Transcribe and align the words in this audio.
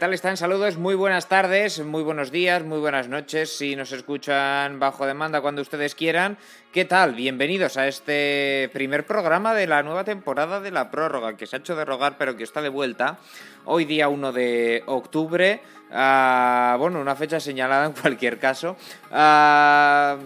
tal 0.00 0.14
están? 0.14 0.38
Saludos, 0.38 0.78
muy 0.78 0.94
buenas 0.94 1.28
tardes, 1.28 1.84
muy 1.84 2.02
buenos 2.02 2.30
días, 2.30 2.64
muy 2.64 2.78
buenas 2.78 3.08
noches, 3.08 3.54
si 3.54 3.76
nos 3.76 3.92
escuchan 3.92 4.80
bajo 4.80 5.04
demanda 5.04 5.42
cuando 5.42 5.60
ustedes 5.60 5.94
quieran. 5.94 6.38
¿Qué 6.72 6.86
tal? 6.86 7.14
Bienvenidos 7.14 7.76
a 7.76 7.86
este 7.86 8.70
primer 8.72 9.04
programa 9.04 9.52
de 9.52 9.66
la 9.66 9.82
nueva 9.82 10.04
temporada 10.04 10.62
de 10.62 10.70
la 10.70 10.90
prórroga, 10.90 11.36
que 11.36 11.46
se 11.46 11.56
ha 11.56 11.58
hecho 11.58 11.76
de 11.76 11.84
rogar 11.84 12.16
pero 12.16 12.34
que 12.34 12.44
está 12.44 12.62
de 12.62 12.70
vuelta. 12.70 13.18
Hoy 13.66 13.84
día 13.84 14.08
1 14.08 14.32
de 14.32 14.84
octubre, 14.86 15.60
ah, 15.92 16.76
bueno, 16.78 16.98
una 16.98 17.14
fecha 17.14 17.38
señalada 17.38 17.84
en 17.84 17.92
cualquier 17.92 18.38
caso. 18.38 18.78
Ah, 19.12 20.16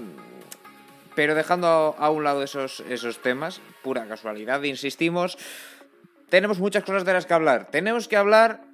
pero 1.16 1.34
dejando 1.34 1.96
a 1.98 2.10
un 2.10 2.22
lado 2.22 2.44
esos, 2.44 2.78
esos 2.88 3.20
temas, 3.22 3.60
pura 3.82 4.06
casualidad, 4.06 4.62
insistimos, 4.62 5.36
tenemos 6.28 6.60
muchas 6.60 6.84
cosas 6.84 7.04
de 7.04 7.12
las 7.12 7.26
que 7.26 7.34
hablar. 7.34 7.66
Tenemos 7.72 8.06
que 8.06 8.16
hablar 8.16 8.73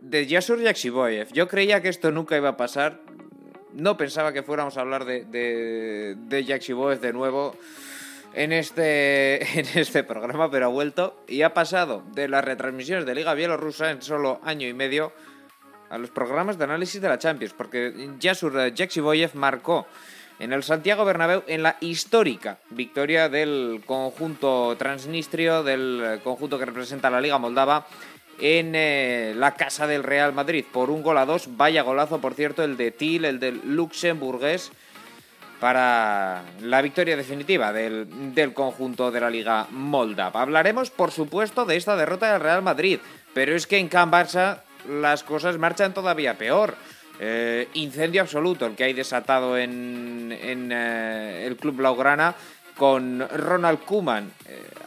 de 0.00 0.26
Yasur 0.26 0.60
Yaksiboyev. 0.60 1.32
Yo 1.32 1.48
creía 1.48 1.82
que 1.82 1.88
esto 1.88 2.10
nunca 2.10 2.36
iba 2.36 2.50
a 2.50 2.56
pasar. 2.56 3.00
No 3.72 3.96
pensaba 3.96 4.32
que 4.32 4.42
fuéramos 4.42 4.76
a 4.76 4.80
hablar 4.80 5.04
de, 5.04 5.24
de, 5.24 6.16
de 6.16 6.98
de 7.00 7.12
nuevo 7.12 7.54
en 8.34 8.52
este, 8.52 9.58
en 9.58 9.66
este 9.74 10.04
programa, 10.04 10.50
pero 10.50 10.66
ha 10.66 10.68
vuelto 10.68 11.22
y 11.26 11.42
ha 11.42 11.54
pasado 11.54 12.02
de 12.12 12.28
las 12.28 12.44
retransmisiones 12.44 13.06
de 13.06 13.14
Liga 13.14 13.34
Bielorrusa 13.34 13.90
en 13.90 14.02
solo 14.02 14.40
año 14.44 14.66
y 14.66 14.74
medio 14.74 15.12
a 15.90 15.98
los 15.98 16.10
programas 16.10 16.58
de 16.58 16.64
análisis 16.64 17.00
de 17.00 17.08
la 17.08 17.18
Champions, 17.18 17.54
porque 17.56 18.10
Yasur 18.18 18.72
Yaksiboyev 18.74 19.34
marcó 19.34 19.86
en 20.38 20.52
el 20.52 20.62
Santiago 20.62 21.04
Bernabéu 21.04 21.42
en 21.46 21.62
la 21.62 21.76
histórica 21.80 22.58
victoria 22.70 23.28
del 23.28 23.82
conjunto 23.86 24.76
transnistrio, 24.76 25.62
del 25.62 26.20
conjunto 26.22 26.58
que 26.58 26.66
representa 26.66 27.10
la 27.10 27.20
Liga 27.20 27.38
Moldava 27.38 27.86
en 28.40 28.74
eh, 28.74 29.32
la 29.36 29.54
casa 29.54 29.86
del 29.86 30.02
Real 30.02 30.32
Madrid 30.32 30.64
por 30.70 30.90
un 30.90 31.02
gol 31.02 31.18
a 31.18 31.26
dos. 31.26 31.56
Vaya 31.56 31.82
golazo, 31.82 32.20
por 32.20 32.34
cierto, 32.34 32.62
el 32.62 32.76
de 32.76 32.90
Til, 32.90 33.24
el 33.24 33.40
del 33.40 33.60
luxemburgués, 33.64 34.70
para 35.60 36.42
la 36.62 36.82
victoria 36.82 37.16
definitiva 37.16 37.72
del, 37.72 38.34
del, 38.34 38.54
conjunto 38.54 39.10
de 39.10 39.20
la 39.20 39.30
Liga 39.30 39.66
Moldava. 39.70 40.42
Hablaremos, 40.42 40.90
por 40.90 41.10
supuesto, 41.10 41.64
de 41.64 41.76
esta 41.76 41.96
derrota 41.96 42.32
del 42.32 42.40
Real 42.40 42.62
Madrid, 42.62 43.00
pero 43.34 43.56
es 43.56 43.66
que 43.66 43.78
en 43.78 43.88
Can 43.88 44.10
Barça 44.10 44.60
las 44.88 45.24
cosas 45.24 45.58
marchan 45.58 45.92
todavía 45.92 46.38
peor. 46.38 46.76
Eh, 47.20 47.68
incendio 47.74 48.22
absoluto 48.22 48.64
el 48.64 48.76
que 48.76 48.84
hay 48.84 48.92
desatado 48.92 49.58
en, 49.58 50.30
en 50.40 50.70
eh, 50.70 51.46
el 51.48 51.56
club 51.56 51.74
Blaugrana 51.74 52.36
con 52.76 53.28
Ronald 53.28 53.80
Kuman 53.80 54.30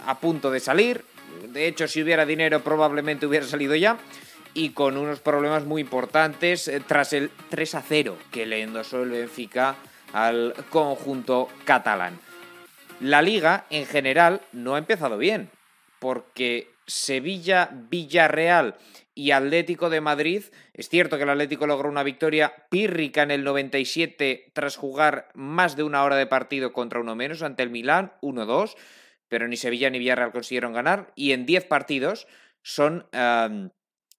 a 0.08 0.18
punto 0.18 0.50
de 0.50 0.62
salir, 0.62 1.04
de 1.52 1.68
hecho, 1.68 1.88
si 1.88 2.02
hubiera 2.02 2.26
dinero 2.26 2.62
probablemente 2.62 3.26
hubiera 3.26 3.46
salido 3.46 3.76
ya. 3.76 3.98
Y 4.54 4.72
con 4.72 4.98
unos 4.98 5.22
problemas 5.22 5.64
muy 5.66 5.82
importantes 5.82 6.68
eh, 6.68 6.82
tras 6.86 7.14
el 7.14 7.32
3 7.50 7.76
a 7.76 7.82
0 7.82 8.18
que 8.32 8.46
le 8.46 8.62
endosó 8.62 9.04
el 9.04 9.12
Benfica 9.12 9.76
al 10.12 10.54
conjunto 10.70 11.48
catalán. 11.64 12.20
La 13.00 13.22
liga 13.22 13.66
en 13.70 13.86
general 13.86 14.42
no 14.52 14.76
ha 14.76 14.78
empezado 14.78 15.18
bien, 15.18 15.50
porque 16.00 16.70
Sevilla, 16.86 17.70
Villarreal 17.72 18.76
y 19.16 19.32
Atlético 19.32 19.90
de 19.90 20.02
Madrid, 20.02 20.44
es 20.74 20.90
cierto 20.90 21.16
que 21.16 21.24
el 21.24 21.30
Atlético 21.30 21.66
logró 21.66 21.90
una 21.90 22.04
victoria 22.04 22.54
pírrica 22.70 23.24
en 23.24 23.32
el 23.32 23.46
97 23.46 24.52
tras 24.52 24.76
jugar 24.76 25.30
más 25.34 25.78
de 25.78 25.84
una 25.84 26.04
hora 26.04 26.18
de 26.18 26.28
partido 26.28 26.74
contra 26.74 27.00
uno 27.00 27.16
menos 27.16 27.42
ante 27.42 27.64
el 27.64 27.70
Milán, 27.70 28.12
1-2 28.22 28.76
pero 29.32 29.48
ni 29.48 29.56
Sevilla 29.56 29.90
ni 29.90 29.98
Villarreal 29.98 30.34
consiguieron 30.34 30.74
ganar. 30.74 31.14
Y 31.16 31.32
en 31.32 31.46
10 31.46 31.66
partidos 31.66 32.28
son... 32.62 33.08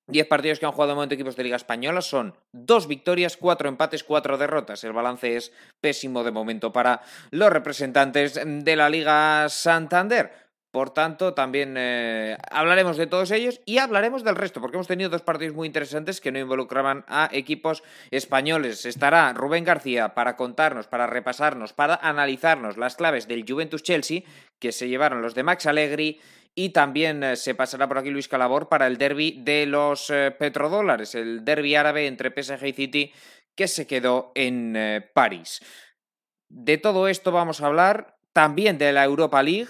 10 0.08 0.26
partidos 0.26 0.58
que 0.58 0.66
han 0.66 0.72
jugado 0.72 0.92
en 0.92 0.96
momento 0.96 1.14
equipos 1.14 1.36
de 1.36 1.44
Liga 1.44 1.56
Española 1.56 2.00
son 2.00 2.34
dos 2.50 2.88
victorias, 2.88 3.36
cuatro 3.36 3.68
empates, 3.68 4.02
cuatro 4.02 4.36
derrotas. 4.36 4.82
El 4.82 4.92
balance 4.92 5.36
es 5.36 5.52
pésimo 5.80 6.24
de 6.24 6.32
momento 6.32 6.72
para 6.72 7.02
los 7.30 7.50
representantes 7.50 8.40
de 8.44 8.76
la 8.76 8.90
Liga 8.90 9.48
Santander. 9.48 10.41
Por 10.72 10.88
tanto, 10.88 11.34
también 11.34 11.74
eh, 11.76 12.38
hablaremos 12.50 12.96
de 12.96 13.06
todos 13.06 13.30
ellos 13.30 13.60
y 13.66 13.76
hablaremos 13.76 14.24
del 14.24 14.36
resto, 14.36 14.58
porque 14.62 14.78
hemos 14.78 14.88
tenido 14.88 15.10
dos 15.10 15.20
partidos 15.20 15.54
muy 15.54 15.66
interesantes 15.66 16.22
que 16.22 16.32
no 16.32 16.38
involucraban 16.38 17.04
a 17.08 17.28
equipos 17.30 17.82
españoles. 18.10 18.86
Estará 18.86 19.34
Rubén 19.34 19.64
García 19.64 20.14
para 20.14 20.34
contarnos, 20.34 20.86
para 20.86 21.06
repasarnos, 21.06 21.74
para 21.74 21.96
analizarnos 21.96 22.78
las 22.78 22.96
claves 22.96 23.28
del 23.28 23.44
Juventus 23.46 23.82
Chelsea, 23.82 24.22
que 24.58 24.72
se 24.72 24.88
llevaron 24.88 25.20
los 25.20 25.34
de 25.34 25.42
Max 25.42 25.66
Allegri, 25.66 26.22
y 26.54 26.70
también 26.70 27.22
eh, 27.22 27.36
se 27.36 27.54
pasará 27.54 27.86
por 27.86 27.98
aquí 27.98 28.08
Luis 28.08 28.28
Calabor 28.28 28.70
para 28.70 28.86
el 28.86 28.96
derby 28.96 29.42
de 29.42 29.66
los 29.66 30.08
eh, 30.08 30.30
petrodólares, 30.30 31.14
el 31.14 31.44
derby 31.44 31.74
árabe 31.74 32.06
entre 32.06 32.30
PSG 32.30 32.66
y 32.68 32.72
City, 32.72 33.12
que 33.54 33.68
se 33.68 33.86
quedó 33.86 34.32
en 34.34 35.04
París. 35.12 35.60
De 36.48 36.78
todo 36.78 37.08
esto 37.08 37.30
vamos 37.30 37.60
a 37.60 37.66
hablar, 37.66 38.16
también 38.32 38.78
de 38.78 38.90
la 38.94 39.04
Europa 39.04 39.42
League, 39.42 39.68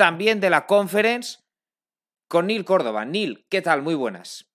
también 0.00 0.40
de 0.40 0.48
la 0.48 0.64
Conference 0.64 1.40
con 2.26 2.46
Neil 2.46 2.64
Córdoba. 2.64 3.04
Neil, 3.04 3.44
¿qué 3.50 3.60
tal? 3.60 3.82
Muy 3.82 3.94
buenas. 3.94 4.50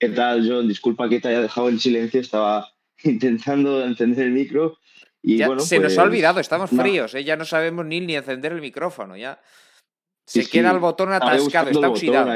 ¿Qué 0.00 0.08
tal, 0.08 0.44
John? 0.44 0.66
Disculpa 0.66 1.08
que 1.08 1.20
te 1.20 1.28
haya 1.28 1.42
dejado 1.42 1.68
en 1.68 1.78
silencio, 1.78 2.20
estaba 2.20 2.72
intentando 3.04 3.84
encender 3.84 4.26
el 4.26 4.32
micro. 4.32 4.78
Y 5.22 5.44
bueno, 5.44 5.60
se 5.60 5.78
nos 5.78 5.92
ha 5.92 6.02
pues, 6.02 6.08
olvidado, 6.08 6.40
estamos 6.40 6.70
fríos, 6.70 7.14
¿eh? 7.14 7.22
ya 7.22 7.36
no 7.36 7.44
sabemos 7.44 7.86
ni, 7.86 8.00
ni 8.00 8.16
encender 8.16 8.50
el 8.50 8.60
micrófono, 8.60 9.16
ya 9.16 9.40
se 10.26 10.44
queda 10.44 10.72
el 10.72 10.80
botón 10.80 11.12
atascado, 11.12 11.70
está 11.70 11.88
oxidado. 11.88 12.34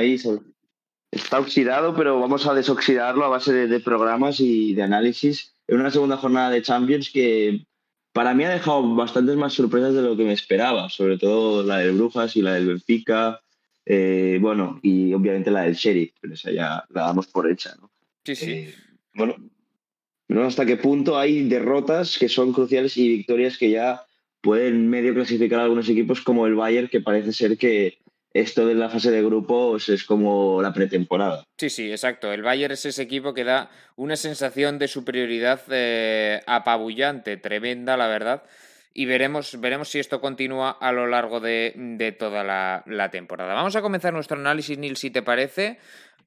está 1.11 1.41
oxidado, 1.41 1.97
pero 1.97 2.21
vamos 2.21 2.47
a 2.47 2.55
desoxidarlo 2.55 3.25
a 3.25 3.29
base 3.29 3.53
de 3.67 3.81
programas 3.81 4.39
y 4.39 4.75
de 4.75 4.83
análisis 4.85 5.52
en 5.75 5.81
una 5.81 5.91
segunda 5.91 6.19
jornada 6.19 6.51
de 6.51 6.63
Champions 6.63 7.11
que 7.11 7.65
para 8.13 8.35
mí 8.35 8.45
ha 8.45 8.51
dejado 8.51 8.95
bastantes 8.95 9.37
más 9.37 9.55
sorpresas 9.55 9.95
de 9.95 10.03
lo 10.03 10.17
que 10.17 10.25
me 10.25 10.35
esperaba, 10.35 10.91
sobre 10.91 11.17
todo 11.17 11.63
la 11.63 11.79
del 11.79 11.93
Brujas 11.93 12.37
y 12.37 12.43
la 12.43 12.55
del 12.55 12.67
Benfica, 12.67 13.41
eh, 13.87 14.39
bueno, 14.41 14.79
y 14.83 15.15
obviamente 15.15 15.51
la 15.51 15.63
del 15.63 15.75
Sheriff, 15.75 16.13
pero 16.21 16.35
esa 16.35 16.51
ya 16.51 16.85
la 16.91 17.03
damos 17.03 17.27
por 17.27 17.51
hecha, 17.51 17.75
¿no? 17.81 17.91
Sí, 18.23 18.37
sí. 18.37 18.51
Eh, 18.51 18.75
bueno, 19.15 19.37
no 20.29 20.45
hasta 20.45 20.67
qué 20.67 20.77
punto 20.77 21.19
hay 21.19 21.49
derrotas 21.49 22.19
que 22.19 22.29
son 22.29 22.53
cruciales 22.53 22.97
y 22.99 23.09
victorias 23.09 23.57
que 23.57 23.71
ya 23.71 24.05
pueden 24.43 24.91
medio 24.91 25.15
clasificar 25.15 25.61
a 25.61 25.65
algunos 25.65 25.89
equipos 25.89 26.21
como 26.21 26.47
el 26.47 26.55
Bayern, 26.55 26.89
que 26.89 27.01
parece 27.01 27.33
ser 27.33 27.57
que 27.57 27.99
esto 28.35 28.67
de 28.67 28.75
la 28.75 28.89
fase 28.89 29.11
de 29.11 29.23
grupos 29.23 29.89
es 29.89 30.05
como 30.05 30.63
la 30.63 30.73
pretemporada. 30.73 31.45
Sí, 31.59 31.71
sí, 31.71 31.91
exacto. 31.91 32.33
El 32.33 32.43
Bayern 32.43 32.73
es 32.73 32.87
ese 32.87 33.03
equipo 33.03 33.35
que 33.35 33.45
da 33.45 33.71
una 33.97 34.17
sensación 34.17 34.79
de 34.79 34.89
superioridad 34.89 35.61
eh, 35.71 36.43
apabullante, 36.47 37.37
tremenda, 37.37 37.97
la 37.97 38.09
verdad. 38.09 38.43
Y 38.95 39.07
veremos, 39.07 39.59
veremos 39.61 39.89
si 39.89 39.99
esto 39.99 40.21
continúa 40.21 40.71
a 40.71 40.93
lo 40.93 41.07
largo 41.07 41.41
de, 41.41 42.17
toda 42.19 42.45
la, 42.45 43.11
temporada. 43.11 43.55
Vamos 43.55 43.75
a 43.77 43.83
comenzar 43.83 44.13
nuestro 44.13 44.39
análisis, 44.39 44.77
Nil, 44.77 44.97
si 44.97 45.11
te 45.11 45.23
parece, 45.23 45.79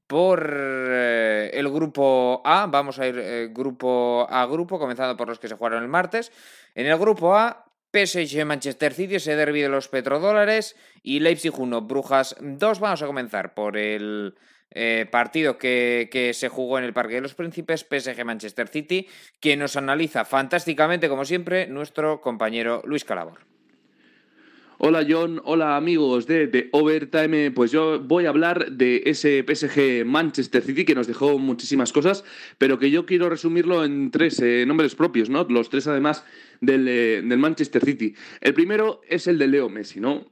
por 0.07 0.51
eh, 0.57 1.51
el 1.53 1.69
grupo 1.69 2.41
A. 2.43 2.65
Vamos 2.67 2.97
a 2.99 3.07
ir 3.07 3.19
eh, 3.19 3.49
grupo 3.51 4.27
a 4.29 4.45
grupo, 4.47 4.79
comenzando 4.79 5.15
por 5.15 5.27
los 5.27 5.37
que 5.37 5.47
se 5.47 5.55
jugaron 5.55 5.83
el 5.83 5.89
martes. 5.89 6.31
En 6.73 6.87
el 6.87 6.97
grupo 6.97 7.35
A 7.35 7.64
PSG 7.95 8.43
Manchester 8.43 8.93
City, 8.93 9.15
ese 9.15 9.37
derby 9.37 9.61
de 9.61 9.69
los 9.69 9.87
petrodólares 9.87 10.75
y 11.01 11.21
Leipzig 11.21 11.57
1, 11.57 11.81
Brujas 11.81 12.35
2. 12.41 12.79
Vamos 12.81 13.01
a 13.01 13.07
comenzar 13.07 13.53
por 13.53 13.77
el 13.77 14.35
eh, 14.71 15.07
partido 15.09 15.57
que, 15.57 16.09
que, 16.11 16.33
se 16.33 16.49
jugó 16.49 16.77
en 16.77 16.83
el 16.83 16.91
Parque 16.91 17.15
de 17.15 17.21
los 17.21 17.35
Príncipes, 17.35 17.85
PSG 17.89 18.25
Manchester 18.25 18.67
City, 18.67 19.07
que 19.39 19.55
nos 19.55 19.77
analiza 19.77 20.25
fantásticamente, 20.25 21.07
como 21.07 21.23
siempre, 21.23 21.67
nuestro 21.67 22.19
compañero 22.19 22.81
Luis 22.85 23.05
Calabor. 23.05 23.54
Hola 24.77 25.05
John, 25.07 25.41
hola 25.45 25.77
amigos 25.77 26.27
de, 26.27 26.47
de, 26.47 26.67
Overtime. 26.73 27.51
Pues 27.51 27.71
yo 27.71 28.01
voy 28.01 28.25
a 28.25 28.29
hablar 28.29 28.73
de 28.73 29.03
ese 29.05 29.41
PSG 29.47 30.05
Manchester 30.05 30.61
City 30.61 30.83
que 30.83 30.93
nos 30.93 31.07
dejó 31.07 31.39
muchísimas 31.39 31.93
cosas, 31.93 32.25
pero 32.57 32.77
que 32.77 32.91
yo 32.91 33.05
quiero 33.05 33.29
resumirlo 33.29 33.85
en 33.85 34.11
tres 34.11 34.37
eh, 34.41 34.65
nombres 34.67 34.93
propios, 34.93 35.29
¿no? 35.29 35.45
Los 35.45 35.69
tres 35.69 35.87
además 35.87 36.25
del, 36.59 36.89
eh, 36.89 37.21
del, 37.23 37.37
Manchester 37.37 37.85
City. 37.85 38.15
El 38.41 38.53
primero 38.53 38.99
es 39.07 39.27
el 39.27 39.37
de 39.37 39.47
Leo 39.47 39.69
Messi, 39.69 40.01
¿no? 40.01 40.25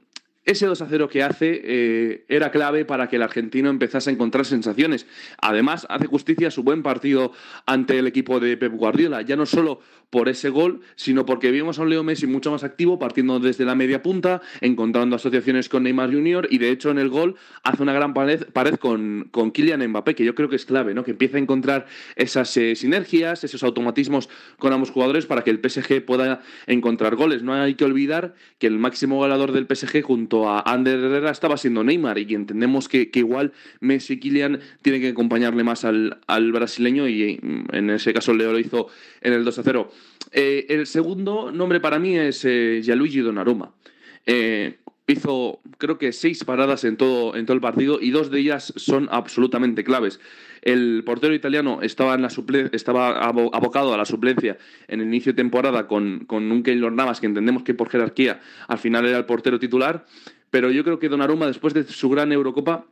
Ese 0.44 0.66
2 0.66 0.82
a 0.82 0.86
0 0.86 1.08
que 1.08 1.22
hace 1.22 1.60
eh, 1.64 2.24
era 2.28 2.50
clave 2.50 2.84
para 2.84 3.08
que 3.08 3.16
el 3.16 3.22
argentino 3.22 3.70
empezase 3.70 4.10
a 4.10 4.12
encontrar 4.12 4.44
sensaciones. 4.44 5.06
Además, 5.40 5.86
hace 5.88 6.06
justicia 6.06 6.48
a 6.48 6.50
su 6.50 6.62
buen 6.62 6.82
partido 6.82 7.32
ante 7.64 7.98
el 7.98 8.06
equipo 8.06 8.40
de 8.40 8.56
Pep 8.58 8.74
Guardiola, 8.74 9.22
ya 9.22 9.36
no 9.36 9.46
solo 9.46 9.80
por 10.10 10.28
ese 10.28 10.50
gol, 10.50 10.82
sino 10.96 11.26
porque 11.26 11.50
vimos 11.50 11.78
a 11.78 11.82
un 11.82 11.90
Leo 11.90 12.04
Messi 12.04 12.26
mucho 12.26 12.50
más 12.52 12.62
activo, 12.62 12.98
partiendo 12.98 13.40
desde 13.40 13.64
la 13.64 13.74
media 13.74 14.02
punta, 14.02 14.42
encontrando 14.60 15.16
asociaciones 15.16 15.68
con 15.68 15.82
Neymar 15.82 16.12
Jr. 16.12 16.46
y 16.50 16.58
de 16.58 16.70
hecho 16.70 16.90
en 16.90 16.98
el 16.98 17.08
gol 17.08 17.34
hace 17.64 17.82
una 17.82 17.92
gran 17.92 18.14
pared, 18.14 18.44
con, 18.78 19.28
con 19.30 19.50
Kylian 19.50 19.84
Mbappé, 19.88 20.14
que 20.14 20.24
yo 20.24 20.34
creo 20.34 20.48
que 20.48 20.56
es 20.56 20.66
clave, 20.66 20.94
¿no? 20.94 21.02
que 21.04 21.12
empieza 21.12 21.36
a 21.36 21.40
encontrar 21.40 21.86
esas 22.14 22.56
eh, 22.56 22.76
sinergias, 22.76 23.42
esos 23.42 23.64
automatismos 23.64 24.28
con 24.58 24.72
ambos 24.72 24.90
jugadores 24.90 25.26
para 25.26 25.42
que 25.42 25.50
el 25.50 25.58
PSG 25.58 26.04
pueda 26.04 26.42
encontrar 26.66 27.16
goles. 27.16 27.42
No 27.42 27.54
hay 27.54 27.74
que 27.74 27.84
olvidar 27.84 28.34
que 28.58 28.68
el 28.68 28.78
máximo 28.78 29.16
goleador 29.16 29.50
del 29.50 29.66
PSG 29.66 30.02
junto 30.02 30.33
a 30.42 30.60
Ander 30.60 30.98
Herrera 30.98 31.30
estaba 31.30 31.56
siendo 31.56 31.84
Neymar 31.84 32.18
y 32.18 32.34
entendemos 32.34 32.88
que, 32.88 33.08
igual 33.14 33.52
Messi 33.80 34.14
y 34.14 34.18
Kylian 34.18 34.60
tienen 34.82 35.00
que 35.00 35.08
acompañarle 35.08 35.64
más 35.64 35.84
al, 35.84 36.18
brasileño 36.52 37.08
y 37.08 37.38
mm, 37.40 37.74
en 37.74 37.90
ese 37.90 38.12
caso 38.12 38.34
Leo 38.34 38.52
lo 38.52 38.58
hizo 38.58 38.88
en 39.20 39.32
el 39.32 39.44
2 39.44 39.58
a 39.58 39.62
0. 39.62 39.90
Eh, 40.32 40.66
el 40.68 40.86
segundo 40.86 41.52
nombre 41.52 41.80
para 41.80 41.98
mí 41.98 42.16
es 42.16 42.44
eh, 42.44 42.80
Gianluigi 42.82 43.20
Donnarumma. 43.20 43.72
Eh, 44.26 44.78
hizo 45.06 45.60
creo 45.78 45.98
que 45.98 46.12
seis 46.12 46.44
paradas 46.44 46.84
en 46.84 46.96
todo, 46.96 47.36
en 47.36 47.44
todo 47.46 47.54
el 47.54 47.60
partido 47.60 47.98
y 48.00 48.10
dos 48.10 48.30
de 48.30 48.40
ellas 48.40 48.72
son 48.76 49.08
absolutamente 49.10 49.84
claves. 49.84 50.20
El 50.62 51.02
portero 51.04 51.34
italiano 51.34 51.80
estaba, 51.82 52.14
en 52.14 52.22
la 52.22 52.30
estaba 52.72 53.18
abocado 53.18 53.92
a 53.92 53.98
la 53.98 54.06
suplencia 54.06 54.56
en 54.88 55.00
el 55.00 55.08
inicio 55.08 55.32
de 55.32 55.36
temporada 55.36 55.86
con, 55.86 56.24
con 56.24 56.50
un 56.50 56.62
Keylor 56.62 56.92
Navas 56.92 57.20
que 57.20 57.26
entendemos 57.26 57.64
que 57.64 57.74
por 57.74 57.90
jerarquía 57.90 58.40
al 58.66 58.78
final 58.78 59.04
era 59.04 59.18
el 59.18 59.26
portero 59.26 59.58
titular, 59.58 60.06
pero 60.50 60.70
yo 60.70 60.82
creo 60.84 60.98
que 60.98 61.08
Donnarumma 61.10 61.46
después 61.46 61.74
de 61.74 61.84
su 61.84 62.08
gran 62.08 62.32
Eurocopa 62.32 62.86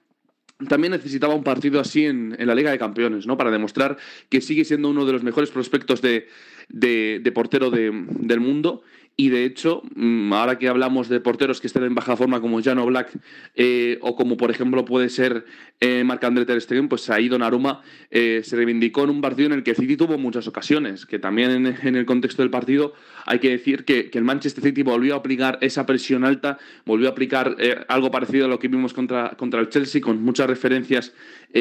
también 0.69 0.93
necesitaba 0.93 1.35
un 1.35 1.45
partido 1.45 1.81
así 1.81 2.05
en, 2.05 2.37
la 2.39 2.55
Liga 2.55 2.71
de 2.71 2.79
Campeones, 2.79 3.27
¿no? 3.27 3.37
Para 3.37 3.51
demostrar 3.51 3.97
que 4.29 4.41
sigue 4.41 4.65
siendo 4.65 4.91
uno 4.91 5.05
de 5.05 5.13
los 5.13 5.23
mejores 5.23 5.51
prospectos 5.51 6.03
de, 6.03 6.29
de, 6.69 7.33
portero 7.33 7.71
del 7.71 8.41
mundo 8.41 8.83
y 9.23 9.29
de 9.29 9.45
hecho, 9.45 9.83
mm, 9.95 10.33
ahora 10.33 10.59
que 10.59 10.67
hablamos 10.67 11.09
de 11.09 11.21
porteros 11.21 11.61
que 11.61 11.69
estén 11.69 11.85
en 11.85 11.95
baja 11.95 12.17
forma 12.17 12.41
como 12.41 12.61
Jano 12.61 12.85
Black 12.87 13.17
eh, 13.55 13.99
o 14.01 14.17
como 14.17 14.37
por 14.37 14.51
ejemplo 14.51 14.85
puede 14.85 15.11
ser 15.11 15.45
eh, 15.79 16.03
Marc-André 16.03 16.45
Ter 16.45 16.61
Stegen, 16.61 16.89
pues 16.89 17.09
ahí 17.09 17.29
Donnarumma 17.29 17.83
eh, 18.11 18.41
se 18.43 18.57
reivindicó 18.57 19.05
en 19.05 19.11
un 19.11 19.21
partido 19.21 19.47
en 19.47 19.53
el 19.53 19.63
que 19.63 19.77
City 19.77 19.97
tuvo 19.97 20.19
muchas 20.19 20.49
ocasiones, 20.49 21.07
que 21.07 21.21
también 21.21 21.67
en, 21.67 21.95
el 21.95 22.05
contexto 22.05 22.43
del 22.43 22.51
partido 22.51 22.95
hay 23.25 23.39
que 23.39 23.51
decir 23.51 23.85
que, 23.85 24.11
el 24.13 24.25
Manchester 24.25 24.65
City 24.65 24.83
volvió 24.83 25.15
a 25.15 25.19
aplicar 25.19 25.59
esa 25.61 25.87
presión 25.87 26.25
alta, 26.25 26.59
volvió 26.85 27.07
a 27.07 27.13
aplicar 27.13 27.55
eh, 27.61 27.77
algo 27.87 28.11
parecido 28.11 28.47
a 28.47 28.49
lo 28.49 28.59
que 28.59 28.67
vimos 28.67 28.93
contra, 28.93 29.31
contra 29.37 29.61
el 29.61 29.69
Chelsea, 29.69 30.01
con 30.01 30.21
muchas 30.21 30.49
referencias 30.49 31.13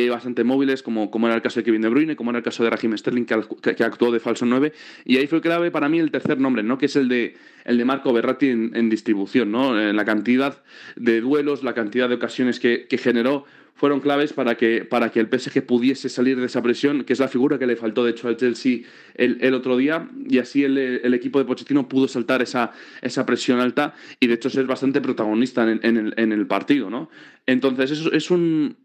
bastante 0.10 0.44
móviles, 0.44 0.84
como, 0.84 1.12
como 1.12 1.28
era 1.28 1.36
el 1.36 1.42
caso 1.42 1.60
de 1.60 1.64
Kevin 1.64 1.82
De 1.82 1.90
Bruyne, 1.90 2.16
como 2.16 2.32
era 2.32 2.40
el 2.40 2.44
caso 2.44 2.64
de 2.64 2.70
Raheem 2.70 2.98
Sterling, 2.98 3.26
que, 3.26 3.76
que 3.76 3.84
actuó 3.84 4.12
de 4.12 4.20
falso 4.20 4.46
9, 4.46 4.74
y 5.06 5.18
ahí 5.18 5.28
fue 5.28 5.42
clave 5.42 5.72
para 5.72 5.90
mí 5.90 6.00
el 6.00 6.12
tercer 6.12 6.40
nombre, 6.40 6.64
¿no? 6.64 6.78
que 6.78 6.86
es 6.86 6.96
el 6.96 7.08
de 7.08 7.36
el 7.66 7.78
de 7.78 7.86
Marco 7.86 8.14
Berratti 8.14 8.48
en, 8.48 8.90
distribución, 8.90 9.52
¿no? 9.52 9.80
En 9.80 9.96
la 9.96 10.06
cantidad 10.06 10.62
de 10.96 11.22
duelos, 11.22 11.64
la 11.64 11.74
cantidad 11.74 12.10
de 12.10 12.16
ocasiones 12.16 12.60
que, 12.60 12.88
generó 12.98 13.46
fueron 13.74 14.00
claves 14.00 14.34
para 14.34 14.56
que, 14.56 14.86
para 14.86 15.12
que 15.12 15.20
el 15.20 15.28
PSG 15.28 15.66
pudiese 15.66 16.08
salir 16.10 16.40
de 16.40 16.46
esa 16.46 16.62
presión, 16.62 17.04
que 17.04 17.14
es 17.14 17.20
la 17.20 17.28
figura 17.28 17.58
que 17.58 17.66
le 17.66 17.76
faltó, 17.76 18.04
de 18.04 18.12
hecho, 18.12 18.28
al 18.28 18.38
Chelsea 18.38 18.82
el, 19.16 19.54
otro 19.56 19.76
día, 19.78 20.08
y 20.28 20.38
así 20.38 20.64
el, 20.64 21.14
equipo 21.14 21.40
de 21.40 21.46
Pochettino 21.46 21.88
pudo 21.88 22.08
saltar 22.08 22.42
esa, 22.42 22.74
esa 23.02 23.26
presión 23.26 23.60
alta 23.60 23.96
y, 24.20 24.28
de 24.28 24.36
hecho, 24.36 24.50
ser 24.50 24.66
bastante 24.66 25.02
protagonista 25.02 25.64
en, 25.70 26.32
el, 26.32 26.48
partido, 26.48 26.90
¿no? 26.90 27.10
Entonces, 27.48 27.92
es, 27.92 28.06
es 28.14 28.30
un, 28.30 28.76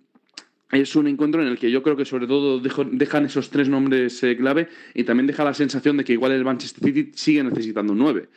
es 0.73 0.97
un 0.97 1.07
encuentro 1.07 1.43
en 1.43 1.49
el 1.49 1.59
que 1.59 1.71
yo 1.71 1.83
creo 1.83 1.97
que 1.97 2.05
sobre 2.05 2.27
todo 2.27 2.61
dejan 2.61 3.27
esos 3.27 3.51
tres 3.51 3.69
nombres 3.69 4.23
eh, 4.23 4.37
clave 4.37 4.69
y 4.95 5.05
también 5.05 5.27
deja 5.27 5.45
la 5.45 5.55
sensación 5.55 5.97
de 5.97 6.05
que 6.05 6.13
igual 6.13 6.33
el 6.33 6.45
Manchester 6.45 6.85
City 6.85 7.13
sigue 7.15 7.45
necesitando 7.45 7.93
un 7.93 8.01
9 8.01 8.29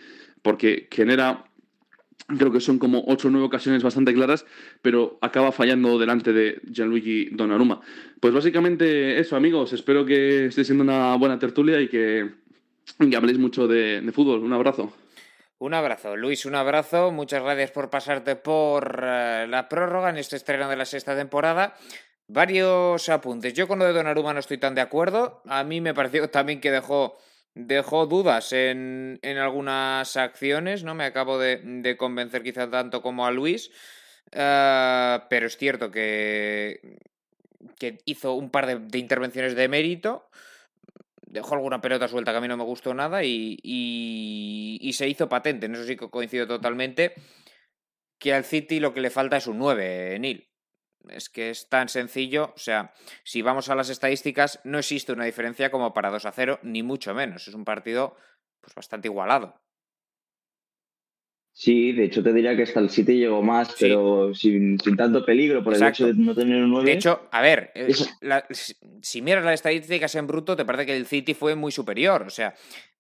porque 0.42 0.88
genera 0.92 1.46
creo 2.38 2.52
que 2.52 2.60
son 2.60 2.78
como 2.78 3.04
ocho 3.08 3.28
o 3.28 3.32
nueve 3.32 3.48
ocasiones 3.48 3.82
bastante 3.82 4.14
claras, 4.14 4.46
pero 4.82 5.18
acaba 5.22 5.52
fallando 5.52 5.98
delante 5.98 6.34
de 6.34 6.62
Gianluigi 6.72 7.30
Donnarumma. 7.32 7.82
Pues 8.20 8.34
básicamente 8.34 9.20
eso, 9.20 9.36
amigos. 9.36 9.74
Espero 9.74 10.06
que 10.06 10.46
esté 10.48 10.64
siendo 10.64 10.84
una 10.84 11.16
buena 11.16 11.40
tertulia 11.40 11.82
y 11.82 11.88
que, 11.88 12.30
habléis 13.16 13.40
mucho 13.40 13.68
de, 13.68 14.08
fútbol. 14.14 14.44
Un 14.44 14.54
abrazo. 14.54 14.94
Un 15.58 15.74
abrazo, 15.74 16.16
Luis, 16.16 16.46
un 16.46 16.56
abrazo. 16.56 17.12
Muchas 17.12 17.44
gracias 17.44 17.72
por 17.72 17.90
pasarte 17.90 18.36
por 18.36 19.04
eh, 19.04 19.46
la 19.50 19.68
prórroga 19.68 20.10
en 20.10 20.18
este 20.18 20.38
estreno 20.38 20.70
de 20.70 20.78
la 20.78 20.86
sexta 20.86 21.18
temporada. 21.18 21.76
Varios 22.32 23.10
apuntes. 23.10 23.56
Yo 23.56 23.68
con 23.68 23.80
lo 23.80 23.86
de 23.86 23.94
Donnarumma 23.94 24.34
no 24.34 24.40
estoy 24.40 24.60
tan 24.60 24.76
de 24.76 24.82
acuerdo. 24.82 25.42
A 25.48 25.64
mí 25.64 25.82
me 25.82 25.96
pareció 25.96 26.30
también 26.32 26.62
que 26.62 26.70
dejó 26.72 27.18
dejó 27.56 28.06
dudas 28.06 28.54
en, 28.54 29.20
en, 29.24 29.38
algunas 29.38 30.16
acciones, 30.16 30.84
no 30.84 30.94
me 30.94 31.06
acabo 31.06 31.40
de, 31.40 31.96
convencer 31.98 32.44
quizá 32.44 32.70
tanto 32.70 33.02
como 33.02 33.26
a 33.26 33.32
Luis, 33.32 33.72
ah, 34.34 35.26
pero 35.30 35.48
es 35.48 35.58
cierto 35.58 35.90
que, 35.90 37.00
que 37.78 37.98
hizo 38.06 38.34
un 38.36 38.52
par 38.52 38.80
de, 38.80 38.98
intervenciones 39.00 39.56
de 39.56 39.68
mérito, 39.68 40.30
dejó 41.26 41.56
alguna 41.56 41.82
pelota 41.82 42.08
suelta 42.08 42.32
que 42.32 42.38
a 42.38 42.42
mí 42.42 42.48
no 42.48 42.58
me 42.58 42.64
gustó 42.64 42.94
nada 42.94 43.24
y, 43.24 43.58
y, 43.64 44.94
se 44.94 45.10
hizo 45.10 45.28
patente, 45.28 45.66
en 45.66 45.74
eso 45.74 45.84
sí 45.84 45.98
que 45.98 46.10
coincido 46.10 46.48
totalmente, 46.48 47.16
que 48.20 48.34
al 48.34 48.46
City 48.46 48.80
lo 48.80 48.94
que 48.94 49.02
le 49.02 49.10
falta 49.10 49.38
es 49.38 49.48
un 49.48 49.58
9, 49.58 50.20
Neil. 50.20 50.49
Es 51.08 51.30
que 51.30 51.50
es 51.50 51.70
tan 51.70 51.90
sencillo, 51.90 52.54
o 52.56 52.60
sea, 52.60 52.94
si 53.24 53.42
vamos 53.42 53.70
a 53.70 53.76
las 53.76 53.90
estadísticas, 53.90 54.60
no 54.64 54.80
existe 54.80 55.14
una 55.14 55.26
diferencia 55.26 55.72
como 55.72 55.94
para 55.94 56.10
2 56.12 56.26
a 56.26 56.32
0, 56.32 56.60
ni 56.64 56.84
mucho 56.84 57.14
menos. 57.14 57.48
Es 57.48 57.54
un 57.54 57.66
partido 57.66 58.16
pues 58.62 58.76
bastante 58.76 59.08
igualado. 59.08 59.56
Sí, 61.52 61.92
de 61.92 62.06
hecho 62.06 62.24
te 62.24 62.32
diría 62.32 62.56
que 62.56 62.64
hasta 62.64 62.80
el 62.80 62.90
7 62.90 63.18
llegó 63.18 63.42
más, 63.42 63.76
pero 63.78 64.34
sin, 64.34 64.78
tanto 64.78 65.26
peligro 65.26 65.64
por 65.64 65.74
el 65.74 65.84
hecho 65.84 66.08
de 66.08 66.14
no 66.14 66.34
tener 66.34 66.64
un 66.64 66.72
9. 66.72 66.86
De 66.86 66.96
hecho, 66.96 67.28
a 67.32 67.42
ver, 67.42 67.72
eh, 67.76 67.94
si 69.02 69.22
miras 69.22 69.44
las 69.44 69.56
estadísticas 69.56 70.16
en 70.16 70.28
bruto, 70.28 70.56
te 70.56 70.64
parece 70.64 70.86
que 70.86 70.96
el 70.96 71.06
City 71.06 71.34
fue 71.34 71.56
muy 71.56 71.74
superior. 71.74 72.24
O 72.24 72.30
sea, 72.30 72.54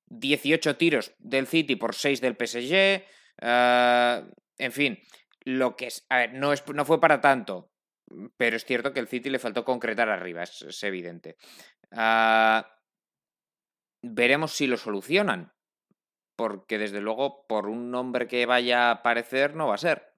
18 0.08 0.76
tiros 0.76 1.14
del 1.20 1.48
City 1.48 1.78
por 1.78 1.96
6 1.96 2.20
del 2.20 2.36
PSG. 2.36 3.02
Eh, 3.42 4.24
en 4.58 4.72
fin, 4.74 5.00
lo 5.46 5.78
que 5.78 5.88
es. 5.88 6.06
A 6.10 6.18
ver, 6.18 6.34
no, 6.34 6.52
es, 6.52 6.62
no 6.68 6.84
fue 6.84 7.00
para 7.00 7.22
tanto 7.22 7.72
pero 8.38 8.56
es 8.56 8.66
cierto 8.66 8.94
que 8.94 9.00
el 9.00 9.08
City 9.08 9.30
le 9.30 9.40
faltó 9.40 9.64
concretar 9.64 10.10
arriba, 10.10 10.44
es, 10.44 10.84
evidente. 10.84 11.38
Ah, 11.92 12.80
veremos 14.02 14.54
si 14.54 14.68
lo 14.68 14.78
solucionan, 14.78 15.54
porque 16.36 16.78
desde 16.78 17.02
luego 17.02 17.46
por 17.48 17.68
un 17.68 17.92
nombre 17.92 18.28
que 18.28 18.46
vaya 18.46 18.88
a 18.88 18.92
aparecer 18.92 19.56
no 19.56 19.68
va 19.68 19.76
a 19.76 19.80
ser. 19.80 20.10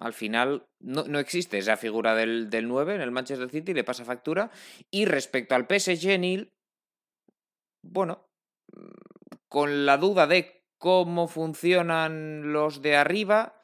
Al 0.00 0.14
final 0.14 0.66
no, 0.80 1.04
no 1.04 1.18
existe 1.18 1.58
esa 1.58 1.76
figura 1.76 2.14
del, 2.14 2.48
del, 2.48 2.66
9 2.66 2.94
en 2.94 3.00
el 3.02 3.10
Manchester 3.10 3.50
City, 3.50 3.74
le 3.74 3.84
pasa 3.84 4.04
factura. 4.04 4.50
Y 4.90 5.04
respecto 5.04 5.54
al 5.54 5.66
PSG, 5.68 6.18
Neil, 6.18 6.52
bueno, 7.82 8.26
con 9.48 9.84
la 9.84 9.98
duda 9.98 10.26
de 10.26 10.64
cómo 10.78 11.28
funcionan 11.28 12.52
los 12.52 12.80
de 12.80 12.96
arriba, 12.96 13.61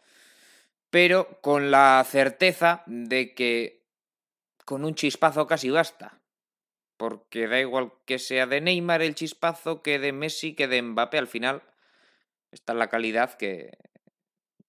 pero 0.91 1.41
con 1.41 1.71
la 1.71 2.05
certeza 2.09 2.83
de 2.87 3.35
que 3.35 3.87
con 4.65 4.85
un 4.85 4.95
chispazo 4.95 5.47
casi 5.47 5.71
basta. 5.71 6.21
Porque 6.97 7.47
da 7.47 7.61
igual 7.61 7.93
que 8.07 8.19
sea 8.19 8.47
de 8.47 8.61
Neymar 8.61 9.03
el 9.03 9.15
chispazo, 9.15 9.83
que 9.83 9.99
de 9.99 10.13
Messi, 10.13 10.55
que 10.55 10.67
de 10.67 10.83
Mbappé, 10.83 11.19
al 11.19 11.29
final 11.29 11.63
está 12.51 12.75
la 12.75 12.89
calidad 12.89 13.35
que, 13.37 13.79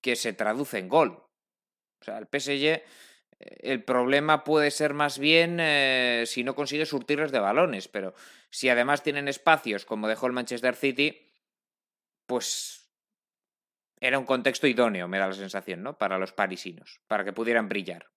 que 0.02 0.16
se 0.16 0.34
traduce 0.34 0.78
en 0.78 0.90
gol. 0.90 1.24
O 2.02 2.06
sea, 2.06 2.18
el 2.18 2.28
PSG, 2.28 2.66
eh, 2.66 2.84
el 3.40 3.84
problema 3.84 4.44
puede 4.44 4.72
ser 4.72 4.94
más 4.94 5.20
bien 5.20 5.58
eh, 5.60 6.24
si 6.28 6.44
no 6.44 6.56
consigue 6.56 6.86
surtirles 6.86 7.32
de 7.32 7.40
balones, 7.40 7.88
pero 7.88 8.14
si 8.50 8.70
además 8.70 9.04
tienen 9.04 9.28
espacios 9.28 9.86
como 9.86 10.08
dejó 10.08 10.28
el 10.28 10.34
Manchester 10.34 10.76
City, 10.76 11.28
pues 12.26 12.79
era 14.02 14.20
un 14.20 14.26
contexto 14.26 14.68
idóneo, 14.68 15.08
me 15.08 15.18
da 15.18 15.28
la 15.28 15.34
sensación, 15.34 15.84
¿no? 15.84 15.98
Para 15.98 16.18
los 16.18 16.32
parisinos, 16.32 17.00
para 17.08 17.24
que 17.26 17.34
pudieran 17.34 17.68
brillar. 17.68 18.08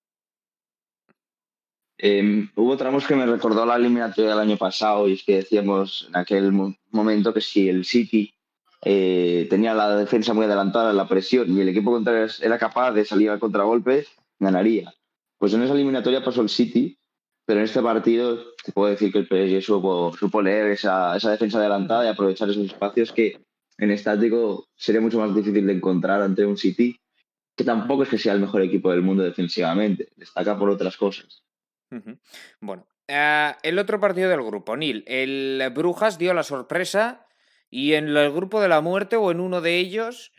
Em, 1.98 2.50
hubo 2.56 2.76
tramos 2.76 3.06
que 3.06 3.14
me 3.14 3.26
recordó 3.26 3.64
la 3.64 3.76
eliminatoria 3.76 4.30
del 4.30 4.40
año 4.40 4.56
pasado 4.56 5.08
y 5.08 5.12
es 5.12 5.22
que 5.22 5.36
decíamos 5.36 6.06
en 6.08 6.16
aquel 6.16 6.52
momento 6.90 7.32
que 7.32 7.40
si 7.40 7.68
el 7.68 7.84
City 7.84 8.34
eh, 8.84 9.46
tenía 9.48 9.72
la 9.74 9.94
defensa 9.96 10.34
muy 10.34 10.46
adelantada 10.46 10.92
la 10.92 11.06
presión 11.06 11.56
y 11.56 11.60
el 11.60 11.68
equipo 11.68 11.92
contrario 11.92 12.26
era 12.40 12.58
capaz 12.58 12.92
de 12.92 13.04
salir 13.04 13.30
al 13.30 13.38
contragolpe, 13.38 14.06
ganaría. 14.40 14.92
Pues 15.38 15.54
en 15.54 15.62
esa 15.62 15.74
eliminatoria 15.74 16.24
pasó 16.24 16.42
el 16.42 16.48
City, 16.48 16.98
pero 17.44 17.60
en 17.60 17.66
este 17.66 17.82
partido 17.82 18.52
te 18.64 18.72
puedo 18.72 18.90
decir 18.90 19.12
que 19.12 19.18
el 19.18 19.26
PSG 19.26 19.64
supo, 19.64 20.12
supo 20.18 20.42
leer 20.42 20.72
esa, 20.72 21.16
esa 21.16 21.30
defensa 21.30 21.58
adelantada 21.58 22.04
y 22.04 22.08
aprovechar 22.08 22.50
esos 22.50 22.64
espacios 22.66 23.12
que 23.12 23.40
en 23.78 23.90
estático 23.90 24.68
sería 24.76 25.00
mucho 25.00 25.18
más 25.18 25.34
difícil 25.34 25.66
de 25.66 25.72
encontrar 25.72 26.22
ante 26.22 26.44
un 26.44 26.56
City, 26.56 26.98
que 27.56 27.64
tampoco 27.64 28.04
es 28.04 28.08
que 28.08 28.18
sea 28.18 28.32
el 28.32 28.40
mejor 28.40 28.62
equipo 28.62 28.90
del 28.90 29.02
mundo 29.02 29.22
defensivamente, 29.22 30.08
destaca 30.16 30.58
por 30.58 30.70
otras 30.70 30.96
cosas. 30.96 31.44
Bueno, 32.60 32.86
eh, 33.06 33.52
el 33.62 33.78
otro 33.78 34.00
partido 34.00 34.30
del 34.30 34.42
grupo, 34.42 34.76
Nil, 34.76 35.04
el 35.06 35.62
Brujas 35.74 36.18
dio 36.18 36.32
la 36.32 36.42
sorpresa 36.42 37.26
y 37.68 37.94
en 37.94 38.08
el 38.08 38.32
grupo 38.32 38.60
de 38.60 38.68
la 38.68 38.80
muerte 38.80 39.16
o 39.16 39.30
en 39.30 39.40
uno 39.40 39.60
de 39.60 39.78
ellos, 39.78 40.32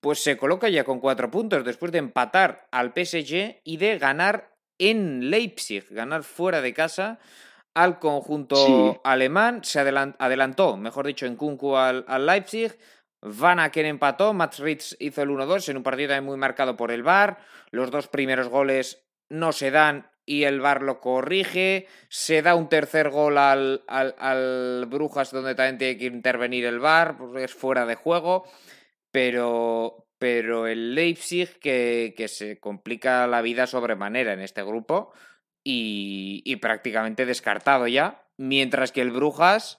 pues 0.00 0.22
se 0.22 0.36
coloca 0.36 0.68
ya 0.68 0.84
con 0.84 1.00
cuatro 1.00 1.30
puntos 1.30 1.64
después 1.64 1.92
de 1.92 1.98
empatar 1.98 2.68
al 2.70 2.92
PSG 2.92 3.60
y 3.64 3.76
de 3.76 3.98
ganar 3.98 4.56
en 4.78 5.30
Leipzig, 5.30 5.86
ganar 5.90 6.24
fuera 6.24 6.60
de 6.60 6.74
casa 6.74 7.20
al 7.74 7.98
conjunto 7.98 9.00
alemán, 9.04 9.64
se 9.64 9.80
adelantó, 9.80 10.76
mejor 10.76 11.06
dicho, 11.06 11.26
en 11.26 11.36
Kunku 11.36 11.76
al, 11.76 12.04
Leipzig, 12.26 12.76
Van 13.22 13.60
Aken 13.60 13.86
empató, 13.86 14.34
Matt 14.34 14.58
Ritz 14.58 14.96
hizo 14.98 15.22
el 15.22 15.30
1-2 15.30 15.68
en 15.68 15.76
un 15.76 15.82
partido 15.84 16.08
también 16.08 16.24
muy 16.24 16.36
marcado 16.36 16.76
por 16.76 16.90
el 16.90 17.04
VAR. 17.04 17.38
Los 17.70 17.92
dos 17.92 18.08
primeros 18.08 18.48
goles 18.48 19.06
no 19.28 19.52
se 19.52 19.70
dan 19.70 20.10
y 20.26 20.42
el 20.42 20.60
VAR 20.60 20.82
lo 20.82 21.00
corrige. 21.00 21.86
Se 22.08 22.42
da 22.42 22.56
un 22.56 22.68
tercer 22.68 23.10
gol 23.10 23.38
al, 23.38 23.84
al, 23.86 24.86
Brujas 24.88 25.30
donde 25.30 25.54
también 25.54 25.78
tiene 25.78 25.98
que 25.98 26.06
intervenir 26.06 26.64
el 26.64 26.80
VAR, 26.80 27.16
porque 27.16 27.44
es 27.44 27.54
fuera 27.54 27.86
de 27.86 27.94
juego. 27.94 28.44
Pero, 29.12 30.08
pero 30.18 30.66
el 30.66 30.96
Leipzig 30.96 31.60
que, 31.60 32.14
que, 32.16 32.26
se 32.26 32.58
complica 32.58 33.28
la 33.28 33.40
vida 33.40 33.68
sobremanera 33.68 34.32
en 34.32 34.40
este 34.40 34.64
grupo 34.64 35.12
y, 35.64 36.56
prácticamente 36.56 37.26
descartado 37.26 37.86
ya. 37.86 38.24
Mientras 38.36 38.92
que 38.92 39.00
el 39.00 39.10
Brujas 39.10 39.78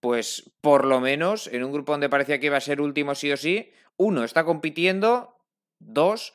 pues 0.00 0.50
por 0.62 0.86
lo 0.86 0.98
menos 1.00 1.46
en 1.46 1.62
un 1.62 1.72
grupo 1.72 1.92
donde 1.92 2.08
parecía 2.08 2.40
que 2.40 2.46
iba 2.46 2.56
a 2.56 2.62
ser 2.62 2.80
último 2.80 3.14
sí 3.14 3.30
o 3.32 3.36
sí, 3.36 3.70
uno 3.98 4.24
está 4.24 4.44
compitiendo, 4.44 5.36
dos 5.78 6.32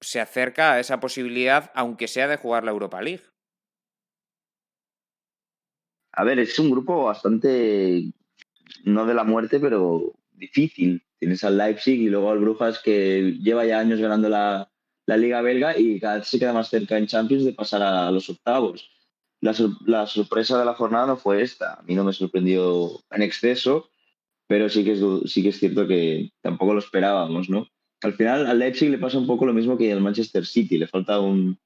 se 0.00 0.20
acerca 0.20 0.72
a 0.72 0.80
esa 0.80 1.00
posibilidad, 1.00 1.72
aunque 1.74 2.06
sea 2.06 2.28
de 2.28 2.36
jugar 2.36 2.62
la 2.64 2.70
Europa 2.70 3.02
League. 3.02 3.24
A 6.12 6.22
ver, 6.24 6.38
es 6.38 6.58
un 6.60 6.70
grupo 6.70 7.04
bastante, 7.04 8.12
no 8.84 9.04
de 9.04 9.14
la 9.14 9.24
muerte, 9.24 9.58
pero 9.58 10.14
difícil. 10.32 11.02
Tienes 11.18 11.44
al 11.44 11.58
Leipzig 11.58 12.00
y 12.00 12.08
luego 12.08 12.30
al 12.30 12.38
Brujas 12.38 12.80
que 12.80 13.36
lleva 13.42 13.66
ya 13.66 13.80
años 13.80 14.00
ganando 14.00 14.28
la, 14.28 14.69
la 15.10 15.16
Liga 15.16 15.42
Belga 15.42 15.78
y 15.78 16.00
cada 16.00 16.16
vez 16.18 16.28
se 16.28 16.38
queda 16.38 16.52
más 16.52 16.70
cerca 16.70 16.96
en 16.96 17.06
Champions 17.06 17.44
de 17.44 17.52
pasar 17.52 17.82
a 17.82 18.10
los 18.10 18.28
octavos 18.30 18.90
la, 19.40 20.06
sorpresa 20.06 20.58
de 20.58 20.64
la 20.64 20.74
jornada 20.74 21.06
no 21.06 21.16
fue 21.16 21.42
esta. 21.42 21.74
A 21.74 21.82
mí 21.82 21.94
no 21.94 22.04
me 22.04 22.12
sorprendió 22.12 22.90
en 23.10 23.22
exceso, 23.22 23.90
pero 24.46 24.68
sí 24.68 24.84
que 24.84 24.92
es, 24.92 25.00
sí 25.30 25.42
que 25.42 25.50
es 25.50 25.58
cierto 25.58 25.86
que 25.86 26.30
tampoco 26.42 26.74
lo 26.74 26.80
esperábamos, 26.80 27.48
¿no? 27.48 27.68
Al 28.02 28.14
final 28.14 28.46
al 28.46 28.58
Leipzig 28.58 28.90
le 28.90 28.98
pasa 28.98 29.18
un 29.18 29.26
poco 29.26 29.46
lo 29.46 29.52
mismo 29.52 29.76
que 29.76 29.92
al 29.92 30.00
Manchester 30.00 30.46
City, 30.46 30.78
le 30.78 30.86
falta 30.86 31.20
un, 31.20 31.58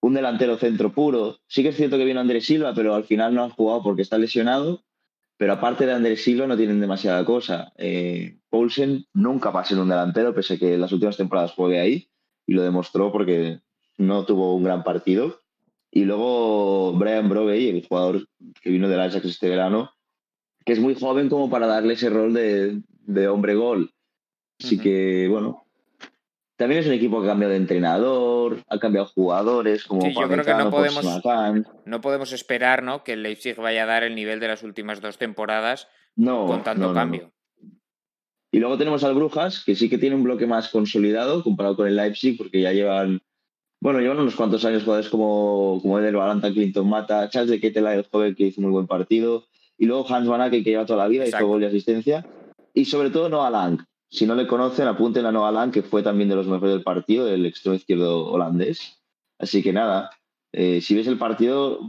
un 0.00 0.14
delantero 0.14 0.58
centro 0.58 0.92
puro. 0.92 1.38
Sí 1.46 1.62
que 1.62 1.70
es 1.70 1.76
cierto 1.76 1.96
que 1.96 2.04
viene 2.04 2.20
Andrés 2.20 2.46
Silva, 2.46 2.74
pero 2.74 2.94
al 2.94 3.04
final 3.04 3.34
no 3.34 3.44
han 3.44 3.50
jugado 3.50 3.82
porque 3.82 4.02
está 4.02 4.18
lesionado. 4.18 4.84
Pero 5.38 5.54
aparte 5.54 5.86
de 5.86 5.92
Andrés 5.92 6.22
Silva 6.22 6.46
no 6.46 6.56
tienen 6.56 6.80
demasiada 6.80 7.24
cosa. 7.24 7.72
Eh, 7.78 8.36
nunca 9.14 9.50
va 9.50 9.62
a 9.62 9.64
ser 9.64 9.78
un 9.78 9.88
delantero, 9.88 10.34
pese 10.34 10.54
a 10.54 10.58
que 10.58 10.76
las 10.76 10.92
últimas 10.92 11.16
temporadas 11.16 11.52
juegue 11.52 11.80
ahí, 11.80 12.10
y 12.50 12.54
lo 12.54 12.64
demostró 12.64 13.12
porque 13.12 13.60
no 13.96 14.24
tuvo 14.24 14.56
un 14.56 14.64
gran 14.64 14.82
partido. 14.82 15.40
Y 15.88 16.04
luego 16.04 16.92
Brian 16.94 17.28
Brogey, 17.28 17.68
el 17.68 17.86
jugador 17.86 18.26
que 18.60 18.70
vino 18.70 18.88
del 18.88 18.98
Ajax 18.98 19.24
este 19.24 19.48
verano, 19.48 19.92
que 20.64 20.72
es 20.72 20.80
muy 20.80 20.96
joven 20.96 21.28
como 21.28 21.48
para 21.48 21.68
darle 21.68 21.94
ese 21.94 22.10
rol 22.10 22.34
de, 22.34 22.82
de 23.02 23.28
hombre 23.28 23.54
gol. 23.54 23.92
Así 24.58 24.80
que, 24.80 25.28
bueno, 25.30 25.64
también 26.56 26.80
es 26.80 26.88
un 26.88 26.94
equipo 26.94 27.20
que 27.20 27.28
ha 27.28 27.30
cambiado 27.30 27.52
de 27.52 27.58
entrenador, 27.58 28.64
ha 28.68 28.80
cambiado 28.80 29.06
jugadores, 29.06 29.84
como 29.84 30.02
sí, 30.02 30.12
yo 30.12 30.26
creo 30.26 30.44
que 30.44 30.54
no 30.54 30.72
podemos, 30.72 31.22
no 31.84 32.00
podemos 32.00 32.32
esperar 32.32 32.82
¿no? 32.82 33.04
que 33.04 33.12
el 33.12 33.22
Leipzig 33.22 33.54
vaya 33.54 33.84
a 33.84 33.86
dar 33.86 34.02
el 34.02 34.16
nivel 34.16 34.40
de 34.40 34.48
las 34.48 34.64
últimas 34.64 35.00
dos 35.00 35.18
temporadas 35.18 35.86
no, 36.16 36.46
con 36.48 36.64
tanto 36.64 36.92
cambio. 36.92 37.30
Y 38.52 38.58
luego 38.58 38.78
tenemos 38.78 39.04
al 39.04 39.14
Brujas, 39.14 39.64
que 39.64 39.76
sí 39.76 39.88
que 39.88 39.98
tiene 39.98 40.16
un 40.16 40.24
bloque 40.24 40.46
más 40.46 40.68
consolidado 40.68 41.42
comparado 41.42 41.76
con 41.76 41.86
el 41.86 41.96
Leipzig, 41.96 42.36
porque 42.36 42.60
ya 42.60 42.72
llevan 42.72 43.20
bueno, 43.82 44.00
llevan 44.00 44.18
unos 44.18 44.36
cuantos 44.36 44.64
años 44.66 44.82
jugadores 44.82 45.08
como, 45.08 45.78
como 45.80 45.98
Eder 45.98 46.14
Balanta, 46.14 46.52
Clinton 46.52 46.88
Mata, 46.88 47.30
Charles 47.30 47.50
de 47.50 47.60
Ketela, 47.60 47.94
el 47.94 48.04
joven 48.04 48.34
que 48.34 48.44
hizo 48.44 48.60
muy 48.60 48.70
buen 48.70 48.86
partido, 48.86 49.46
y 49.78 49.86
luego 49.86 50.06
Hans 50.06 50.28
Van 50.28 50.42
Aken, 50.42 50.62
que 50.62 50.70
lleva 50.70 50.84
toda 50.84 51.04
la 51.04 51.08
vida, 51.08 51.26
hizo 51.26 51.46
gol 51.46 51.62
y 51.62 51.66
asistencia, 51.66 52.26
y 52.74 52.84
sobre 52.84 53.08
todo 53.08 53.30
Noah 53.30 53.50
Lang. 53.50 53.80
Si 54.10 54.26
no 54.26 54.34
le 54.34 54.46
conocen, 54.46 54.86
apunten 54.86 55.24
a 55.24 55.32
Noah 55.32 55.52
Lang, 55.52 55.72
que 55.72 55.82
fue 55.82 56.02
también 56.02 56.28
de 56.28 56.36
los 56.36 56.46
mejores 56.46 56.74
del 56.74 56.82
partido, 56.82 57.26
el 57.28 57.46
extremo 57.46 57.76
izquierdo 57.76 58.26
holandés. 58.26 59.00
Así 59.38 59.62
que 59.62 59.72
nada, 59.72 60.10
eh, 60.52 60.82
si 60.82 60.94
ves 60.94 61.06
el 61.06 61.16
partido, 61.16 61.80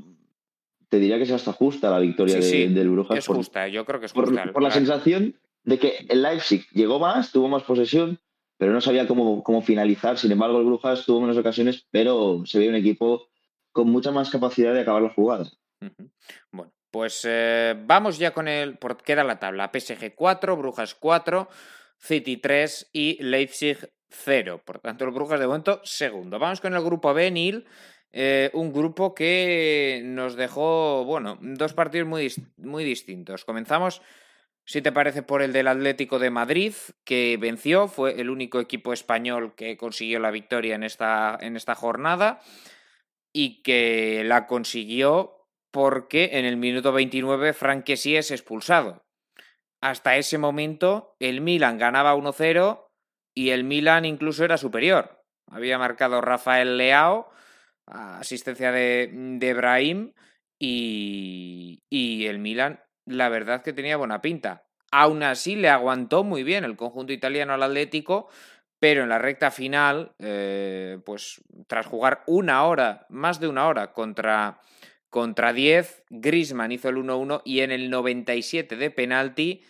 te 0.88 1.00
diría 1.00 1.18
que 1.18 1.24
es 1.24 1.32
hasta 1.32 1.52
justa 1.52 1.90
la 1.90 2.00
victoria 2.00 2.38
del 2.38 2.90
Brujas. 2.90 3.18
Es 3.18 3.28
justa, 3.28 3.68
yo 3.68 3.84
creo 3.84 4.00
que 4.00 4.06
es 4.06 4.14
justa. 4.14 4.44
Por, 4.44 4.54
por 4.54 4.64
la 4.64 4.72
sensación 4.72 5.36
de 5.64 5.80
que 5.80 6.06
el 6.10 6.22
Leipzig 6.22 6.68
llegó 6.72 7.00
más, 7.00 7.32
tuvo 7.32 7.48
más 7.48 7.64
posesión, 7.64 8.20
pero 8.58 8.74
no 8.74 8.82
sabía 8.82 9.08
cómo, 9.08 9.44
cómo 9.44 9.62
finalizar. 9.62 10.18
Sin 10.18 10.32
embargo, 10.32 10.60
el 10.60 10.66
Brujas 10.66 11.06
tuvo 11.06 11.22
menos 11.22 11.38
ocasiones, 11.38 11.88
pero 11.92 12.44
se 12.46 12.60
ve 12.60 12.70
un 12.70 12.76
equipo 12.76 13.28
con 13.72 13.90
mucha 13.90 14.12
más 14.12 14.30
capacidad 14.30 14.74
de 14.74 14.82
acabar 14.82 15.02
la 15.02 15.14
jugada. 15.14 15.50
Bueno, 16.52 16.72
pues 16.92 17.26
eh, 17.28 17.76
vamos 17.86 18.18
ya 18.18 18.32
con 18.32 18.48
el. 18.48 18.78
Por, 18.78 18.98
queda 18.98 19.24
la 19.24 19.40
tabla: 19.40 19.72
PSG 19.74 20.14
4, 20.14 20.58
Brujas 20.58 20.94
4, 20.96 21.50
City 21.98 22.38
3 22.38 22.90
y 22.94 23.24
Leipzig 23.24 23.78
0. 24.10 24.62
Por 24.64 24.80
tanto, 24.80 25.06
el 25.06 25.12
Brujas 25.12 25.40
de 25.40 25.48
momento 25.48 25.82
segundo. 25.84 26.38
Vamos 26.38 26.62
con 26.62 26.76
el 26.76 26.84
grupo 26.84 27.14
B, 27.14 27.32
Nil. 27.32 27.66
Eh, 28.14 28.52
un 28.54 28.74
grupo 28.74 29.16
que 29.16 30.02
nos 30.04 30.36
dejó, 30.36 31.06
bueno, 31.06 31.38
dos 31.42 31.74
partidos 31.74 32.08
muy, 32.08 32.32
muy 32.58 32.84
distintos. 32.84 33.46
Comenzamos 33.46 34.02
si 34.66 34.82
te 34.82 34.92
parece, 34.92 35.24
por 35.24 35.42
el 35.42 35.54
del 35.54 35.68
Atlético 35.68 36.20
de 36.20 36.30
Madrid, 36.30 36.74
que 37.04 37.38
venció, 37.38 37.88
fue 37.88 38.20
el 38.22 38.30
único 38.30 38.60
equipo 38.60 38.94
español 38.94 39.54
que 39.56 39.78
consiguió 39.78 40.20
la 40.20 40.32
victoria 40.32 40.76
en 40.76 40.84
esta, 40.84 41.38
en 41.42 41.56
esta 41.56 41.76
jornada 41.76 42.42
y 43.34 43.62
que 43.64 44.24
la 44.26 44.48
consiguió 44.48 45.48
porque 45.72 46.32
en 46.34 46.46
el 46.46 46.58
minuto 46.58 46.92
29 46.92 47.54
Frank 47.54 47.90
es 47.90 48.32
expulsado. 48.32 49.06
Hasta 49.82 50.18
ese 50.18 50.38
momento 50.38 51.16
el 51.20 51.42
Milan 51.42 51.78
ganaba 51.78 52.16
1-0 52.16 52.88
y 53.34 53.50
el 53.50 53.64
Milan 53.64 54.06
incluso 54.06 54.46
era 54.46 54.58
superior. 54.58 55.24
Había 55.48 55.80
marcado 55.80 56.22
Rafael 56.22 56.78
Leao, 56.78 57.32
asistencia 57.88 58.72
de, 58.72 59.10
de 59.12 59.54
Brahim 59.54 60.14
y, 60.60 61.82
y 61.90 62.28
el 62.28 62.40
Milan 62.40 62.82
la 63.12 63.30
verdad 63.30 63.62
que 63.62 63.74
tenía 63.74 63.98
buena 63.98 64.22
pinta. 64.22 64.64
Aún 64.92 65.24
así 65.24 65.56
le 65.56 65.70
aguantó 65.70 66.24
muy 66.24 66.44
bien 66.44 66.64
el 66.64 66.76
conjunto 66.76 67.14
italiano 67.14 67.54
al 67.54 67.64
Atlético, 67.64 68.30
pero 68.80 69.04
en 69.04 69.10
la 69.10 69.20
recta 69.20 69.52
final, 69.52 70.14
eh, 70.20 71.00
pues 71.06 71.42
tras 71.68 71.86
jugar 71.86 72.24
una 72.28 72.66
hora, 72.66 73.06
más 73.10 73.40
de 73.40 73.48
una 73.48 73.68
hora 73.68 73.94
contra, 73.94 74.60
contra 75.10 75.54
10, 75.54 76.04
Grisman 76.10 76.72
hizo 76.72 76.90
el 76.90 76.98
1-1 76.98 77.42
y 77.46 77.62
en 77.62 77.72
el 77.72 77.90
97 77.90 78.76
de 78.76 78.92
penalti 78.92 79.64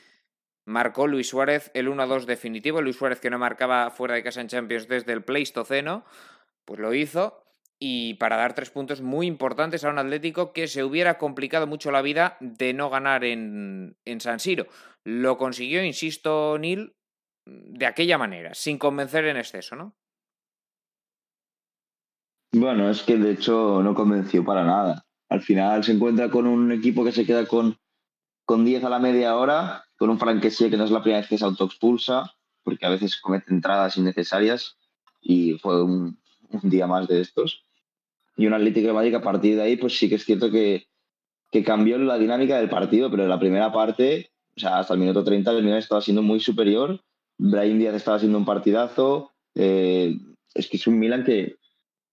marcó 0.66 1.08
Luis 1.08 1.28
Suárez 1.28 1.72
el 1.74 1.88
1-2 1.90 2.26
definitivo. 2.26 2.82
Luis 2.82 2.96
Suárez 2.96 3.20
que 3.20 3.30
no 3.30 3.38
marcaba 3.38 3.92
fuera 3.92 4.16
de 4.16 4.24
casa 4.24 4.42
en 4.42 4.48
Champions 4.48 4.88
desde 4.88 5.14
el 5.14 5.24
Pleistoceno, 5.24 6.06
pues 6.66 6.80
lo 6.80 6.94
hizo 6.94 7.41
y 7.84 8.14
para 8.14 8.38
dar 8.38 8.54
tres 8.54 8.70
puntos 8.70 9.02
muy 9.02 9.26
importantes 9.26 9.84
a 9.84 9.90
un 9.90 9.98
Atlético 9.98 10.54
que 10.54 10.68
se 10.68 10.84
hubiera 10.84 11.18
complicado 11.18 11.66
mucho 11.66 11.90
la 11.90 12.04
vida 12.04 12.38
de 12.40 12.76
no 12.76 12.92
ganar 12.92 13.24
en, 13.24 13.98
en 14.06 14.22
San 14.22 14.40
Siro. 14.40 14.68
Lo 15.04 15.40
consiguió, 15.40 15.84
insisto, 15.84 16.60
Neil, 16.60 16.94
de 17.48 17.88
aquella 17.88 18.20
manera, 18.20 18.54
sin 18.54 18.78
convencer 18.78 19.26
en 19.26 19.38
exceso, 19.38 19.76
¿no? 19.76 19.96
Bueno, 22.54 22.88
es 22.88 23.02
que 23.02 23.18
de 23.18 23.32
hecho 23.32 23.82
no 23.82 23.96
convenció 23.96 24.46
para 24.46 24.64
nada. 24.64 25.04
Al 25.30 25.42
final 25.42 25.84
se 25.84 25.94
encuentra 25.94 26.30
con 26.30 26.46
un 26.46 26.72
equipo 26.72 27.04
que 27.04 27.12
se 27.12 27.26
queda 27.26 27.48
con, 27.48 27.80
con 28.46 28.64
10 28.64 28.84
a 28.84 28.90
la 28.90 29.00
media 29.00 29.36
hora, 29.36 29.86
con 29.98 30.12
un 30.12 30.20
franquesía 30.20 30.70
que 30.70 30.78
no 30.78 30.84
es 30.84 30.92
la 30.92 31.02
primera 31.02 31.22
vez 31.22 31.30
que 31.30 31.40
se 31.40 31.46
autoexpulsa, 31.46 32.32
porque 32.62 32.86
a 32.86 32.90
veces 32.90 33.20
comete 33.20 33.52
entradas 33.52 33.98
innecesarias 33.98 34.78
y 35.20 35.58
fue 35.58 35.84
un 35.84 36.20
día 36.62 36.86
más 36.86 37.08
de 37.08 37.22
estos 37.22 37.66
y 38.42 38.48
un 38.48 38.56
Atlético 38.56 38.88
de 38.88 38.94
Madrid 38.94 39.12
que 39.12 39.18
a 39.18 39.22
partir 39.22 39.56
de 39.56 39.62
ahí, 39.62 39.78
pues 39.78 40.00
sí 40.00 40.10
que 40.10 40.16
es 40.16 40.26
cierto 40.26 40.50
que, 40.50 40.88
que 41.52 41.64
cambió 41.64 42.00
la 42.00 42.18
dinámica 42.18 42.58
del 42.58 42.70
partido, 42.70 43.12
pero 43.12 43.22
en 43.22 43.30
la 43.30 43.40
primera 43.40 43.72
parte, 43.72 44.32
o 44.58 44.60
sea, 44.60 44.80
hasta 44.80 44.96
el 44.96 45.00
minuto 45.00 45.24
30, 45.24 45.52
el 45.52 45.64
Milan 45.64 45.78
estaba 45.78 46.02
siendo 46.02 46.24
muy 46.24 46.40
superior. 46.40 47.00
Brahim 47.38 47.78
Díaz 47.78 47.94
estaba 47.94 48.18
haciendo 48.18 48.40
un 48.40 48.46
partidazo. 48.46 49.30
Eh, 49.54 50.18
es 50.56 50.68
que 50.68 50.78
es 50.78 50.88
un 50.88 50.98
Milan 50.98 51.24
que 51.24 51.58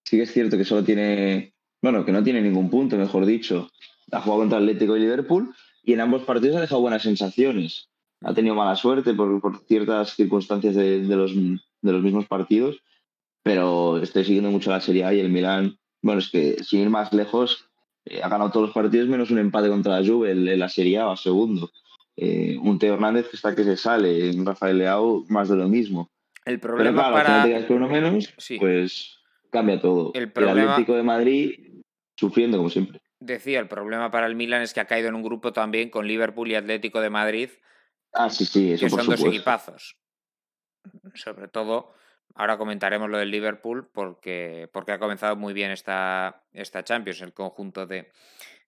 sí 0.03 0.17
que 0.17 0.23
es 0.23 0.31
cierto 0.31 0.55
que 0.55 0.65
solo 0.65 0.83
tiene, 0.83 1.55
bueno, 1.81 2.05
que 2.05 2.11
no 2.11 2.23
tiene 2.23 2.43
ningún 2.43 2.69
punto, 2.69 2.95
mejor 2.95 3.25
dicho. 3.25 3.71
Ha 4.11 4.21
jugado 4.21 4.41
contra 4.41 4.59
Atlético 4.59 4.95
y 4.95 4.99
Liverpool 4.99 5.51
y 5.83 5.93
en 5.93 6.01
ambos 6.01 6.25
partidos 6.25 6.57
ha 6.57 6.61
dejado 6.61 6.81
buenas 6.81 7.01
sensaciones. 7.01 7.89
Ha 8.21 8.35
tenido 8.35 8.53
mala 8.53 8.75
suerte 8.75 9.15
por, 9.15 9.41
por 9.41 9.65
ciertas 9.65 10.15
circunstancias 10.15 10.75
de, 10.75 11.07
de, 11.07 11.15
los, 11.15 11.33
de 11.33 11.91
los 11.91 12.03
mismos 12.03 12.27
partidos, 12.27 12.83
pero 13.41 13.97
estoy 13.97 14.25
siguiendo 14.25 14.51
mucho 14.51 14.69
la 14.69 14.79
Serie 14.79 15.05
A 15.05 15.13
y 15.15 15.21
el 15.21 15.29
Milan 15.31 15.79
bueno, 16.01 16.19
es 16.19 16.29
que 16.29 16.63
sin 16.63 16.81
ir 16.81 16.89
más 16.89 17.13
lejos, 17.13 17.69
eh, 18.05 18.21
ha 18.23 18.29
ganado 18.29 18.51
todos 18.51 18.67
los 18.67 18.73
partidos 18.73 19.07
menos 19.07 19.31
un 19.31 19.39
empate 19.39 19.69
contra 19.69 19.99
la 19.99 20.07
Juve 20.07 20.31
en, 20.31 20.59
la 20.59 20.69
Serie 20.69 20.99
A, 20.99 21.15
segundo. 21.15 21.71
Eh, 22.15 22.57
un 22.61 22.79
Teo 22.79 22.95
Hernández 22.95 23.29
que 23.29 23.35
está 23.35 23.55
que 23.55 23.63
se 23.63 23.77
sale, 23.77 24.29
un 24.31 24.45
Rafael 24.45 24.77
Leao 24.77 25.25
más 25.29 25.49
de 25.49 25.55
lo 25.55 25.67
mismo. 25.67 26.09
El 26.45 26.59
problema 26.59 27.03
Pero 27.03 27.13
para... 27.13 27.45
no 27.47 27.67
te 27.67 27.73
uno 27.73 27.87
menos, 27.87 28.33
pues 28.59 29.19
cambia 29.51 29.79
todo. 29.79 30.11
El, 30.13 30.31
Atlético 30.35 30.95
de 30.95 31.03
Madrid 31.03 31.53
sufriendo 32.17 32.57
como 32.57 32.69
siempre. 32.69 33.01
Decía, 33.19 33.59
el 33.59 33.67
problema 33.67 34.11
para 34.11 34.27
el 34.27 34.35
Milan 34.35 34.61
es 34.61 34.73
que 34.73 34.79
ha 34.79 34.85
caído 34.85 35.09
en 35.09 35.15
un 35.15 35.23
grupo 35.23 35.53
también 35.53 35.89
con 35.89 36.07
Liverpool 36.07 36.49
y 36.49 36.55
Atlético 36.55 37.01
de 37.01 37.09
Madrid 37.09 37.49
Ah, 38.13 38.29
sí, 38.29 38.45
sí, 38.45 38.73
eso 38.73 38.85
que 38.85 38.89
por 38.89 39.03
son 39.03 39.15
dos 39.15 39.25
equipazos. 39.25 39.97
Sobre 41.13 41.47
todo, 41.47 41.93
ahora 42.35 42.57
comentaremos 42.57 43.09
lo 43.09 43.17
del 43.17 43.31
Liverpool 43.31 43.87
porque, 43.91 44.69
porque 44.71 44.91
ha 44.93 44.99
comenzado 44.99 45.35
muy 45.35 45.53
bien 45.53 45.71
esta, 45.71 46.43
esta 46.53 46.83
Champions, 46.83 47.21
el 47.21 47.33
conjunto 47.33 47.85
de, 47.85 48.09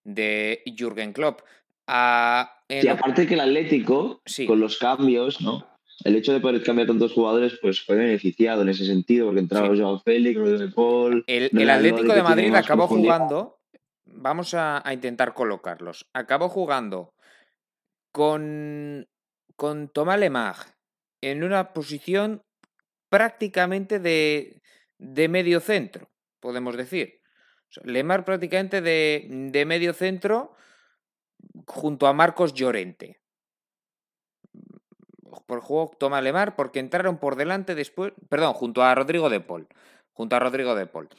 de 0.03 0.61
Jürgen 0.77 1.13
Klopp. 1.13 1.41
Ah, 1.87 2.59
lo- 2.69 2.91
aparte 2.91 3.27
que 3.27 3.33
el 3.35 3.39
Atlético, 3.41 4.21
Sí. 4.25 4.45
con 4.45 4.59
los 4.59 4.77
cambios, 4.77 5.41
¿no? 5.41 5.67
El 6.03 6.15
hecho 6.15 6.33
de 6.33 6.39
poder 6.39 6.63
cambiar 6.63 6.87
tantos 6.87 7.13
jugadores, 7.13 7.59
pues 7.61 7.81
fue 7.81 7.95
beneficiado 7.95 8.63
en 8.63 8.69
ese 8.69 8.85
sentido, 8.85 9.27
porque 9.27 9.41
entraba 9.41 9.69
Sí. 9.75 9.79
Joao 9.81 9.99
Félix, 9.99 10.37
Rodrigo 10.39 10.59
de 10.59 10.67
Paul. 10.69 11.23
El, 11.27 11.69
Atlético 11.69 12.13
de 12.13 12.23
Madrid 12.23 12.55
acabó 12.55 12.87
jugando, 12.87 13.59
vamos 14.05 14.53
a, 14.55 14.81
a 14.87 14.93
intentar 14.93 15.33
colocarlos, 15.33 16.07
acabó 16.13 16.49
jugando 16.49 17.13
con, 18.11 19.07
con 19.55 19.89
Thomas 19.89 20.19
Lemar 20.19 20.55
en 21.21 21.43
una 21.43 21.73
posición 21.73 22.41
prácticamente 23.11 23.99
de, 23.99 24.61
de 24.97 25.27
medio 25.27 25.59
centro, 25.59 26.09
podemos 26.39 26.77
decir. 26.77 27.21
O 27.69 27.73
sea, 27.73 27.83
Lemar 27.85 28.23
prácticamente 28.23 28.81
de, 28.81 29.27
de 29.29 29.65
medio 29.65 29.93
centro 29.93 30.55
junto 31.67 32.07
a 32.07 32.13
Marcos 32.13 32.53
Llorente. 32.53 33.19
Por 35.45 35.59
juego 35.59 35.91
Tomás 35.99 36.23
Lemar 36.23 36.55
porque 36.55 36.79
entraron 36.79 37.17
por 37.17 37.35
delante 37.35 37.75
después, 37.75 38.13
perdón, 38.29 38.53
junto 38.53 38.81
a 38.81 38.95
Rodrigo 38.95 39.29
de 39.29 39.41
Paul, 39.41 39.67
junto 40.13 40.37
a 40.37 40.39
Rodrigo 40.39 40.73
de 40.73 40.87
Paul. 40.87 41.09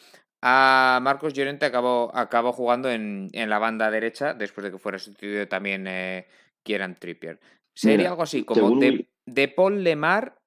A 0.40 0.98
Marcos 1.02 1.34
Llorente 1.34 1.66
acabó, 1.66 2.10
acabó 2.14 2.52
jugando 2.52 2.90
en, 2.90 3.28
en 3.32 3.50
la 3.50 3.58
banda 3.58 3.90
derecha 3.90 4.32
después 4.32 4.64
de 4.64 4.72
que 4.72 4.78
fuera 4.78 4.98
sustituido 4.98 5.46
también 5.46 5.86
eh, 5.86 6.26
Kieran 6.62 6.98
Trippier. 6.98 7.38
Sería 7.74 7.98
Mira, 7.98 8.10
algo 8.10 8.22
así 8.22 8.44
como 8.44 8.80
de, 8.80 9.08
de 9.26 9.48
Paul 9.48 9.84
Lemar, 9.84 10.41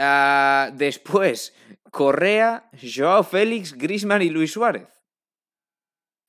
ah, 0.00 0.70
después 0.74 1.54
Correa, 1.90 2.70
Joao 2.80 3.22
Félix, 3.22 3.76
Grisman 3.76 4.22
y 4.22 4.30
Luis 4.30 4.52
Suárez. 4.52 4.88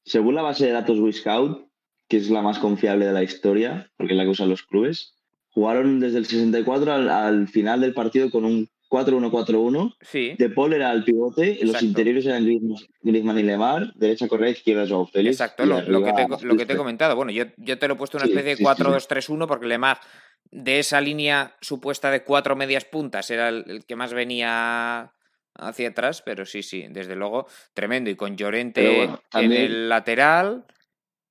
Según 0.03 0.35
la 0.35 0.41
base 0.41 0.65
de 0.65 0.71
datos 0.71 0.99
Wiscout, 0.99 1.67
que 2.07 2.17
es 2.17 2.29
la 2.29 2.41
más 2.41 2.59
confiable 2.59 3.05
de 3.05 3.13
la 3.13 3.23
historia, 3.23 3.89
porque 3.97 4.13
es 4.13 4.17
la 4.17 4.23
que 4.23 4.29
usan 4.29 4.49
los 4.49 4.63
clubes, 4.63 5.15
jugaron 5.51 5.99
desde 5.99 6.17
el 6.17 6.25
64 6.25 6.91
al, 6.91 7.09
al 7.09 7.47
final 7.47 7.81
del 7.81 7.93
partido 7.93 8.29
con 8.29 8.45
un 8.45 8.69
4-1-4-1. 8.91 9.95
Sí. 10.01 10.35
De 10.37 10.49
Paul 10.49 10.73
era 10.73 10.91
el 10.91 11.05
pivote, 11.05 11.59
los 11.61 11.81
interiores 11.81 12.25
eran 12.25 12.45
Griezmann, 12.45 13.39
y 13.39 13.43
Lemar, 13.43 13.93
derecha 13.95 14.27
Correa, 14.27 14.49
izquierda 14.49 14.85
Joao 14.87 15.07
Félix. 15.07 15.35
Exacto, 15.35 15.65
lo, 15.65 15.81
lo 15.81 16.03
que 16.03 16.11
te, 16.11 16.21
arriba 16.23 16.37
lo 16.41 16.57
que 16.57 16.65
te 16.65 16.73
he 16.73 16.77
comentado. 16.77 17.15
Bueno, 17.15 17.31
yo, 17.31 17.45
yo 17.57 17.79
te 17.79 17.87
lo 17.87 17.93
he 17.93 17.97
puesto 17.97 18.17
una 18.17 18.25
Sí, 18.25 18.31
especie 18.31 18.51
de 18.51 18.57
sí, 18.57 18.63
sí, 18.63 18.83
4-2-3-1 18.83 19.47
porque 19.47 19.67
Lemar 19.67 19.99
de 20.51 20.79
esa 20.79 21.01
línea 21.01 21.55
supuesta 21.61 22.11
de 22.11 22.23
cuatro 22.23 22.55
medias 22.55 22.85
puntas 22.85 23.31
era 23.31 23.49
el, 23.49 23.63
el 23.67 23.85
que 23.85 23.95
más 23.95 24.13
venía 24.13 25.13
hacia 25.55 25.89
atrás, 25.89 26.21
pero 26.21 26.45
sí, 26.45 26.63
sí, 26.63 26.85
desde 26.89 27.15
luego, 27.15 27.47
tremendo. 27.73 28.09
Y 28.09 28.15
con 28.15 28.35
Llorente 28.35 29.09
en 29.33 29.51
el 29.51 29.89
lateral 29.89 30.65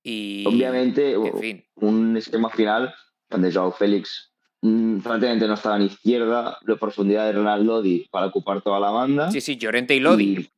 y... 0.03 0.45
Obviamente, 0.47 1.13
En 1.13 1.39
fin, 1.39 1.65
un 1.75 2.17
esquema 2.17 2.49
final 2.49 2.93
donde 3.29 3.51
Joao 3.51 3.71
Félix 3.71 4.33
mm, 4.61 4.99
prácticamente 4.99 5.47
no 5.47 5.53
estaba 5.53 5.77
en 5.77 5.83
izquierda, 5.83 6.57
la 6.61 6.75
profundidad 6.75 7.25
de 7.27 7.33
Ronaldo 7.33 7.77
Lodi 7.77 8.07
para 8.11 8.27
ocupar 8.27 8.61
toda 8.61 8.79
la 8.79 8.91
banda. 8.91 9.31
sí, 9.31 9.41
sí, 9.41 9.57
Llorente 9.57 9.95
y 9.95 9.99
Lodi 9.99 10.23
y 10.37 10.51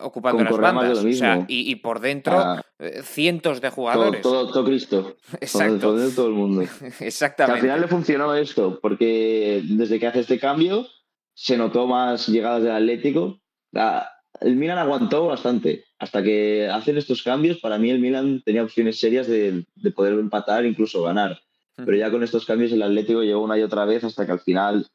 ocupando 0.00 0.44
con 0.48 0.60
las 0.62 0.74
bandas. 0.74 0.98
o 1.04 1.12
sea, 1.12 1.44
y, 1.48 1.70
y 1.70 1.76
por 1.76 2.00
dentro 2.00 2.38
ah, 2.38 2.62
eh, 2.78 3.02
cientos 3.02 3.60
de 3.60 3.68
todo, 3.68 3.74
jugadores. 3.76 4.22
todo, 4.22 4.50
todo 4.52 4.64
Cristo. 4.64 5.16
Exacto, 5.40 5.78
Todo, 5.78 5.96
todo- 5.96 6.10
todo 6.10 6.26
el 6.28 6.34
mundo. 6.34 6.62
Que 6.80 6.86
al 6.86 6.92
exactamente. 7.08 7.60
final 7.62 7.80
le 7.80 7.88
funcionó 7.88 8.34
esto, 8.34 8.78
porque 8.80 9.62
desde 9.64 9.98
que 9.98 10.06
hace 10.06 10.20
este 10.20 10.38
cambio 10.38 10.86
se 11.34 11.56
notó 11.56 11.86
más 11.86 12.28
llegadas 12.28 12.62
del 12.62 12.72
Atlético. 12.72 13.40
El 14.40 14.56
Milan 14.56 14.78
aguantó 14.78 15.26
bastante. 15.26 15.84
Hasta 15.98 16.22
que 16.22 16.68
hacen 16.68 16.96
estos 16.96 17.22
cambios, 17.22 17.58
para 17.58 17.78
mí 17.78 17.90
el 17.90 18.00
Milan 18.00 18.42
tenía 18.44 18.62
opciones 18.62 18.98
serias 18.98 19.26
de, 19.26 19.66
de 19.74 19.90
poder 19.90 20.14
empatar, 20.14 20.64
incluso 20.64 21.02
ganar. 21.02 21.38
Pero 21.76 21.96
ya 21.96 22.10
con 22.10 22.22
estos 22.22 22.44
cambios 22.46 22.72
el 22.72 22.82
Atlético 22.82 23.22
llegó 23.22 23.42
una 23.42 23.58
y 23.58 23.62
otra 23.62 23.84
vez 23.86 24.04
hasta 24.04 24.26
que 24.26 24.32
al 24.32 24.40
final, 24.40 24.86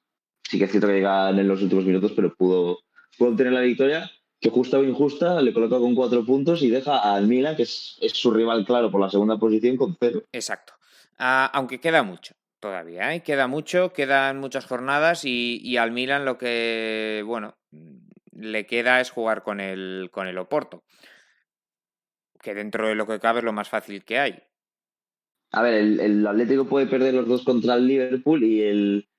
sí 0.44 0.58
que 0.60 0.66
es 0.66 0.72
cierto 0.72 0.88
que 0.88 0.94
llegan 0.94 1.38
en 1.40 1.48
los 1.48 1.62
últimos 1.62 1.86
minutos, 1.86 2.12
pero 2.16 2.34
pudo, 2.36 2.80
pudo 3.18 3.30
obtener 3.30 3.54
la 3.54 3.62
victoria, 3.62 4.12
que 4.46 4.52
justa 4.52 4.78
o 4.78 4.84
injusta 4.84 5.42
le 5.42 5.54
coloca 5.54 5.80
con 5.80 5.96
cuatro 5.96 6.24
puntos 6.24 6.62
y 6.62 6.70
deja 6.70 7.00
al 7.00 7.26
Milan, 7.26 7.56
que 7.56 7.64
es, 7.64 7.98
es 8.00 8.12
su 8.12 8.30
rival 8.30 8.64
claro 8.64 8.92
por 8.92 9.02
la 9.02 9.10
segunda 9.10 9.40
posición, 9.40 9.76
con 9.76 9.98
cero. 10.00 10.22
Exacto. 10.32 10.74
Ah, 11.18 11.50
aunque 11.52 11.80
queda 11.80 12.04
mucho 12.04 12.36
todavía, 12.60 13.16
¿eh? 13.16 13.24
Queda 13.24 13.48
mucho, 13.48 13.92
quedan 13.92 14.40
muchas 14.40 14.68
jornadas 14.68 15.26
y, 15.26 15.60
y 15.64 15.78
al 15.78 15.92
Milan 15.92 16.26
lo 16.26 16.38
que, 16.38 17.24
bueno, 17.26 17.58
mm, 17.72 17.98
le 18.34 18.68
queda 18.68 19.02
es 19.02 19.10
jugar 19.10 19.42
con 19.42 19.60
el, 19.60 20.10
con 20.12 20.28
el 20.28 20.38
Oporto. 20.38 20.84
Que 22.40 22.54
dentro 22.54 22.88
de 22.88 22.94
lo 22.94 23.08
que 23.08 23.20
cabe 23.20 23.40
es 23.40 23.46
lo 23.46 23.54
más 23.54 23.70
fácil 23.70 24.04
que 24.04 24.20
hay. 24.20 24.44
A 25.54 25.64
ver, 25.64 25.74
el, 25.74 26.00
el 26.00 26.28
Atlético 26.28 26.68
puede 26.68 26.86
perder 26.86 27.16
los 27.16 27.28
dos 27.28 27.44
contra 27.44 27.74
el 27.74 27.88
Liverpool 27.88 28.44
y 28.44 28.62
el, 28.62 29.10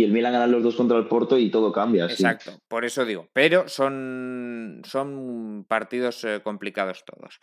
y 0.00 0.04
el 0.04 0.12
Milan 0.12 0.32
ganar 0.32 0.48
los 0.48 0.62
dos 0.62 0.76
contra 0.76 0.96
el 0.98 1.06
Porto 1.08 1.36
y 1.38 1.50
todo 1.50 1.72
cambia. 1.72 2.06
sí. 2.08 2.14
Exacto, 2.14 2.52
por 2.68 2.84
eso 2.84 3.04
digo. 3.04 3.28
Pero 3.32 3.68
son, 3.68 4.82
son 4.84 5.64
partidos 5.68 6.22
eh, 6.24 6.40
complicados 6.42 7.04
todos. 7.04 7.40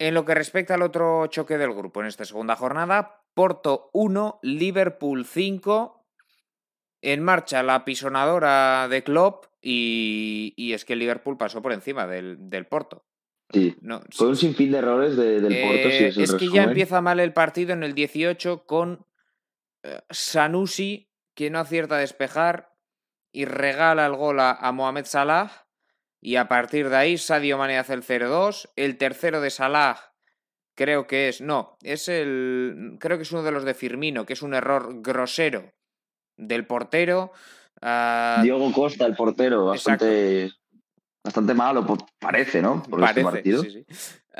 En 0.00 0.14
lo 0.14 0.24
que 0.24 0.34
respecta 0.34 0.74
al 0.74 0.82
otro 0.82 1.26
choque 1.26 1.58
del 1.58 1.74
grupo 1.74 2.00
en 2.00 2.06
esta 2.06 2.24
segunda 2.24 2.54
jornada, 2.54 3.22
Porto 3.34 3.90
1, 3.92 4.38
Liverpool 4.42 5.24
5. 5.24 5.94
En 7.00 7.22
marcha 7.22 7.62
la 7.62 7.84
pisonadora 7.84 8.88
de 8.88 9.02
Klopp 9.04 9.46
y, 9.62 10.52
y 10.56 10.72
es 10.72 10.84
que 10.84 10.94
el 10.94 10.98
Liverpool 10.98 11.36
pasó 11.38 11.62
por 11.62 11.72
encima 11.72 12.06
del, 12.06 12.36
del 12.50 12.66
Porto. 12.66 13.04
Sí. 13.52 13.76
No, 13.80 14.02
Fue 14.10 14.28
un 14.28 14.36
sinfín 14.36 14.72
de 14.72 14.78
errores 14.78 15.16
de- 15.16 15.40
del 15.40 15.62
Porto, 15.62 15.88
si 15.90 16.04
eh, 16.04 16.12
es 16.24 16.34
que 16.34 16.48
ya 16.50 16.64
empieza 16.64 17.00
mal 17.00 17.18
el 17.20 17.32
partido 17.32 17.72
en 17.72 17.82
el 17.82 17.94
18 17.94 18.66
con 18.66 19.06
Sanusi, 20.10 21.10
que 21.34 21.50
no 21.50 21.58
acierta 21.58 21.96
a 21.96 22.00
despejar 22.00 22.74
y 23.32 23.44
regala 23.44 24.06
el 24.06 24.16
gol 24.16 24.40
a, 24.40 24.52
a 24.52 24.72
Mohamed 24.72 25.04
Salah. 25.04 25.66
Y 26.20 26.36
a 26.36 26.48
partir 26.48 26.88
de 26.88 26.96
ahí, 26.96 27.18
Sadio 27.18 27.58
Mane 27.58 27.78
hace 27.78 27.94
el 27.94 28.02
0-2. 28.02 28.70
El 28.74 28.98
tercero 28.98 29.40
de 29.40 29.50
Salah, 29.50 30.14
creo 30.74 31.06
que 31.06 31.28
es. 31.28 31.40
No, 31.40 31.76
es 31.82 32.08
el. 32.08 32.96
Creo 32.98 33.18
que 33.18 33.22
es 33.22 33.32
uno 33.32 33.42
de 33.42 33.52
los 33.52 33.64
de 33.64 33.74
Firmino, 33.74 34.26
que 34.26 34.32
es 34.32 34.42
un 34.42 34.54
error 34.54 35.00
grosero 35.00 35.72
del 36.36 36.66
portero. 36.66 37.32
Ah, 37.80 38.40
Diogo 38.42 38.72
Costa, 38.72 39.06
el 39.06 39.14
portero, 39.14 39.66
bastante, 39.66 40.52
bastante 41.22 41.54
malo, 41.54 41.86
parece, 42.18 42.60
¿no? 42.62 42.82
Por 42.82 43.00
este 43.04 43.22
parece. 43.22 43.22
partido. 43.22 43.62
sí, 43.62 43.70
sí. 43.70 43.86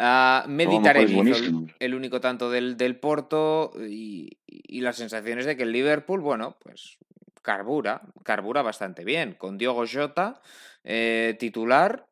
Ah, 0.01 0.45
Mehdi 0.47 0.77
A 0.77 0.79
lo 0.79 0.81
mejor 0.81 0.97
es 1.03 1.11
Taremi 1.11 1.31
hizo 1.31 1.75
el- 1.81 1.95
único 1.95 2.21
tanto 2.21 2.51
del, 2.51 2.77
del 2.77 3.01
Porto 3.01 3.73
y, 3.77 4.39
y 4.47 4.81
las 4.81 4.95
sensaciones 4.97 5.45
de 5.45 5.57
que 5.57 5.65
el 5.65 5.73
Liverpool, 5.73 6.21
bueno, 6.21 6.57
pues 6.61 6.99
carbura, 7.43 8.03
carbura 8.23 8.63
bastante 8.63 9.05
bien, 9.05 9.33
con 9.33 9.59
Diogo 9.59 9.85
Jota 9.93 10.41
eh, 10.85 11.37
titular. 11.41 12.07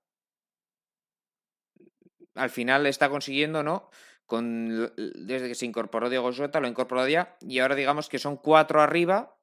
Al 2.35 2.51
final 2.51 2.87
está 2.87 3.09
consiguiendo, 3.09 3.63
¿no? 3.63 3.89
Con, 4.27 4.93
desde 4.97 5.47
que 5.47 5.55
se 5.55 5.67
incorporó 5.67 6.11
Diogo 6.11 6.33
Jota, 6.33 6.59
lo 6.59 6.67
ha 6.67 6.71
incorporado 6.71 7.07
ya, 7.09 7.37
y 7.41 7.61
ahora 7.61 7.77
digamos 7.77 8.09
que 8.09 8.19
son 8.19 8.37
cuatro 8.37 8.81
arriba. 8.83 9.39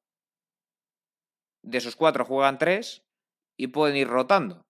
De 1.62 1.78
esos 1.78 1.96
cuatro 1.96 2.26
juegan 2.26 2.58
tres 2.58 3.02
y 3.56 3.68
pueden 3.68 3.96
ir 3.96 4.08
rotando. 4.08 4.66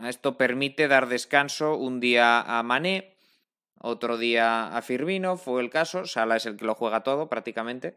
Esto 0.00 0.36
permite 0.36 0.88
dar 0.88 1.08
descanso 1.08 1.76
un 1.76 2.00
día 2.00 2.40
a 2.40 2.62
Mané, 2.62 3.16
otro 3.78 4.16
día 4.16 4.76
a 4.76 4.82
Firmino, 4.82 5.36
fue 5.36 5.60
el 5.60 5.70
caso. 5.70 6.06
Sala 6.06 6.36
es 6.36 6.46
el 6.46 6.56
que 6.56 6.64
lo 6.64 6.74
juega 6.74 7.02
todo 7.02 7.28
prácticamente. 7.28 7.94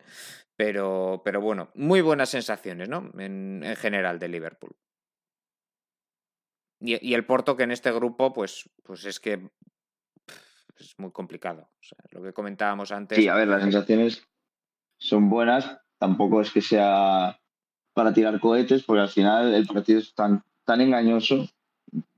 Pero, 0.58 1.22
pero 1.26 1.42
bueno, 1.42 1.70
muy 1.76 2.02
buenas 2.02 2.30
sensaciones, 2.30 2.90
¿no? 2.90 3.12
En, 3.18 3.62
en 3.64 3.76
general 3.76 4.20
de 4.20 4.30
Liverpool. 4.30 4.76
Y, 6.80 7.08
y 7.08 7.14
el 7.14 7.26
Porto 7.26 7.56
que 7.56 7.64
en 7.64 7.72
este 7.72 7.92
grupo, 7.92 8.34
pues, 8.34 8.70
pues 8.84 9.06
es 9.06 9.20
que 9.20 9.38
pff, 9.38 10.80
es 10.80 10.96
muy 10.98 11.12
complicado. 11.12 11.70
O 11.80 11.84
sea, 11.84 11.98
lo 12.12 12.24
que 12.24 12.34
comentábamos 12.34 12.92
antes. 12.92 13.18
Sí, 13.18 13.28
a 13.28 13.36
ver, 13.36 13.48
las 13.48 13.64
sensaciones 13.64 14.28
son 14.98 15.30
buenas. 15.30 15.78
Tampoco 15.98 16.42
es 16.42 16.52
que 16.52 16.62
sea 16.62 17.40
para 17.94 18.14
tirar 18.14 18.40
cohetes, 18.40 18.84
porque 18.84 19.02
al 19.02 19.10
final 19.10 19.54
el 19.54 19.68
partido 19.68 20.00
es 20.00 20.14
tan, 20.14 20.44
tan 20.66 20.82
engañoso. 20.82 21.48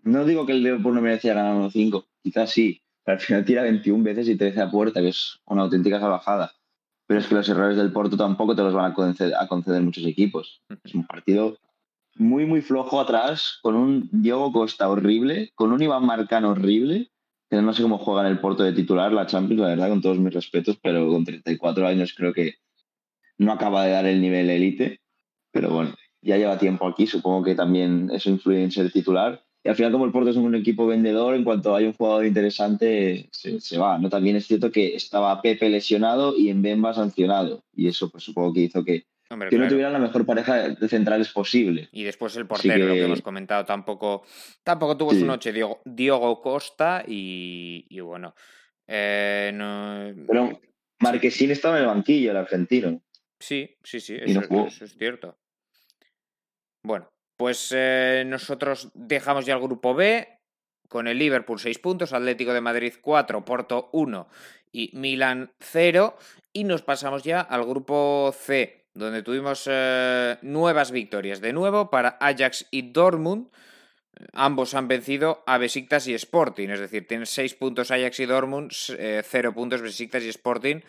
No 0.03 0.25
digo 0.25 0.45
que 0.45 0.53
el 0.53 0.63
Liverpool 0.63 0.95
no 0.95 1.01
merecía 1.01 1.33
ganar 1.33 1.55
1-5, 1.55 2.05
quizás 2.23 2.49
sí, 2.51 2.81
pero 3.03 3.17
al 3.17 3.23
final 3.23 3.45
tira 3.45 3.63
21 3.63 4.03
veces 4.03 4.29
y 4.29 4.37
13 4.37 4.61
a 4.61 4.71
puerta, 4.71 5.01
que 5.01 5.09
es 5.09 5.39
una 5.45 5.63
auténtica 5.63 5.99
salvajada. 5.99 6.53
Pero 7.07 7.19
es 7.19 7.27
que 7.27 7.35
los 7.35 7.47
errores 7.49 7.77
del 7.77 7.91
Porto 7.91 8.17
tampoco 8.17 8.55
te 8.55 8.63
los 8.63 8.73
van 8.73 8.91
a 8.91 8.93
conceder, 8.93 9.35
a 9.35 9.47
conceder 9.47 9.81
muchos 9.81 10.05
equipos. 10.05 10.61
Es 10.83 10.93
un 10.93 11.05
partido 11.05 11.57
muy, 12.15 12.45
muy 12.45 12.61
flojo 12.61 12.99
atrás, 12.99 13.59
con 13.61 13.75
un 13.75 14.09
Diogo 14.11 14.51
Costa 14.51 14.89
horrible, 14.89 15.51
con 15.55 15.71
un 15.71 15.81
Iván 15.81 16.05
Marcano 16.05 16.51
horrible 16.51 17.11
que 17.49 17.61
no 17.61 17.73
sé 17.73 17.81
cómo 17.81 17.97
juega 17.97 18.21
en 18.21 18.27
el 18.27 18.39
Porto 18.39 18.63
de 18.63 18.73
titular 18.73 19.11
la 19.13 19.25
Champions, 19.25 19.61
la 19.61 19.67
verdad, 19.69 19.89
con 19.89 20.01
todos 20.01 20.19
mis 20.19 20.33
respetos, 20.33 20.77
pero 20.81 21.07
con 21.07 21.23
34 21.23 21.87
años 21.87 22.13
creo 22.15 22.33
que 22.33 22.55
no 23.37 23.53
acaba 23.53 23.85
de 23.85 23.91
dar 23.91 24.05
el 24.05 24.21
nivel 24.21 24.49
élite. 24.49 24.99
Pero 25.51 25.69
bueno, 25.69 25.95
ya 26.21 26.37
lleva 26.37 26.57
tiempo 26.57 26.87
aquí, 26.87 27.07
supongo 27.07 27.43
que 27.43 27.55
también 27.55 28.09
eso 28.11 28.29
influye 28.29 28.63
en 28.63 28.71
ser 28.71 28.91
titular. 28.91 29.45
Y 29.67 29.69
al 29.69 29.75
final, 29.75 29.91
como 29.91 30.05
el 30.05 30.13
Porto 30.13 30.29
es 30.29 30.37
un 30.37 30.55
equipo 30.55 30.87
vendedor, 30.87 31.35
en 31.35 31.43
cuanto 31.43 31.75
hay 31.75 31.83
un 31.83 31.91
jugador 31.91 32.25
interesante, 32.25 33.27
se, 33.33 33.77
va. 33.77 33.97
¿no? 33.97 34.07
También 34.07 34.37
es 34.37 34.47
cierto 34.47 34.71
que 34.71 34.95
estaba 34.95 35.41
Pepe 35.41 35.67
lesionado 35.67 36.33
y 36.37 36.49
en 36.49 36.61
Bemba 36.61 36.93
sancionado. 36.93 37.65
Y 37.75 37.89
eso, 37.89 38.09
pues 38.09 38.23
supongo 38.23 38.53
que 38.53 38.61
hizo 38.61 38.85
que, 38.85 39.07
que 39.49 39.57
no 39.57 39.67
tuvieran 39.67 39.91
la 39.91 39.99
mejor 39.99 40.25
pareja 40.25 40.69
de 40.69 40.87
centrales 40.87 41.33
posible. 41.33 41.89
Y 41.91 42.05
después 42.05 42.33
el 42.37 42.47
portero, 42.47 42.87
lo 42.87 42.93
que 42.93 43.03
hemos 43.03 43.21
comentado, 43.21 43.65
tampoco, 43.65 44.23
tampoco 44.63 44.95
tuvo 44.95 45.13
su 45.13 45.25
noche. 45.25 45.51
Diogo, 45.83 46.41
Costa 46.41 47.03
y, 47.05 47.99
bueno. 47.99 48.35
Eh, 48.87 49.51
Pero 50.29 50.61
Marquesín 51.01 51.51
estaba 51.51 51.75
en 51.75 51.81
el 51.81 51.87
banquillo, 51.89 52.31
el 52.31 52.37
argentino. 52.37 53.01
Sí, 53.37 53.75
sí, 53.83 53.99
sí, 53.99 54.15
eso, 54.17 54.85
es 54.85 54.97
cierto. 54.97 55.37
Bueno, 56.83 57.11
pues 57.37 57.71
eh, 57.75 58.23
nosotros 58.25 58.89
dejamos 58.95 59.45
ya 59.45 59.53
el 59.53 59.61
grupo 59.61 59.93
B 59.93 60.27
con 60.89 61.07
el 61.07 61.19
Liverpool 61.19 61.59
6 61.59 61.79
puntos, 61.79 62.13
Atlético 62.13 62.53
de 62.53 62.61
Madrid 62.61 62.93
4, 62.99 63.45
Porto 63.45 63.89
1 63.93 64.27
y 64.71 64.89
Milan 64.93 65.51
0. 65.59 66.17
Y 66.53 66.63
nos 66.63 66.81
pasamos 66.81 67.23
ya 67.23 67.41
al 67.41 67.63
grupo 67.65 68.33
C, 68.35 68.87
donde 68.93 69.21
tuvimos 69.21 69.65
eh, 69.69 70.37
nuevas 70.41 70.91
victorias 70.91 71.39
de 71.39 71.53
nuevo 71.53 71.91
para 71.91 72.17
Ajax 72.19 72.65
y 72.71 72.91
Dortmund. 72.91 73.49
Ambos 74.33 74.73
han 74.73 74.87
vencido 74.87 75.43
a 75.45 75.59
Besiktas 75.59 76.07
y 76.07 76.15
Sporting, 76.15 76.69
es 76.69 76.79
decir, 76.79 77.07
tienen 77.07 77.27
6 77.27 77.53
puntos 77.53 77.91
Ajax 77.91 78.19
y 78.19 78.25
Dortmund, 78.25 78.71
0 78.71 78.97
eh, 78.97 79.51
puntos 79.53 79.81
Besiktas 79.81 80.23
y 80.23 80.29
Sporting. 80.29 80.81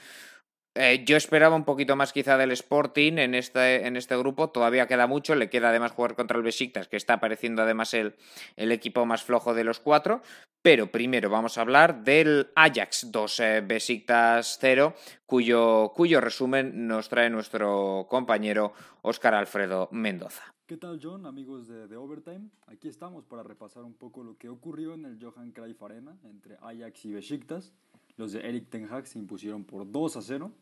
Eh, 0.81 1.03
yo 1.05 1.17
esperaba 1.17 1.57
un 1.57 1.65
poquito 1.65 1.97
más 1.97 2.13
quizá 2.13 2.37
del 2.37 2.53
Sporting 2.53 3.15
en 3.15 3.35
este, 3.35 3.85
en 3.85 3.97
este 3.97 4.17
grupo, 4.17 4.51
todavía 4.51 4.87
queda 4.87 5.09
mucho, 5.09 5.35
le 5.35 5.51
queda 5.51 5.71
además 5.71 5.91
jugar 5.91 6.15
contra 6.15 6.37
el 6.37 6.45
Besiktas, 6.45 6.87
que 6.87 6.97
está 6.97 7.15
apareciendo 7.15 7.63
además 7.63 7.95
el, 7.95 8.15
el 8.55 8.71
equipo 8.71 9.05
más 9.05 9.25
flojo 9.25 9.55
de 9.55 9.65
los 9.65 9.81
cuatro, 9.81 10.23
pero 10.63 10.93
primero 10.93 11.31
vamos 11.31 11.59
a 11.59 11.63
hablar 11.63 12.05
del 12.05 12.53
Ajax 12.55 13.11
2 13.11 13.41
eh, 13.41 13.61
Besiktas 13.67 14.57
0, 14.61 14.95
cuyo, 15.27 15.91
cuyo 15.97 16.21
resumen 16.21 16.87
nos 16.87 17.09
trae 17.09 17.29
nuestro 17.29 18.07
compañero 18.09 18.73
Óscar 19.03 19.35
Alfredo 19.35 19.89
Mendoza. 19.91 20.45
¿Qué 20.65 20.77
tal 20.77 21.01
John, 21.03 21.27
amigos 21.27 21.67
de, 21.67 21.97
Overtime? 21.97 22.51
Aquí 22.69 22.87
estamos 22.87 23.25
para 23.25 23.43
repasar 23.43 23.83
un 23.83 23.95
poco 23.95 24.23
lo 24.23 24.39
que 24.39 24.49
ocurrió 24.49 24.95
en 24.95 25.07
el 25.07 25.19
Johan 25.21 25.51
Cruyff 25.51 25.83
Arena 25.83 26.17
entre 26.23 26.57
Ajax 26.63 27.05
y 27.05 27.15
Besiktas. 27.15 27.73
Los 28.17 28.31
de 28.31 28.49
Eric 28.49 28.71
Ten 28.71 28.89
Hag 28.89 29.09
se 29.09 29.19
impusieron 29.19 29.65
por 29.65 29.91
2 29.91 30.17
a 30.17 30.23
0 30.23 30.53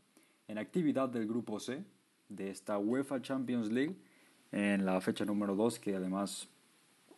en 0.49 0.59
actividad 0.59 1.09
del 1.09 1.27
grupo 1.27 1.61
C 1.61 1.85
de 2.29 2.51
esta 2.51 2.79
UEFA 2.79 3.23
Champions 3.23 3.71
League 3.71 3.97
en 4.53 4.85
la 4.85 5.01
fecha 5.01 5.25
número 5.25 5.57
2, 5.57 5.79
que 5.79 5.97
además 5.97 6.49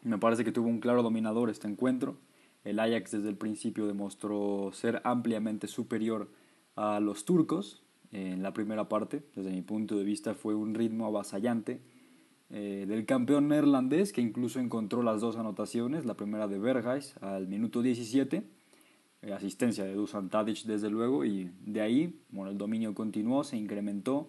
me 0.03 0.19
parece 0.19 0.45
que 0.45 0.53
tuvo 0.53 0.69
un 0.69 0.81
claro 0.81 1.03
dominador 1.03 1.51
este 1.51 1.69
encuentro. 1.69 2.17
El 2.65 2.79
Ajax 2.81 3.13
desde 3.13 3.29
el 3.29 3.37
principio 3.37 3.87
demostró 3.87 4.71
ser 4.73 5.01
ampliamente 5.05 5.69
superior 5.69 6.31
a 6.77 7.01
los 7.01 7.25
turcos 7.25 7.83
en 8.13 8.43
la 8.43 8.53
primera 8.53 8.89
parte. 8.89 9.23
Desde 9.35 9.51
mi 9.51 9.63
punto 9.63 9.97
de 9.97 10.05
vista 10.05 10.35
fue 10.35 10.55
un 10.55 10.75
ritmo 10.75 11.07
avasallante 11.07 11.81
eh, 12.51 12.87
del 12.89 13.05
campeón 13.05 13.49
neerlandés 13.49 14.13
que 14.13 14.23
incluso 14.23 14.59
encontró 14.59 15.03
las 15.03 15.21
dos 15.21 15.37
anotaciones, 15.37 16.07
la 16.07 16.15
primera 16.15 16.49
de 16.49 16.59
Berghuis 16.59 17.15
al 17.21 17.47
minuto 17.47 17.83
17 17.83 18.58
eh, 19.23 19.33
asistencia 19.33 19.85
de 19.85 19.95
Dusan 19.95 20.29
Tadic 20.29 20.63
desde 20.65 20.91
luego 20.91 21.25
y 21.25 21.51
de 21.67 21.81
ahí 21.81 22.15
bueno, 22.31 22.51
el 22.51 22.59
dominio 22.59 22.95
continuó, 22.95 23.43
se 23.43 23.57
incrementó, 23.57 24.29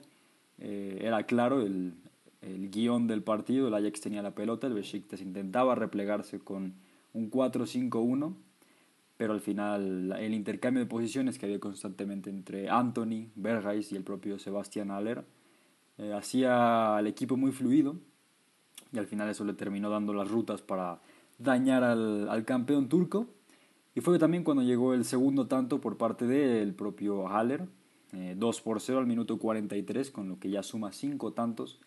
eh, 0.58 1.00
era 1.02 1.24
claro 1.24 1.62
el, 1.62 1.94
el, 2.42 2.72
guion 2.72 3.06
del 3.06 3.22
partido, 3.22 3.68
el 3.68 3.74
Ajax 3.76 4.02
tenía 4.02 4.24
la 4.24 4.34
pelota, 4.34 4.68
el 4.68 4.74
Besiktas 4.74 5.22
intentaba 5.22 5.76
replegarse 5.76 6.40
con 6.40 6.74
un 7.14 7.30
4-5-1, 7.30 8.34
pero 9.18 9.34
al 9.34 9.42
final 9.42 10.16
el 10.18 10.34
intercambio 10.34 10.84
de 10.84 10.90
posiciones 10.90 11.38
que 11.38 11.46
había 11.46 11.60
constantemente 11.60 12.32
entre 12.32 12.70
Anthony, 12.70 13.28
Berghuis 13.36 13.92
y 13.92 13.96
el 13.96 14.04
propio 14.04 14.40
Sebastián 14.40 14.90
Haller 14.90 15.24
eh, 16.00 16.14
hacía 16.14 16.98
al 16.98 17.06
equipo 17.06 17.38
muy 17.38 17.52
fluido 17.52 17.96
y 18.92 18.98
al 18.98 19.06
final 19.06 19.30
eso 19.30 19.44
le 19.46 19.54
terminó 19.54 19.90
dando 19.92 20.14
las 20.14 20.32
rutas 20.32 20.62
para 20.62 21.00
dañar 21.38 21.84
al, 21.84 22.28
al 22.28 22.44
campeón 22.44 22.90
turco 22.90 23.28
y 24.00 24.02
fue 24.02 24.18
también 24.18 24.46
cuando 24.46 24.64
llegó 24.64 24.94
el 24.94 25.04
segundo 25.04 25.48
tanto 25.48 25.82
por 25.82 25.98
parte 25.98 26.26
del 26.26 26.74
propio 26.74 27.28
Haller, 27.28 27.66
2 28.14 28.58
eh, 28.58 28.62
por 28.64 28.80
0 28.80 29.00
al 29.00 29.06
minuto 29.06 29.38
43, 29.38 30.10
con 30.10 30.30
lo 30.30 30.40
que 30.40 30.50
ya 30.50 30.64
suma 30.64 30.94
5 30.94 31.34
tantos 31.34 31.82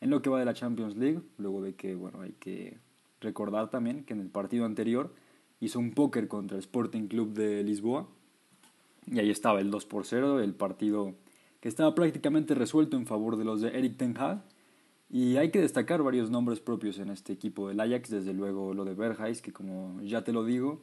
en 0.00 0.08
lo 0.08 0.22
que 0.22 0.30
va 0.30 0.38
de 0.38 0.46
la 0.46 0.54
Champions 0.54 0.96
League, 0.96 1.20
luego 1.36 1.60
de 1.60 1.74
que, 1.74 1.94
bueno, 1.94 2.22
hay 2.22 2.32
que 2.40 2.78
recordar 3.20 3.68
también 3.68 4.02
que 4.04 4.14
en 4.14 4.20
el 4.20 4.28
partido 4.28 4.64
anterior 4.64 5.12
hizo 5.60 5.78
un 5.78 5.90
póker 5.90 6.26
contra 6.26 6.56
el 6.56 6.60
Sporting 6.60 7.06
Club 7.06 7.34
de 7.34 7.62
Lisboa, 7.62 8.08
y 9.06 9.18
ahí 9.18 9.28
estaba 9.28 9.60
el 9.60 9.70
2 9.70 9.84
por 9.84 10.06
0, 10.06 10.40
el 10.40 10.54
partido 10.54 11.12
que 11.60 11.68
estaba 11.68 11.94
prácticamente 11.94 12.54
resuelto 12.54 12.96
en 12.96 13.04
favor 13.04 13.36
de 13.36 13.44
los 13.44 13.60
de 13.60 13.76
Eric 13.76 13.98
Ten 13.98 14.16
Hag, 14.16 14.42
y 15.10 15.36
hay 15.36 15.50
que 15.50 15.60
destacar 15.60 16.02
varios 16.02 16.30
nombres 16.30 16.60
propios 16.60 16.98
en 16.98 17.10
este 17.10 17.34
equipo 17.34 17.68
del 17.68 17.78
Ajax, 17.78 18.08
desde 18.08 18.32
luego 18.32 18.72
lo 18.72 18.86
de 18.86 18.94
Berghuis, 18.94 19.42
que 19.42 19.52
como 19.52 20.00
ya 20.00 20.24
te 20.24 20.32
lo 20.32 20.46
digo, 20.46 20.80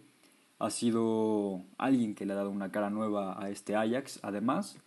ha 0.59 0.69
sido 0.69 1.61
alguien 1.77 2.15
que 2.15 2.25
le 2.25 2.33
ha 2.33 2.37
dado 2.37 2.49
una 2.49 2.71
cara 2.71 2.89
nueva 2.89 3.41
a 3.41 3.49
este 3.49 3.75
Ajax, 3.75 4.19
además 4.23 4.77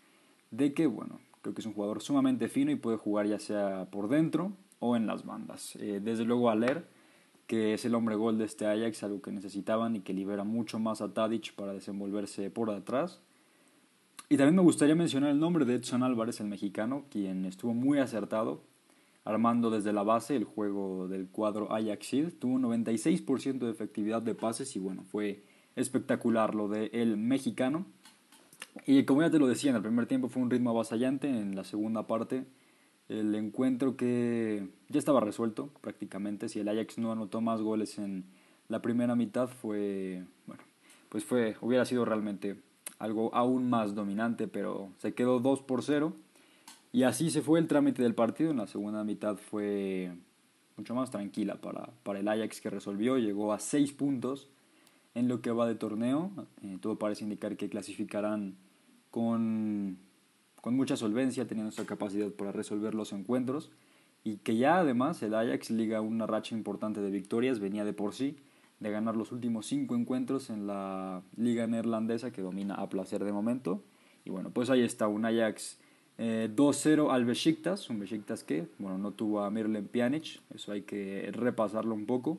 de 0.50 0.72
que, 0.72 0.86
bueno, 0.86 1.20
creo 1.42 1.54
que 1.54 1.60
es 1.60 1.66
un 1.66 1.74
jugador 1.74 2.02
sumamente 2.02 2.48
fino 2.48 2.70
y 2.70 2.76
puede 2.76 2.96
jugar 2.96 3.26
ya 3.26 3.38
sea 3.38 3.86
por 3.90 4.08
dentro 4.08 4.52
o 4.80 4.96
en 4.96 5.06
las 5.06 5.24
bandas. 5.24 5.76
Eh, 5.76 6.00
desde 6.02 6.24
luego 6.24 6.50
Aler, 6.50 6.86
que 7.46 7.74
es 7.74 7.84
el 7.84 7.94
hombre 7.94 8.16
gol 8.16 8.38
de 8.38 8.44
este 8.44 8.66
Ajax, 8.66 9.02
algo 9.02 9.20
que 9.20 9.32
necesitaban 9.32 9.96
y 9.96 10.00
que 10.00 10.12
libera 10.12 10.44
mucho 10.44 10.78
más 10.78 11.00
a 11.00 11.12
Tadic 11.12 11.54
para 11.54 11.72
desenvolverse 11.72 12.50
por 12.50 12.70
atrás. 12.70 13.20
Y 14.28 14.36
también 14.36 14.56
me 14.56 14.62
gustaría 14.62 14.94
mencionar 14.94 15.30
el 15.30 15.40
nombre 15.40 15.64
de 15.64 15.76
Edson 15.76 16.02
Álvarez, 16.02 16.40
el 16.40 16.48
mexicano, 16.48 17.04
quien 17.10 17.46
estuvo 17.46 17.72
muy 17.72 17.98
acertado 17.98 18.60
armando 19.24 19.70
desde 19.70 19.92
la 19.92 20.02
base 20.02 20.36
el 20.36 20.44
juego 20.44 21.06
del 21.06 21.28
cuadro 21.28 21.70
Ajaxid. 21.72 22.32
Tuvo 22.38 22.54
un 22.54 22.62
96% 22.62 23.58
de 23.58 23.70
efectividad 23.70 24.22
de 24.22 24.34
pases 24.34 24.74
y 24.74 24.78
bueno, 24.78 25.04
fue 25.04 25.42
espectacular 25.80 26.54
lo 26.54 26.68
de 26.68 26.90
el 26.92 27.16
mexicano. 27.16 27.86
Y 28.86 29.04
como 29.04 29.22
ya 29.22 29.30
te 29.30 29.38
lo 29.38 29.46
decía, 29.46 29.70
en 29.70 29.76
el 29.76 29.82
primer 29.82 30.06
tiempo 30.06 30.28
fue 30.28 30.42
un 30.42 30.50
ritmo 30.50 30.70
avasallante, 30.70 31.28
en 31.28 31.56
la 31.56 31.64
segunda 31.64 32.06
parte 32.06 32.44
el 33.08 33.34
encuentro 33.34 33.96
que 33.96 34.68
ya 34.88 34.98
estaba 34.98 35.20
resuelto 35.20 35.70
prácticamente, 35.80 36.48
si 36.48 36.60
el 36.60 36.68
Ajax 36.68 36.98
no 36.98 37.10
anotó 37.10 37.40
más 37.40 37.60
goles 37.62 37.98
en 37.98 38.24
la 38.68 38.82
primera 38.82 39.16
mitad 39.16 39.48
fue, 39.48 40.24
bueno, 40.46 40.62
pues 41.08 41.24
fue, 41.24 41.56
hubiera 41.62 41.86
sido 41.86 42.04
realmente 42.04 42.60
algo 42.98 43.34
aún 43.34 43.70
más 43.70 43.94
dominante, 43.94 44.46
pero 44.46 44.90
se 44.98 45.14
quedó 45.14 45.40
2 45.40 45.62
por 45.62 45.82
0 45.82 46.12
y 46.92 47.04
así 47.04 47.30
se 47.30 47.40
fue 47.40 47.60
el 47.60 47.66
trámite 47.66 48.02
del 48.02 48.14
partido, 48.14 48.50
en 48.50 48.58
la 48.58 48.66
segunda 48.66 49.02
mitad 49.04 49.36
fue 49.36 50.12
mucho 50.76 50.94
más 50.94 51.10
tranquila 51.10 51.56
para, 51.56 51.88
para 52.02 52.18
el 52.20 52.28
Ajax 52.28 52.60
que 52.60 52.68
resolvió, 52.68 53.16
llegó 53.16 53.54
a 53.54 53.58
6 53.58 53.92
puntos 53.92 54.48
en 55.14 55.28
lo 55.28 55.40
que 55.40 55.50
va 55.50 55.66
de 55.66 55.74
torneo. 55.74 56.30
Eh, 56.62 56.78
todo 56.80 56.98
parece 56.98 57.24
indicar 57.24 57.56
que 57.56 57.68
clasificarán 57.68 58.56
con, 59.10 59.98
con 60.60 60.74
mucha 60.74 60.96
solvencia, 60.96 61.46
teniendo 61.46 61.70
esa 61.70 61.86
capacidad 61.86 62.30
para 62.30 62.52
resolver 62.52 62.94
los 62.94 63.12
encuentros. 63.12 63.70
Y 64.24 64.36
que 64.38 64.56
ya 64.56 64.78
además 64.78 65.22
el 65.22 65.34
Ajax 65.34 65.70
liga 65.70 66.00
una 66.00 66.26
racha 66.26 66.54
importante 66.54 67.00
de 67.00 67.10
victorias, 67.10 67.60
venía 67.60 67.84
de 67.84 67.92
por 67.92 68.14
sí 68.14 68.36
de 68.80 68.90
ganar 68.90 69.16
los 69.16 69.32
últimos 69.32 69.66
cinco 69.66 69.96
encuentros 69.96 70.50
en 70.50 70.66
la 70.66 71.22
liga 71.36 71.66
neerlandesa 71.66 72.30
que 72.30 72.42
domina 72.42 72.74
a 72.74 72.88
placer 72.88 73.24
de 73.24 73.32
momento. 73.32 73.82
Y 74.24 74.30
bueno, 74.30 74.50
pues 74.50 74.70
ahí 74.70 74.82
está 74.82 75.08
un 75.08 75.24
Ajax 75.24 75.78
2-0 76.18 77.06
eh, 77.06 77.08
al 77.10 77.24
Besiktas, 77.24 77.90
un 77.90 78.00
Besiktas 78.00 78.44
que, 78.44 78.68
bueno, 78.78 78.98
no 78.98 79.12
tuvo 79.12 79.42
a 79.42 79.50
Mirlen 79.50 79.88
Pjanic, 79.88 80.40
eso 80.54 80.72
hay 80.72 80.82
que 80.82 81.30
repasarlo 81.32 81.94
un 81.94 82.06
poco 82.06 82.38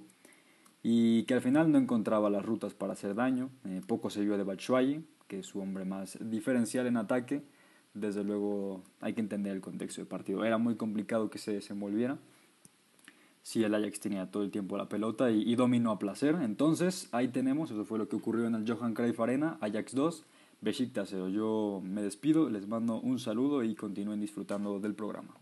y 0.81 1.23
que 1.23 1.33
al 1.33 1.41
final 1.41 1.71
no 1.71 1.77
encontraba 1.77 2.29
las 2.29 2.45
rutas 2.45 2.73
para 2.73 2.93
hacer 2.93 3.15
daño. 3.15 3.49
Eh, 3.65 3.81
poco 3.85 4.09
se 4.09 4.21
vio 4.21 4.37
de 4.37 4.43
Batshuayi, 4.43 5.03
que 5.27 5.39
es 5.39 5.45
su 5.45 5.59
hombre 5.59 5.85
más 5.85 6.17
diferencial 6.21 6.87
en 6.87 6.97
ataque. 6.97 7.43
Desde 7.93 8.23
luego 8.23 8.83
hay 9.01 9.13
que 9.13 9.21
entender 9.21 9.53
el 9.53 9.61
contexto 9.61 10.01
del 10.01 10.07
partido. 10.07 10.45
Era 10.45 10.57
muy 10.57 10.75
complicado 10.75 11.29
que 11.29 11.37
se 11.37 11.51
desenvolviera. 11.51 12.17
Si 13.41 13.63
el 13.63 13.73
Ajax 13.73 13.99
tenía 13.99 14.29
todo 14.29 14.43
el 14.43 14.51
tiempo 14.51 14.77
la 14.77 14.89
pelota 14.89 15.31
y, 15.31 15.55
dominó 15.55 15.91
a 15.91 15.99
placer. 15.99 16.35
Entonces 16.41 17.09
ahí 17.11 17.29
tenemos, 17.29 17.71
eso 17.71 17.83
fue 17.83 17.97
lo 17.97 18.07
que 18.07 18.15
ocurrió 18.15 18.45
en 18.45 18.55
el 18.55 18.69
Johan 18.69 18.93
Cruyff 18.93 19.19
Arena, 19.19 19.57
Ajax 19.61 19.95
2, 19.95 20.25
Besiktas 20.61 21.09
0. 21.09 21.29
Yo 21.29 21.81
me 21.83 22.01
despido, 22.01 22.49
les 22.49 22.67
mando 22.67 22.99
un 22.99 23.17
saludo 23.17 23.63
y 23.63 23.75
continúen 23.75 24.19
disfrutando 24.19 24.79
del 24.79 24.93
programa. 24.93 25.35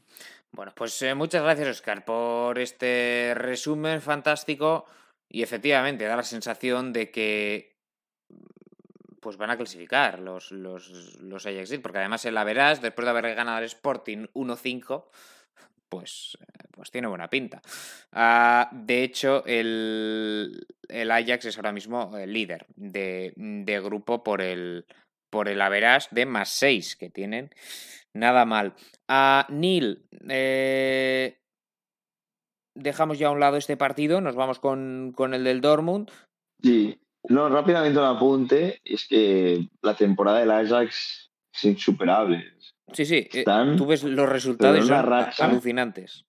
Bueno, 0.52 0.72
pues 0.76 1.02
eh, 1.02 1.14
muchas 1.16 1.44
gracias 1.44 1.68
Oscar 1.68 2.06
por 2.06 2.58
este 2.60 3.34
resumen 3.36 4.02
fantástico 4.02 4.86
y 5.30 5.44
efectivamente 5.44 6.06
da 6.06 6.16
la 6.16 6.24
sensación 6.24 6.94
de 6.94 7.12
que 7.12 7.78
pues 9.20 9.38
van 9.38 9.50
a 9.50 9.58
clasificar 9.58 10.20
los, 10.20 10.52
los, 10.52 11.20
los 11.20 11.48
porque 11.82 11.98
además 11.98 12.24
el 12.26 12.38
Averas, 12.38 12.82
después 12.82 13.06
de 13.06 13.10
haber 13.10 13.36
ganado 13.36 13.58
el 13.60 13.66
Sporting 13.66 14.28
1-5, 14.34 15.06
pues, 15.90 16.38
pues 16.72 16.92
tiene 16.92 17.08
buena 17.08 17.30
pinta. 17.30 17.62
Ah, 18.12 18.70
de 18.72 19.04
hecho, 19.04 19.44
el, 19.46 20.66
el, 20.88 21.12
Ajax 21.12 21.46
es 21.46 21.58
ahora 21.58 21.72
mismo 21.72 22.18
el 22.18 22.32
líder 22.32 22.68
de, 22.76 23.34
de 23.36 23.80
grupo 23.82 24.24
por 24.24 24.42
el, 24.42 24.86
por 25.30 25.50
el 25.50 25.62
Averas 25.62 26.08
de 26.12 26.26
más 26.26 26.50
6 26.50 26.96
que 26.96 27.10
tienen. 27.10 27.50
Nada 28.14 28.46
mal. 28.46 28.76
A 29.08 29.46
Neil, 29.50 30.08
eh, 30.30 31.40
dejamos 32.78 33.20
ya 33.20 33.28
a 33.28 33.32
un 33.32 33.40
lado 33.40 33.58
este 33.58 33.78
partido, 33.78 34.22
nos 34.22 34.36
vamos 34.36 34.60
con, 34.60 35.14
con 35.16 35.34
el 35.34 35.44
del 35.44 35.62
Dortmund. 35.62 36.10
Sí, 36.62 37.00
no, 37.30 37.50
rápidamente 37.50 38.00
un 38.00 38.06
apunte, 38.06 38.80
es 38.84 39.08
que 39.08 39.68
la 39.82 39.96
temporada 39.96 40.40
del 40.40 40.52
Ajax 40.52 41.30
es 41.54 41.64
insuperable. 41.66 42.46
Sí, 42.94 43.06
sí, 43.06 43.28
eh, 43.34 43.44
tú 43.76 43.86
ves 43.86 44.04
los 44.04 44.30
resultados 44.30 44.88
son 44.88 45.50
alucinantes. 45.50 46.26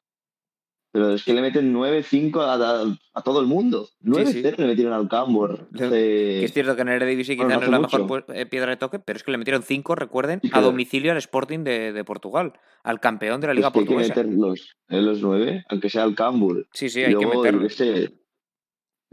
Pero 0.90 1.12
es 1.12 1.22
que 1.22 1.35
le 1.35 1.42
meten 1.42 1.74
9-5 1.74 2.96
a, 3.14 3.22
todo 3.22 3.40
el 3.40 3.46
mundo. 3.46 3.88
9-0 4.03 4.57
le 4.57 4.66
metieron 4.66 4.94
al 4.94 5.09
Cambor. 5.09 5.68
Que 5.77 6.44
es 6.44 6.53
cierto 6.53 6.77
que 6.77 6.83
en 6.83 6.88
el 6.88 6.94
Eredivisie 6.94 7.37
quizás 7.37 7.48
no 7.48 7.62
es 7.62 7.68
la 7.68 7.79
mejor 7.79 8.24
eh, 8.35 8.46
piedra 8.46 8.70
de 8.70 8.77
toque, 8.79 8.98
pero 8.98 9.18
es 9.18 9.22
que 9.22 9.31
le 9.31 9.38
metieron 9.38 9.62
5, 9.62 9.94
recuerden, 9.94 10.40
a 10.53 10.61
domicilio 10.61 11.12
al 11.12 11.18
Sporting 11.18 11.61
de, 11.61 12.03
Portugal, 12.05 12.55
al 12.83 13.01
campeón 13.01 13.40
de 13.40 13.48
la 13.48 13.55
Liga 13.55 13.70
Portuguesa. 13.70 14.14
Hay 14.14 14.22
que 14.22 14.29
meterlos 14.29 14.77
en 14.88 15.05
los 15.05 15.20
9, 15.20 15.64
aunque 15.68 15.90
sea 15.90 16.05
al 16.05 16.14
Cambur. 16.14 16.66
Sí, 16.72 16.88
sí, 16.88 17.05
hay 17.05 17.14
que 17.14 17.27
meterlos. 17.27 17.77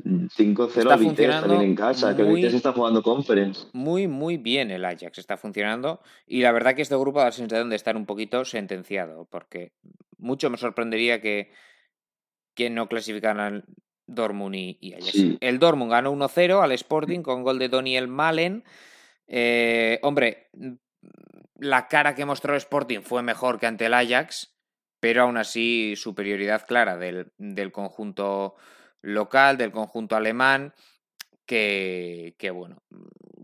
5-0 0.03 0.99
Vitesse 0.99 1.29
también 1.29 1.62
en 1.62 1.75
casa, 1.75 2.15
que 2.15 2.23
Vitesse 2.23 2.58
está 2.58 2.73
jugando 2.73 3.01
conference. 3.01 3.67
Muy, 3.73 4.08
muy 4.08 4.38
bien 4.38 4.71
el 4.71 4.84
Ajax 4.86 5.17
está 5.17 5.38
funcionando 5.38 6.01
y 6.27 6.41
la 6.41 6.51
verdad 6.51 6.75
que 6.75 6.81
este 6.81 6.95
grupo 6.95 7.19
da 7.19 7.25
la 7.25 7.31
sensación 7.31 7.69
de 7.69 7.75
estar 7.75 7.95
un 7.95 8.05
poquito 8.05 8.43
sentenciado, 8.45 9.25
porque 9.29 9.71
mucho 10.17 10.49
me 10.49 10.58
sorprendería 10.58 11.21
que, 11.21 11.51
que 12.53 12.69
no 12.69 12.88
clasificaran 12.88 13.63
Dortmund 14.08 14.55
y, 14.55 14.93
Ajax. 14.93 15.38
El 15.39 15.60
Dortmund 15.60 15.91
ganó 15.91 16.13
1-0 16.13 16.62
al 16.62 16.71
Sporting 16.73 17.21
con 17.21 17.43
gol 17.43 17.58
de 17.58 17.69
Daniel 17.69 18.08
Malen. 18.08 18.63
Eh, 19.27 19.99
hombre, 20.03 20.49
la 21.58 21.88
cara 21.88 22.15
que 22.15 22.25
mostró 22.25 22.53
el 22.53 22.58
Sporting 22.58 22.99
fue 22.99 23.23
mejor 23.23 23.60
que 23.60 23.65
ante 23.65 23.86
el 23.86 23.93
Ajax, 23.93 24.55
pero 24.99 25.23
aún 25.23 25.38
así 25.38 25.95
superioridad 25.95 26.65
clara 26.67 26.97
del, 26.97 27.31
del 27.38 27.71
conjunto 27.71 28.55
local 29.05 29.57
del 29.57 29.71
conjunto 29.71 30.15
alemán, 30.15 30.73
que, 31.45 32.35
que, 32.37 32.49
bueno, 32.49 32.81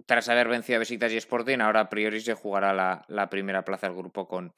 tras 0.06 0.28
haber 0.30 0.48
vencido 0.48 0.78
a 0.78 0.80
Besiktas 0.80 1.12
y 1.12 1.18
Sporting, 1.18 1.60
ahora 1.60 1.82
a 1.82 1.90
priori 1.90 2.20
se 2.20 2.34
jugará 2.34 2.74
la, 2.74 3.06
la 3.08 3.30
primera 3.30 3.64
plaza 3.64 3.88
del 3.88 3.96
grupo 3.96 4.28
con, 4.28 4.54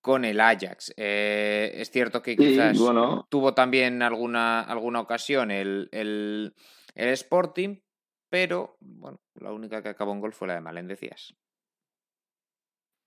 con 0.00 0.24
el 0.24 0.40
Ajax. 0.40 0.94
Eh, 0.96 1.72
es 1.74 1.90
cierto 1.90 2.22
que 2.22 2.36
quizás 2.36 2.78
tuvo 3.28 3.54
también 3.54 4.02
alguna, 4.02 4.60
alguna 4.60 5.00
ocasión 5.00 5.50
el, 5.50 5.88
el, 5.90 6.54
el, 6.94 7.08
Sporting, 7.08 7.80
pero 8.30 8.76
bueno, 8.80 9.18
la 9.34 9.52
única 9.52 9.82
que 9.82 9.88
acabó 9.88 10.12
en 10.12 10.20
gol 10.20 10.32
fue 10.32 10.48
la 10.48 10.54
de 10.54 10.60
Malen, 10.60 10.86
decías. 10.86 11.34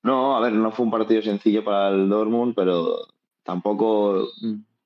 No, 0.04 0.36
a 0.36 0.42
ver, 0.42 0.54
no 0.54 0.72
fue 0.72 0.86
un 0.86 0.92
partido 0.92 1.22
sencillo 1.22 1.64
para 1.64 1.90
el 1.90 2.08
Dortmund, 2.08 2.54
pero 2.56 3.08
tampoco 3.44 4.30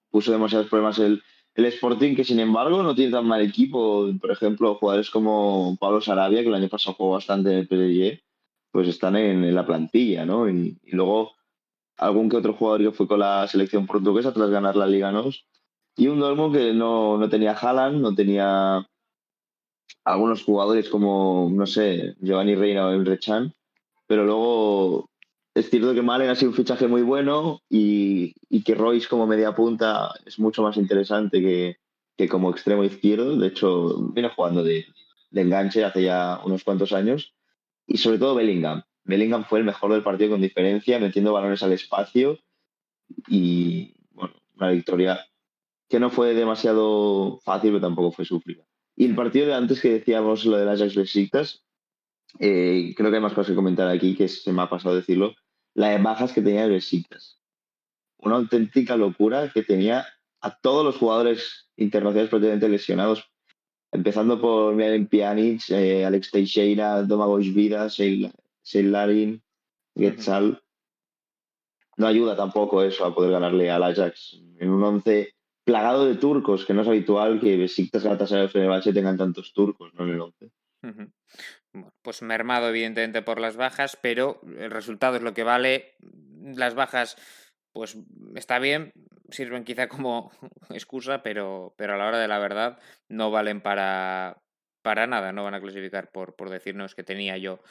puso 0.10 0.32
demasiados 0.32 0.68
problemas 0.70 1.00
el, 1.00 1.24
el 1.56 1.66
Sporting, 1.66 2.16
que 2.16 2.24
sin 2.24 2.40
embargo 2.40 2.82
no 2.84 2.96
tiene 2.96 3.12
tan 3.12 3.28
mal 3.28 3.42
equipo. 3.42 4.10
Por 4.20 4.32
ejemplo, 4.32 4.76
jugadores 4.76 5.10
como 5.10 5.78
Pablo 5.80 6.02
Sarabia, 6.02 6.42
que 6.42 6.48
el 6.48 6.56
año 6.56 6.70
pasado 6.70 6.96
jugó 6.96 7.12
bastante 7.12 7.52
en 7.52 7.58
el 7.60 7.68
PSG, 7.68 8.22
pues 8.72 8.88
están 8.88 9.16
en, 9.16 9.54
la 9.54 9.66
plantilla, 9.66 10.26
¿no? 10.26 10.50
Y, 10.50 10.78
luego 10.86 11.34
algún 11.98 12.28
que 12.30 12.38
otro 12.38 12.54
jugador 12.54 12.82
que 12.82 12.92
fue 12.92 13.08
con 13.08 13.20
la 13.20 13.48
selección 13.48 13.86
portuguesa 13.86 14.34
tras 14.34 14.50
ganar 14.50 14.76
la 14.76 14.88
Liga 14.88 15.12
NOS. 15.12 15.46
Y 15.96 16.08
un 16.08 16.20
Dortmund 16.20 16.56
que 16.56 16.74
no, 16.74 17.18
no 17.18 17.30
tenía 17.30 17.54
Haaland, 17.54 18.02
no 18.02 18.16
tenía 18.16 18.88
algunos 20.04 20.44
jugadores 20.44 20.90
como, 20.90 21.50
no 21.52 21.68
sé, 21.68 22.16
Giovanni 22.20 22.56
Reina 22.56 22.88
o 22.88 22.90
el 22.92 23.06
Rechan, 23.06 23.54
pero 24.08 24.26
luego 24.26 25.10
es 25.56 25.70
cierto 25.70 25.94
que 25.94 26.02
Malen 26.02 26.30
ha 26.30 26.36
sido 26.36 26.52
un 26.52 26.58
fichaje 26.58 26.88
muy 26.88 27.04
bueno 27.04 27.62
y, 27.70 28.34
que 28.64 28.76
Royce 28.76 29.08
como 29.08 29.28
media 29.28 29.54
punta 29.54 30.14
es 30.26 30.40
mucho 30.40 30.64
más 30.64 30.78
interesante 30.78 31.42
que, 31.42 31.78
que 32.18 32.28
como 32.28 32.50
extremo 32.50 32.84
izquierdo. 32.84 33.38
De 33.38 33.48
hecho, 33.48 33.98
viene 34.14 34.30
jugando 34.30 34.64
de, 34.64 34.86
de, 35.30 35.42
enganche 35.42 35.84
hace 35.84 36.04
ya 36.04 36.42
unos 36.44 36.64
cuantos 36.64 36.92
años. 36.92 37.36
Y 37.86 37.98
sobre 37.98 38.18
todo 38.18 38.36
Bellingham. 38.36 38.84
Bellingham 39.04 39.46
fue 39.46 39.60
el 39.60 39.66
mejor 39.66 39.92
del 39.92 40.02
partido 40.02 40.32
con 40.32 40.42
diferencia, 40.42 40.98
metiendo 40.98 41.34
balones 41.34 41.62
al 41.62 41.74
espacio. 41.74 42.40
Y 43.28 43.94
bueno, 44.12 44.34
una 44.56 44.72
victoria 44.72 45.20
que 45.88 46.00
no 46.00 46.10
fue 46.10 46.34
demasiado 46.34 47.40
fácil, 47.44 47.72
pero 47.72 47.82
tampoco 47.82 48.12
fue 48.12 48.26
sufrida. 48.26 48.64
Y 48.96 49.06
el 49.06 49.16
partido 49.16 49.48
de 49.48 49.54
antes 49.54 49.82
que 49.82 49.92
decíamos, 49.92 50.46
lo 50.46 50.58
de 50.58 50.66
las 50.66 50.82
Ajax 50.82 50.96
Besiktas, 50.96 51.64
eh, 52.40 52.94
creo 52.96 53.10
que 53.10 53.18
hay 53.18 53.22
más 53.22 53.34
cosas 53.34 53.52
que 53.52 53.56
comentar 53.56 53.88
aquí, 53.88 54.16
que 54.16 54.28
se 54.28 54.52
me 54.52 54.62
ha 54.62 54.70
pasado 54.70 54.96
decirlo 54.96 55.34
la 55.76 55.90
de 55.90 55.98
bajas 55.98 56.34
que 56.34 56.42
tenía 56.42 56.66
el 56.66 56.72
Besiktas. 56.72 57.40
Una 58.18 58.36
auténtica 58.36 58.96
locura 58.96 59.52
que 59.52 59.64
tenía 59.64 60.06
a 60.42 60.58
todos 60.60 60.86
los 60.86 60.98
jugadores 60.98 61.70
internacionales 61.78 62.30
prácticamente 62.30 62.70
lesionados, 62.70 63.32
empezando 63.92 64.40
por 64.40 64.76
Miren 64.76 65.08
Pjanic, 65.08 65.70
eh, 65.70 66.06
Alex 66.06 66.32
Teixeira, 66.32 67.04
Domagoj 67.04 67.54
Vida, 67.54 67.90
Seilarin, 67.90 69.42
Getzal. 69.96 70.62
No 71.98 72.08
ayuda 72.08 72.36
tampoco 72.36 72.84
eso 72.84 73.06
a 73.06 73.14
poder 73.14 73.32
ganarle 73.32 73.70
al 73.70 73.84
Ajax 73.84 74.40
en 74.60 74.70
un 74.70 74.84
once 74.84 75.36
plagado 75.64 76.06
de 76.06 76.16
turcos, 76.16 76.66
que 76.66 76.74
no 76.74 76.82
es 76.82 76.88
habitual 76.88 77.40
que 77.40 77.58
Besiktas, 77.58 78.04
Galatasaray 78.04 78.46
y 78.46 78.50
Fenerbahce 78.50 78.94
tengan 78.94 79.18
tantos 79.18 79.54
turcos 79.54 79.94
¿no? 79.94 80.04
en 80.06 80.10
el 80.10 80.22
once 80.22 80.52
pues 82.02 82.22
mermado 82.22 82.70
evidentemente 82.70 83.22
por 83.22 83.40
las 83.40 83.56
bajas, 83.56 83.98
pero 84.02 84.42
el 84.58 84.72
resultado 84.72 85.18
es 85.18 85.22
lo 85.22 85.34
que 85.34 85.44
vale. 85.44 85.96
Las 86.42 86.76
bajas, 86.76 87.18
pues 87.72 87.98
está 88.36 88.60
bien, 88.60 88.94
sirven 89.30 89.64
quizá 89.64 89.88
como 89.88 90.32
excusa, 90.70 91.24
pero, 91.24 91.74
pero 91.78 91.94
a 91.94 91.98
la 91.98 92.08
hora 92.08 92.20
de 92.20 92.28
la 92.28 92.40
verdad 92.40 92.80
no 93.10 93.32
valen 93.32 93.62
para, 93.62 94.44
para 94.84 95.08
nada, 95.08 95.32
no 95.32 95.44
van 95.44 95.56
a 95.56 95.62
clasificar 95.62 96.12
por, 96.12 96.36
por 96.36 96.50
decirnos 96.50 96.94
que 96.94 97.04
tenía 97.04 97.38
yo 97.38 97.62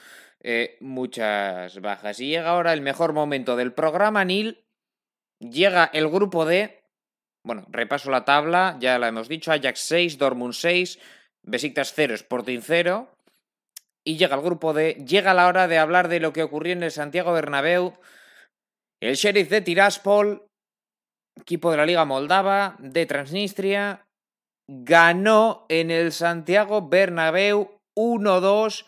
eh, 0.42 0.76
muchas 0.80 1.80
bajas. 1.80 2.18
Y 2.20 2.28
llega 2.28 2.50
ahora 2.50 2.72
el 2.72 2.80
mejor 2.80 3.12
momento 3.12 3.56
del 3.56 3.72
programa, 3.72 4.24
Nil. 4.24 4.64
Llega 5.38 5.90
el 5.92 6.08
grupo 6.08 6.44
de. 6.44 6.82
Bueno, 7.44 7.66
repaso 7.70 8.10
la 8.10 8.24
tabla, 8.24 8.76
ya 8.80 8.98
la 8.98 9.08
hemos 9.08 9.28
dicho: 9.28 9.52
Ajax 9.52 9.80
6, 9.80 10.18
Dortmund 10.18 10.54
6, 10.54 10.98
Besiktas 11.42 11.92
0, 11.94 12.14
Sporting 12.14 12.60
0. 12.62 13.11
Y 14.04 14.16
llega 14.16 14.36
el 14.36 14.42
grupo 14.42 14.72
de. 14.72 14.94
Llega 15.06 15.34
la 15.34 15.46
hora 15.46 15.68
de 15.68 15.78
hablar 15.78 16.08
de 16.08 16.20
lo 16.20 16.32
que 16.32 16.42
ocurrió 16.42 16.72
en 16.72 16.82
el 16.82 16.90
Santiago 16.90 17.32
Bernabéu. 17.32 17.94
El 19.00 19.14
Sheriff 19.14 19.48
de 19.48 19.60
Tiraspol, 19.60 20.46
equipo 21.40 21.70
de 21.70 21.76
la 21.76 21.86
Liga 21.86 22.04
Moldava, 22.04 22.76
de 22.78 23.06
Transnistria, 23.06 24.04
ganó 24.68 25.66
en 25.68 25.90
el 25.90 26.12
Santiago 26.12 26.88
Bernabéu 26.88 27.78
1-2. 27.96 28.86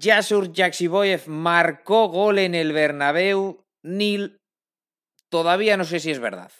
Jasur 0.00 0.52
Jaksiboyev 0.52 1.28
marcó 1.28 2.08
gol 2.08 2.38
en 2.38 2.54
el 2.54 2.72
Bernabéu. 2.72 3.64
Nil, 3.84 4.38
todavía 5.30 5.76
no 5.76 5.84
sé 5.84 6.00
si 6.00 6.10
es 6.10 6.20
verdad. 6.20 6.50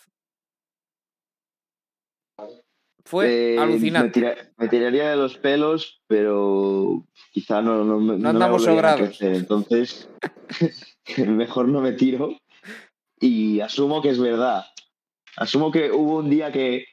Fue 3.05 3.55
eh, 3.55 3.59
alucinante. 3.59 4.37
Me, 4.57 4.69
tiraría 4.69 5.11
de 5.11 5.17
los 5.17 5.37
pelos, 5.37 6.01
pero 6.07 7.07
quizá 7.33 7.61
no, 7.61 7.85
no, 7.85 8.01
no, 8.01 8.29
andamos 8.29 8.65
sobrados. 8.65 9.21
Entonces, 9.21 10.09
mejor 11.27 11.69
no 11.69 11.81
me 11.81 11.93
tiro 11.93 12.37
y 13.21 13.61
asumo 13.61 14.01
que 14.01 14.11
es 14.11 14.19
verdad. 14.19 14.65
Asumo 15.37 15.71
que 15.71 15.91
hubo 15.91 16.19
un 16.19 16.31
día 16.31 16.53
que 16.53 16.87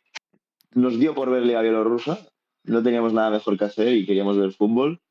nos 0.73 0.99
dio 0.99 1.13
por 1.13 1.29
verle 1.29 1.55
a 1.55 1.61
Bielorrusia, 1.61 2.19
no 2.63 2.83
teníamos 2.83 3.13
nada 3.13 3.29
mejor 3.29 3.57
que 3.57 3.65
hacer 3.65 3.89
y 3.89 4.05
queríamos 4.05 4.37
ver 4.37 4.51
fútbol. 4.51 5.01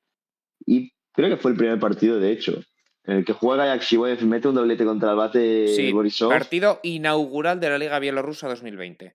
Y 0.66 0.92
creo 1.12 1.28
que 1.28 1.36
fue 1.36 1.52
el 1.52 1.56
primer 1.56 1.78
partido, 1.78 2.18
de 2.18 2.32
hecho, 2.32 2.62
en 3.04 3.18
el 3.18 3.24
que 3.24 3.32
juega 3.32 3.66
Yakshiboyev, 3.66 4.22
mete 4.24 4.48
un 4.48 4.54
doblete 4.54 4.84
contra 4.84 5.10
el 5.10 5.16
bate 5.16 5.68
sí, 5.68 5.92
Borisov. 5.92 6.30
Partido 6.30 6.80
inaugural 6.82 7.60
de 7.60 7.70
la 7.70 7.78
Liga 7.78 7.98
Bielorrusa 7.98 8.48
2020. 8.48 9.14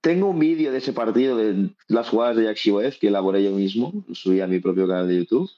Tengo 0.00 0.28
un 0.28 0.38
vídeo 0.38 0.70
de 0.70 0.78
ese 0.78 0.92
partido, 0.92 1.36
de 1.36 1.70
las 1.88 2.08
jugadas 2.08 2.36
de 2.36 2.44
Jack 2.44 2.98
que 2.98 3.08
elaboré 3.08 3.42
yo 3.42 3.52
mismo, 3.52 4.04
subí 4.12 4.40
a 4.40 4.46
mi 4.46 4.60
propio 4.60 4.86
canal 4.86 5.08
de 5.08 5.16
YouTube. 5.16 5.50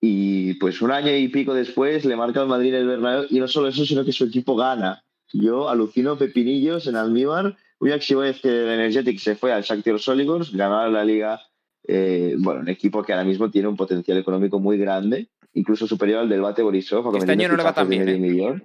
Y 0.00 0.54
pues 0.54 0.80
un 0.80 0.92
año 0.92 1.14
y 1.14 1.28
pico 1.28 1.52
después 1.52 2.06
le 2.06 2.16
marca 2.16 2.40
al 2.40 2.48
Madrid 2.48 2.72
el 2.72 2.86
Bernabéu 2.86 3.26
y 3.28 3.38
no 3.38 3.48
solo 3.48 3.68
eso, 3.68 3.84
sino 3.84 4.04
que 4.04 4.12
su 4.12 4.24
equipo 4.24 4.56
gana. 4.56 5.04
Yo 5.32 5.68
alucino 5.68 6.16
pepinillos 6.16 6.86
en 6.86 6.96
Almíbar. 6.96 7.56
Un 7.80 7.88
Jack 7.88 8.02
que 8.02 8.48
el 8.48 8.68
Energetic 8.68 9.18
se 9.18 9.36
fue 9.36 9.52
al 9.52 9.62
Shakhtar 9.62 9.98
Soligors, 9.98 10.52
ganó 10.52 10.88
la 10.88 11.04
liga 11.04 11.40
eh, 11.86 12.36
bueno, 12.38 12.60
un 12.60 12.68
equipo 12.68 13.02
que 13.02 13.12
ahora 13.12 13.24
mismo 13.24 13.50
tiene 13.50 13.68
un 13.68 13.76
potencial 13.76 14.18
económico 14.18 14.60
muy 14.60 14.78
grande, 14.78 15.28
incluso 15.54 15.86
superior 15.86 16.20
al 16.20 16.28
del 16.28 16.40
Bate 16.40 16.62
Borisov. 16.62 17.16
Este 17.16 17.32
año 17.32 17.48
no 17.48 17.56
le 17.56 17.62
va 17.62 17.74
tan 17.74 17.88
bien. 17.88 18.08
¿eh? 18.08 18.62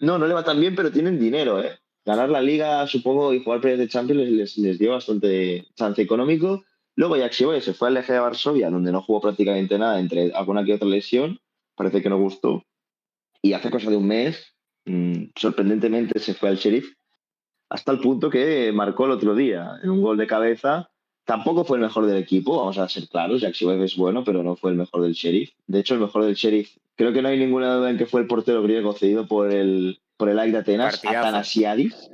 No, 0.00 0.18
no 0.18 0.26
le 0.26 0.34
va 0.34 0.44
tan 0.44 0.60
bien, 0.60 0.74
pero 0.74 0.90
tienen 0.90 1.18
dinero, 1.18 1.62
¿eh? 1.62 1.78
Ganar 2.04 2.28
la 2.28 2.42
liga, 2.42 2.86
supongo, 2.86 3.32
y 3.32 3.42
jugar 3.42 3.60
premios 3.60 3.80
de 3.80 3.88
Champions 3.88 4.28
les, 4.28 4.58
les, 4.58 4.78
dio 4.78 4.92
bastante 4.92 5.66
chance 5.74 6.02
económico. 6.02 6.62
Luego 6.96 7.16
Yaxi 7.16 7.46
se 7.60 7.72
fue 7.72 7.88
al 7.88 7.96
Eje 7.96 8.12
de 8.12 8.18
Varsovia, 8.18 8.70
donde 8.70 8.92
no 8.92 9.00
jugó 9.02 9.20
prácticamente 9.20 9.78
nada, 9.78 9.98
entre 9.98 10.32
alguna 10.32 10.64
que 10.64 10.74
otra 10.74 10.86
lesión. 10.86 11.40
Parece 11.74 12.02
que 12.02 12.10
no 12.10 12.18
gustó. 12.18 12.62
Y 13.40 13.54
hace 13.54 13.70
cosa 13.70 13.90
de 13.90 13.96
un 13.96 14.06
mes, 14.06 14.54
mmm, 14.84 15.24
sorprendentemente, 15.34 16.18
se 16.20 16.34
fue 16.34 16.50
al 16.50 16.56
Sheriff, 16.56 16.94
hasta 17.70 17.92
el 17.92 18.00
punto 18.00 18.30
que 18.30 18.70
marcó 18.72 19.06
el 19.06 19.12
otro 19.12 19.34
día 19.34 19.72
en 19.82 19.90
un 19.90 20.02
gol 20.02 20.18
de 20.18 20.26
cabeza. 20.26 20.90
Tampoco 21.24 21.64
fue 21.64 21.78
el 21.78 21.84
mejor 21.84 22.04
del 22.04 22.22
equipo, 22.22 22.58
vamos 22.58 22.76
a 22.76 22.88
ser 22.88 23.08
claros. 23.08 23.40
Yaxi 23.40 23.66
es 23.82 23.96
bueno, 23.96 24.24
pero 24.24 24.42
no 24.42 24.56
fue 24.56 24.70
el 24.72 24.76
mejor 24.76 25.02
del 25.02 25.14
Sheriff. 25.14 25.52
De 25.66 25.80
hecho, 25.80 25.94
el 25.94 26.00
mejor 26.00 26.24
del 26.24 26.34
Sheriff, 26.34 26.76
creo 26.96 27.14
que 27.14 27.22
no 27.22 27.28
hay 27.28 27.38
ninguna 27.38 27.74
duda 27.74 27.90
en 27.90 27.96
que 27.96 28.04
fue 28.04 28.20
el 28.20 28.26
portero 28.26 28.62
griego 28.62 28.92
cedido 28.92 29.26
por 29.26 29.50
el, 29.50 30.00
por 30.16 30.28
el 30.28 30.52
de 30.52 30.58
Atenas, 30.58 30.94
Partidazo. 30.94 31.28
Atanasiadis. 31.28 32.10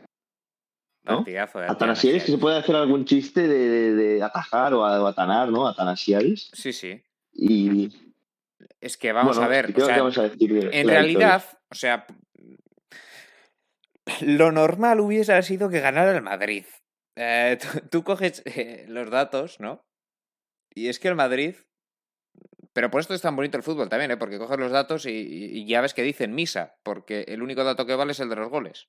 ¿no? 1.02 1.22
de 1.22 1.38
Atanasiadis, 1.38 2.24
que 2.24 2.32
se 2.32 2.38
puede 2.38 2.58
hacer 2.58 2.76
algún 2.76 3.04
chiste 3.04 3.46
de, 3.48 3.68
de, 3.68 3.94
de 3.94 4.22
atajar 4.22 4.74
o, 4.74 4.84
a, 4.84 5.02
o, 5.02 5.06
atanar, 5.06 5.48
¿no? 5.48 5.66
Atanasiadis. 5.66 6.50
Sí, 6.52 6.72
sí. 6.72 7.02
Y. 7.32 7.90
Es 8.80 8.96
que 8.96 9.12
vamos 9.12 9.36
bueno, 9.36 9.46
a 9.46 9.48
ver. 9.50 9.74
¿qué 9.74 9.82
o 9.82 9.86
sea, 9.86 9.98
vamos 9.98 10.18
a 10.18 10.22
decir 10.28 10.52
de, 10.52 10.80
en 10.80 10.88
realidad, 10.88 11.44
o 11.70 11.74
sea. 11.74 12.06
Lo 14.22 14.50
normal 14.50 15.00
hubiese 15.00 15.40
sido 15.42 15.68
que 15.68 15.80
ganara 15.80 16.14
el 16.16 16.22
Madrid. 16.22 16.64
Eh, 17.16 17.58
tú, 17.60 17.80
tú, 17.90 18.04
coges 18.04 18.42
eh, 18.46 18.84
los 18.88 19.10
datos, 19.10 19.60
¿no? 19.60 19.84
Y 20.74 20.88
es 20.88 20.98
que 20.98 21.08
el 21.08 21.14
Madrid 21.14 21.56
pero 22.72 22.90
por 22.90 23.00
esto 23.00 23.14
es 23.14 23.20
tan 23.20 23.35
bonito 23.35 23.56
el 23.56 23.62
fútbol 23.62 23.88
también, 23.88 24.12
¿eh? 24.12 24.16
porque 24.16 24.38
coges 24.38 24.59
los 24.59 24.70
datos 24.70 25.06
y, 25.06 25.64
ya 25.66 25.80
ves 25.80 25.94
que 25.94 26.02
dicen 26.02 26.35
misa, 26.35 26.76
porque 26.83 27.24
el 27.28 27.42
único 27.42 27.64
dato 27.64 27.87
que 27.87 27.94
vale 27.94 28.12
es 28.12 28.20
el 28.20 28.28
de 28.28 28.37
los 28.37 28.48
goles. 28.48 28.88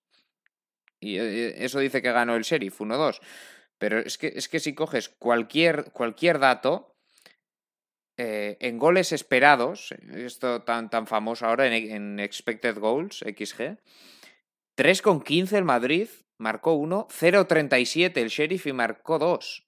Y 0.99 1.17
eh, 1.17 1.65
eso 1.65 1.79
dice 1.79 2.01
que 2.01 2.11
ganó 2.11 2.35
el 2.35 2.43
Sheriff, 2.43 2.79
1-2. 2.79 3.19
Pero 3.79 3.99
es 3.99 4.19
que, 4.19 4.33
es 4.35 4.47
que 4.47 4.59
si 4.59 4.75
coges 4.75 5.09
cualquier, 5.09 5.91
cualquier 5.91 6.37
dato, 6.37 6.95
eh, 8.17 8.57
en 8.59 8.77
goles 8.77 9.11
esperados, 9.11 9.95
esto 10.13 10.61
tan, 10.61 10.91
tan 10.91 11.07
famoso 11.07 11.47
ahora 11.47 11.65
en, 11.65 11.91
en 11.91 12.19
Expected 12.19 12.77
Goals, 12.77 13.25
XG, 13.25 13.79
3,15 14.77 15.53
el 15.53 15.63
Madrid 15.63 16.07
marcó 16.37 16.73
1, 16.73 17.07
0,37 17.09 18.17
el 18.17 18.29
Sheriff 18.29 18.67
y 18.67 18.73
marcó 18.73 19.17
2. 19.17 19.67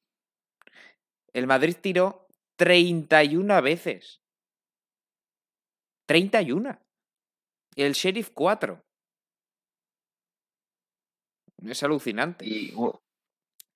El 1.33 1.47
Madrid 1.47 1.75
tiró 1.81 2.22
31 2.57 3.61
veces. 3.61 4.21
31. 6.05 6.79
El 7.75 7.93
Sheriff 7.93 8.31
4. 8.33 8.83
Es 11.65 11.81
alucinante. 11.83 12.45
Y, 12.45 12.73
oh, 12.75 13.03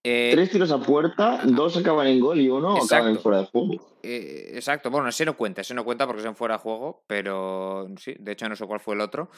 eh, 0.03 0.31
tres 0.31 0.51
tiros 0.51 0.71
a 0.71 0.79
puerta, 0.79 1.41
dos 1.43 1.75
acaban 1.75 2.07
en 2.07 2.19
gol 2.19 2.39
y 2.39 2.47
uno 2.47 2.75
exacto. 2.75 2.95
acaban 2.95 3.15
en 3.15 3.21
fuera 3.21 3.39
de 3.39 3.45
juego. 3.47 3.97
Eh, 4.03 4.51
exacto. 4.53 4.89
Bueno, 4.89 5.09
ese 5.09 5.25
no 5.25 5.35
cuenta, 5.35 5.61
ese 5.61 5.73
no 5.73 5.83
cuenta 5.83 6.05
porque 6.05 6.21
es 6.21 6.27
en 6.27 6.35
fuera 6.35 6.55
de 6.55 6.61
juego, 6.61 7.03
pero 7.07 7.87
sí, 7.97 8.15
de 8.19 8.31
hecho 8.31 8.47
no 8.47 8.55
sé 8.55 8.65
cuál 8.65 8.79
fue 8.79 8.95
el 8.95 9.01
otro. 9.01 9.29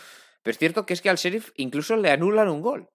Pero 0.43 0.51
es 0.51 0.57
cierto 0.57 0.85
que 0.85 0.93
es 0.93 1.01
que 1.01 1.09
al 1.09 1.17
Sheriff 1.17 1.51
incluso 1.55 1.95
le 1.95 2.11
anulan 2.11 2.49
un 2.49 2.61
gol. 2.61 2.89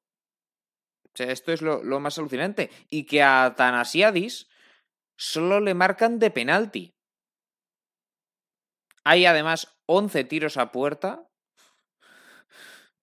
O 1.07 1.17
sea, 1.17 1.31
esto 1.31 1.53
es 1.53 1.63
lo, 1.63 1.83
lo 1.83 2.01
más 2.01 2.17
alucinante. 2.19 2.71
Y 2.91 3.05
que 3.05 3.23
a 3.23 3.55
Tanasiadis 3.57 4.49
solo 5.19 5.61
le 5.61 5.75
marcan 5.75 6.19
de 6.19 6.31
penalti. 6.31 6.95
Hay 9.05 9.27
además 9.27 9.77
11 9.87 10.25
tiros 10.25 10.57
a 10.57 10.73
puerta. 10.73 11.29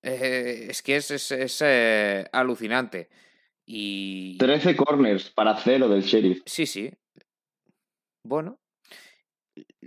Eh, 0.03 0.67
es 0.69 0.81
que 0.81 0.95
es, 0.95 1.11
es, 1.11 1.31
es 1.31 1.61
eh, 1.63 2.25
alucinante. 2.31 3.09
Y... 3.67 4.37
13 4.39 4.75
corners 4.75 5.29
para 5.29 5.55
cero 5.57 5.87
del 5.87 6.01
sheriff. 6.01 6.41
Sí, 6.45 6.65
sí. 6.65 6.91
Bueno. 8.25 8.59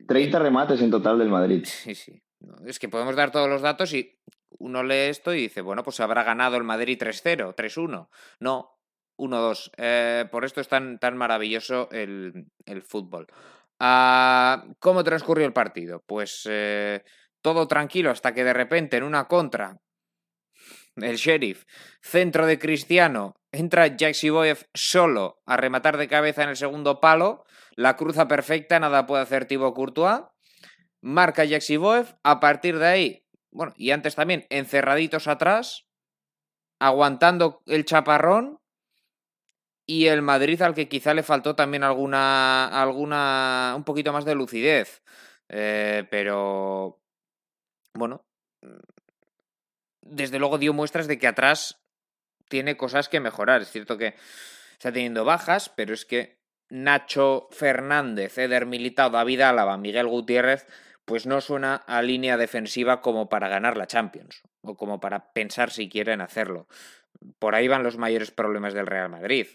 30 0.06 0.38
remates 0.38 0.80
en 0.80 0.90
total 0.90 1.18
del 1.18 1.28
Madrid. 1.28 1.64
Sí, 1.68 1.94
sí. 1.94 2.20
Es 2.66 2.78
que 2.78 2.88
podemos 2.88 3.16
dar 3.16 3.30
todos 3.30 3.48
los 3.48 3.62
datos 3.62 3.92
y 3.94 4.18
uno 4.58 4.82
lee 4.82 5.08
esto 5.08 5.32
y 5.32 5.42
dice, 5.42 5.62
bueno, 5.62 5.82
pues 5.82 5.98
habrá 6.00 6.22
ganado 6.22 6.56
el 6.56 6.64
Madrid 6.64 6.98
3-0, 7.00 7.54
3-1. 7.54 8.08
No, 8.38 8.73
1-2. 9.16 9.70
Eh, 9.76 10.26
por 10.30 10.44
esto 10.44 10.60
es 10.60 10.68
tan, 10.68 10.98
tan 10.98 11.16
maravilloso 11.16 11.88
el, 11.90 12.46
el 12.66 12.82
fútbol. 12.82 13.26
Uh, 13.80 14.74
¿Cómo 14.78 15.02
transcurrió 15.04 15.46
el 15.46 15.52
partido? 15.52 16.02
Pues 16.06 16.46
eh, 16.48 17.02
todo 17.42 17.66
tranquilo 17.66 18.10
hasta 18.10 18.32
que 18.32 18.44
de 18.44 18.52
repente 18.52 18.96
en 18.96 19.02
una 19.02 19.26
contra, 19.26 19.78
el 20.96 21.16
sheriff, 21.16 21.64
centro 22.00 22.46
de 22.46 22.58
Cristiano, 22.58 23.34
entra 23.50 23.88
Jack 23.88 24.14
Siboyev 24.14 24.66
solo 24.74 25.42
a 25.44 25.56
rematar 25.56 25.96
de 25.96 26.08
cabeza 26.08 26.44
en 26.44 26.50
el 26.50 26.56
segundo 26.56 27.00
palo, 27.00 27.44
la 27.74 27.96
cruza 27.96 28.28
perfecta, 28.28 28.78
nada 28.78 29.06
puede 29.06 29.22
hacer 29.22 29.46
Thibaut 29.46 29.74
Courtois, 29.74 30.22
marca 31.00 31.44
Jack 31.44 31.62
Siboyev, 31.62 32.16
a 32.22 32.38
partir 32.38 32.78
de 32.78 32.86
ahí, 32.86 33.26
bueno, 33.50 33.72
y 33.76 33.90
antes 33.90 34.14
también, 34.14 34.46
encerraditos 34.50 35.26
atrás, 35.26 35.86
aguantando 36.80 37.62
el 37.66 37.84
chaparrón, 37.84 38.60
y 39.86 40.06
el 40.06 40.22
Madrid 40.22 40.60
al 40.62 40.74
que 40.74 40.88
quizá 40.88 41.14
le 41.14 41.22
faltó 41.22 41.54
también 41.54 41.82
alguna, 41.82 42.66
alguna, 42.66 43.74
un 43.76 43.84
poquito 43.84 44.12
más 44.12 44.24
de 44.24 44.34
lucidez. 44.34 45.02
Eh, 45.48 46.06
pero, 46.10 47.02
bueno, 47.94 48.24
desde 50.00 50.38
luego 50.38 50.58
dio 50.58 50.72
muestras 50.72 51.06
de 51.06 51.18
que 51.18 51.26
atrás 51.26 51.82
tiene 52.48 52.76
cosas 52.76 53.08
que 53.08 53.20
mejorar. 53.20 53.62
Es 53.62 53.70
cierto 53.70 53.98
que 53.98 54.14
está 54.72 54.92
teniendo 54.92 55.24
bajas, 55.24 55.68
pero 55.68 55.94
es 55.94 56.04
que 56.04 56.38
Nacho 56.70 57.48
Fernández, 57.50 58.38
Eder 58.38 58.66
Militao, 58.66 59.10
David 59.10 59.42
Álava, 59.42 59.76
Miguel 59.76 60.08
Gutiérrez, 60.08 60.66
pues 61.04 61.26
no 61.26 61.40
suena 61.40 61.76
a 61.76 62.02
línea 62.02 62.36
defensiva 62.36 63.00
como 63.02 63.28
para 63.28 63.48
ganar 63.48 63.76
la 63.76 63.86
Champions 63.86 64.42
o 64.62 64.76
como 64.76 65.00
para 65.00 65.32
pensar 65.32 65.70
si 65.70 65.88
quieren 65.88 66.20
hacerlo. 66.22 66.66
Por 67.38 67.54
ahí 67.54 67.68
van 67.68 67.82
los 67.82 67.98
mayores 67.98 68.30
problemas 68.30 68.74
del 68.74 68.86
Real 68.86 69.08
Madrid 69.10 69.46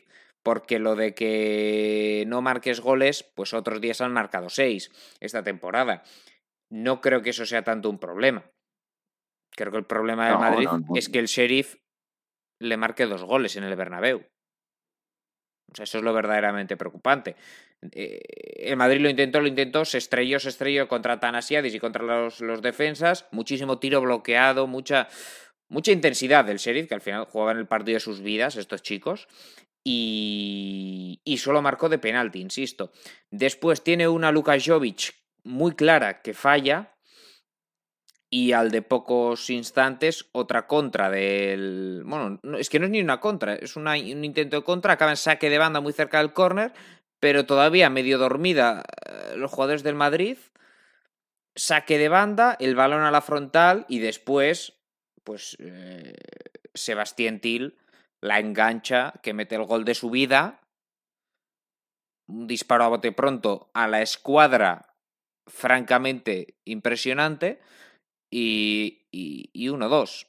porque 0.43 0.79
lo 0.79 0.95
de 0.95 1.13
que 1.13 2.23
no 2.27 2.41
marques 2.41 2.79
goles, 2.79 3.23
pues 3.35 3.53
otros 3.53 3.81
días 3.81 4.01
han 4.01 4.13
marcado 4.13 4.49
seis 4.49 4.91
esta 5.19 5.43
temporada. 5.43 6.03
No 6.71 7.01
creo 7.01 7.21
que 7.21 7.31
eso 7.31 7.45
sea 7.45 7.63
tanto 7.63 7.89
un 7.89 7.99
problema. 7.99 8.49
Creo 9.55 9.71
que 9.71 9.79
el 9.79 9.85
problema 9.85 10.27
de 10.27 10.33
no, 10.33 10.39
Madrid 10.39 10.65
no, 10.65 10.79
no. 10.79 10.95
es 10.95 11.09
que 11.09 11.19
el 11.19 11.25
Sheriff 11.25 11.75
le 12.61 12.77
marque 12.77 13.05
dos 13.05 13.23
goles 13.23 13.55
en 13.55 13.63
el 13.63 13.75
Bernabéu. 13.75 14.25
O 15.71 15.75
sea, 15.75 15.83
eso 15.83 15.99
es 15.99 16.03
lo 16.03 16.13
verdaderamente 16.13 16.77
preocupante. 16.77 17.35
Eh, 17.91 18.19
el 18.57 18.77
Madrid 18.77 19.01
lo 19.01 19.09
intentó, 19.09 19.39
lo 19.39 19.47
intentó, 19.47 19.85
se 19.85 19.99
estrelló, 19.99 20.39
se 20.39 20.49
estrelló 20.49 20.87
contra 20.87 21.19
Tanasiadis 21.19 21.75
y 21.75 21.79
contra 21.79 22.03
los, 22.03 22.41
los 22.41 22.61
defensas. 22.61 23.27
Muchísimo 23.31 23.77
tiro 23.79 24.01
bloqueado, 24.01 24.65
mucha, 24.67 25.09
mucha 25.69 25.91
intensidad 25.91 26.45
del 26.45 26.57
Sheriff, 26.57 26.87
que 26.87 26.95
al 26.95 27.01
final 27.01 27.25
jugaban 27.25 27.57
el 27.57 27.67
partido 27.67 27.95
de 27.95 28.01
sus 28.01 28.21
vidas, 28.21 28.57
estos 28.57 28.81
chicos 28.81 29.27
y, 29.83 31.21
y 31.23 31.37
solo 31.37 31.61
marcó 31.61 31.89
de 31.89 31.99
penalti, 31.99 32.41
insisto. 32.41 32.91
Después 33.31 33.83
tiene 33.83 34.07
una 34.07 34.31
Luka 34.31 34.57
muy 35.43 35.73
clara 35.73 36.21
que 36.21 36.33
falla 36.33 36.95
y 38.29 38.51
al 38.51 38.69
de 38.71 38.81
pocos 38.81 39.49
instantes 39.49 40.29
otra 40.31 40.67
contra 40.67 41.09
del... 41.09 42.03
Bueno, 42.05 42.39
no, 42.43 42.57
es 42.57 42.69
que 42.69 42.79
no 42.79 42.85
es 42.85 42.91
ni 42.91 43.01
una 43.01 43.19
contra, 43.19 43.55
es 43.55 43.75
un 43.75 43.87
intento 43.95 44.57
de 44.57 44.63
contra, 44.63 44.93
acaba 44.93 45.11
en 45.11 45.17
saque 45.17 45.49
de 45.49 45.57
banda 45.57 45.81
muy 45.81 45.93
cerca 45.93 46.19
del 46.19 46.33
córner, 46.33 46.73
pero 47.19 47.45
todavía 47.45 47.89
medio 47.89 48.17
dormida 48.17 48.83
eh, 49.05 49.35
los 49.35 49.51
jugadores 49.51 49.81
del 49.81 49.95
Madrid, 49.95 50.37
saque 51.55 51.97
de 51.97 52.09
banda, 52.09 52.55
el 52.59 52.75
balón 52.75 53.01
a 53.01 53.11
la 53.11 53.21
frontal 53.21 53.85
y 53.89 53.99
después, 53.99 54.78
pues, 55.29 55.55
eh, 55.59 56.15
Sebastián 56.73 57.39
Till 57.39 57.77
la 58.19 58.39
engancha, 58.39 59.13
que 59.21 59.35
mete 59.35 59.53
el 59.53 59.63
gol 59.63 59.85
de 59.85 59.93
su 59.93 60.09
vida, 60.09 60.59
un 62.27 62.47
disparo 62.47 62.83
a 62.83 62.87
bote 62.87 63.11
pronto 63.11 63.69
a 63.75 63.87
la 63.87 64.01
escuadra 64.01 64.95
francamente 65.45 66.57
impresionante 66.65 67.61
y, 68.33 69.05
y, 69.11 69.51
y 69.53 69.67
1-2. 69.67 70.25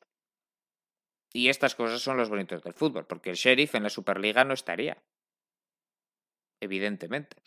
Y 1.32 1.48
estas 1.48 1.74
cosas 1.74 2.02
son 2.02 2.18
los 2.18 2.28
bonitos 2.28 2.62
del 2.62 2.74
fútbol, 2.74 3.06
porque 3.06 3.30
el 3.30 3.36
sheriff 3.36 3.74
en 3.76 3.84
la 3.84 3.88
Superliga 3.90 4.44
no 4.44 4.52
estaría. 4.52 5.02
Evidentemente. 6.60 7.38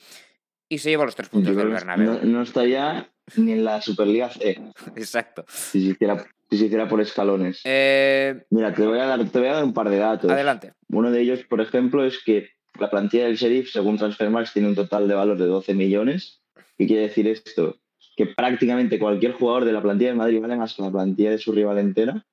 Y 0.73 0.79
se 0.79 0.89
lleva 0.89 1.05
los 1.05 1.15
tres 1.15 1.29
puntos 1.29 1.55
del 1.55 1.69
Bernabéu. 1.69 2.13
No, 2.13 2.19
no, 2.23 2.41
estaría 2.41 3.07
ni 3.37 3.51
en 3.51 3.63
la 3.63 3.79
Superliga 3.79 4.31
C. 4.31 4.59
Exacto. 4.95 5.45
Si 5.47 5.85
se 5.85 5.91
hiciera, 5.91 6.25
si 6.49 6.57
se 6.57 6.65
hiciera 6.65 6.89
por 6.89 6.99
escalones. 6.99 7.61
Eh... 7.63 8.43
Mira, 8.49 8.73
te 8.73 8.83
voy, 8.83 8.97
a 8.97 9.05
dar, 9.05 9.23
te 9.29 9.37
voy 9.37 9.49
a 9.49 9.53
dar 9.53 9.63
un 9.63 9.73
par 9.75 9.91
de 9.91 9.97
datos. 9.97 10.31
Adelante. 10.31 10.73
Uno 10.89 11.11
de 11.11 11.21
ellos, 11.21 11.43
por 11.43 11.61
ejemplo, 11.61 12.03
es 12.03 12.23
que 12.23 12.49
la 12.79 12.89
plantilla 12.89 13.25
del 13.25 13.35
Sheriff, 13.35 13.69
según 13.69 13.99
Transfermarkt, 13.99 14.51
tiene 14.51 14.67
un 14.67 14.73
total 14.73 15.07
de 15.07 15.13
valor 15.13 15.37
de 15.37 15.45
12 15.45 15.75
millones. 15.75 16.41
¿Qué 16.75 16.87
quiere 16.87 17.03
decir 17.03 17.27
esto? 17.27 17.77
Que 18.17 18.25
prácticamente 18.25 18.97
cualquier 18.97 19.33
jugador 19.33 19.65
de 19.65 19.73
la 19.73 19.81
plantilla 19.83 20.09
del 20.09 20.17
Madrid 20.17 20.41
vale 20.41 20.55
más 20.55 20.73
que 20.73 20.81
la 20.81 20.91
plantilla 20.91 21.29
de 21.29 21.37
su 21.37 21.51
rival 21.51 21.77
entera, 21.77 22.25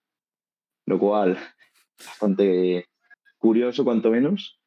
lo 0.86 0.98
cual 0.98 1.36
bastante 1.98 2.86
curioso, 3.36 3.84
cuanto 3.84 4.10
menos. 4.10 4.58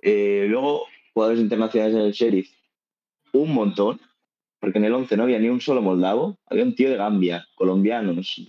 Eh, 0.00 0.46
luego, 0.48 0.84
jugadores 1.12 1.40
internacionales 1.40 1.96
en 1.96 2.02
el 2.02 2.12
Sheriff, 2.12 2.55
un 3.38 3.54
montón, 3.54 4.00
porque 4.60 4.78
en 4.78 4.84
el 4.84 4.94
11 4.94 5.16
no 5.16 5.24
había 5.24 5.38
ni 5.38 5.48
un 5.48 5.60
solo 5.60 5.82
moldavo, 5.82 6.38
había 6.46 6.64
un 6.64 6.74
tío 6.74 6.90
de 6.90 6.96
Gambia, 6.96 7.46
colombianos, 7.54 8.44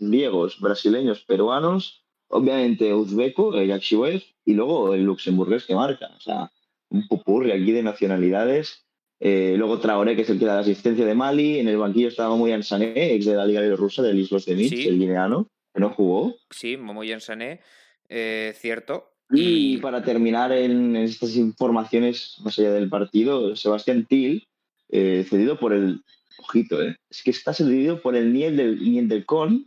griegos, 0.00 0.60
brasileños, 0.60 1.24
peruanos, 1.24 2.04
obviamente 2.28 2.92
uzbeco, 2.92 3.54
el 3.54 3.68
Yakshiwev, 3.68 4.22
y 4.44 4.54
luego 4.54 4.94
el 4.94 5.04
luxemburgués 5.04 5.64
que 5.64 5.74
marca. 5.74 6.08
O 6.16 6.20
sea, 6.20 6.50
un 6.90 7.06
pupurri 7.06 7.52
aquí 7.52 7.72
de 7.72 7.82
nacionalidades. 7.82 8.86
Eh, 9.20 9.54
luego 9.58 9.80
Traoré, 9.80 10.14
que 10.16 10.22
es 10.22 10.30
el 10.30 10.38
que 10.38 10.46
da 10.46 10.54
la 10.54 10.60
asistencia 10.60 11.04
de 11.04 11.14
Mali. 11.14 11.58
En 11.58 11.68
el 11.68 11.76
banquillo 11.76 12.08
estaba 12.08 12.30
Momoyan 12.30 12.62
Sané, 12.62 13.14
ex 13.14 13.26
de 13.26 13.34
la 13.34 13.46
Liga 13.46 13.62
Rusa 13.76 14.02
del 14.02 14.18
Islos 14.18 14.46
de 14.46 14.54
Minsk, 14.54 14.86
el 14.86 14.98
guineano, 14.98 15.48
que 15.74 15.80
no 15.80 15.90
jugó. 15.90 16.34
Sí, 16.50 16.76
Momoyan 16.76 17.20
Sané, 17.20 17.60
eh, 18.08 18.54
cierto. 18.56 19.17
Y 19.30 19.76
para 19.78 20.02
terminar 20.02 20.52
en, 20.52 20.96
estas 20.96 21.36
informaciones 21.36 22.36
más 22.42 22.58
allá 22.58 22.72
del 22.72 22.88
partido, 22.88 23.54
Sebastián 23.56 24.06
Til, 24.06 24.46
eh, 24.88 25.26
cedido 25.28 25.58
por 25.58 25.72
el. 25.72 26.02
Ojito, 26.40 26.80
eh, 26.80 26.96
es 27.10 27.22
que 27.22 27.30
está 27.30 27.52
cedido 27.52 28.00
por 28.00 28.14
el 28.14 28.32
Niel 28.32 28.56
del, 28.56 28.82
Niel 28.82 29.08
del 29.08 29.26
Con. 29.26 29.66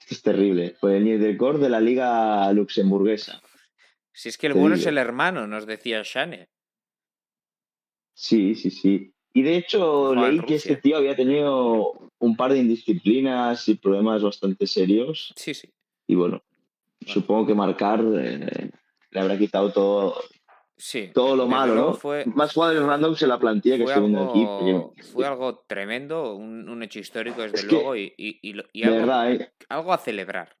Esto 0.00 0.14
es 0.14 0.22
terrible. 0.22 0.76
Por 0.80 0.90
el 0.90 1.04
Niel 1.04 1.20
del 1.20 1.36
Con 1.36 1.60
de 1.60 1.68
la 1.68 1.80
Liga 1.80 2.52
Luxemburguesa. 2.52 3.40
Si 4.12 4.28
es 4.28 4.36
que 4.36 4.48
el 4.48 4.54
bueno 4.54 4.74
es 4.74 4.84
el 4.86 4.98
hermano, 4.98 5.46
nos 5.46 5.66
decía 5.66 6.02
Shane. 6.04 6.48
Sí, 8.12 8.54
sí, 8.54 8.70
sí. 8.70 9.14
Y 9.32 9.42
de 9.42 9.56
hecho, 9.56 10.14
leí 10.14 10.40
que 10.40 10.56
este 10.56 10.76
tío 10.76 10.96
había 10.96 11.14
tenido 11.14 12.10
un 12.18 12.36
par 12.36 12.52
de 12.52 12.58
indisciplinas 12.58 13.68
y 13.68 13.76
problemas 13.76 14.22
bastante 14.22 14.66
serios. 14.66 15.32
Sí, 15.36 15.54
sí. 15.54 15.70
Y 16.06 16.16
bueno, 16.16 16.42
supongo 17.06 17.46
que 17.46 17.54
marcar 17.54 18.00
eh, 18.18 18.70
le 19.10 19.20
habrá 19.20 19.38
quitado 19.38 19.72
todo, 19.72 20.20
sí, 20.76 21.10
todo 21.12 21.36
lo 21.36 21.46
malo, 21.46 21.74
¿no? 21.74 21.94
Fue, 21.94 22.24
Más 22.26 22.52
jugadores 22.52 22.82
randoms 22.82 23.22
en 23.22 23.28
la 23.28 23.38
plantilla 23.38 23.76
que 23.76 23.84
viendo 23.84 24.30
aquí. 24.30 25.02
Fue 25.12 25.26
algo 25.26 25.64
tremendo, 25.66 26.34
un, 26.34 26.82
hecho 26.82 26.98
histórico 26.98 27.42
desde 27.42 27.68
luego 27.68 27.96
y, 27.96 28.14
y, 28.16 28.38
y, 28.42 28.82
algo, 28.82 28.96
verdad, 28.96 29.32
¿eh? 29.32 29.52
algo, 29.68 29.92
a 29.92 29.98
celebrar. 29.98 30.56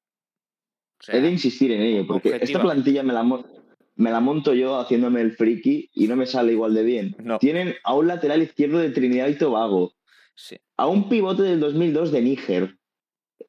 He 1.08 1.20
de 1.20 1.30
insistir 1.30 1.72
en 1.72 1.80
ello, 1.80 2.06
porque 2.06 2.38
esta 2.40 2.60
plantilla 2.60 3.02
me 3.02 3.14
la, 3.14 3.22
me 3.22 4.10
la 4.10 4.20
monto 4.20 4.52
yo 4.52 4.78
haciéndome 4.78 5.22
el 5.22 5.32
friki 5.32 5.90
y 5.94 6.08
no 6.08 6.16
me 6.16 6.26
sale 6.26 6.52
igual 6.52 6.74
de 6.74 6.82
bien. 6.82 7.16
Tienen 7.38 7.74
a 7.84 7.94
un 7.94 8.06
lateral 8.06 8.42
izquierdo 8.42 8.78
de 8.78 8.90
Trinidad 8.90 9.28
y 9.28 9.38
Tobago, 9.38 9.94
sí. 10.34 10.58
a 10.76 10.86
un 10.86 11.08
pivote 11.08 11.42
del 11.42 11.60
2002 11.60 12.12
de 12.12 12.20
Níger, 12.20 12.79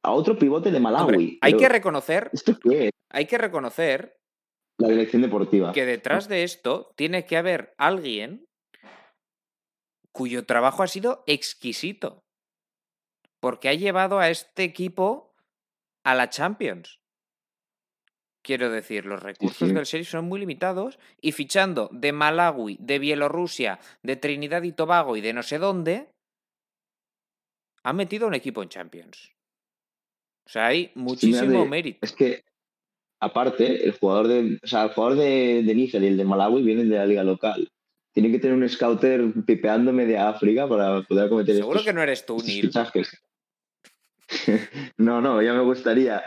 a 0.04 0.12
otro 0.12 0.38
pivote 0.38 0.72
de 0.72 0.80
Malawi. 0.80 1.40
hay 1.42 1.58
que 1.58 1.70
reconocer. 1.70 2.30
¿Esto 2.34 2.58
qué 2.60 2.86
es? 2.88 2.92
Hay 3.10 3.26
que 3.26 3.38
reconocer. 3.38 4.18
La 4.78 4.88
dirección 4.88 5.22
deportiva. 5.22 5.74
Que 5.74 5.86
detrás 5.86 6.28
de 6.28 6.44
esto 6.44 6.92
tiene 6.96 7.26
que 7.26 7.38
haber 7.38 7.74
alguien 7.78 8.46
cuyo 10.12 10.46
trabajo 10.46 10.84
ha 10.84 10.88
sido 10.88 11.24
exquisito. 11.28 12.24
Porque 13.40 13.70
ha 13.70 13.74
llevado 13.74 14.20
a 14.20 14.30
este 14.30 14.64
equipo 14.64 15.34
a 16.04 16.16
la 16.16 16.30
Champions. 16.30 17.00
Quiero 18.44 18.72
decir, 18.72 19.06
los 19.06 19.22
recursos 19.22 19.72
del 19.72 19.86
Sheriff 19.86 20.10
son 20.10 20.26
muy 20.26 20.40
limitados 20.40 20.98
y 21.22 21.32
fichando 21.32 21.90
de 21.92 22.12
Malawi, 22.12 22.78
de 22.80 22.98
Bielorrusia, 22.98 23.80
de 24.02 24.16
Trinidad 24.16 24.64
y 24.64 24.72
Tobago 24.72 25.16
y 25.16 25.22
de 25.22 25.34
no 25.34 25.44
sé 25.44 25.60
dónde, 25.60 26.10
ha 27.84 27.94
metido 27.94 28.28
un 28.28 28.34
equipo 28.34 28.64
en 28.64 28.70
Champions. 28.70 29.32
O 30.46 30.50
sea, 30.50 30.68
hay 30.68 30.92
muchísimo 30.96 31.66
mérito. 31.66 32.00
Es 32.02 32.12
que, 32.12 32.44
aparte, 33.20 33.86
el 33.86 33.92
jugador 33.94 34.28
de, 34.28 34.60
o 34.62 34.68
sea, 34.68 34.84
el 34.84 34.90
jugador 34.90 35.18
de, 35.18 35.64
de 35.64 35.76
Níger 35.76 36.04
y 36.04 36.08
el 36.08 36.18
de 36.18 36.26
Malawi 36.26 36.62
vienen 36.64 36.90
de 36.90 36.98
la 36.98 37.06
liga 37.06 37.24
local. 37.24 37.70
Tiene 38.14 38.32
que 38.32 38.40
tener 38.40 38.58
un 38.58 38.68
scouter 38.68 39.32
pipeándome 39.46 40.06
de 40.06 40.18
África 40.18 40.68
para 40.68 41.02
poder 41.04 41.30
cometer 41.30 41.56
Seguro 41.56 41.84
que 41.84 41.94
no 41.94 42.02
eres 42.02 42.26
tú, 42.26 42.42
Neil. 42.46 42.70
no, 44.98 45.22
no, 45.22 45.42
ya 45.42 45.54
me 45.54 45.62
gustaría. 45.62 46.22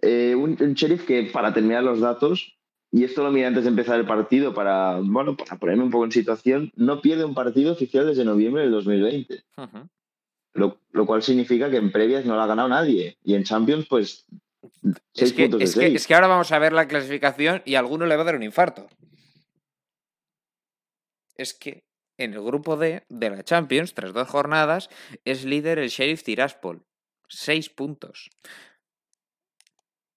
Eh, 0.00 0.34
un, 0.34 0.54
sheriff 0.54 1.04
que, 1.06 1.24
para 1.24 1.52
terminar 1.52 1.82
los 1.82 2.00
datos, 2.00 2.56
y 2.90 3.04
esto 3.04 3.22
lo 3.22 3.30
miré 3.30 3.46
antes 3.46 3.64
de 3.64 3.70
empezar 3.70 3.98
el 3.98 4.06
partido 4.06 4.54
para, 4.54 5.00
bueno, 5.02 5.36
para 5.36 5.56
ponerme 5.56 5.84
un 5.84 5.90
poco 5.90 6.04
en 6.04 6.12
situación, 6.12 6.72
no 6.76 7.00
pierde 7.00 7.24
un 7.24 7.34
partido 7.34 7.72
oficial 7.72 8.06
desde 8.06 8.24
noviembre 8.24 8.62
del 8.62 8.70
2020. 8.70 9.42
Lo, 10.58 10.80
lo, 10.92 11.06
cual 11.06 11.22
significa 11.22 11.70
que 11.70 11.76
en 11.76 11.92
previas 11.92 12.24
no 12.24 12.34
lo 12.34 12.42
ha 12.42 12.46
ganado 12.46 12.68
nadie. 12.68 13.18
Y 13.24 13.34
en 13.34 13.44
Champions, 13.44 13.86
pues. 13.88 14.26
Es 15.14 15.32
que, 15.32 15.50
es, 15.60 15.76
que, 15.76 15.94
es 15.94 16.06
que 16.06 16.14
ahora 16.14 16.26
vamos 16.26 16.52
a 16.52 16.58
ver 16.58 16.72
la 16.72 16.88
clasificación 16.88 17.62
y 17.64 17.74
a 17.74 17.78
alguno 17.78 18.06
le 18.06 18.16
va 18.16 18.22
a 18.22 18.24
dar 18.26 18.36
un 18.36 18.42
infarto. 18.42 18.88
Es 21.36 21.54
que 21.54 21.84
en 22.16 22.34
el 22.34 22.42
grupo 22.42 22.76
D 22.76 23.04
de 23.08 23.30
la 23.30 23.44
Champions, 23.44 23.94
tras 23.94 24.12
dos 24.12 24.28
jornadas, 24.28 24.90
es 25.24 25.44
líder 25.44 25.78
el 25.78 25.88
Sheriff 25.88 26.24
Tiraspol. 26.24 26.82
Seis 27.28 27.68
puntos. 27.68 28.30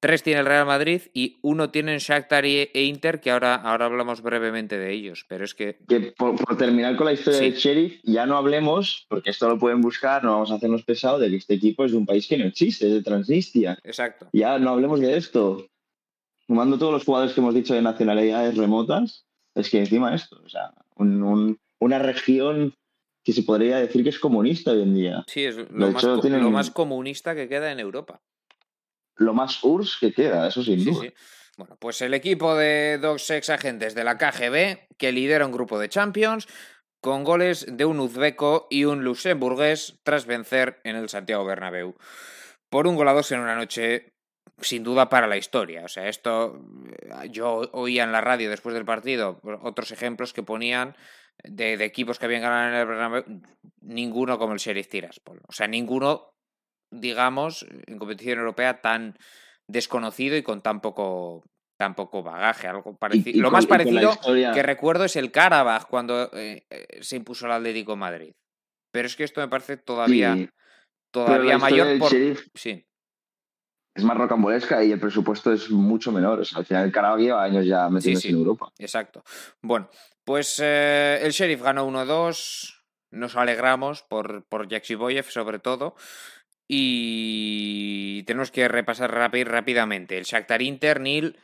Tres 0.01 0.23
tiene 0.23 0.39
el 0.39 0.47
Real 0.47 0.65
Madrid 0.65 1.03
y 1.13 1.37
uno 1.43 1.69
tienen 1.69 1.99
Shakhtar 1.99 2.43
e 2.43 2.71
Inter, 2.73 3.21
que 3.21 3.29
ahora, 3.29 3.53
ahora 3.53 3.85
hablamos 3.85 4.23
brevemente 4.23 4.79
de 4.79 4.91
ellos, 4.91 5.27
pero 5.29 5.45
es 5.45 5.53
que... 5.53 5.77
que 5.87 6.11
por, 6.17 6.57
terminar 6.57 6.95
con 6.95 7.05
la 7.05 7.13
historia 7.13 7.41
del 7.41 7.53
Sheriff, 7.53 8.01
ya 8.01 8.25
no 8.25 8.35
hablemos, 8.35 9.05
porque 9.09 9.29
esto 9.29 9.47
lo 9.47 9.59
pueden 9.59 9.79
buscar, 9.79 10.23
no 10.23 10.31
vamos 10.31 10.49
a 10.49 10.55
hacernos 10.55 10.83
pesado, 10.83 11.19
de 11.19 11.29
que 11.29 11.35
este 11.35 11.53
equipo 11.53 11.85
es 11.85 11.91
de 11.91 11.99
un 11.99 12.07
país 12.07 12.25
que 12.25 12.35
no 12.35 12.45
existe, 12.45 12.87
es 12.87 12.93
de 12.93 13.03
Transnistria. 13.03 13.77
Exacto. 13.83 14.27
Ya 14.33 14.57
no 14.57 14.71
hablemos 14.71 14.99
de 14.99 15.15
esto. 15.15 15.67
Sumando 16.47 16.79
todos 16.79 16.93
los 16.93 17.05
jugadores 17.05 17.35
que 17.35 17.41
hemos 17.41 17.53
dicho 17.53 17.75
de 17.75 17.83
nacionalidades 17.83 18.57
remotas, 18.57 19.27
es 19.53 19.69
que 19.69 19.77
encima 19.77 20.15
esto, 20.15 20.41
o 20.43 20.49
sea, 20.49 20.73
una 20.95 21.99
región 21.99 22.73
que 23.23 23.33
se 23.33 23.43
podría 23.43 23.77
decir 23.77 24.01
que 24.01 24.09
es 24.09 24.17
comunista 24.17 24.71
hoy 24.71 24.81
en 24.81 24.95
día. 24.95 25.23
Sí, 25.27 25.45
es 25.45 25.57
lo, 25.57 25.91
más, 25.91 26.03
lo 26.03 26.49
más 26.49 26.71
comunista 26.71 27.35
que 27.35 27.47
queda 27.47 27.71
en 27.71 27.79
Europa 27.79 28.19
lo 29.21 29.33
más 29.33 29.63
URSS 29.63 29.97
que 29.99 30.13
queda, 30.13 30.47
eso 30.47 30.63
sin 30.63 30.83
duda. 30.83 31.11
Bueno, 31.57 31.77
pues 31.79 32.01
el 32.01 32.13
equipo 32.13 32.55
de 32.55 32.97
dos 32.97 33.29
ex 33.29 33.49
agentes 33.49 33.93
de 33.93 34.03
la 34.03 34.17
KGB, 34.17 34.87
que 34.97 35.11
lidera 35.11 35.45
un 35.45 35.51
grupo 35.51 35.79
de 35.79 35.89
Champions, 35.89 36.47
con 37.01 37.23
goles 37.23 37.65
de 37.67 37.85
un 37.85 37.99
uzbeco 37.99 38.67
y 38.69 38.85
un 38.85 39.03
luxemburgués 39.03 39.99
tras 40.03 40.25
vencer 40.25 40.79
en 40.83 40.95
el 40.95 41.09
Santiago 41.09 41.45
Bernabéu. 41.45 41.95
Por 42.69 42.87
un 42.87 42.95
gol 42.95 43.09
a 43.09 43.13
dos 43.13 43.31
en 43.31 43.41
una 43.41 43.55
noche 43.55 44.13
sin 44.61 44.83
duda 44.83 45.09
para 45.09 45.27
la 45.27 45.37
historia. 45.37 45.83
O 45.83 45.87
sea, 45.87 46.07
esto 46.07 46.61
yo 47.29 47.69
oía 47.73 48.03
en 48.03 48.11
la 48.11 48.21
radio 48.21 48.49
después 48.49 48.75
del 48.75 48.85
partido 48.85 49.41
otros 49.63 49.91
ejemplos 49.91 50.33
que 50.33 50.43
ponían 50.43 50.95
de, 51.43 51.73
equipos 51.83 52.19
que 52.19 52.25
habían 52.25 52.43
ganado 52.43 52.69
en 52.69 52.75
el 52.75 52.85
Bernabéu, 52.85 53.23
ninguno 53.81 54.37
como 54.37 54.53
el 54.53 54.59
Sheriff 54.59 54.87
Tiraspol. 54.87 55.41
O 55.47 55.51
sea, 55.51 55.67
ninguno 55.67 56.33
digamos, 56.91 57.65
en 57.87 57.97
competición 57.97 58.39
europea 58.39 58.81
tan 58.81 59.17
desconocido 59.67 60.35
y 60.37 60.43
con 60.43 60.61
tan 60.61 60.81
poco, 60.81 61.43
tan 61.77 61.95
poco 61.95 62.21
bagaje. 62.21 62.67
Algo 62.67 62.97
parecido. 62.97 63.41
Lo 63.41 63.51
más 63.51 63.65
parecido 63.65 64.17
que 64.53 64.63
recuerdo 64.63 65.05
es 65.05 65.15
el 65.15 65.31
Karabaj 65.31 65.85
cuando 65.85 66.29
eh, 66.33 66.65
eh, 66.69 66.99
se 67.01 67.15
impuso 67.15 67.45
el 67.45 67.53
Atlético 67.53 67.95
Madrid. 67.95 68.33
Pero 68.91 69.07
es 69.07 69.15
que 69.15 69.23
esto 69.23 69.39
me 69.39 69.47
parece 69.47 69.77
todavía, 69.77 70.51
todavía 71.11 71.57
mayor 71.57 71.97
por. 71.97 72.11
Sí. 72.55 72.85
Es 73.93 74.03
más 74.05 74.17
rocambolesca 74.17 74.83
y 74.83 74.91
el 74.91 74.99
presupuesto 74.99 75.51
es 75.51 75.69
mucho 75.69 76.11
menor. 76.11 76.43
al 76.55 76.65
final 76.65 76.85
el 76.85 76.91
Karabaj 76.91 77.19
lleva 77.19 77.43
años 77.43 77.65
ya 77.65 77.89
metiéndose 77.89 78.29
en 78.29 78.35
Europa. 78.35 78.71
Exacto. 78.77 79.23
Bueno, 79.61 79.89
pues 80.23 80.59
eh, 80.63 81.19
el 81.21 81.31
Sheriff 81.31 81.61
ganó 81.61 81.87
1-2. 81.87 82.77
Nos 83.11 83.35
alegramos 83.35 84.03
por, 84.03 84.45
por 84.45 84.67
Boyev 84.67 85.25
sobre 85.25 85.59
todo. 85.59 85.95
Y 86.73 88.23
tenemos 88.23 88.49
que 88.49 88.69
repasar 88.69 89.11
rápidamente. 89.11 90.17
El 90.17 90.23
Shakhtar 90.23 90.61
Inter, 90.61 91.01
Nil 91.01 91.35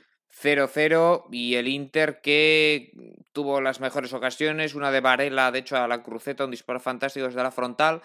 0-0 0.41 1.25
y 1.33 1.55
el 1.55 1.67
Inter 1.67 2.21
que 2.23 2.93
tuvo 3.33 3.59
las 3.59 3.81
mejores 3.81 4.13
ocasiones, 4.13 4.73
una 4.73 4.89
de 4.89 5.01
Varela, 5.01 5.51
de 5.51 5.59
hecho 5.59 5.75
a 5.75 5.89
la 5.89 6.01
cruceta, 6.01 6.45
un 6.45 6.51
disparo 6.51 6.79
fantástico 6.79 7.25
desde 7.25 7.43
la 7.43 7.51
frontal, 7.51 8.01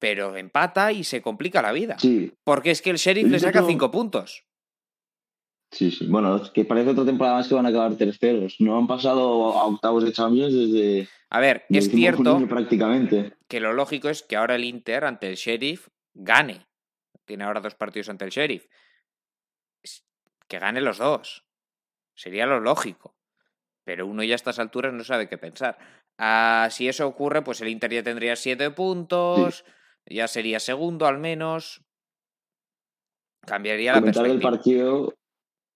pero 0.00 0.36
empata 0.36 0.90
y 0.90 1.04
se 1.04 1.22
complica 1.22 1.62
la 1.62 1.70
vida. 1.70 1.96
Sí. 2.00 2.32
Porque 2.42 2.72
es 2.72 2.82
que 2.82 2.90
el 2.90 2.96
Sheriff 2.96 3.28
le 3.28 3.38
saca 3.38 3.62
5 3.62 3.92
puntos. 3.92 4.42
Sí, 5.70 5.92
sí. 5.92 6.08
Bueno, 6.08 6.42
que 6.52 6.64
parece 6.64 6.90
otra 6.90 7.04
temporada 7.04 7.36
más 7.36 7.46
que 7.46 7.54
van 7.54 7.66
a 7.66 7.68
acabar 7.68 7.94
terceros. 7.94 8.56
No 8.58 8.76
han 8.76 8.88
pasado 8.88 9.56
a 9.56 9.64
octavos 9.66 10.02
de 10.02 10.12
Champions 10.12 10.52
desde. 10.52 11.08
A 11.30 11.38
ver, 11.38 11.66
es 11.68 11.88
cierto 11.88 12.44
prácticamente. 12.48 13.32
que 13.46 13.60
lo 13.60 13.72
lógico 13.72 14.08
es 14.08 14.24
que 14.24 14.34
ahora 14.34 14.56
el 14.56 14.64
Inter 14.64 15.04
ante 15.04 15.28
el 15.28 15.36
Sheriff 15.36 15.86
gane. 16.16 16.66
Tiene 17.24 17.44
ahora 17.44 17.60
dos 17.60 17.74
partidos 17.74 18.08
ante 18.08 18.24
el 18.24 18.30
Sheriff. 18.30 18.66
Que 20.48 20.58
gane 20.58 20.80
los 20.80 20.98
dos. 20.98 21.44
Sería 22.14 22.46
lo 22.46 22.60
lógico. 22.60 23.14
pero 23.84 24.04
uno 24.06 24.24
ya 24.24 24.34
a 24.34 24.36
estas 24.36 24.58
alturas 24.58 24.92
no 24.92 25.04
sabe 25.04 25.28
qué 25.28 25.38
pensar. 25.38 25.78
Ah, 26.18 26.68
si 26.72 26.88
eso 26.88 27.06
ocurre, 27.06 27.42
pues 27.42 27.60
el 27.60 27.68
Inter 27.68 27.92
ya 27.92 28.02
tendría 28.02 28.34
siete 28.34 28.70
puntos, 28.72 29.64
ya 30.06 30.26
sería 30.26 30.58
segundo 30.58 31.06
al 31.06 31.18
menos. 31.18 31.84
Cambiaría 33.46 33.92
la 33.92 34.00
Comentar 34.00 34.24
del 34.24 34.40
perspectiva. 34.40 34.50
partido 34.50 35.14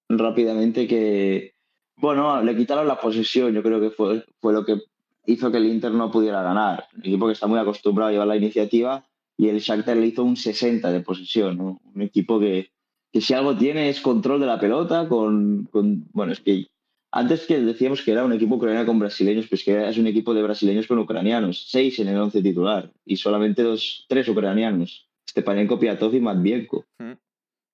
rápidamente 0.09 0.89
que, 0.89 1.55
bueno, 1.97 2.43
le 2.43 2.57
quitaron 2.57 2.89
la 2.89 2.99
posesión, 3.01 3.53
yo 3.53 3.63
creo 3.63 3.81
que 3.81 3.91
fue, 3.91 4.25
fue 4.41 4.53
lo 4.53 4.65
que 4.65 4.79
hizo 5.27 5.53
que 5.53 5.59
el 5.59 5.67
Inter 5.67 5.93
no 5.93 6.11
pudiera 6.11 6.43
ganar. 6.43 6.89
Un 6.95 7.01
equipo 7.01 7.27
que 7.27 7.35
está 7.35 7.47
muy 7.47 7.61
acostumbrado 7.61 8.09
a 8.09 8.13
llevar 8.13 8.27
la 8.27 8.37
iniciativa 8.37 9.07
y 9.41 9.49
el 9.49 9.59
Shakhtar 9.59 9.97
le 9.97 10.07
hizo 10.09 10.23
un 10.23 10.37
60 10.37 10.93
de 10.93 11.01
posesión, 11.01 11.57
¿no? 11.57 11.81
Un 11.95 12.03
equipo 12.03 12.39
que, 12.39 12.73
que 13.13 13.21
si 13.23 13.33
algo 13.33 13.57
tiene 13.57 13.89
es 13.89 14.01
control 14.01 14.41
de 14.41 14.47
la 14.47 14.61
pelota 14.61 15.09
con, 15.09 15.65
con- 15.73 16.05
bueno, 16.13 16.33
es 16.33 16.41
que 16.41 16.67
antes 17.13 17.47
que 17.47 17.59
decíamos 17.61 18.03
que 18.03 18.13
era 18.13 18.25
un 18.25 18.33
equipo 18.35 18.57
ucraniano 18.57 18.87
con 18.87 18.99
brasileños, 18.99 19.47
pues 19.49 19.65
que 19.65 19.89
es 19.89 19.97
un 19.99 20.07
equipo 20.07 20.35
de 20.35 20.43
brasileños 20.43 20.87
con 20.87 20.99
ucranianos, 20.99 21.67
seis 21.71 21.99
en 22.01 22.09
el 22.09 22.19
once 22.19 22.43
titular 22.43 22.93
y 23.07 23.17
solamente 23.17 23.63
dos, 23.63 24.05
tres 24.09 24.29
ucranianos, 24.29 25.09
Stepanenko, 25.29 25.79
Piatov 25.79 26.15
y 26.15 26.21
Matvienko. 26.21 26.85
Mm. 26.99 27.13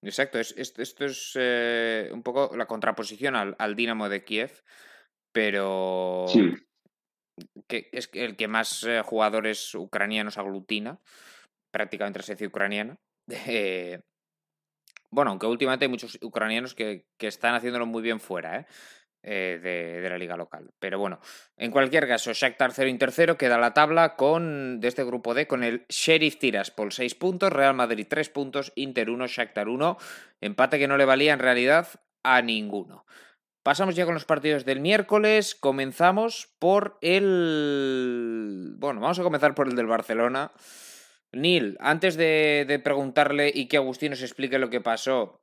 Exacto, 0.02 0.38
es, 0.38 0.54
es- 0.56 0.78
esto 0.78 1.04
es 1.04 1.32
eh, 1.34 2.10
un 2.12 2.22
poco 2.22 2.56
la 2.56 2.66
contraposición 2.66 3.34
al, 3.34 3.56
al 3.58 3.74
Dinamo 3.74 4.08
de 4.08 4.22
Kiev, 4.24 4.52
pero 5.32 6.26
Sí. 6.28 6.52
que 7.66 7.88
es 7.92 8.08
el 8.12 8.36
que 8.36 8.48
más 8.48 8.84
eh, 8.84 9.02
jugadores 9.04 9.74
ucranianos 9.74 10.38
aglutina, 10.38 10.98
prácticamente 11.76 12.20
la 12.20 12.22
selección 12.22 12.48
ucraniana. 12.48 12.96
Eh, 13.28 14.00
bueno, 15.10 15.30
aunque 15.30 15.46
últimamente 15.46 15.84
hay 15.84 15.90
muchos 15.90 16.18
ucranianos 16.22 16.74
que, 16.74 17.04
están 17.18 17.54
haciéndolo 17.54 17.84
muy 17.84 18.02
bien 18.02 18.18
fuera 18.18 18.60
¿eh? 18.60 18.66
Eh, 19.22 20.00
de, 20.02 20.08
la 20.08 20.16
liga 20.16 20.38
local. 20.38 20.70
Pero 20.78 20.98
bueno, 20.98 21.20
en 21.58 21.70
cualquier 21.70 22.08
caso, 22.08 22.32
Shakhtar 22.32 22.72
0 22.72 22.88
Inter 22.88 23.12
0 23.12 23.36
queda 23.36 23.58
la 23.58 23.74
tabla 23.74 24.16
con, 24.16 24.80
de 24.80 24.88
este 24.88 25.04
grupo 25.04 25.34
D 25.34 25.46
con 25.46 25.64
el 25.64 25.84
Sheriff 25.88 26.38
Tiraspol 26.38 26.92
6 26.92 27.14
puntos, 27.14 27.52
Real 27.52 27.74
Madrid 27.74 28.06
3 28.08 28.30
puntos, 28.30 28.72
Inter 28.74 29.10
1, 29.10 29.26
Shakhtar 29.26 29.68
1. 29.68 29.98
Empate 30.40 30.78
que 30.78 30.88
no 30.88 30.96
le 30.96 31.04
valía 31.04 31.34
en 31.34 31.40
realidad 31.40 31.88
a 32.22 32.40
ninguno. 32.40 33.04
Pasamos 33.62 33.96
ya 33.96 34.04
con 34.04 34.14
los 34.14 34.24
partidos 34.24 34.64
del 34.64 34.80
miércoles. 34.80 35.54
Comenzamos 35.54 36.54
por 36.58 36.96
el. 37.02 38.76
Bueno, 38.78 39.00
vamos 39.00 39.18
a 39.18 39.24
comenzar 39.24 39.54
por 39.54 39.68
el 39.68 39.76
del 39.76 39.86
Barcelona. 39.86 40.52
Neil, 41.36 41.76
antes 41.80 42.16
de, 42.16 42.64
de 42.66 42.78
preguntarle 42.78 43.50
y 43.54 43.66
que 43.68 43.76
Agustín 43.76 44.10
nos 44.10 44.22
explique 44.22 44.58
lo 44.58 44.70
que 44.70 44.80
pasó, 44.80 45.40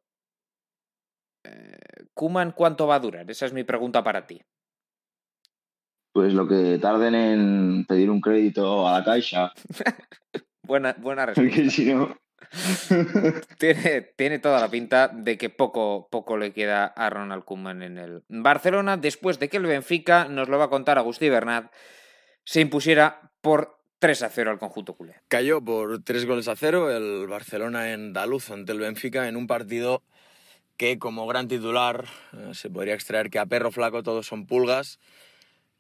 eh, 1.46 1.78
¿Kuman 2.14 2.52
cuánto 2.52 2.88
va 2.88 2.96
a 2.96 3.00
durar? 3.00 3.30
Esa 3.30 3.46
es 3.46 3.54
mi 3.54 3.64
pregunta 3.64 4.04
para 4.04 4.26
ti. 4.28 4.42
Pues 6.14 6.34
lo 6.34 6.48
que 6.48 6.78
tarden 6.80 7.16
en 7.16 7.86
pedir 7.88 8.10
un 8.10 8.22
crédito 8.22 8.88
a 8.88 9.00
la 9.00 9.04
caixa, 9.04 9.52
Buena, 10.66 10.96
buena 10.98 11.26
respuesta. 11.28 11.56
porque 11.56 11.70
si 11.70 11.94
no... 11.94 12.16
Tiene, 13.58 14.02
tiene 14.16 14.38
toda 14.38 14.60
la 14.60 14.70
pinta 14.70 15.08
de 15.08 15.38
que 15.40 15.50
poco, 15.50 16.08
poco 16.12 16.38
le 16.38 16.54
queda 16.54 16.86
a 16.86 17.10
Ronald 17.10 17.46
Koeman 17.46 17.82
en 17.82 17.98
el 17.98 18.24
Barcelona 18.28 18.98
después 18.98 19.40
de 19.40 19.50
que 19.50 19.58
el 19.58 19.66
Benfica, 19.66 20.26
nos 20.26 20.50
lo 20.50 20.60
va 20.60 20.66
a 20.66 20.70
contar 20.70 21.00
Agustí 21.00 21.30
Bernat, 21.30 21.74
se 22.44 22.62
impusiera 22.62 23.32
por 23.42 23.83
3 24.04 24.22
a 24.24 24.30
0 24.30 24.52
al 24.52 24.60
conjunto 24.60 24.96
culé. 24.96 25.16
Cayó 25.30 25.64
por 25.64 26.04
tres 26.04 26.26
goles 26.26 26.50
a 26.50 26.58
cero 26.58 26.92
el 26.92 27.26
Barcelona 27.26 27.94
en 27.94 28.12
Daluz 28.12 28.52
ante 28.52 28.74
el 28.74 28.80
Benfica 28.80 29.30
en 29.30 29.38
un 29.38 29.48
partido 29.48 30.04
que 30.76 31.00
como 31.00 31.26
gran 31.26 31.48
titular 31.48 32.04
eh, 32.34 32.50
se 32.54 32.70
podría 32.70 32.96
extraer 32.96 33.30
que 33.30 33.40
a 33.40 33.46
perro 33.46 33.72
flaco 33.72 34.04
todos 34.04 34.28
son 34.28 34.46
pulgas, 34.46 35.00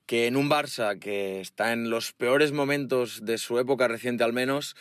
que 0.05 0.27
en 0.27 0.37
un 0.37 0.49
Barça 0.49 0.97
que 0.99 1.41
está 1.41 1.73
en 1.73 1.89
los 1.89 2.13
peores 2.13 2.53
momentos 2.53 3.25
de 3.25 3.37
su 3.37 3.59
época 3.59 3.89
reciente 3.89 4.23
al 4.23 4.31
menos, 4.31 4.77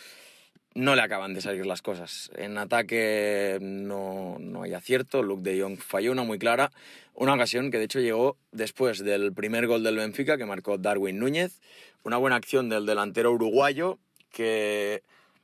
no 0.75 0.95
le 0.95 1.01
acaban 1.01 1.33
de 1.33 1.41
salir 1.41 1.65
las 1.65 1.81
cosas. 1.81 2.31
En 2.35 2.57
ataque 2.57 3.57
no, 3.61 4.37
no 4.39 4.63
hay 4.63 4.73
acierto, 4.73 5.21
Luke 5.21 5.43
de 5.43 5.61
Jong 5.61 5.77
falló 5.77 6.11
una 6.11 6.23
muy 6.23 6.39
clara, 6.39 6.71
una 7.13 7.33
ocasión 7.33 7.71
que 7.71 7.77
de 7.77 7.85
hecho 7.85 7.99
llegó 7.99 8.37
después 8.51 9.03
del 9.03 9.33
primer 9.33 9.67
gol 9.67 9.83
del 9.83 9.97
Benfica 9.97 10.37
que 10.37 10.45
marcó 10.45 10.77
Darwin 10.77 11.19
Núñez, 11.19 11.61
una 12.03 12.17
buena 12.17 12.35
acción 12.35 12.69
del 12.69 12.85
delantero 12.85 13.31
uruguayo 13.31 13.99
que, 14.31 15.03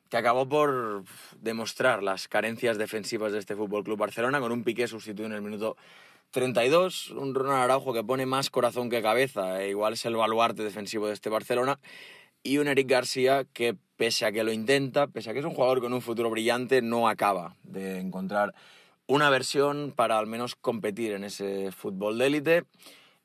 que 0.10 0.18
acabó 0.18 0.50
por 0.50 1.04
demostrar 1.40 2.02
las 2.02 2.28
carencias 2.28 2.78
defensivas 2.78 3.32
de 3.32 3.40
este 3.40 3.56
Fútbol 3.56 3.84
Club 3.84 4.00
Barcelona 4.00 4.40
con 4.40 4.52
un 4.52 4.64
Piqué 4.64 4.88
sustituido 4.88 5.28
en 5.28 5.34
el 5.34 5.42
minuto 5.42 5.78
32, 6.32 7.12
un 7.12 7.34
Ronald 7.34 7.64
Araujo 7.64 7.94
que 7.94 8.04
pone 8.04 8.26
más 8.26 8.50
corazón 8.50 8.90
que 8.90 9.02
cabeza, 9.02 9.64
e 9.64 9.70
igual 9.70 9.94
es 9.94 10.06
el 10.06 10.16
baluarte 10.16 10.64
defensivo 10.64 11.08
de 11.08 11.14
este 11.14 11.30
Barcelona, 11.30 11.80
y 12.44 12.58
un 12.58 12.68
Eric 12.68 12.88
García 12.88 13.46
que 13.54 13.76
pese 14.00 14.26
a 14.26 14.32
que 14.32 14.46
lo 14.46 14.54
intenta, 14.54 15.08
pese 15.08 15.30
a 15.30 15.34
que 15.34 15.40
es 15.40 15.46
un 15.46 15.54
jugador 15.54 15.82
con 15.82 15.92
un 15.92 16.02
futuro 16.02 16.30
brillante, 16.30 16.82
no 16.82 17.10
acaba 17.10 17.58
de 17.64 18.00
encontrar 18.00 18.56
una 19.08 19.30
versión 19.30 19.92
para 19.94 20.18
al 20.18 20.26
menos 20.26 20.56
competir 20.56 21.12
en 21.12 21.26
ese 21.26 21.74
fútbol 21.74 22.18
de 22.18 22.28
élite. 22.28 22.64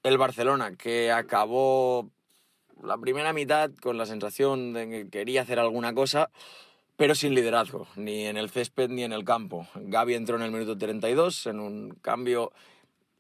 El 0.03 0.18
Barcelona 0.18 0.75
que 0.75 1.12
acabó 1.12 2.11
la 2.83 2.99
primera 2.99 3.33
mitad 3.33 3.70
con 3.81 3.99
la 3.99 4.05
sensación 4.05 4.72
de 4.72 4.89
que 4.89 5.09
quería 5.09 5.43
hacer 5.43 5.61
alguna 5.61 5.95
cosa, 5.95 6.31
pero 6.97 7.14
sin 7.14 7.37
liderazgo, 7.37 7.87
ni 7.95 8.27
en 8.27 8.37
el 8.37 8.51
césped 8.51 8.91
ni 8.91 9.05
en 9.05 9.12
el 9.12 9.22
campo. 9.22 9.68
Gaby 9.77 10.14
entró 10.14 10.35
en 10.35 10.43
el 10.43 10.51
minuto 10.51 10.77
32 10.77 11.47
en 11.47 11.61
un 11.61 11.91
cambio 12.03 12.51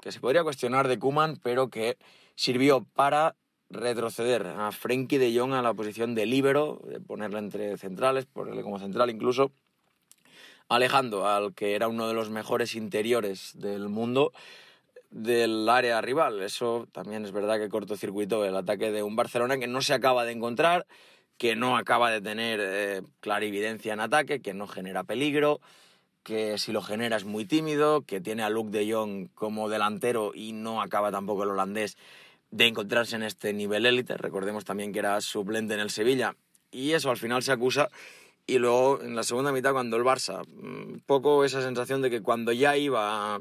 que 0.00 0.10
se 0.10 0.18
podría 0.18 0.42
cuestionar 0.42 0.88
de 0.88 0.98
Kuman, 0.98 1.38
pero 1.40 1.68
que 1.68 1.98
sirvió 2.34 2.84
para 2.94 3.36
retroceder 3.70 4.46
a 4.46 4.72
Frenkie 4.72 5.18
de 5.18 5.36
Jong 5.36 5.52
a 5.52 5.62
la 5.62 5.74
posición 5.74 6.14
de 6.14 6.26
líbero, 6.26 6.80
ponerle 7.06 7.38
entre 7.38 7.76
centrales, 7.76 8.26
ponerle 8.26 8.62
como 8.62 8.78
central 8.78 9.10
incluso, 9.10 9.52
alejando 10.68 11.26
al 11.26 11.54
que 11.54 11.74
era 11.74 11.88
uno 11.88 12.08
de 12.08 12.14
los 12.14 12.30
mejores 12.30 12.74
interiores 12.74 13.52
del 13.54 13.88
mundo 13.88 14.32
del 15.10 15.68
área 15.68 16.00
rival. 16.00 16.42
Eso 16.42 16.88
también 16.92 17.24
es 17.24 17.32
verdad 17.32 17.58
que 17.58 17.68
cortocircuitó 17.68 18.44
el 18.44 18.56
ataque 18.56 18.90
de 18.90 19.02
un 19.02 19.16
Barcelona 19.16 19.58
que 19.58 19.68
no 19.68 19.80
se 19.80 19.94
acaba 19.94 20.24
de 20.24 20.32
encontrar, 20.32 20.86
que 21.38 21.56
no 21.56 21.76
acaba 21.76 22.10
de 22.10 22.20
tener 22.20 22.60
eh, 22.62 23.02
clarividencia 23.20 23.92
en 23.92 24.00
ataque, 24.00 24.40
que 24.40 24.54
no 24.54 24.66
genera 24.66 25.04
peligro, 25.04 25.60
que 26.24 26.58
si 26.58 26.72
lo 26.72 26.82
genera 26.82 27.16
es 27.16 27.24
muy 27.24 27.44
tímido, 27.44 28.02
que 28.02 28.20
tiene 28.20 28.42
a 28.42 28.50
Luke 28.50 28.76
de 28.76 28.92
Jong 28.92 29.28
como 29.34 29.68
delantero 29.68 30.32
y 30.34 30.52
no 30.52 30.82
acaba 30.82 31.12
tampoco 31.12 31.44
el 31.44 31.50
holandés 31.50 31.96
de 32.54 32.68
encontrarse 32.68 33.16
en 33.16 33.24
este 33.24 33.52
nivel 33.52 33.84
élite. 33.84 34.16
Recordemos 34.16 34.64
también 34.64 34.92
que 34.92 35.00
era 35.00 35.20
suplente 35.20 35.74
en 35.74 35.80
el 35.80 35.90
Sevilla 35.90 36.36
y 36.70 36.92
eso 36.92 37.10
al 37.10 37.16
final 37.16 37.42
se 37.42 37.50
acusa. 37.50 37.90
Y 38.46 38.58
luego 38.58 39.02
en 39.02 39.16
la 39.16 39.24
segunda 39.24 39.50
mitad 39.50 39.72
cuando 39.72 39.96
el 39.96 40.04
Barça, 40.04 40.46
un 40.46 41.02
poco 41.04 41.44
esa 41.44 41.62
sensación 41.62 42.00
de 42.00 42.10
que 42.10 42.22
cuando 42.22 42.52
ya 42.52 42.76
iba 42.76 43.34
a 43.34 43.40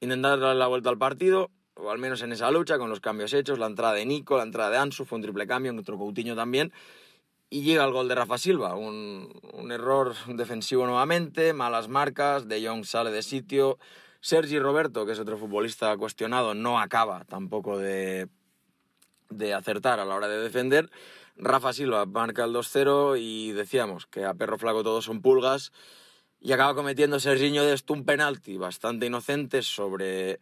intentar 0.00 0.40
darle 0.40 0.58
la 0.58 0.66
vuelta 0.66 0.90
al 0.90 0.98
partido, 0.98 1.50
o 1.74 1.90
al 1.90 1.98
menos 1.98 2.20
en 2.22 2.32
esa 2.32 2.50
lucha 2.50 2.78
con 2.78 2.90
los 2.90 2.98
cambios 2.98 3.32
hechos, 3.32 3.60
la 3.60 3.66
entrada 3.66 3.92
de 3.92 4.06
Nico, 4.06 4.36
la 4.36 4.42
entrada 4.42 4.70
de 4.70 4.78
Ansu, 4.78 5.04
fue 5.04 5.16
un 5.16 5.22
triple 5.22 5.46
cambio, 5.46 5.72
otro 5.78 5.96
Coutinho 5.96 6.34
también, 6.34 6.72
y 7.50 7.62
llega 7.62 7.84
el 7.84 7.92
gol 7.92 8.08
de 8.08 8.16
Rafa 8.16 8.38
Silva, 8.38 8.74
un, 8.74 9.38
un 9.52 9.70
error 9.70 10.14
defensivo 10.26 10.84
nuevamente, 10.86 11.52
malas 11.52 11.88
marcas, 11.88 12.48
De 12.48 12.66
Jong 12.66 12.84
sale 12.84 13.12
de 13.12 13.22
sitio, 13.22 13.78
Sergi 14.20 14.58
Roberto, 14.58 15.06
que 15.06 15.12
es 15.12 15.18
otro 15.20 15.36
futbolista 15.36 15.96
cuestionado, 15.96 16.54
no 16.54 16.80
acaba 16.80 17.24
tampoco 17.24 17.78
de, 17.78 18.28
de 19.30 19.54
acertar 19.54 20.00
a 20.00 20.04
la 20.04 20.14
hora 20.14 20.28
de 20.28 20.38
defender. 20.38 20.90
Rafa 21.36 21.72
Silva 21.72 22.04
marca 22.06 22.44
el 22.44 22.52
2-0 22.52 23.18
y 23.20 23.52
decíamos 23.52 24.06
que 24.06 24.24
a 24.24 24.34
perro 24.34 24.58
flaco 24.58 24.82
todos 24.82 25.04
son 25.04 25.22
pulgas 25.22 25.72
y 26.40 26.52
acaba 26.52 26.74
cometiendo 26.74 27.20
Serginho 27.20 27.64
de 27.64 27.74
esto 27.74 27.92
un 27.92 28.04
penalti 28.04 28.56
bastante 28.56 29.06
inocente 29.06 29.62
sobre 29.62 30.40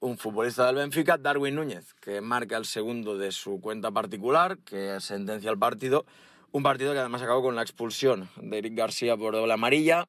un 0.00 0.16
futbolista 0.16 0.66
del 0.66 0.76
Benfica, 0.76 1.18
Darwin 1.18 1.54
Núñez, 1.54 1.94
que 1.94 2.20
marca 2.20 2.56
el 2.56 2.64
segundo 2.64 3.18
de 3.18 3.32
su 3.32 3.60
cuenta 3.60 3.90
particular, 3.90 4.58
que 4.58 5.00
sentencia 5.00 5.50
el 5.50 5.58
partido. 5.58 6.06
Un 6.52 6.62
partido 6.62 6.92
que 6.92 7.00
además 7.00 7.22
acabó 7.22 7.42
con 7.42 7.56
la 7.56 7.62
expulsión 7.62 8.30
de 8.36 8.58
Eric 8.58 8.74
García 8.74 9.16
por 9.16 9.34
doble 9.34 9.52
amarilla, 9.52 10.08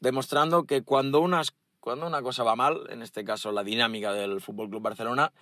demostrando 0.00 0.64
que 0.64 0.82
cuando, 0.82 1.20
unas, 1.20 1.54
cuando 1.78 2.06
una 2.06 2.22
cosa 2.22 2.42
va 2.42 2.56
mal, 2.56 2.86
en 2.90 3.02
este 3.02 3.24
caso 3.24 3.52
la 3.52 3.62
dinámica 3.62 4.12
del 4.12 4.38
FC 4.38 4.52
Barcelona, 4.80 5.32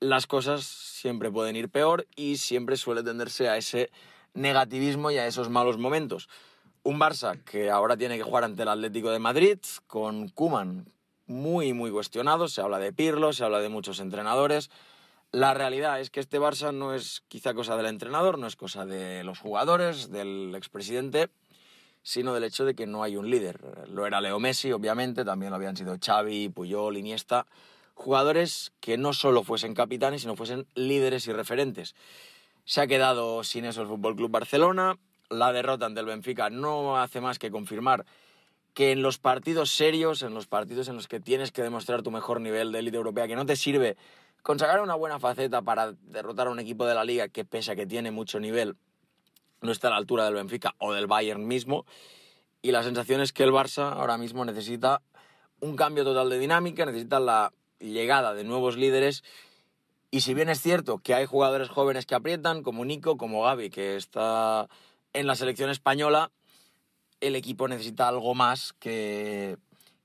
las 0.00 0.26
cosas 0.26 0.64
siempre 1.04 1.30
pueden 1.30 1.54
ir 1.54 1.68
peor 1.68 2.06
y 2.16 2.38
siempre 2.38 2.78
suele 2.78 3.02
tenderse 3.02 3.50
a 3.50 3.58
ese 3.58 3.90
negativismo 4.32 5.10
y 5.10 5.18
a 5.18 5.26
esos 5.26 5.50
malos 5.50 5.76
momentos. 5.76 6.30
Un 6.82 6.98
Barça 6.98 7.44
que 7.44 7.68
ahora 7.68 7.98
tiene 7.98 8.16
que 8.16 8.22
jugar 8.22 8.44
ante 8.44 8.62
el 8.62 8.70
Atlético 8.70 9.10
de 9.10 9.18
Madrid 9.18 9.58
con 9.86 10.30
Kuman 10.30 10.86
muy, 11.26 11.74
muy 11.74 11.90
cuestionado. 11.90 12.48
Se 12.48 12.62
habla 12.62 12.78
de 12.78 12.94
Pirlo, 12.94 13.34
se 13.34 13.44
habla 13.44 13.60
de 13.60 13.68
muchos 13.68 14.00
entrenadores. 14.00 14.70
La 15.30 15.52
realidad 15.52 16.00
es 16.00 16.08
que 16.08 16.20
este 16.20 16.40
Barça 16.40 16.72
no 16.72 16.94
es 16.94 17.22
quizá 17.28 17.52
cosa 17.52 17.76
del 17.76 17.84
entrenador, 17.84 18.38
no 18.38 18.46
es 18.46 18.56
cosa 18.56 18.86
de 18.86 19.24
los 19.24 19.38
jugadores, 19.38 20.10
del 20.10 20.54
expresidente, 20.54 21.28
sino 22.02 22.32
del 22.32 22.44
hecho 22.44 22.64
de 22.64 22.74
que 22.74 22.86
no 22.86 23.02
hay 23.02 23.18
un 23.18 23.28
líder. 23.28 23.60
Lo 23.90 24.06
era 24.06 24.22
Leo 24.22 24.40
Messi, 24.40 24.72
obviamente, 24.72 25.22
también 25.22 25.50
lo 25.50 25.56
habían 25.56 25.76
sido 25.76 25.98
Xavi, 26.02 26.48
Puyol, 26.48 26.96
Iniesta. 26.96 27.44
Jugadores 27.94 28.72
que 28.80 28.98
no 28.98 29.12
solo 29.12 29.42
fuesen 29.42 29.74
capitanes, 29.74 30.22
sino 30.22 30.36
fuesen 30.36 30.66
líderes 30.74 31.26
y 31.26 31.32
referentes. 31.32 31.94
Se 32.64 32.80
ha 32.80 32.86
quedado 32.86 33.44
sin 33.44 33.64
eso 33.64 33.82
el 33.82 33.88
Fútbol 33.88 34.16
Club 34.16 34.30
Barcelona. 34.30 34.98
La 35.30 35.52
derrota 35.52 35.86
ante 35.86 36.00
el 36.00 36.06
Benfica 36.06 36.50
no 36.50 36.98
hace 36.98 37.20
más 37.20 37.38
que 37.38 37.50
confirmar 37.50 38.04
que 38.74 38.90
en 38.90 39.02
los 39.02 39.18
partidos 39.18 39.70
serios, 39.70 40.22
en 40.22 40.34
los 40.34 40.46
partidos 40.46 40.88
en 40.88 40.96
los 40.96 41.08
que 41.08 41.20
tienes 41.20 41.52
que 41.52 41.62
demostrar 41.62 42.02
tu 42.02 42.10
mejor 42.10 42.40
nivel 42.40 42.72
de 42.72 42.80
élite 42.80 42.96
europea, 42.96 43.28
que 43.28 43.36
no 43.36 43.46
te 43.46 43.56
sirve 43.56 43.96
consagrar 44.42 44.82
una 44.82 44.94
buena 44.94 45.18
faceta 45.18 45.62
para 45.62 45.92
derrotar 45.92 46.48
a 46.48 46.50
un 46.50 46.58
equipo 46.58 46.84
de 46.84 46.94
la 46.94 47.04
liga 47.04 47.28
que 47.28 47.44
pese 47.44 47.72
a 47.72 47.76
que 47.76 47.86
tiene 47.86 48.10
mucho 48.10 48.40
nivel, 48.40 48.76
no 49.62 49.72
está 49.72 49.88
a 49.88 49.92
la 49.92 49.96
altura 49.96 50.24
del 50.24 50.34
Benfica 50.34 50.74
o 50.78 50.92
del 50.92 51.06
Bayern 51.06 51.46
mismo. 51.46 51.86
Y 52.60 52.72
la 52.72 52.82
sensación 52.82 53.20
es 53.20 53.32
que 53.32 53.44
el 53.44 53.52
Barça 53.52 53.92
ahora 53.92 54.18
mismo 54.18 54.44
necesita 54.44 55.00
un 55.60 55.76
cambio 55.76 56.04
total 56.04 56.28
de 56.28 56.38
dinámica, 56.38 56.84
necesita 56.84 57.20
la 57.20 57.52
llegada 57.84 58.34
de 58.34 58.44
nuevos 58.44 58.76
líderes. 58.76 59.22
Y 60.10 60.20
si 60.20 60.34
bien 60.34 60.48
es 60.48 60.60
cierto 60.60 60.98
que 60.98 61.14
hay 61.14 61.26
jugadores 61.26 61.68
jóvenes 61.68 62.06
que 62.06 62.14
aprietan, 62.14 62.62
como 62.62 62.84
Nico, 62.84 63.16
como 63.16 63.42
Gaby, 63.42 63.70
que 63.70 63.96
está 63.96 64.68
en 65.12 65.26
la 65.26 65.34
selección 65.34 65.70
española, 65.70 66.30
el 67.20 67.36
equipo 67.36 67.68
necesita 67.68 68.08
algo 68.08 68.34
más 68.34 68.74
que, 68.74 69.56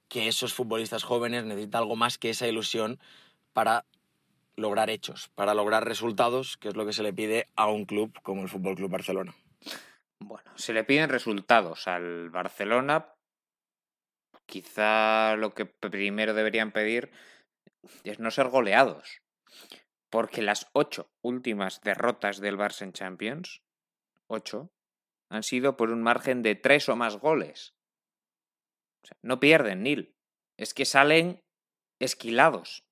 que 0.08 0.28
esos 0.28 0.54
futbolistas 0.54 1.04
jóvenes, 1.04 1.44
necesita 1.44 1.78
algo 1.78 1.96
más 1.96 2.18
que 2.18 2.32
esa 2.32 2.48
ilusión 2.48 3.00
para 3.54 3.86
lograr 4.56 4.90
hechos, 4.90 5.30
para 5.36 5.54
lograr 5.54 5.86
resultados, 5.86 6.58
que 6.58 6.70
es 6.70 6.76
lo 6.76 6.86
que 6.86 6.94
se 6.94 7.04
le 7.04 7.14
pide 7.14 7.48
a 7.56 7.68
un 7.68 7.86
club 7.86 8.18
como 8.24 8.42
el 8.42 8.50
Fútbol 8.50 8.76
Club 8.76 8.92
Barcelona. 8.92 9.34
Bueno, 10.20 10.52
se 10.56 10.74
le 10.74 10.84
piden 10.84 11.10
resultados 11.10 11.88
al 11.88 12.30
Barcelona. 12.30 13.14
Quizá 14.46 15.36
lo 15.36 15.54
que 15.54 15.66
primero 15.66 16.34
deberían 16.34 16.72
pedir 16.72 17.12
es 18.04 18.20
no 18.20 18.32
ser 18.32 18.48
goleados. 18.50 19.22
Porque 20.10 20.42
las 20.42 20.70
ocho 20.74 21.12
últimas 21.22 21.82
derrotas 21.82 22.40
del 22.40 22.58
Barça 22.58 22.82
en 22.84 22.94
Champions, 22.94 23.62
ocho, 24.28 24.72
han 25.30 25.44
sido 25.44 25.78
por 25.78 25.92
un 25.92 26.02
margen 26.02 26.42
de 26.42 26.56
tres 26.56 26.90
o 26.90 26.96
más 26.96 27.18
goles. 27.18 27.76
O 29.04 29.08
sea, 29.08 29.18
no 29.22 29.40
pierden, 29.40 29.84
Nil. 29.84 30.16
Es 30.58 30.74
que 30.74 30.86
salen 30.86 31.44
esquilados. 32.00 32.84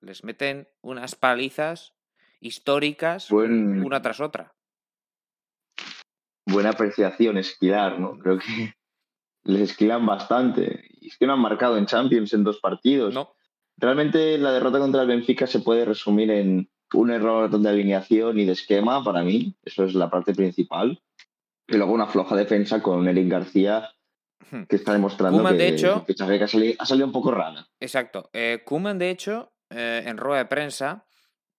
Les 0.00 0.24
meten 0.24 0.68
unas 0.82 1.14
palizas 1.14 1.94
históricas 2.40 3.30
Buen- 3.30 3.84
una 3.84 4.02
tras 4.02 4.20
otra. 4.20 4.54
Buena 6.46 6.70
apreciación, 6.70 7.38
esquilar, 7.38 7.98
¿no? 8.00 8.18
Creo 8.18 8.38
que 8.38 8.44
les 9.44 9.70
esquilan 9.70 10.04
bastante. 10.06 10.87
Es 11.08 11.16
que 11.18 11.26
no 11.26 11.32
han 11.34 11.40
marcado 11.40 11.76
en 11.76 11.86
Champions 11.86 12.32
en 12.34 12.44
dos 12.44 12.58
partidos. 12.60 13.14
No, 13.14 13.34
Realmente 13.80 14.38
la 14.38 14.52
derrota 14.52 14.78
contra 14.80 15.02
el 15.02 15.08
Benfica 15.08 15.46
se 15.46 15.60
puede 15.60 15.84
resumir 15.84 16.30
en 16.32 16.68
un 16.94 17.10
error 17.10 17.48
de 17.48 17.68
alineación 17.68 18.38
y 18.38 18.44
de 18.44 18.52
esquema 18.52 19.04
para 19.04 19.22
mí. 19.22 19.54
Eso 19.64 19.84
es 19.84 19.94
la 19.94 20.10
parte 20.10 20.34
principal. 20.34 21.00
Y 21.68 21.76
luego 21.76 21.92
una 21.92 22.06
floja 22.08 22.34
defensa 22.34 22.82
con 22.82 23.06
Eric 23.08 23.28
García 23.28 23.88
Hmm. 24.50 24.62
que 24.64 24.76
está 24.76 24.92
demostrando 24.94 25.38
Koeman, 25.38 25.58
que, 25.58 25.62
de 25.62 25.68
hecho- 25.68 26.00
que 26.06 26.12
fichaje 26.14 26.38
que 26.38 26.44
ha 26.44 26.48
salido, 26.48 26.74
ha 26.78 26.86
salido 26.86 27.06
un 27.06 27.12
poco 27.12 27.30
rana. 27.32 27.68
exacto. 27.80 28.30
Eh, 28.32 28.62
Koeman, 28.64 28.96
de 28.98 29.10
hecho, 29.10 29.52
eh, 29.68 30.02
en 30.06 30.16
rueda 30.16 30.38
de 30.38 30.46
prensa, 30.46 31.06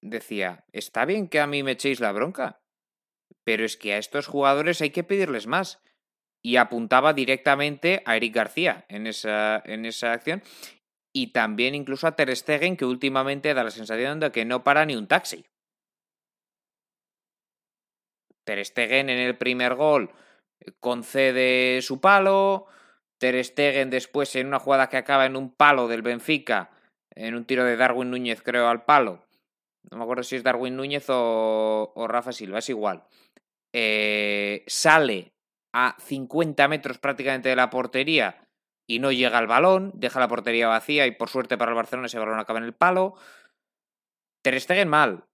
decía: 0.02 0.66
Está 0.72 1.06
bien 1.06 1.28
que 1.28 1.39
a 1.39 1.45
mí 1.47 1.62
me 1.62 1.72
echéis 1.74 2.00
la 2.00 2.12
bronca, 2.12 2.62
pero 3.43 3.64
es 3.64 3.78
que 3.78 3.93
a 3.93 3.97
estos 3.97 4.26
jugadores 4.28 4.82
hay 4.82 4.89
que 4.89 5.04
pedirles 5.04 5.45
más. 5.45 5.80
Y 6.42 6.56
apuntaba 6.56 7.14
directamente 7.14 8.02
a 8.06 8.16
Eric 8.16 8.34
García 8.34 8.86
en 8.88 9.08
esa, 9.08 9.62
en 9.66 9.86
esa 9.86 10.14
acción. 10.14 10.42
Y 11.14 11.34
también 11.34 11.76
incluso 11.76 12.08
a 12.08 12.16
Ter 12.16 12.36
Stegen, 12.36 12.78
que 12.78 12.86
últimamente 12.86 13.54
da 13.54 13.64
la 13.64 13.72
sensación 13.72 14.20
de 14.20 14.32
que 14.32 14.46
no 14.46 14.64
para 14.64 14.86
ni 14.86 14.96
un 14.96 15.08
taxi. 15.08 15.46
Ter 18.46 18.64
Stegen 18.66 19.10
en 19.10 19.20
el 19.20 19.38
primer 19.38 19.76
gol 19.76 20.12
eh, 20.60 20.72
concede 20.80 21.82
su 21.82 22.00
palo. 22.00 22.68
Ter 23.20 23.44
Stegen 23.44 23.90
después 23.90 24.36
en 24.36 24.48
una 24.48 24.60
jugada 24.60 24.88
que 24.88 24.98
acaba 24.98 25.26
en 25.26 25.36
un 25.36 25.52
palo 25.52 25.88
del 25.88 26.02
Benfica, 26.02 26.72
en 27.14 27.36
un 27.36 27.46
tiro 27.46 27.66
de 27.66 27.76
Darwin 27.76 28.12
Núñez 28.12 28.42
creo 28.42 28.68
al 28.70 28.86
palo. 28.86 29.26
No 29.92 29.98
me 29.98 30.04
acuerdo 30.04 30.24
si 30.24 30.36
es 30.36 30.44
Darwin 30.44 30.76
Núñez 30.76 31.10
o, 31.10 31.92
o 31.96 32.08
Rafa 32.08 32.32
Silva, 32.32 32.60
es 32.60 32.70
igual. 32.70 33.04
Eh, 33.74 34.64
sale 34.68 35.34
a 35.74 35.96
50 36.00 36.68
metros 36.68 36.98
prácticamente 36.98 37.50
de 37.50 37.56
la 37.56 37.70
portería 37.70 38.48
y 38.88 39.00
no 39.00 39.12
llega 39.12 39.38
al 39.38 39.48
balón, 39.48 39.92
deja 39.94 40.20
la 40.20 40.28
portería 40.28 40.68
vacía 40.68 41.06
y 41.06 41.12
por 41.12 41.30
suerte 41.30 41.58
para 41.58 41.72
el 41.72 41.76
Barcelona 41.76 42.08
ese 42.08 42.18
balón 42.20 42.40
acaba 42.40 42.60
en 42.60 42.66
el 42.66 42.74
palo. 42.74 43.16
Ter 44.42 44.60
Stegen 44.60 44.88
mal. 44.88 45.26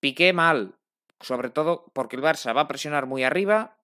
Piqué 0.00 0.32
mal. 0.32 0.74
Sobre 1.20 1.50
todo 1.50 1.90
porque 1.92 2.16
el 2.16 2.22
Barça 2.22 2.56
va 2.56 2.62
a 2.62 2.68
presionar 2.68 3.06
muy 3.06 3.24
arriba 3.24 3.78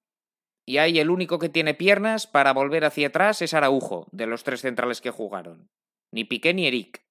y 0.64 0.78
ahí 0.78 0.98
el 0.98 1.10
único 1.10 1.38
que 1.38 1.48
tiene 1.48 1.74
piernas 1.74 2.26
para 2.26 2.52
volver 2.52 2.84
hacia 2.84 3.08
atrás 3.08 3.42
es 3.42 3.52
Araujo, 3.52 4.06
de 4.12 4.26
los 4.26 4.44
tres 4.44 4.62
centrales 4.62 5.00
que 5.00 5.10
jugaron. 5.10 5.68
Ni 6.10 6.24
Piqué 6.24 6.54
ni 6.54 6.66
Eric. 6.66 7.04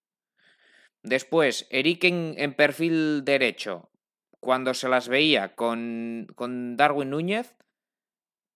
Después, 1.04 1.68
Eric 1.70 2.06
en, 2.06 2.34
en 2.38 2.54
perfil 2.54 3.26
derecho, 3.26 3.92
cuando 4.40 4.74
se 4.74 4.90
las 4.90 5.08
veía 5.08 5.54
con, 5.56 6.28
con 6.36 6.78
Darwin 6.78 7.10
Núñez, 7.10 7.56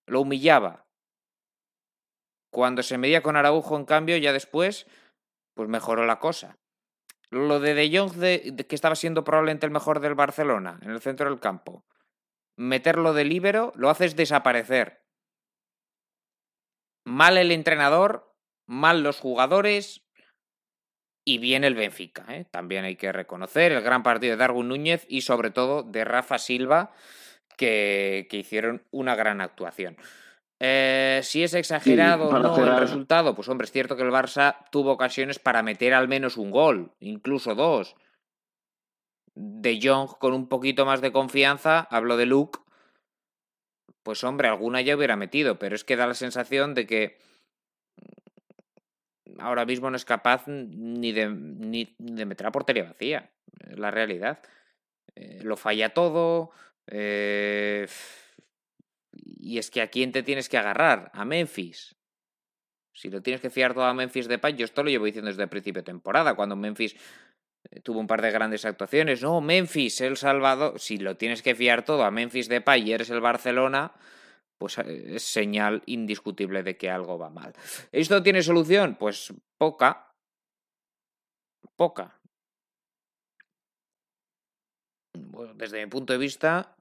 lo 0.07 0.21
humillaba. 0.21 0.87
Cuando 2.49 2.81
se 2.81 2.97
medía 2.97 3.21
con 3.21 3.35
Araujo, 3.35 3.77
en 3.77 3.85
cambio, 3.85 4.17
ya 4.17 4.33
después, 4.33 4.87
pues 5.53 5.69
mejoró 5.69 6.05
la 6.05 6.19
cosa. 6.19 6.57
Lo 7.29 7.59
de 7.59 7.73
De 7.73 7.95
Jong, 7.95 8.13
que 8.13 8.75
estaba 8.75 8.95
siendo 8.95 9.23
probablemente 9.23 9.65
el 9.65 9.71
mejor 9.71 9.99
del 9.99 10.15
Barcelona, 10.15 10.79
en 10.81 10.91
el 10.91 11.01
centro 11.01 11.29
del 11.29 11.39
campo, 11.39 11.85
meterlo 12.55 13.13
de 13.13 13.25
líbero, 13.25 13.73
lo 13.75 13.89
haces 13.89 14.15
desaparecer. 14.15 15.05
Mal 17.05 17.37
el 17.37 17.51
entrenador, 17.51 18.33
mal 18.65 19.03
los 19.03 19.19
jugadores 19.19 20.07
y 21.25 21.37
bien 21.39 21.65
el 21.65 21.75
Benfica. 21.75 22.25
¿eh? 22.29 22.45
También 22.45 22.85
hay 22.85 22.95
que 22.95 23.11
reconocer 23.11 23.73
el 23.73 23.81
gran 23.81 24.03
partido 24.03 24.31
de 24.31 24.37
Darwin 24.37 24.69
Núñez 24.69 25.05
y 25.09 25.21
sobre 25.21 25.51
todo 25.51 25.83
de 25.83 26.05
Rafa 26.05 26.37
Silva, 26.37 26.93
que, 27.57 28.27
que 28.29 28.37
hicieron 28.37 28.83
una 28.91 29.15
gran 29.15 29.41
actuación. 29.41 29.97
Eh, 30.59 31.19
si 31.23 31.43
es 31.43 31.53
exagerado 31.53 32.29
o 32.29 32.39
no 32.39 32.57
el 32.57 32.79
resultado, 32.79 33.35
pues 33.35 33.47
hombre, 33.47 33.65
es 33.65 33.71
cierto 33.71 33.95
que 33.95 34.03
el 34.03 34.09
Barça 34.09 34.65
tuvo 34.71 34.91
ocasiones 34.91 35.37
para 35.37 35.61
meter 35.61 35.93
al 35.93 36.07
menos 36.07 36.37
un 36.37 36.49
gol, 36.49 36.93
incluso 36.99 37.53
dos. 37.53 37.95
De 39.35 39.79
Jong 39.81 40.17
con 40.17 40.33
un 40.33 40.47
poquito 40.47 40.85
más 40.85 41.01
de 41.01 41.11
confianza, 41.11 41.87
hablo 41.91 42.17
de 42.17 42.25
Luke, 42.25 42.59
pues 44.01 44.23
hombre, 44.23 44.47
alguna 44.47 44.81
ya 44.81 44.95
hubiera 44.95 45.15
metido, 45.15 45.59
pero 45.59 45.75
es 45.75 45.83
que 45.83 45.95
da 45.95 46.07
la 46.07 46.15
sensación 46.15 46.73
de 46.73 46.87
que 46.87 47.19
ahora 49.37 49.65
mismo 49.65 49.91
no 49.91 49.95
es 49.95 50.05
capaz 50.05 50.47
ni 50.47 51.11
de, 51.11 51.29
ni 51.29 51.93
de 51.99 52.25
meter 52.25 52.45
la 52.45 52.51
portería 52.51 52.85
vacía, 52.85 53.29
es 53.69 53.77
la 53.77 53.91
realidad. 53.91 54.39
Eh, 55.15 55.39
lo 55.43 55.57
falla 55.57 55.93
todo. 55.93 56.51
Eh, 56.87 57.87
y 59.11 59.57
es 59.57 59.69
que 59.69 59.81
a 59.81 59.89
quién 59.89 60.11
te 60.11 60.23
tienes 60.23 60.49
que 60.49 60.57
agarrar? 60.57 61.11
A 61.13 61.25
Memphis. 61.25 61.95
Si 62.93 63.09
lo 63.09 63.21
tienes 63.21 63.41
que 63.41 63.49
fiar 63.49 63.73
todo 63.73 63.85
a 63.85 63.93
Memphis 63.93 64.27
de 64.27 64.39
yo 64.57 64.65
esto 64.65 64.83
lo 64.83 64.89
llevo 64.89 65.05
diciendo 65.05 65.29
desde 65.29 65.43
el 65.43 65.49
principio 65.49 65.81
de 65.81 65.85
temporada, 65.85 66.35
cuando 66.35 66.55
Memphis 66.55 66.95
eh, 67.69 67.81
tuvo 67.81 67.99
un 67.99 68.07
par 68.07 68.21
de 68.21 68.31
grandes 68.31 68.65
actuaciones. 68.65 69.21
No, 69.21 69.41
Memphis, 69.41 70.01
El 70.01 70.17
Salvador. 70.17 70.79
Si 70.79 70.97
lo 70.97 71.17
tienes 71.17 71.41
que 71.41 71.55
fiar 71.55 71.85
todo 71.85 72.03
a 72.03 72.11
Memphis 72.11 72.47
de 72.47 72.63
y 72.77 72.91
eres 72.91 73.09
el 73.09 73.21
Barcelona, 73.21 73.93
pues 74.57 74.77
eh, 74.79 75.15
es 75.15 75.23
señal 75.23 75.83
indiscutible 75.85 76.63
de 76.63 76.77
que 76.77 76.89
algo 76.89 77.17
va 77.17 77.29
mal. 77.29 77.53
¿Esto 77.91 78.23
tiene 78.23 78.41
solución? 78.41 78.95
Pues 78.95 79.33
poca. 79.57 80.11
Poca. 81.75 82.19
Bueno, 85.13 85.53
desde 85.53 85.83
mi 85.83 85.89
punto 85.89 86.13
de 86.13 86.19
vista, 86.19 86.76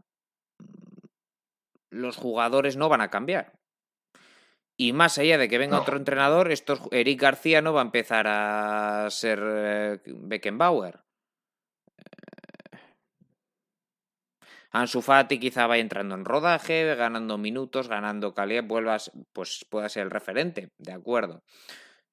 los 1.96 2.16
jugadores 2.16 2.76
no 2.76 2.88
van 2.88 3.00
a 3.00 3.10
cambiar. 3.10 3.52
Y 4.78 4.92
más 4.92 5.16
allá 5.18 5.38
de 5.38 5.48
que 5.48 5.58
venga 5.58 5.76
No. 5.76 5.82
otro 5.82 5.96
entrenador, 5.96 6.52
estos, 6.52 6.80
Eric 6.90 7.20
García 7.20 7.62
no 7.62 7.72
va 7.72 7.80
a 7.80 7.84
empezar 7.84 8.26
a 8.28 9.08
ser 9.10 9.40
eh, 9.42 9.98
Beckenbauer. 10.04 11.02
Eh, 11.96 12.78
Ansu 14.72 15.00
Fati 15.00 15.40
quizá 15.40 15.66
vaya 15.66 15.80
entrando 15.80 16.14
en 16.14 16.26
rodaje, 16.26 16.94
ganando 16.94 17.38
minutos, 17.38 17.88
ganando 17.88 18.34
calidad, 18.34 18.64
vuelvas, 18.64 19.10
pues 19.32 19.64
pueda 19.70 19.88
ser 19.88 20.02
el 20.02 20.10
referente, 20.10 20.68
de 20.78 20.92
acuerdo. 20.92 21.42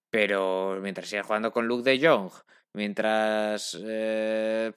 Pero 0.09 0.79
mientras 0.81 1.09
siga 1.09 1.23
jugando 1.23 1.51
con 1.51 1.67
Luke 1.67 1.89
de 1.89 1.99
Jong, 2.07 2.31
mientras... 2.73 3.77
eh, 3.83 4.71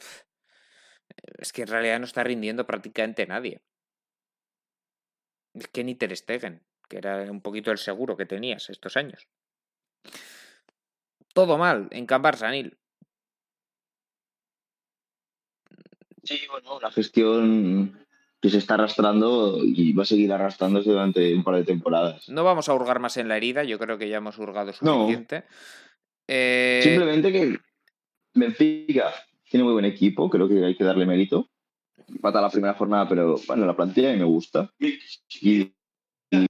es 1.38 1.52
que 1.52 1.62
en 1.62 1.68
realidad 1.68 1.98
no 2.00 2.06
está 2.06 2.24
rindiendo 2.24 2.66
prácticamente 2.66 3.26
nadie. 3.26 3.60
Es 5.58 5.68
que 5.68 5.84
ni 5.84 5.94
Ter 5.94 6.14
Stegen, 6.16 6.62
que 6.88 6.98
era 6.98 7.30
un 7.30 7.40
poquito 7.40 7.70
el 7.70 7.78
seguro 7.78 8.16
que 8.16 8.26
tenías 8.26 8.68
estos 8.70 8.96
años. 8.96 9.26
todo 11.32 11.58
mal 11.58 11.88
en 11.90 12.06
Can 12.06 12.22
Barça, 12.22 12.50
Nil. 12.50 12.78
Sí, 16.22 16.40
bueno, 16.50 16.76
una 16.76 16.90
gestión 16.90 18.06
que 18.40 18.50
se 18.50 18.58
está 18.58 18.74
arrastrando 18.74 19.58
y 19.62 19.92
va 19.92 20.02
a 20.02 20.06
seguir 20.06 20.32
arrastrándose 20.32 20.90
durante 20.90 21.34
un 21.34 21.44
par 21.44 21.56
de 21.56 21.64
temporadas. 21.64 22.28
No 22.28 22.42
vamos 22.42 22.68
a 22.68 22.74
hurgar 22.74 22.98
más 23.00 23.16
en 23.16 23.28
la 23.28 23.36
herida, 23.36 23.64
yo 23.64 23.78
creo 23.78 23.96
que 23.98 24.08
ya 24.08 24.16
hemos 24.18 24.38
hurgado 24.38 24.72
suficiente. 24.72 25.44
Eh, 26.26 26.80
Simplemente 26.82 27.32
que 27.32 27.58
Benfica 28.34 29.14
tiene 29.48 29.64
muy 29.64 29.72
buen 29.72 29.84
equipo, 29.84 30.28
creo 30.28 30.48
que 30.48 30.64
hay 30.64 30.76
que 30.76 30.84
darle 30.84 31.06
mérito. 31.06 31.48
Pata 32.20 32.40
la 32.40 32.50
primera 32.50 32.74
jornada, 32.74 33.08
pero 33.08 33.36
bueno, 33.46 33.66
la 33.66 33.76
plantilla 33.76 34.12
mí 34.12 34.18
me 34.18 34.24
gusta. 34.24 34.70
Y, 34.78 35.72
la 36.30 36.46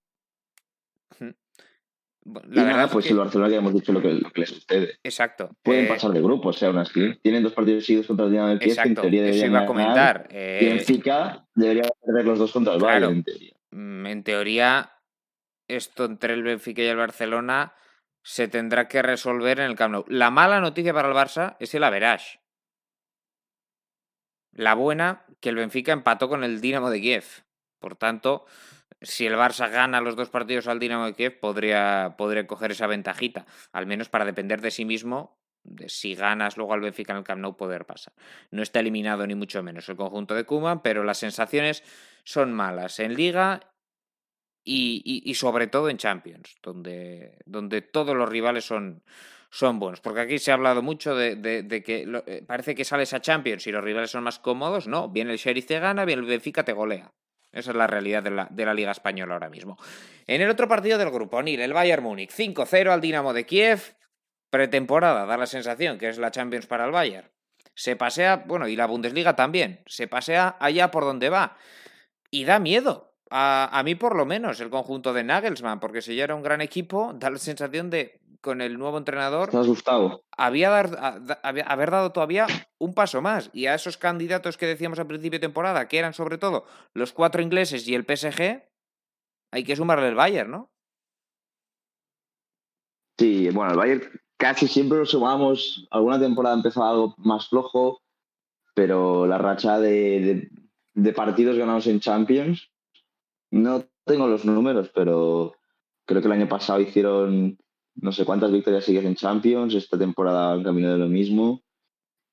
y 2.43 2.49
verdad 2.49 2.67
nada, 2.73 2.85
es 2.87 2.91
pues 2.93 3.05
que- 3.07 3.13
el 3.13 3.19
Barcelona 3.19 3.51
ya 3.51 3.59
hemos 3.59 3.73
dicho 3.73 3.93
lo 3.93 4.03
que, 4.03 4.13
lo 4.15 4.31
que 4.33 4.41
le 4.41 4.47
sucede. 4.47 4.99
Exacto. 5.05 5.51
Pueden 5.63 5.85
eh, 5.85 5.89
pasar 5.89 6.11
de 6.11 6.21
grupos, 6.21 6.57
o 6.57 6.59
sea, 6.59 6.69
aún 6.69 6.79
así. 6.79 7.15
Tienen 7.23 7.43
dos 7.45 7.53
partidos 7.53 7.87
seguidos 7.87 8.09
contra 8.09 8.27
el 8.27 8.33
Dinamo 8.33 8.49
de 8.51 8.59
Kiev, 8.59 8.77
que 8.83 8.89
en 8.89 8.95
teoría 8.97 9.21
eso 9.27 9.33
deberían 9.33 9.51
iba 9.51 9.59
a 9.59 9.63
ganar. 9.63 9.67
comentar. 9.67 10.29
Y 10.31 10.35
eh, 10.37 10.59
Benfica 10.75 11.47
debería 11.55 11.83
perder 12.05 12.25
los 12.27 12.39
dos 12.39 12.53
contra 12.53 12.75
el 12.75 12.81
Claro. 12.81 12.95
Bayern, 13.07 13.17
en 13.19 13.25
teoría. 13.25 13.53
mm, 13.71 14.07
en 14.07 14.25
teoría, 14.25 14.93
esto 15.69 16.05
entre 16.05 16.35
el 16.35 16.43
Benfica 16.43 16.83
y 16.83 16.87
el 16.87 16.97
Barcelona 16.97 17.75
se 18.23 18.49
tendrá 18.49 18.89
que 18.89 19.03
resolver 19.03 19.61
en 19.61 19.67
el 19.67 19.77
Camp 19.77 19.93
Nou. 19.93 20.05
La 20.09 20.31
mala 20.33 20.61
noticia 20.61 20.93
para 20.93 21.09
el 21.09 21.15
Barça 21.15 21.57
es 21.61 21.73
el 21.77 21.85
average. 21.85 22.41
La 24.57 24.75
buena, 24.75 25.27
que 25.41 25.51
el 25.51 25.57
Benfica 25.57 25.93
empató 25.93 26.29
con 26.31 26.43
el 26.43 26.63
Dinamo 26.63 26.89
de 26.89 27.01
Kiev. 27.01 27.25
Por 27.79 27.95
tanto, 27.97 28.47
si 29.03 29.27
el 29.27 29.35
Barça 29.35 29.71
gana 29.71 30.01
los 30.01 30.17
dos 30.17 30.31
partidos 30.31 30.67
al 30.67 30.79
Dinamo 30.79 31.05
de 31.05 31.13
Kiev, 31.13 31.39
podría, 31.39 32.17
coger 32.47 32.71
esa 32.71 32.87
ventajita. 32.87 33.45
Al 33.73 33.87
menos 33.87 34.09
para 34.09 34.25
depender 34.25 34.63
de 34.63 34.71
sí 34.71 34.87
mismo, 34.87 35.39
de 35.63 35.91
si 35.91 36.15
ganas 36.15 36.57
luego 36.57 36.73
al 36.73 36.81
Benfica 36.81 37.13
en 37.13 37.19
el 37.19 37.25
Camp 37.25 37.43
Nou, 37.43 37.57
poder 37.57 37.85
pasar. 37.85 38.15
No 38.51 38.63
está 38.63 38.81
eliminado 38.81 39.27
ni 39.27 39.35
mucho 39.35 39.63
menos 39.63 39.89
el 39.91 39.97
conjunto 39.97 40.35
de 40.35 40.47
Koeman, 40.47 40.81
pero 40.81 41.05
las 41.05 41.19
sensaciones 41.19 41.83
son 42.25 42.55
malas 42.55 42.99
en 42.99 43.13
Liga 43.15 43.61
y, 44.65 45.03
y- 45.05 45.29
y 45.31 45.35
sobre 45.35 45.67
todo 45.67 45.91
en 45.91 45.99
Champions, 45.99 46.57
donde, 46.63 47.39
donde 47.45 47.83
todos 47.83 48.17
los 48.17 48.29
rivales 48.29 48.65
son, 48.65 49.05
son 49.51 49.79
buenos. 49.79 50.01
Porque 50.01 50.21
aquí 50.21 50.39
se 50.39 50.51
ha 50.51 50.55
hablado 50.55 50.83
mucho 50.83 51.15
de, 51.15 51.83
que 51.85 52.07
lo- 52.07 52.25
eh, 52.27 52.43
parece 52.47 52.75
que 52.75 52.85
sales 52.85 53.13
a 53.15 53.21
Champions 53.21 53.67
y 53.67 53.73
los 53.73 53.83
rivales 53.85 54.11
son 54.11 54.25
más 54.25 54.39
cómodos. 54.39 54.87
No, 54.87 55.09
viene 55.09 55.33
el 55.33 55.39
Sheriff 55.39 55.67
te 55.67 55.79
gana, 55.79 56.05
viene 56.05 56.23
el 56.23 56.29
Benfica 56.29 56.65
te 56.65 56.73
golea. 56.73 57.13
Esa 57.53 57.71
es 57.71 57.77
la 57.77 57.87
realidad 57.87 58.23
de 58.23 58.31
la, 58.31 58.49
de 58.51 58.65
la 58.67 58.75
Liga 58.75 58.91
Española 58.91 59.35
ahora 59.35 59.49
mismo. 59.49 59.79
En 60.27 60.43
el 60.43 60.51
otro 60.51 60.69
partido 60.69 60.99
del 60.99 61.11
grupo, 61.11 61.43
Nil, 61.43 61.61
el 61.61 61.73
Bayern 61.73 62.03
Múnich, 62.03 62.31
5-0 62.31 62.91
al 62.91 63.01
Dinamo 63.01 63.33
de 63.33 63.47
Kiev. 63.47 63.97
Pretemporada, 64.51 65.27
da 65.27 65.37
la 65.37 65.47
sensación 65.47 65.99
que 65.99 66.09
es 66.09 66.19
la 66.19 66.31
Champions 66.31 66.67
para 66.67 66.85
el 66.85 66.93
Bayern. 66.93 67.29
Se 67.75 67.97
pasea, 67.97 68.45
bueno, 68.47 68.69
y 68.69 68.77
la 68.77 68.87
Bundesliga 68.87 69.35
también, 69.37 69.83
se 69.87 70.07
pasea 70.09 70.57
allá 70.61 70.91
por 70.91 71.05
donde 71.05 71.29
va. 71.31 71.57
Y 72.31 72.45
da 72.45 72.59
miedo. 72.59 73.15
A, 73.29 73.69
a 73.77 73.83
mí 73.83 73.97
por 73.97 74.15
lo 74.15 74.25
menos 74.25 74.61
el 74.61 74.71
conjunto 74.71 75.13
de 75.13 75.25
Nagelsmann, 75.25 75.81
porque 75.81 76.01
si 76.01 76.15
ya 76.15 76.25
era 76.25 76.35
un 76.37 76.43
gran 76.45 76.61
equipo, 76.61 77.13
da 77.15 77.29
la 77.29 77.39
sensación 77.39 77.91
de 77.91 78.21
con 78.47 78.61
el 78.61 78.79
nuevo 78.79 78.97
entrenador 78.97 79.51
había 80.39 80.71
dar- 80.71 81.21
había- 81.43 81.65
haber 81.65 81.91
dado 81.91 82.13
todavía 82.13 82.47
un 82.79 82.95
paso 82.95 83.21
más. 83.21 83.51
Y 83.53 83.67
a 83.67 83.75
esos 83.75 83.97
candidatos 83.99 84.57
que 84.57 84.67
decíamos 84.67 85.01
al 85.01 85.09
principio 85.09 85.41
de 85.41 85.47
temporada, 85.49 85.89
que 85.89 85.99
eran 85.99 86.15
sobre 86.15 86.39
todo 86.39 86.65
los 86.95 87.13
cuatro 87.13 87.43
ingleses 87.43 87.89
y 87.89 87.97
el 87.97 88.05
PSG, 88.07 88.63
hay 89.51 89.65
que 89.65 89.75
sumarle 89.75 90.07
el 90.09 90.15
Bayern, 90.15 90.53
¿no? 90.53 90.71
Sí, 93.19 93.49
bueno, 93.51 93.73
el 93.73 93.77
Bayern 93.79 94.03
casi 94.37 94.69
siempre 94.69 94.99
lo 94.99 95.07
sumamos. 95.07 95.89
Alguna 95.91 96.21
temporada 96.21 96.55
empezó 96.55 96.85
algo 96.85 97.15
más 97.19 97.49
flojo, 97.49 98.01
pero 98.75 99.27
la 99.27 99.39
racha 99.39 99.81
de, 99.81 99.91
de- 100.21 100.51
de 100.95 101.13
partidos 101.13 101.59
ganados 101.59 101.89
en 101.89 101.99
Champions, 101.99 102.71
no 103.51 103.85
tengo 104.05 104.29
los 104.29 104.45
números, 104.45 104.91
pero 104.95 105.55
creo 106.07 106.21
que 106.23 106.29
el 106.29 106.33
año 106.33 106.49
pasado 106.49 106.79
hicieron 106.81 107.59
no 107.97 108.13
sé 108.13 108.25
cuántas 108.25 108.53
victorias 108.53 108.85
seguidas 108.85 109.07
en 109.07 109.17
Champions, 109.17 109.75
esta 109.75 109.99
temporada 109.99 110.53
han 110.53 110.63
camino 110.63 110.93
de 110.93 110.99
lo 110.99 111.09
mismo. 111.09 111.63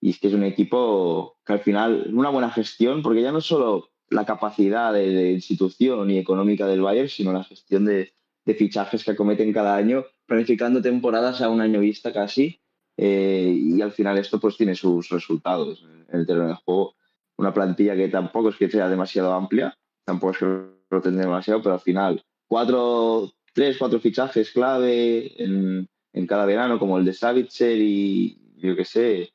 Y 0.01 0.09
es 0.09 0.19
que 0.19 0.27
es 0.27 0.33
un 0.33 0.43
equipo 0.43 1.37
que 1.45 1.53
al 1.53 1.59
final, 1.59 2.09
una 2.13 2.29
buena 2.29 2.51
gestión, 2.51 3.01
porque 3.01 3.21
ya 3.21 3.31
no 3.31 3.41
solo 3.41 3.89
la 4.09 4.25
capacidad 4.25 4.93
de, 4.93 5.09
de 5.09 5.31
institución 5.31 6.11
y 6.11 6.17
económica 6.17 6.67
del 6.67 6.81
Bayern, 6.81 7.09
sino 7.09 7.31
la 7.31 7.43
gestión 7.43 7.85
de, 7.85 8.13
de 8.45 8.55
fichajes 8.55 9.03
que 9.03 9.11
acometen 9.11 9.53
cada 9.53 9.75
año, 9.75 10.05
planificando 10.25 10.81
temporadas 10.81 11.41
a 11.41 11.49
un 11.49 11.61
año 11.61 11.79
vista 11.79 12.11
casi, 12.11 12.59
eh, 12.97 13.53
y 13.55 13.81
al 13.81 13.91
final 13.91 14.17
esto 14.17 14.39
pues 14.39 14.57
tiene 14.57 14.75
sus 14.75 15.09
resultados 15.09 15.83
en 16.09 16.19
el 16.19 16.27
terreno 16.27 16.49
de 16.49 16.55
juego. 16.55 16.95
Una 17.37 17.53
plantilla 17.53 17.95
que 17.95 18.09
tampoco 18.09 18.49
es 18.49 18.55
que 18.57 18.69
sea 18.69 18.89
demasiado 18.89 19.33
amplia, 19.33 19.77
tampoco 20.05 20.33
es 20.33 20.37
que 20.37 20.45
lo 20.45 21.01
tendré 21.01 21.25
demasiado, 21.25 21.61
pero 21.61 21.75
al 21.75 21.81
final 21.81 22.23
cuatro, 22.47 23.31
tres, 23.53 23.77
cuatro 23.77 23.99
fichajes 23.99 24.51
clave 24.51 25.41
en, 25.41 25.87
en 26.13 26.27
cada 26.27 26.45
verano, 26.45 26.79
como 26.79 26.97
el 26.97 27.05
de 27.05 27.13
Savitzer 27.13 27.77
y 27.77 28.37
yo 28.57 28.75
qué 28.75 28.85
sé, 28.85 29.33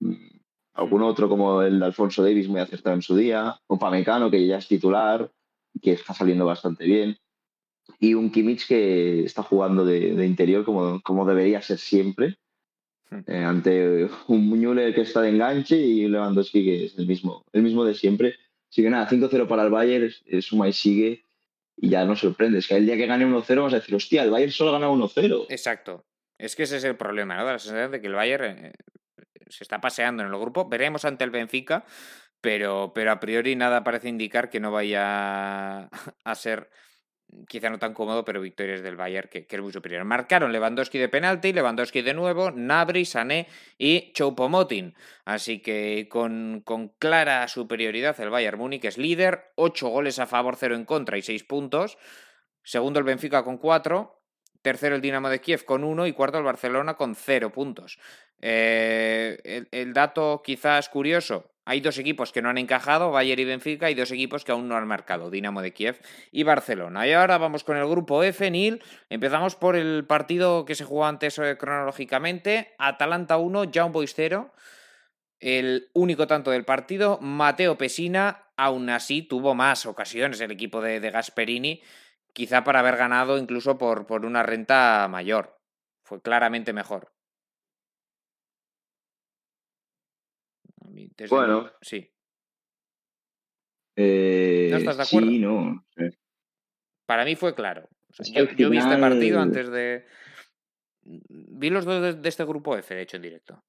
mm, 0.00 0.14
algún 0.74 1.02
otro 1.02 1.28
como 1.28 1.62
el 1.62 1.78
de 1.78 1.84
Alfonso 1.86 2.22
Davis 2.22 2.48
muy 2.48 2.60
acertado 2.60 2.96
en 2.96 3.02
su 3.02 3.16
día, 3.16 3.56
o 3.66 3.78
Pamecano 3.78 4.30
que 4.30 4.46
ya 4.46 4.58
es 4.58 4.68
titular, 4.68 5.30
que 5.82 5.92
está 5.92 6.14
saliendo 6.14 6.46
bastante 6.46 6.84
bien 6.84 7.16
y 8.00 8.14
un 8.14 8.30
Kimmich 8.30 8.66
que 8.66 9.24
está 9.24 9.42
jugando 9.42 9.84
de, 9.84 10.14
de 10.14 10.26
interior 10.26 10.64
como, 10.64 11.00
como 11.02 11.26
debería 11.26 11.60
ser 11.60 11.78
siempre, 11.78 12.38
Hmm. 13.10 13.20
eh, 13.26 13.44
ante 13.44 14.08
un 14.28 14.48
Müller 14.48 14.94
que 14.94 15.02
está 15.02 15.20
de 15.20 15.30
enganche 15.30 15.78
y 15.78 16.04
un 16.06 16.12
Lewandowski 16.12 16.64
que 16.64 16.84
es 16.86 16.98
el 16.98 17.06
mismo, 17.06 17.44
el 17.52 17.62
mismo 17.62 17.84
de 17.84 17.94
siempre. 17.94 18.34
Así 18.70 18.82
que 18.82 18.90
nada, 18.90 19.08
5-0 19.08 19.46
para 19.46 19.64
el 19.64 19.70
Bayern, 19.70 20.10
suma 20.40 20.68
y 20.68 20.72
sigue 20.72 21.24
y 21.76 21.90
ya 21.90 22.04
no 22.04 22.16
sorprende. 22.16 22.58
Es 22.58 22.68
que 22.68 22.76
el 22.76 22.86
día 22.86 22.96
que 22.96 23.06
gane 23.06 23.26
1-0 23.26 23.62
vas 23.62 23.72
a 23.72 23.76
decir, 23.76 23.94
hostia, 23.94 24.22
el 24.22 24.30
Bayern 24.30 24.52
solo 24.52 24.72
gana 24.72 24.88
1-0. 24.88 25.46
Exacto. 25.48 26.04
Es 26.38 26.56
que 26.56 26.64
ese 26.64 26.76
es 26.76 26.84
el 26.84 26.96
problema, 26.96 27.36
¿no? 27.36 27.44
La 27.44 27.58
sensación 27.58 27.92
de 27.92 28.00
que 28.00 28.06
el 28.06 28.14
Bayern 28.14 28.66
eh, 28.66 28.72
se 29.48 29.64
está 29.64 29.80
paseando 29.80 30.22
en 30.22 30.30
el 30.30 30.38
grupo. 30.38 30.68
Veremos 30.68 31.04
ante 31.04 31.24
el 31.24 31.30
Benfica, 31.30 31.84
pero, 32.40 32.92
pero 32.94 33.12
a 33.12 33.20
priori 33.20 33.56
nada 33.56 33.84
parece 33.84 34.08
indicar 34.08 34.50
que 34.50 34.60
no 34.60 34.70
vaya 34.70 35.88
a 36.24 36.34
ser 36.34 36.70
quizá 37.48 37.70
no 37.70 37.78
tan 37.78 37.94
cómodo, 37.94 38.24
pero 38.24 38.40
victorias 38.40 38.82
del 38.82 38.96
Bayern 38.96 39.28
que, 39.28 39.46
que 39.46 39.56
es 39.56 39.62
muy 39.62 39.72
superior. 39.72 40.04
Marcaron 40.04 40.52
Lewandowski 40.52 40.98
de 40.98 41.08
penalti, 41.08 41.52
Lewandowski 41.52 42.02
de 42.02 42.14
nuevo, 42.14 42.50
Nabri, 42.50 43.04
Sané 43.04 43.48
y 43.78 44.12
Choupo-Moting. 44.12 44.94
Así 45.24 45.60
que 45.60 46.08
con, 46.10 46.62
con 46.64 46.88
clara 46.98 47.46
superioridad 47.48 48.18
el 48.20 48.30
Bayern 48.30 48.58
Múnich 48.58 48.84
es 48.84 48.98
líder, 48.98 49.52
8 49.56 49.88
goles 49.88 50.18
a 50.18 50.26
favor, 50.26 50.56
0 50.56 50.74
en 50.74 50.84
contra 50.84 51.18
y 51.18 51.22
6 51.22 51.44
puntos. 51.44 51.98
Segundo 52.62 52.98
el 52.98 53.04
Benfica 53.04 53.44
con 53.44 53.58
4, 53.58 54.22
tercero 54.62 54.94
el 54.94 55.02
Dinamo 55.02 55.28
de 55.28 55.40
Kiev 55.40 55.64
con 55.64 55.84
1 55.84 56.06
y 56.06 56.12
cuarto 56.12 56.38
el 56.38 56.44
Barcelona 56.44 56.94
con 56.94 57.14
0 57.14 57.50
puntos. 57.52 57.98
Eh, 58.40 59.38
el, 59.44 59.68
el 59.70 59.92
dato 59.92 60.42
quizás 60.44 60.88
curioso, 60.88 61.53
hay 61.66 61.80
dos 61.80 61.98
equipos 61.98 62.30
que 62.30 62.42
no 62.42 62.50
han 62.50 62.58
encajado, 62.58 63.10
Bayern 63.10 63.40
y 63.40 63.44
Benfica, 63.44 63.90
y 63.90 63.94
dos 63.94 64.10
equipos 64.10 64.44
que 64.44 64.52
aún 64.52 64.68
no 64.68 64.76
han 64.76 64.86
marcado, 64.86 65.30
Dinamo 65.30 65.62
de 65.62 65.72
Kiev 65.72 65.98
y 66.30 66.42
Barcelona. 66.42 67.06
Y 67.06 67.12
ahora 67.12 67.38
vamos 67.38 67.64
con 67.64 67.76
el 67.76 67.86
grupo 67.86 68.22
F, 68.22 68.50
Nil. 68.50 68.82
Empezamos 69.08 69.56
por 69.56 69.76
el 69.76 70.04
partido 70.06 70.64
que 70.66 70.74
se 70.74 70.84
jugó 70.84 71.06
antes 71.06 71.38
eh, 71.38 71.56
cronológicamente. 71.58 72.74
Atalanta 72.78 73.38
1, 73.38 73.64
Young 73.64 73.92
Boys 73.92 74.12
0. 74.14 74.52
El 75.40 75.90
único 75.94 76.26
tanto 76.26 76.50
del 76.50 76.64
partido, 76.64 77.18
Mateo 77.20 77.76
Pesina, 77.78 78.48
aún 78.56 78.88
así 78.90 79.22
tuvo 79.22 79.54
más 79.54 79.86
ocasiones 79.86 80.40
el 80.40 80.50
equipo 80.50 80.80
de, 80.80 81.00
Gasperini, 81.10 81.82
quizá 82.32 82.64
para 82.64 82.80
haber 82.80 82.96
ganado 82.96 83.38
incluso 83.38 83.76
por 83.76 84.24
una 84.24 84.42
renta 84.42 85.06
mayor. 85.10 85.58
Fue 86.02 86.20
claramente 86.20 86.72
mejor. 86.72 87.13
Mí, 90.94 91.08
desde 91.16 91.34
Bueno. 91.34 91.70
sí. 91.82 92.10
Eh, 93.96 94.68
¿No 94.72 94.76
estás 94.78 94.96
de 94.96 95.02
acuerdo? 95.04 95.28
Sí, 95.30 95.38
no. 95.38 95.84
eh, 95.98 96.10
Para 97.06 97.24
mí 97.24 97.36
fue 97.36 97.54
claro. 97.54 97.88
O 98.08 98.12
sea, 98.24 98.46
yo, 98.56 98.70
vi 98.70 98.78
este 98.78 98.96
partido 98.98 99.40
antes 99.40 99.70
de. 99.70 100.04
Vi 101.02 101.70
los 101.70 101.84
dos 101.84 102.02
de, 102.02 102.14
de 102.14 102.28
este 102.28 102.44
grupo 102.44 102.76
F, 102.76 102.94
de 102.94 103.02
hecho, 103.02 103.16
en 103.16 103.22
directo. 103.22 103.62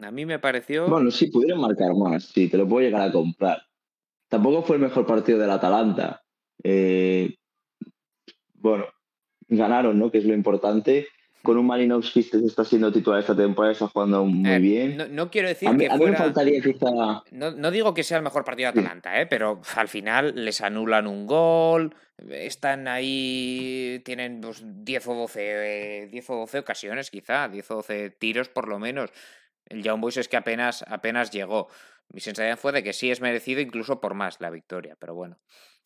A 0.00 0.10
mí 0.10 0.26
me 0.26 0.38
pareció. 0.38 0.88
Bueno, 0.88 1.10
sí, 1.10 1.28
pudieron 1.30 1.60
marcar 1.60 1.94
más, 1.94 2.24
sí, 2.24 2.48
te 2.48 2.56
lo 2.56 2.68
puedo 2.68 2.84
llegar 2.86 3.02
a 3.08 3.12
comprar. 3.12 3.62
Tampoco 4.28 4.62
fue 4.62 4.76
el 4.76 4.82
mejor 4.82 5.06
partido 5.06 5.38
del 5.38 5.50
Atalanta. 5.50 6.22
Eh, 6.62 7.34
bueno, 8.54 8.86
ganaron, 9.48 9.98
¿no? 9.98 10.10
Que 10.10 10.18
es 10.18 10.24
lo 10.24 10.34
importante. 10.34 11.08
Con 11.42 11.56
un 11.56 11.66
Malinovskis 11.66 12.30
que 12.30 12.38
está 12.38 12.64
siendo 12.64 12.92
titular 12.92 13.20
esta 13.20 13.34
temporada, 13.36 13.72
está 13.72 13.86
jugando 13.88 14.24
muy 14.24 14.50
Eh, 14.50 14.58
bien. 14.58 14.96
No, 14.96 15.06
no 15.08 15.30
quiero 15.30 15.48
decir 15.48 15.68
a 15.68 15.72
mí, 15.72 15.78
que 15.78 15.86
a 15.86 15.94
mí 15.94 15.98
me 16.00 16.06
fuera... 16.06 16.18
faltaría 16.18 16.60
quizá... 16.60 17.22
No, 17.30 17.50
no 17.52 17.70
digo 17.70 17.94
que 17.94 18.02
sea 18.02 18.18
el 18.18 18.24
mejor 18.24 18.44
partido 18.44 18.70
de 18.70 18.72
Sí. 18.72 18.78
Atalanta, 18.80 19.20
¿eh? 19.20 19.26
pero 19.26 19.60
al 19.76 19.88
final 19.88 20.32
les 20.44 20.60
anulan 20.60 21.06
un 21.06 21.26
gol, 21.26 21.94
están 22.30 22.88
ahí, 22.88 24.02
tienen 24.04 24.40
pues, 24.40 24.62
10 24.64 25.06
o 25.08 25.14
12, 25.14 26.02
eh, 26.02 26.08
10 26.10 26.30
o 26.30 26.36
12 26.36 26.58
ocasiones 26.58 27.10
quizá, 27.10 27.48
10 27.48 27.70
o 27.70 27.74
12 27.76 28.10
tiros 28.10 28.48
por 28.48 28.68
lo 28.68 28.78
menos. 28.78 29.10
El 29.66 29.82
Young 29.82 30.00
Boys 30.00 30.16
es 30.16 30.28
que 30.28 30.36
apenas, 30.36 30.82
apenas 30.88 31.30
llegó. 31.30 31.68
Mi 32.10 32.20
sensación 32.20 32.56
fue 32.56 32.72
de 32.72 32.82
que 32.82 32.92
sí 32.94 33.10
es 33.10 33.20
merecido 33.20 33.60
incluso 33.60 34.00
por 34.00 34.14
más 34.14 34.40
la 34.40 34.50
victoria, 34.50 34.96
pero 34.98 35.14
bueno. 35.14 35.38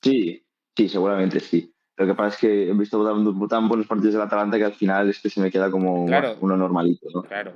Sí, 0.03 0.47
sí, 0.77 0.89
seguramente 0.89 1.41
sí. 1.41 1.75
Lo 1.97 2.07
que 2.07 2.15
pasa 2.15 2.35
es 2.35 2.41
que 2.41 2.71
he 2.71 2.73
visto 2.73 3.05
tan, 3.05 3.49
tan 3.49 3.69
buenos 3.69 3.87
partidos 3.87 4.15
del 4.15 4.23
Atalanta 4.23 4.57
que 4.59 4.65
al 4.65 4.73
final 4.75 5.11
este 5.11 5.29
se 5.29 5.41
me 5.41 5.51
queda 5.51 5.71
como 5.71 6.07
Claro. 6.07 6.37
uno 6.41 6.57
normalito, 6.57 7.07
¿no? 7.15 7.23
Claro, 7.23 7.53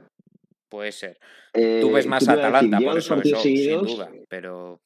puede 0.68 0.92
ser. 0.92 1.18
Eh, 1.54 1.78
Tú 1.80 1.90
ves 1.92 2.04
¿qué 2.04 2.10
más 2.10 2.26
decir? 2.26 2.38
Atalanta, 2.38 2.78
Lleva 2.78 2.90
por 2.92 2.96
dos 2.96 3.04
eso, 3.04 3.14
partidos 3.14 3.38
eso 3.40 3.48
sin 3.48 3.56
seguidos. 3.56 3.96
duda, 3.96 4.10
pero 4.28 4.80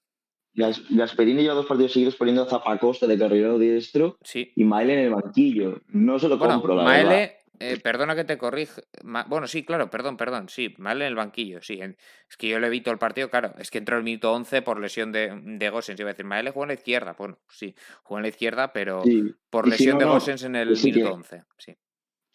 Gas- 0.54 0.82
Gasperini 0.90 1.42
lleva 1.42 1.54
dos 1.54 1.66
partidos 1.66 1.92
seguidos 1.92 2.16
poniendo 2.16 2.42
a 2.42 2.46
Zapacosta 2.46 3.06
de 3.06 3.18
carrilero 3.18 3.58
diestro 3.58 4.18
sí. 4.22 4.52
y 4.54 4.64
Maele 4.64 4.94
en 4.94 4.98
el 5.06 5.10
banquillo. 5.14 5.80
No 5.88 6.18
se 6.18 6.28
lo 6.28 6.38
Bueno, 6.38 6.54
compro, 6.54 6.76
la 6.76 6.84
verdad. 6.84 7.30
Eh, 7.62 7.78
perdona 7.78 8.16
que 8.16 8.24
te 8.24 8.38
corrige. 8.38 8.82
Ma- 9.04 9.26
bueno, 9.28 9.46
sí, 9.46 9.64
claro, 9.64 9.90
perdón, 9.90 10.16
perdón. 10.16 10.48
Sí, 10.48 10.74
Maele 10.78 11.04
en 11.04 11.08
el 11.10 11.14
banquillo, 11.16 11.60
sí. 11.62 11.78
Es 11.82 12.36
que 12.38 12.48
yo 12.48 12.58
le 12.58 12.68
evito 12.68 12.90
el 12.90 12.98
partido, 12.98 13.28
claro. 13.30 13.52
Es 13.58 13.70
que 13.70 13.78
entró 13.78 13.98
el 13.98 14.02
minuto 14.02 14.32
11 14.32 14.62
por 14.62 14.80
lesión 14.80 15.12
de, 15.12 15.38
de 15.44 15.70
Gosens. 15.70 16.00
Iba 16.00 16.08
a 16.10 16.12
decir, 16.14 16.24
Maele 16.24 16.50
jugó 16.50 16.64
en 16.64 16.68
la 16.68 16.74
izquierda. 16.74 17.14
Bueno, 17.18 17.38
sí, 17.48 17.74
jugó 18.02 18.18
en 18.18 18.22
la 18.22 18.28
izquierda, 18.30 18.72
pero 18.72 19.02
Sí, 19.04 19.34
por 19.50 19.68
y 19.68 19.72
si 19.72 19.76
lesión 19.84 19.98
no, 19.98 20.06
de 20.06 20.10
Gosens 20.10 20.42
en 20.44 20.56
el 20.56 20.76
sí 20.76 20.90
que- 20.90 20.98
minuto 21.00 21.14
11. 21.16 21.42
Sí. 21.58 21.76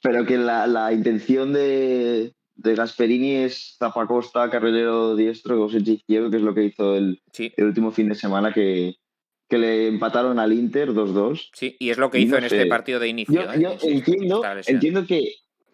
pero 0.04 0.24
que 0.26 0.38
la, 0.38 0.68
la 0.68 0.94
intención 0.94 1.52
de, 1.54 2.36
de 2.54 2.76
Gasperini 2.76 3.38
es 3.38 3.76
Zapacosta, 3.80 4.50
carrilero 4.52 5.16
diestro, 5.16 5.58
Gosens 5.58 5.88
izquierdo, 5.88 6.30
que 6.30 6.38
es 6.38 6.44
lo 6.44 6.54
que 6.54 6.66
hizo 6.66 6.96
el, 6.96 7.24
Sí, 7.34 7.52
el 7.58 7.66
último 7.66 7.92
fin 7.92 8.10
de 8.10 8.16
semana 8.16 8.54
que, 8.54 8.94
que 9.48 9.58
le 9.58 9.88
empataron 9.88 10.40
al 10.40 10.54
Inter 10.54 10.92
2-2. 10.92 11.50
sí. 11.54 11.76
Y 11.80 11.90
es 11.90 11.98
lo 11.98 12.10
que 12.10 12.20
hizo 12.20 12.32
no 12.32 12.38
en 12.40 12.44
este 12.46 12.66
partido 12.66 13.00
de 13.00 13.08
inicio. 13.10 13.44
Yo, 13.44 13.52
¿eh? 13.54 13.60
yo 13.60 13.90
entiendo, 13.90 14.44
entiendo 14.66 15.06
que 15.06 15.34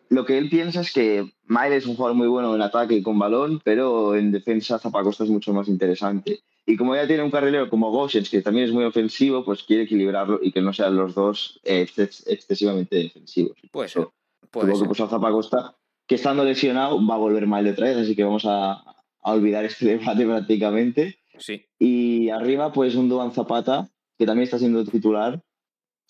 lo 0.09 0.26
que 0.26 0.38
él 0.38 0.49
piensa 0.49 0.82
es 0.82 0.91
que 0.91 1.26
Maile 1.45 1.78
es 1.78 1.86
un 1.86 1.95
jugador 1.95 2.17
muy 2.17 2.28
bueno 2.28 2.53
en 2.53 2.61
ataque 2.61 2.95
y 2.95 3.01
con 3.01 3.17
balón, 3.17 3.61
pero 3.63 4.15
en 4.15 4.32
defensa 4.32 4.78
Zapacosta 4.78 5.24
es 5.24 5.30
mucho 5.30 5.53
más 5.53 5.69
interesante. 5.69 6.41
Y 6.65 6.76
como 6.78 6.95
ya 6.95 7.07
tiene 7.07 7.24
un 7.24 7.32
carrilero 7.32 7.69
como 7.69 7.91
Gosens, 7.91 8.30
que 8.30 8.41
también 8.41 8.65
es 8.67 8.74
muy 8.74 8.84
ofensivo, 8.84 9.43
pues 9.45 9.63
quiere 9.63 9.84
equilibrarlo 9.84 10.39
y 10.43 10.51
que 10.51 10.61
no 10.61 10.74
sean 10.74 10.95
los 10.97 11.15
dos 11.15 11.59
exces- 11.63 12.24
excesivamente 12.28 12.97
defensivos. 12.97 13.57
Puede 13.72 13.88
ser. 13.89 14.01
Eso, 14.03 14.13
Puede 14.51 14.74
que 14.74 14.86
puso 14.86 15.05
a 15.05 15.09
Zapacosta, 15.09 15.78
que 16.05 16.15
estando 16.15 16.43
lesionado 16.43 16.99
va 17.07 17.15
a 17.15 17.17
volver 17.17 17.47
Maile 17.47 17.72
otra 17.72 17.88
vez, 17.88 17.97
así 17.97 18.15
que 18.15 18.26
vamos 18.26 18.43
a, 18.45 18.74
a 18.74 19.32
olvidar 19.34 19.63
este 19.63 19.86
debate 19.97 20.26
prácticamente. 20.26 21.17
Sí. 21.42 21.66
Y 21.80 22.30
arriba, 22.30 22.72
pues 22.72 22.96
un 22.96 23.10
Duan 23.10 23.32
Zapata, 23.32 23.89
que 24.18 24.26
también 24.26 24.44
está 24.44 24.60
siendo 24.60 24.86
titular. 24.86 25.42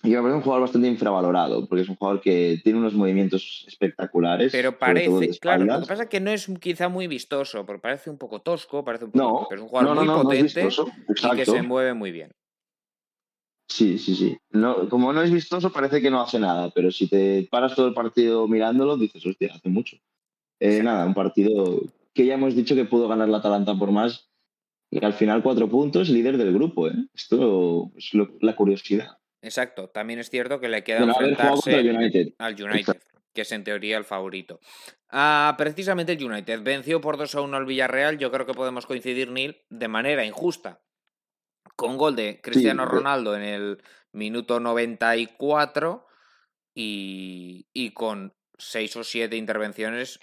Y 0.03 0.09
que 0.09 0.15
me 0.15 0.21
parece 0.21 0.37
un 0.37 0.41
jugador 0.41 0.61
bastante 0.61 0.87
infravalorado, 0.87 1.67
porque 1.67 1.83
es 1.83 1.89
un 1.89 1.95
jugador 1.95 2.21
que 2.21 2.59
tiene 2.63 2.79
unos 2.79 2.95
movimientos 2.95 3.65
espectaculares. 3.67 4.51
Pero 4.51 4.77
parece, 4.77 5.37
claro, 5.39 5.63
lo 5.63 5.81
que 5.81 5.85
pasa 5.85 6.03
es 6.03 6.09
que 6.09 6.19
no 6.19 6.31
es 6.31 6.51
quizá 6.59 6.89
muy 6.89 7.05
vistoso, 7.05 7.65
porque 7.65 7.81
parece 7.81 8.09
un 8.09 8.17
poco 8.17 8.41
tosco, 8.41 8.83
parece 8.83 9.05
un 9.05 9.11
poco, 9.11 9.23
No, 9.23 9.45
pero 9.47 9.61
es 9.61 9.63
un 9.63 9.69
jugador 9.69 9.89
no, 9.89 9.95
no, 9.95 10.01
muy 10.01 10.07
no, 10.07 10.23
no 10.23 10.31
es 10.31 10.53
potente 10.53 11.33
y 11.33 11.35
que 11.37 11.45
se 11.45 11.61
mueve 11.61 11.93
muy 11.93 12.11
bien. 12.11 12.31
Sí, 13.69 13.99
sí, 13.99 14.15
sí. 14.15 14.37
No, 14.49 14.89
como 14.89 15.13
no 15.13 15.21
es 15.21 15.31
vistoso, 15.31 15.71
parece 15.71 16.01
que 16.01 16.09
no 16.09 16.19
hace 16.19 16.39
nada, 16.39 16.71
pero 16.71 16.91
si 16.91 17.07
te 17.07 17.47
paras 17.49 17.75
todo 17.75 17.87
el 17.87 17.93
partido 17.93 18.47
mirándolo, 18.47 18.97
dices, 18.97 19.25
hostia, 19.25 19.53
hace 19.53 19.69
mucho. 19.69 19.97
Eh. 20.59 20.81
Nada, 20.83 21.05
un 21.05 21.13
partido 21.13 21.79
que 22.13 22.25
ya 22.25 22.33
hemos 22.33 22.55
dicho 22.55 22.75
que 22.75 22.85
pudo 22.85 23.07
ganar 23.07 23.29
la 23.29 23.37
Atalanta 23.37 23.73
por 23.77 23.91
más. 23.91 24.30
Y 24.93 25.03
al 25.03 25.13
final, 25.13 25.41
cuatro 25.41 25.69
puntos, 25.69 26.09
líder 26.09 26.37
del 26.37 26.53
grupo. 26.53 26.89
¿eh? 26.89 26.93
Esto 27.15 27.91
es 27.97 28.13
lo- 28.13 28.37
la 28.41 28.55
curiosidad. 28.55 29.07
Exacto, 29.41 29.89
también 29.89 30.19
es 30.19 30.29
cierto 30.29 30.59
que 30.59 30.67
le 30.69 30.83
queda 30.83 30.99
De 30.99 31.05
no 31.07 31.13
haber 31.13 31.33
jugado 31.35 31.55
contra 31.55 31.73
el 31.79 31.87
enfrentarse 31.87 32.19
United. 32.19 32.35
al 32.37 32.61
United, 32.61 33.01
que 33.33 33.41
es 33.41 33.51
en 33.53 33.63
teoría 33.63 33.97
el 33.97 34.03
favorito. 34.03 34.59
Ah, 35.09 35.55
precisamente 35.57 36.11
el 36.11 36.23
United 36.23 36.61
venció 36.61 37.01
por 37.01 37.17
2 37.17 37.33
a 37.35 37.41
1 37.41 37.55
al 37.57 37.65
Villarreal. 37.65 38.17
Yo 38.19 38.31
creo 38.31 38.45
que 38.45 38.53
podemos 38.53 38.85
coincidir, 38.85 39.31
Neil, 39.31 39.57
de 39.69 39.87
manera 39.87 40.25
injusta. 40.25 40.81
Con 41.75 41.97
gol 41.97 42.15
de 42.15 42.39
Cristiano 42.41 42.83
eh. 42.83 42.87
Ronaldo 42.87 43.35
en 43.35 43.43
el 43.43 43.81
minuto 44.11 44.59
94 44.59 46.05
y, 46.75 47.67
y 47.73 47.91
con 47.91 48.33
6 48.57 48.95
o 48.97 49.03
7 49.03 49.35
intervenciones. 49.37 50.19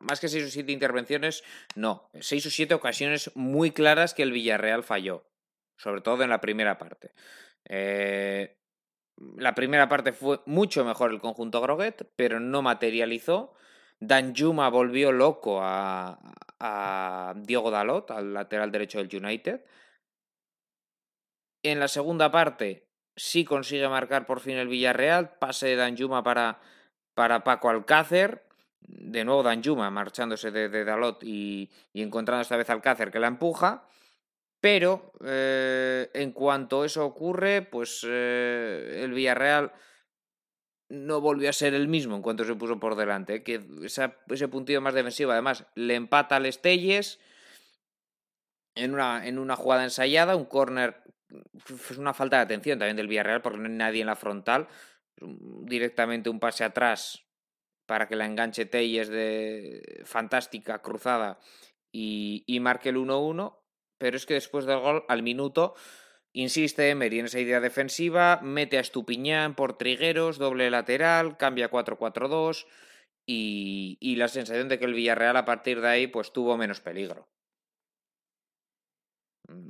Más 0.00 0.20
que 0.20 0.28
6 0.28 0.46
o 0.46 0.50
7 0.50 0.72
intervenciones, 0.72 1.44
no. 1.74 2.10
6 2.20 2.46
o 2.46 2.50
7 2.50 2.74
ocasiones 2.74 3.30
muy 3.34 3.70
claras 3.70 4.14
que 4.14 4.22
el 4.22 4.32
Villarreal 4.32 4.84
falló. 4.84 5.26
Sobre 5.76 6.00
todo 6.00 6.24
en 6.24 6.30
la 6.30 6.40
primera 6.40 6.78
parte. 6.78 7.12
Eh, 7.68 8.58
la 9.36 9.54
primera 9.54 9.88
parte 9.88 10.12
fue 10.12 10.40
mucho 10.46 10.84
mejor 10.84 11.10
el 11.10 11.20
conjunto 11.20 11.60
Groguet, 11.60 12.08
pero 12.16 12.40
no 12.40 12.62
materializó. 12.62 13.54
Danjuma 14.00 14.68
volvió 14.70 15.10
loco 15.12 15.60
a, 15.62 16.18
Diogo 17.36 17.70
Dalot, 17.70 18.10
al 18.10 18.34
lateral 18.34 18.70
derecho 18.70 18.98
del 19.02 19.24
United. 19.24 19.64
En 21.62 21.80
la 21.80 21.88
segunda 21.88 22.30
parte 22.30 22.88
sí 23.16 23.44
consigue 23.44 23.88
marcar 23.88 24.26
por 24.26 24.40
fin 24.40 24.56
el 24.56 24.68
Villarreal, 24.68 25.36
pase 25.38 25.68
de 25.68 25.76
Danjuma 25.76 26.22
para, 26.22 26.60
para 27.14 27.42
Paco 27.42 27.70
Alcácer. 27.70 28.47
De 28.80 29.24
nuevo 29.24 29.42
Danjuma 29.42 29.90
marchándose 29.90 30.50
de, 30.50 30.84
Dalot 30.84 31.22
y, 31.22 31.70
encontrando 31.94 32.42
esta 32.42 32.56
vez 32.56 32.70
Alcácer 32.70 33.10
que 33.10 33.18
la 33.18 33.28
empuja. 33.28 33.84
Pero 34.60 35.12
eh, 35.24 36.10
en 36.14 36.32
cuanto 36.32 36.84
eso 36.84 37.04
ocurre, 37.04 37.62
pues 37.62 38.04
eh, 38.08 39.02
el 39.04 39.12
Villarreal 39.12 39.72
no 40.88 41.20
volvió 41.20 41.50
a 41.50 41.52
ser 41.52 41.74
el 41.74 41.86
mismo 41.86 42.16
en 42.16 42.22
cuanto 42.22 42.44
se 42.44 42.54
puso 42.54 42.80
por 42.80 42.96
delante. 42.96 43.44
Que 43.44 43.64
ese 43.84 44.48
puntillo 44.48 44.80
más 44.80 44.94
defensivo, 44.94 45.32
además, 45.32 45.64
le 45.74 45.94
empata 45.94 46.36
al 46.36 46.46
Estelles 46.46 47.20
en 48.74 48.94
una, 48.94 49.26
en 49.26 49.38
una 49.38 49.54
jugada 49.54 49.84
ensayada, 49.84 50.34
un 50.34 50.46
córner. 50.46 51.02
Es 51.68 51.98
una 51.98 52.14
falta 52.14 52.36
de 52.36 52.42
atención 52.42 52.78
también 52.78 52.96
del 52.96 53.08
Villarreal 53.08 53.42
porque 53.42 53.58
no 53.58 53.68
hay 53.68 53.74
nadie 53.74 54.00
en 54.00 54.06
la 54.06 54.16
frontal. 54.16 54.66
Directamente 55.20 56.30
un 56.30 56.40
pase 56.40 56.64
atrás 56.64 57.27
para 57.88 58.06
que 58.06 58.16
la 58.16 58.26
enganche 58.26 58.66
Telles 58.66 59.08
de 59.08 60.02
fantástica 60.04 60.80
cruzada 60.82 61.40
y, 61.90 62.58
marque 62.60 62.90
el 62.90 62.98
1-1 62.98 63.56
pero 63.96 64.16
es 64.16 64.26
que 64.26 64.34
después 64.34 64.64
del 64.64 64.78
gol, 64.78 65.02
al 65.08 65.24
minuto, 65.24 65.74
insiste 66.32 66.90
Emery 66.90 67.18
en 67.18 67.26
esa 67.26 67.40
idea 67.40 67.60
defensiva, 67.60 68.38
mete 68.44 68.78
a 68.78 68.80
Estupiñán 68.80 69.56
por 69.56 69.76
Trigueros, 69.76 70.38
doble 70.38 70.70
lateral, 70.70 71.36
cambia 71.36 71.68
4-4-2 71.68 72.66
y, 73.26 74.14
la 74.16 74.28
sensación 74.28 74.68
de 74.68 74.78
que 74.78 74.84
el 74.84 74.94
Villarreal 74.94 75.36
a 75.36 75.44
partir 75.44 75.80
de 75.80 75.88
ahí 75.88 76.06
pues 76.06 76.32
tuvo 76.32 76.56
menos 76.56 76.80
peligro. 76.80 77.26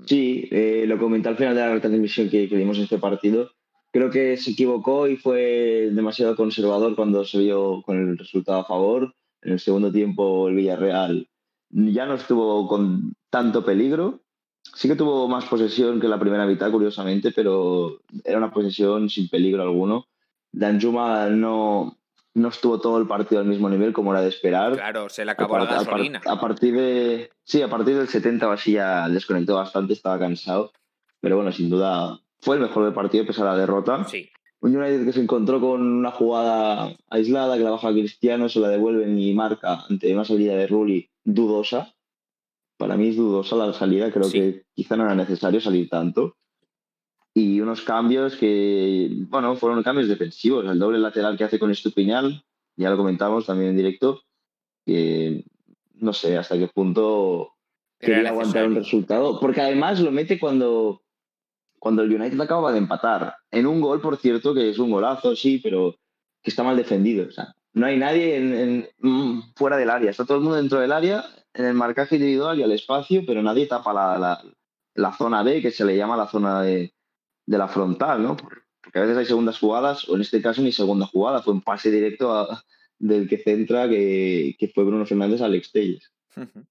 Sí, 0.05 0.47
eh, 0.51 0.85
lo 0.87 0.99
comenté 0.99 1.31
al 1.31 1.39
final 1.39 1.55
de 1.55 1.61
la 1.63 1.73
retransmisión 1.73 2.29
que, 2.29 2.51
que 2.51 2.57
dimos 2.57 2.77
en 2.77 2.85
este 2.85 2.99
partido. 2.99 3.53
Creo 3.93 4.11
que 4.11 4.37
se 4.37 4.51
equivocó 4.51 5.09
y 5.09 5.17
fue 5.17 5.89
demasiado 5.93 6.37
conservador 6.37 6.95
cuando 6.95 7.25
se 7.25 7.39
vio 7.39 7.83
con 7.83 7.97
el 7.99 8.19
resultado 8.19 8.61
a 8.61 8.65
favor. 8.65 9.15
En 9.43 9.53
el 9.53 9.61
segundo 9.61 9.91
tiempo 9.93 10.49
el 10.49 10.57
Villarreal 10.57 11.29
ya 11.71 12.07
no 12.07 12.15
estuvo 12.15 12.67
con 12.69 13.15
tanto 13.31 13.65
peligro. 13.65 14.21
Sí 14.75 14.89
que 14.89 14.97
tuvo 14.97 15.29
más 15.29 15.45
posesión 15.47 16.01
que 16.01 16.09
la 16.09 16.19
primera 16.19 16.45
mitad, 16.47 16.71
curiosamente, 16.71 17.31
pero 17.33 18.01
era 18.25 18.37
una 18.39 18.51
posesión 18.51 19.09
sin 19.09 19.29
peligro 19.29 19.63
alguno. 19.63 20.07
Danjuma 20.53 21.29
no, 21.31 21.97
no 22.35 22.49
estuvo 22.49 22.81
todo 22.81 22.99
el 22.99 23.07
partido 23.07 23.41
al 23.41 23.47
mismo 23.47 23.69
nivel 23.71 23.93
como 23.93 24.13
era 24.13 24.21
de 24.23 24.29
esperar. 24.29 24.75
Claro, 24.75 25.09
se 25.09 25.25
le 25.25 25.31
acabó 25.31 25.57
la 25.59 25.65
A 25.65 25.67
par- 25.69 25.75
a 25.75 25.79
par- 25.79 25.87
gasolina. 25.87 26.21
A, 26.27 26.41
partir 26.41 26.75
de. 26.75 27.31
Sí, 27.45 27.63
a 27.63 27.69
partir 27.71 27.97
del 27.97 28.09
70 28.09 28.49
o 28.49 28.53
así 28.53 28.73
ya 28.73 29.09
desconectó 29.09 29.55
bastante, 29.55 29.93
estaba 29.95 30.19
cansado. 30.19 30.73
Pero 31.21 31.37
bueno, 31.37 31.53
sin 31.53 31.71
duda 31.71 32.21
fue 32.41 32.57
el 32.57 32.63
mejor 32.63 32.85
del 32.85 32.95
partido 32.95 33.27
pese 33.27 33.43
a 33.43 33.47
la 33.47 33.57
derrota. 33.57 34.05
Sí, 34.05 34.29
Un 34.61 34.77
United 34.77 35.05
que 35.05 35.13
se 35.13 35.21
encontró 35.23 35.61
con 35.61 35.81
una 35.81 36.11
jugada 36.11 36.93
aislada 37.11 37.57
que 37.57 37.63
la 37.65 37.71
baja 37.71 37.93
Cristiano, 37.93 38.49
se 38.49 38.59
la 38.61 38.69
devuelven 38.69 39.19
y 39.19 39.33
marca 39.35 39.85
ante 39.89 40.13
una 40.13 40.25
salida 40.25 40.57
de 40.57 40.67
Rulli 40.67 41.09
dudosa. 41.25 41.95
Para 42.77 42.97
mí 42.97 43.09
es 43.09 43.17
dudosa 43.17 43.57
la 43.57 43.73
salida, 43.73 44.11
creo 44.13 44.25
Sí. 44.25 44.39
que 44.39 44.63
quizá 44.75 44.97
no 44.97 45.05
era 45.05 45.15
necesario 45.15 45.61
salir 45.61 45.89
tanto. 45.89 46.37
Y 47.35 47.61
unos 47.61 47.83
cambios 47.83 48.35
que, 48.37 49.09
bueno, 49.29 49.55
fueron 49.55 49.83
cambios 49.85 50.09
defensivos. 50.09 50.65
El 50.65 50.79
doble 50.79 50.99
lateral 50.99 51.37
que 51.37 51.45
hace 51.45 51.59
con 51.61 51.71
Estupiñán, 51.71 52.43
ya 52.77 52.91
lo 52.91 52.97
comentamos 52.97 53.47
también 53.47 53.71
en 53.71 53.77
directo, 53.77 54.23
que 54.85 55.45
no 55.95 56.13
sé 56.13 56.37
hasta 56.37 56.59
qué 56.59 56.67
punto 56.69 57.53
Era 58.01 58.15
quería 58.17 58.31
aguantar 58.31 58.67
un 58.67 58.75
resultado. 58.77 59.39
Porque 59.41 59.61
además 59.61 60.01
lo 60.01 60.11
mete 60.11 60.39
cuando, 60.41 61.03
cuando 61.79 62.03
el 62.03 62.13
United 62.13 62.41
acaba 62.41 62.73
de 62.73 62.79
empatar. 62.79 63.35
En 63.51 63.67
un 63.67 63.81
gol, 63.81 64.01
por 64.01 64.17
cierto, 64.17 64.55
que 64.55 64.71
es 64.71 64.79
un 64.79 64.91
golazo, 64.91 65.37
sí, 65.37 65.59
pero 65.63 65.97
que 66.43 66.51
está 66.51 66.63
mal 66.63 66.77
defendido. 66.77 67.27
O 67.29 67.31
sea, 67.31 67.55
no 67.73 67.87
hay 67.87 67.97
nadie 67.97 68.37
en, 68.37 68.89
mm, 68.99 69.55
fuera 69.57 69.77
del 69.77 69.91
área. 69.91 70.11
Está 70.11 70.25
todo 70.25 70.39
el 70.39 70.43
mundo 70.43 70.57
dentro 70.57 70.81
del 70.81 70.93
área, 70.93 71.25
en 71.55 71.67
el 71.67 71.75
marcaje 71.75 72.17
individual 72.17 72.59
y 72.59 72.63
al 72.63 72.73
espacio, 72.73 73.23
pero 73.27 73.43
nadie 73.43 73.67
tapa 73.67 73.93
la, 73.93 74.43
la, 74.95 75.13
zona 75.13 75.43
B, 75.43 75.63
que 75.63 75.71
se 75.71 75.85
le 75.85 75.97
llama 75.97 76.17
la 76.17 76.29
zona 76.29 76.63
de, 76.63 76.93
de, 77.47 77.59
la 77.59 77.69
frontal, 77.69 78.23
¿no? 78.23 78.37
Porque 78.37 78.99
a 78.99 79.03
veces 79.03 79.17
hay 79.17 79.27
segundas 79.27 79.59
jugadas, 79.59 80.09
o 80.09 80.17
en 80.17 80.23
este 80.23 80.43
caso 80.43 80.63
ni 80.63 80.73
segunda 80.73 81.07
jugada, 81.07 81.43
fue 81.43 81.53
un 81.53 81.63
pase 81.63 81.91
directo 81.91 82.49
del 82.99 83.29
que 83.29 83.39
centra, 83.39 83.89
que, 83.89 84.57
que, 84.59 84.69
fue 84.69 84.85
Bruno 84.85 85.07
Fernández 85.07 85.41
a 85.41 85.47
Alex 85.47 85.73
Telles. 85.73 86.13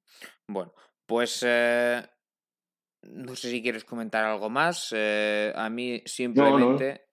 Bueno, 0.49 0.71
pues 1.05 1.43
eh, 1.45 2.01
no 3.07 3.35
sé 3.35 3.49
si 3.49 3.61
quieres 3.61 3.85
comentar 3.85 4.23
algo 4.25 4.49
más. 4.49 4.93
Eh, 4.95 5.51
a 5.55 5.69
mí 5.69 6.01
simplemente 6.05 7.07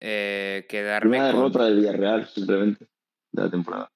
eh, 0.00 0.66
quedarme. 0.68 1.18
Una 1.18 1.26
derrota 1.26 1.58
con... 1.58 1.68
del 1.68 1.76
Villarreal, 1.76 2.26
simplemente, 2.26 2.86
de 3.32 3.42
la 3.42 3.50
temporada. 3.50 3.90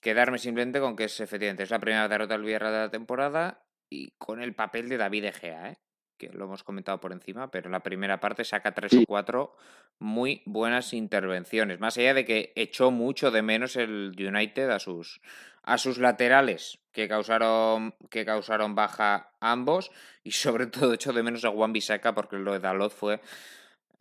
Quedarme 0.00 0.38
simplemente 0.38 0.80
con 0.80 0.96
que 0.96 1.04
es 1.04 1.18
efectivamente 1.20 1.62
es 1.62 1.70
la 1.70 1.78
primera 1.78 2.08
derrota 2.08 2.34
del 2.34 2.44
Villarreal 2.44 2.72
de 2.72 2.78
la 2.78 2.90
temporada 2.90 3.64
y 3.88 4.10
con 4.18 4.42
el 4.42 4.54
papel 4.54 4.88
de 4.88 4.98
David 4.98 5.24
Egea, 5.24 5.70
¿eh? 5.70 5.78
Que 6.16 6.30
lo 6.30 6.44
hemos 6.44 6.62
comentado 6.62 7.00
por 7.00 7.12
encima, 7.12 7.50
pero 7.50 7.66
en 7.66 7.72
la 7.72 7.80
primera 7.80 8.20
parte 8.20 8.44
saca 8.44 8.72
tres 8.72 8.94
o 8.94 9.04
cuatro 9.06 9.56
muy 9.98 10.42
buenas 10.44 10.92
intervenciones. 10.92 11.80
Más 11.80 11.96
allá 11.96 12.14
de 12.14 12.24
que 12.24 12.52
echó 12.56 12.90
mucho 12.90 13.30
de 13.30 13.42
menos 13.42 13.76
el 13.76 14.14
United 14.18 14.70
a 14.70 14.78
sus, 14.78 15.20
a 15.62 15.78
sus 15.78 15.98
laterales, 15.98 16.78
que 16.92 17.08
causaron, 17.08 17.94
que 18.10 18.24
causaron 18.24 18.74
baja 18.74 19.32
ambos, 19.40 19.90
y 20.22 20.32
sobre 20.32 20.66
todo 20.68 20.94
echó 20.94 21.12
de 21.12 21.22
menos 21.22 21.44
a 21.44 21.50
Juan 21.50 21.72
Bisaca, 21.72 22.14
porque 22.14 22.36
lo 22.36 22.52
de 22.52 22.60
Dalot 22.60 22.92
fue 22.92 23.20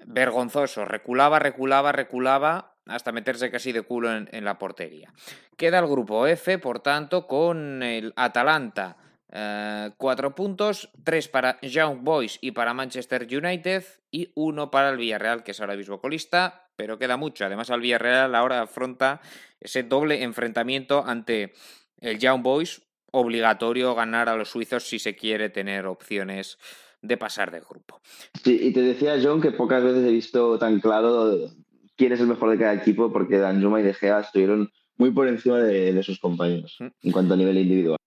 vergonzoso. 0.05 0.85
Reculaba, 0.85 1.39
reculaba, 1.39 1.91
reculaba 1.91 2.75
hasta 2.85 3.11
meterse 3.11 3.49
casi 3.49 3.71
de 3.71 3.83
culo 3.83 4.13
en, 4.13 4.29
en 4.31 4.43
la 4.43 4.59
portería. 4.59 5.13
Queda 5.55 5.79
el 5.79 5.87
grupo 5.87 6.27
F, 6.27 6.57
por 6.59 6.81
tanto, 6.81 7.27
con 7.27 7.81
el 7.81 8.13
Atalanta 8.15 8.97
Uh, 9.35 9.89
cuatro 9.97 10.35
puntos, 10.35 10.91
tres 11.03 11.27
para 11.27 11.59
Young 11.61 12.03
Boys 12.03 12.37
y 12.39 12.51
para 12.51 12.75
Manchester 12.75 13.23
United 13.23 13.83
y 14.11 14.31
uno 14.35 14.69
para 14.69 14.89
el 14.89 14.97
Villarreal, 14.97 15.43
que 15.43 15.51
es 15.51 15.59
ahora 15.59 15.75
mismo 15.75 15.99
colista, 15.99 16.69
pero 16.75 16.99
queda 16.99 17.17
mucho. 17.17 17.43
Además, 17.43 17.71
al 17.71 17.81
Villarreal 17.81 18.35
ahora 18.35 18.61
afronta 18.61 19.21
ese 19.59 19.81
doble 19.81 20.21
enfrentamiento 20.21 21.03
ante 21.03 21.53
el 21.99 22.19
Young 22.19 22.43
Boys, 22.43 22.83
obligatorio 23.11 23.95
ganar 23.95 24.29
a 24.29 24.35
los 24.35 24.49
suizos 24.49 24.83
si 24.83 24.99
se 24.99 25.15
quiere 25.15 25.49
tener 25.49 25.87
opciones 25.87 26.59
de 27.01 27.17
pasar 27.17 27.49
de 27.49 27.61
grupo. 27.61 28.01
Sí, 28.43 28.59
y 28.61 28.71
te 28.71 28.81
decía 28.81 29.19
John 29.19 29.41
que 29.41 29.51
pocas 29.51 29.83
veces 29.83 30.05
he 30.05 30.11
visto 30.11 30.59
tan 30.59 30.79
claro 30.79 31.49
quién 31.97 32.13
es 32.13 32.19
el 32.19 32.27
mejor 32.27 32.51
de 32.51 32.59
cada 32.59 32.75
equipo, 32.75 33.11
porque 33.11 33.39
Danjuma 33.39 33.79
y 33.79 33.83
De 33.83 33.95
Gea 33.95 34.19
estuvieron 34.19 34.71
muy 34.97 35.09
por 35.09 35.27
encima 35.27 35.57
de, 35.57 35.91
de 35.91 36.03
sus 36.03 36.19
compañeros 36.19 36.75
mm. 36.79 36.87
en 37.01 37.11
cuanto 37.11 37.33
a 37.33 37.37
nivel 37.37 37.57
individual. 37.57 37.97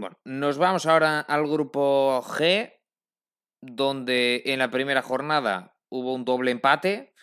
Bueno, 0.00 0.18
nos 0.24 0.58
vamos 0.58 0.86
ahora 0.86 1.20
al 1.20 1.46
grupo 1.46 2.22
G, 2.22 2.74
donde 3.60 4.42
en 4.46 4.58
la 4.58 4.70
primera 4.70 5.02
jornada 5.02 5.76
hubo 5.88 6.14
un 6.14 6.24
doble 6.24 6.50
empate 6.50 7.14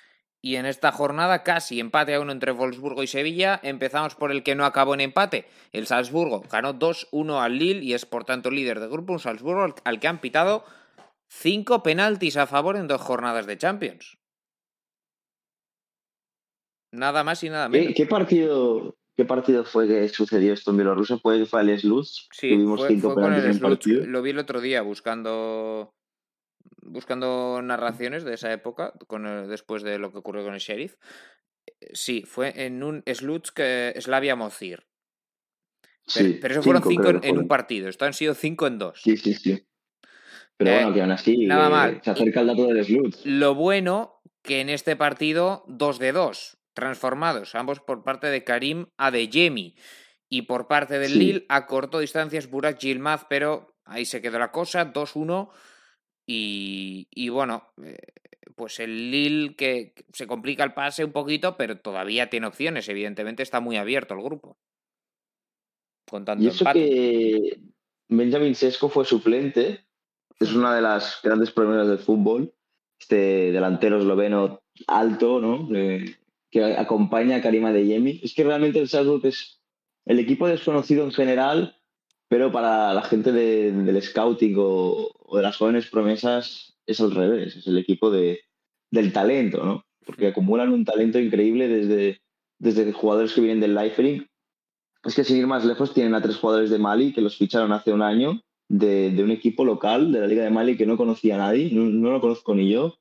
y 0.42 0.58
en 0.58 0.66
esta 0.66 0.92
jornada 0.92 1.44
casi 1.44 1.80
empate 1.80 2.14
a 2.14 2.20
uno 2.20 2.34
entre 2.34 2.52
Wolfsburgo 2.52 3.02
y 3.02 3.08
Sevilla. 3.08 3.60
Empezamos 3.64 4.16
por 4.16 4.32
el 4.32 4.44
que 4.44 4.56
no 4.56 4.66
acabó 4.66 4.94
en 4.94 5.02
empate. 5.02 5.46
El 5.72 5.88
Salzburgo 5.88 6.42
ganó 6.52 6.74
2-1 6.74 7.42
al 7.42 7.58
Lille 7.58 7.84
y 7.84 7.94
es 7.94 8.06
por 8.06 8.26
tanto 8.26 8.52
líder 8.52 8.82
de 8.82 8.90
grupo. 8.90 9.14
Un 9.14 9.20
Salzburgo 9.20 9.74
al 9.84 10.00
que 10.02 10.08
han 10.08 10.20
pitado 10.20 10.66
cinco 11.30 11.82
penaltis 11.82 12.36
a 12.36 12.46
favor 12.46 12.76
en 12.76 12.88
dos 12.88 13.02
jornadas 13.02 13.46
de 13.46 13.58
Champions. 13.58 14.18
Nada 16.92 17.24
más 17.24 17.42
y 17.44 17.50
nada 17.50 17.70
menos. 17.70 17.94
¿Qué, 17.96 18.06
partido, 18.06 18.98
¿Qué 19.16 19.26
partido 19.26 19.64
fue 19.64 19.88
que 19.88 20.10
sucedió 20.10 20.54
esto 20.54 20.72
en 20.72 20.78
Bielorrusia? 20.78 21.18
¿Fue, 21.18 21.46
fue 21.46 21.62
el 21.62 21.80
Sluts? 21.80 22.30
Sí, 22.32 22.50
Tuvimos 22.50 22.80
fue, 22.80 22.90
cinco 22.90 23.14
fue 23.14 23.28
el 23.28 23.54
Sluts. 23.54 23.86
Lo 24.08 24.22
vi 24.22 24.32
el 24.32 24.40
otro 24.40 24.60
día 24.60 24.82
buscando 24.82 25.94
buscando 26.82 27.62
narraciones 27.62 28.24
de 28.24 28.34
esa 28.34 28.52
época, 28.52 28.94
con 29.08 29.26
el, 29.26 29.48
después 29.48 29.84
de 29.84 30.00
lo 30.00 30.12
que 30.12 30.18
ocurrió 30.18 30.44
con 30.44 30.54
el 30.54 30.60
Sheriff. 30.60 30.96
Sí, 31.94 32.24
fue 32.26 32.66
en 32.66 32.84
un 32.84 33.04
Sluts 33.06 33.52
que 33.52 33.94
Slavia 34.00 34.36
Mozir. 34.36 34.84
Pero, 36.14 36.30
sí, 36.30 36.40
pero 36.42 36.54
eso 36.54 36.64
fueron 36.64 36.84
cinco, 36.84 37.10
en, 37.10 37.24
en, 37.24 37.38
un 37.38 37.48
partido. 37.48 37.88
Esto 37.88 38.06
han 38.06 38.14
sido 38.14 38.34
cinco 38.34 38.68
en 38.68 38.80
dos. 38.80 39.00
Sí, 39.02 39.16
sí, 39.16 39.34
sí. 39.34 39.66
Pero 40.58 40.72
eh, 40.72 40.76
bueno, 40.76 40.94
que 40.94 41.02
aún 41.02 41.12
así 41.12 41.46
nada 41.46 41.70
mal. 41.70 42.02
se 42.04 42.12
acerca 42.12 42.42
el 42.42 42.48
dato 42.48 42.68
del 42.68 42.84
Sluts. 42.84 43.26
Lo 43.26 43.56
bueno 43.56 44.22
que 44.42 44.60
en 44.60 44.70
este 44.70 44.96
partido, 44.96 45.64
dos 45.68 46.00
de 46.00 46.12
dos 46.12 46.58
transformados, 46.74 47.56
ambos 47.56 47.80
por 47.80 48.04
parte 48.04 48.28
de 48.28 48.44
Karim 48.44 48.88
Adeyemi. 48.98 49.76
Y 50.30 50.44
por 50.44 50.68
parte 50.68 50.98
del 50.98 51.12
sí. 51.12 51.20
Lille, 51.20 51.46
a 51.48 51.68
corto 51.68 52.00
distancias, 52.00 52.50
Burak 52.50 52.80
Gilmaz, 52.80 53.26
pero 53.30 53.76
ahí 53.86 54.06
se 54.06 54.22
quedó 54.22 54.40
la 54.40 54.52
cosa, 54.52 54.92
2-1. 54.92 55.50
Y, 56.26 57.08
y, 57.12 57.30
bueno, 57.30 57.72
eh, 57.84 57.98
pues 58.56 58.80
el 58.80 59.12
Lille 59.12 59.56
que 59.56 59.94
se 60.12 60.26
complica 60.26 60.64
el 60.64 60.74
pase 60.74 61.06
un 61.06 61.12
poquito, 61.12 61.56
pero 61.56 61.80
todavía 61.80 62.30
tiene 62.30 62.48
opciones. 62.48 62.90
Evidentemente 62.90 63.44
está 63.44 63.60
muy 63.60 63.78
abierto 63.78 64.16
el 64.16 64.24
grupo. 64.24 64.58
Con 66.10 66.26
tanto 66.26 66.44
y 66.44 66.48
eso 66.48 66.64
empate. 66.64 66.80
que 66.80 67.60
Benjamin 68.10 68.56
Sesco 68.56 68.90
fue 68.90 69.06
suplente, 69.06 69.86
es 70.40 70.54
una 70.54 70.76
de 70.76 70.82
las 70.82 71.20
grandes 71.24 71.52
promesas 71.52 71.88
del 71.88 72.00
fútbol. 72.00 72.54
Este 73.00 73.52
delantero 73.52 73.98
esloveno 73.98 74.62
alto, 74.88 75.40
¿no? 75.40 75.68
Eh, 75.76 76.18
que 76.54 76.64
acompaña 76.64 77.38
a 77.38 77.42
Karima 77.42 77.74
de 77.74 77.88
Yemi. 77.88 78.22
Es 78.22 78.36
que 78.36 78.44
realmente 78.44 78.80
el 78.80 78.88
Salzburg 78.88 79.26
es 79.26 79.60
el 80.06 80.20
equipo 80.20 80.48
desconocido 80.48 81.04
en 81.04 81.12
general, 81.12 81.76
pero 82.30 82.52
para 82.52 82.94
la 82.94 83.02
gente 83.02 83.32
de, 83.32 83.72
del 83.72 84.02
scouting 84.02 84.56
o, 84.58 85.10
o, 85.18 85.38
de 85.38 85.42
las 85.42 85.58
jóvenes 85.58 85.88
promesas 85.88 86.78
es 86.86 87.02
al 87.02 87.10
revés, 87.10 87.56
es 87.56 87.66
el 87.66 87.80
equipo 87.80 88.12
de, 88.12 88.42
del 88.92 89.12
talento, 89.12 89.66
¿no? 89.66 89.86
Porque 90.06 90.28
acumulan 90.28 90.72
un 90.72 90.86
talento 90.86 91.18
increíble 91.18 91.68
desde, 91.68 92.22
desde 92.60 92.92
jugadores 92.94 93.34
que 93.34 93.42
vienen 93.42 93.60
del 93.60 93.74
Leipzig. 93.74 94.28
Es 95.04 95.16
que 95.16 95.24
sin 95.24 95.38
ir 95.38 95.48
más 95.48 95.66
lejos 95.66 95.94
tienen 95.94 96.14
a 96.14 96.22
tres 96.22 96.38
jugadores 96.38 96.70
de 96.70 96.78
Mali 96.78 97.14
que 97.14 97.22
los 97.22 97.38
ficharon 97.38 97.72
hace 97.72 97.92
un 97.92 98.04
año 98.04 98.42
de, 98.70 99.10
de 99.10 99.24
un 99.24 99.32
equipo 99.32 99.66
local 99.66 100.12
de 100.12 100.20
la 100.20 100.28
Liga 100.28 100.44
de 100.44 100.52
Mali 100.52 100.78
que 100.78 100.86
no 100.86 100.98
conocía 100.98 101.36
a 101.36 101.40
nadie, 101.40 101.72
no, 101.72 101.86
no 101.86 102.12
lo 102.12 102.22
conozco 102.22 102.54
ni 102.54 102.70
yo, 102.70 102.96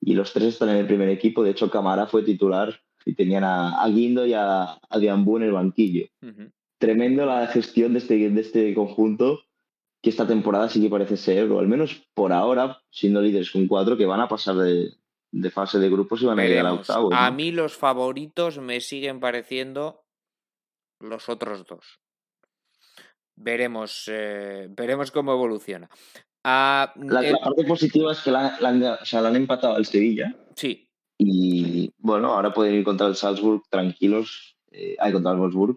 y 0.00 0.14
los 0.14 0.32
tres 0.32 0.54
están 0.54 0.70
en 0.70 0.76
el 0.76 0.86
primer 0.86 1.10
equipo. 1.10 1.42
De 1.42 1.50
hecho, 1.50 1.70
Camara 1.70 2.06
fue 2.06 2.22
titular 2.22 2.80
y 3.06 3.14
tenían 3.14 3.44
a, 3.44 3.80
a 3.82 3.88
Guindo 3.88 4.26
y 4.26 4.34
a, 4.34 4.78
a 4.90 4.98
Diambú 4.98 5.36
en 5.36 5.44
el 5.44 5.52
banquillo. 5.52 6.06
Uh 6.20 6.26
-huh. 6.26 6.52
Tremendo 6.78 7.24
la 7.24 7.46
gestión 7.46 7.92
de 7.92 8.00
este, 8.00 8.30
de 8.30 8.40
este 8.40 8.74
conjunto, 8.74 9.44
que 10.02 10.10
esta 10.10 10.26
temporada 10.26 10.68
sí 10.68 10.82
que 10.82 10.90
parece 10.90 11.16
ser, 11.16 11.50
o 11.50 11.58
al 11.58 11.68
menos 11.68 12.06
por 12.14 12.32
ahora, 12.32 12.82
siendo 12.90 13.22
líderes 13.22 13.50
con 13.50 13.66
cuatro, 13.68 13.96
que 13.96 14.04
van 14.06 14.20
a 14.20 14.28
pasar 14.28 14.56
de, 14.56 14.90
de 15.32 15.50
fase 15.50 15.78
de 15.78 15.88
grupos 15.88 16.20
y 16.20 16.26
van 16.26 16.36
Veremos. 16.36 16.50
a 16.50 16.56
llegar 16.56 16.66
al 16.66 16.78
octavo. 16.78 17.10
¿no? 17.10 17.16
A 17.16 17.30
mí 17.30 17.52
los 17.52 17.76
favoritos 17.76 18.58
me 18.58 18.80
siguen 18.80 19.20
pareciendo 19.20 20.04
los 21.00 21.28
otros 21.28 21.64
dos. 21.66 22.00
Veremos, 23.38 24.08
eh, 24.08 24.66
veremos 24.70 25.10
cómo 25.10 25.32
evoluciona. 25.32 25.88
Uh, 26.44 26.88
la, 27.04 27.20
el... 27.22 27.32
la, 27.32 27.38
parte 27.38 27.64
positiva 27.64 28.12
es 28.12 28.20
que 28.20 28.30
la, 28.30 28.56
la, 28.60 28.98
o 29.02 29.04
sea, 29.04 29.20
la 29.20 29.28
han 29.28 29.36
empatado 29.36 29.74
al 29.76 29.84
Sevilla. 29.84 30.34
Sí. 30.56 30.88
Y 31.18 31.92
bueno, 32.06 32.32
ahora 32.32 32.54
pueden 32.54 32.74
ir 32.74 32.84
contra 32.84 33.08
el 33.08 33.16
Salzburg 33.16 33.62
tranquilos, 33.68 34.56
eh, 34.70 34.96
hay 34.98 35.12
contra 35.12 35.32
el 35.32 35.38
Wolfsburg, 35.38 35.76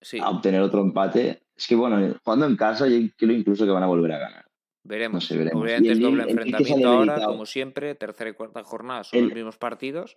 sí. 0.00 0.18
a 0.18 0.30
obtener 0.30 0.62
otro 0.62 0.80
empate. 0.80 1.42
Es 1.56 1.66
que 1.66 1.74
bueno, 1.74 2.14
jugando 2.22 2.46
en 2.46 2.56
casa, 2.56 2.86
yo 2.86 2.96
creo 3.16 3.32
incluso 3.32 3.64
que 3.64 3.72
van 3.72 3.82
a 3.82 3.86
volver 3.86 4.12
a 4.12 4.18
ganar. 4.18 4.46
Veremos. 4.84 5.24
No 5.24 5.26
sé, 5.26 5.36
veremos. 5.36 5.62
Obviamente 5.62 5.92
es 5.92 6.00
doble 6.00 6.22
enfrentamiento 6.22 6.88
ahora, 6.88 7.24
como 7.24 7.44
siempre, 7.44 7.94
tercera 7.96 8.30
y 8.30 8.34
cuarta 8.34 8.62
jornada 8.62 9.02
son 9.02 9.18
el... 9.18 9.24
los 9.26 9.34
mismos 9.34 9.56
partidos. 9.56 10.16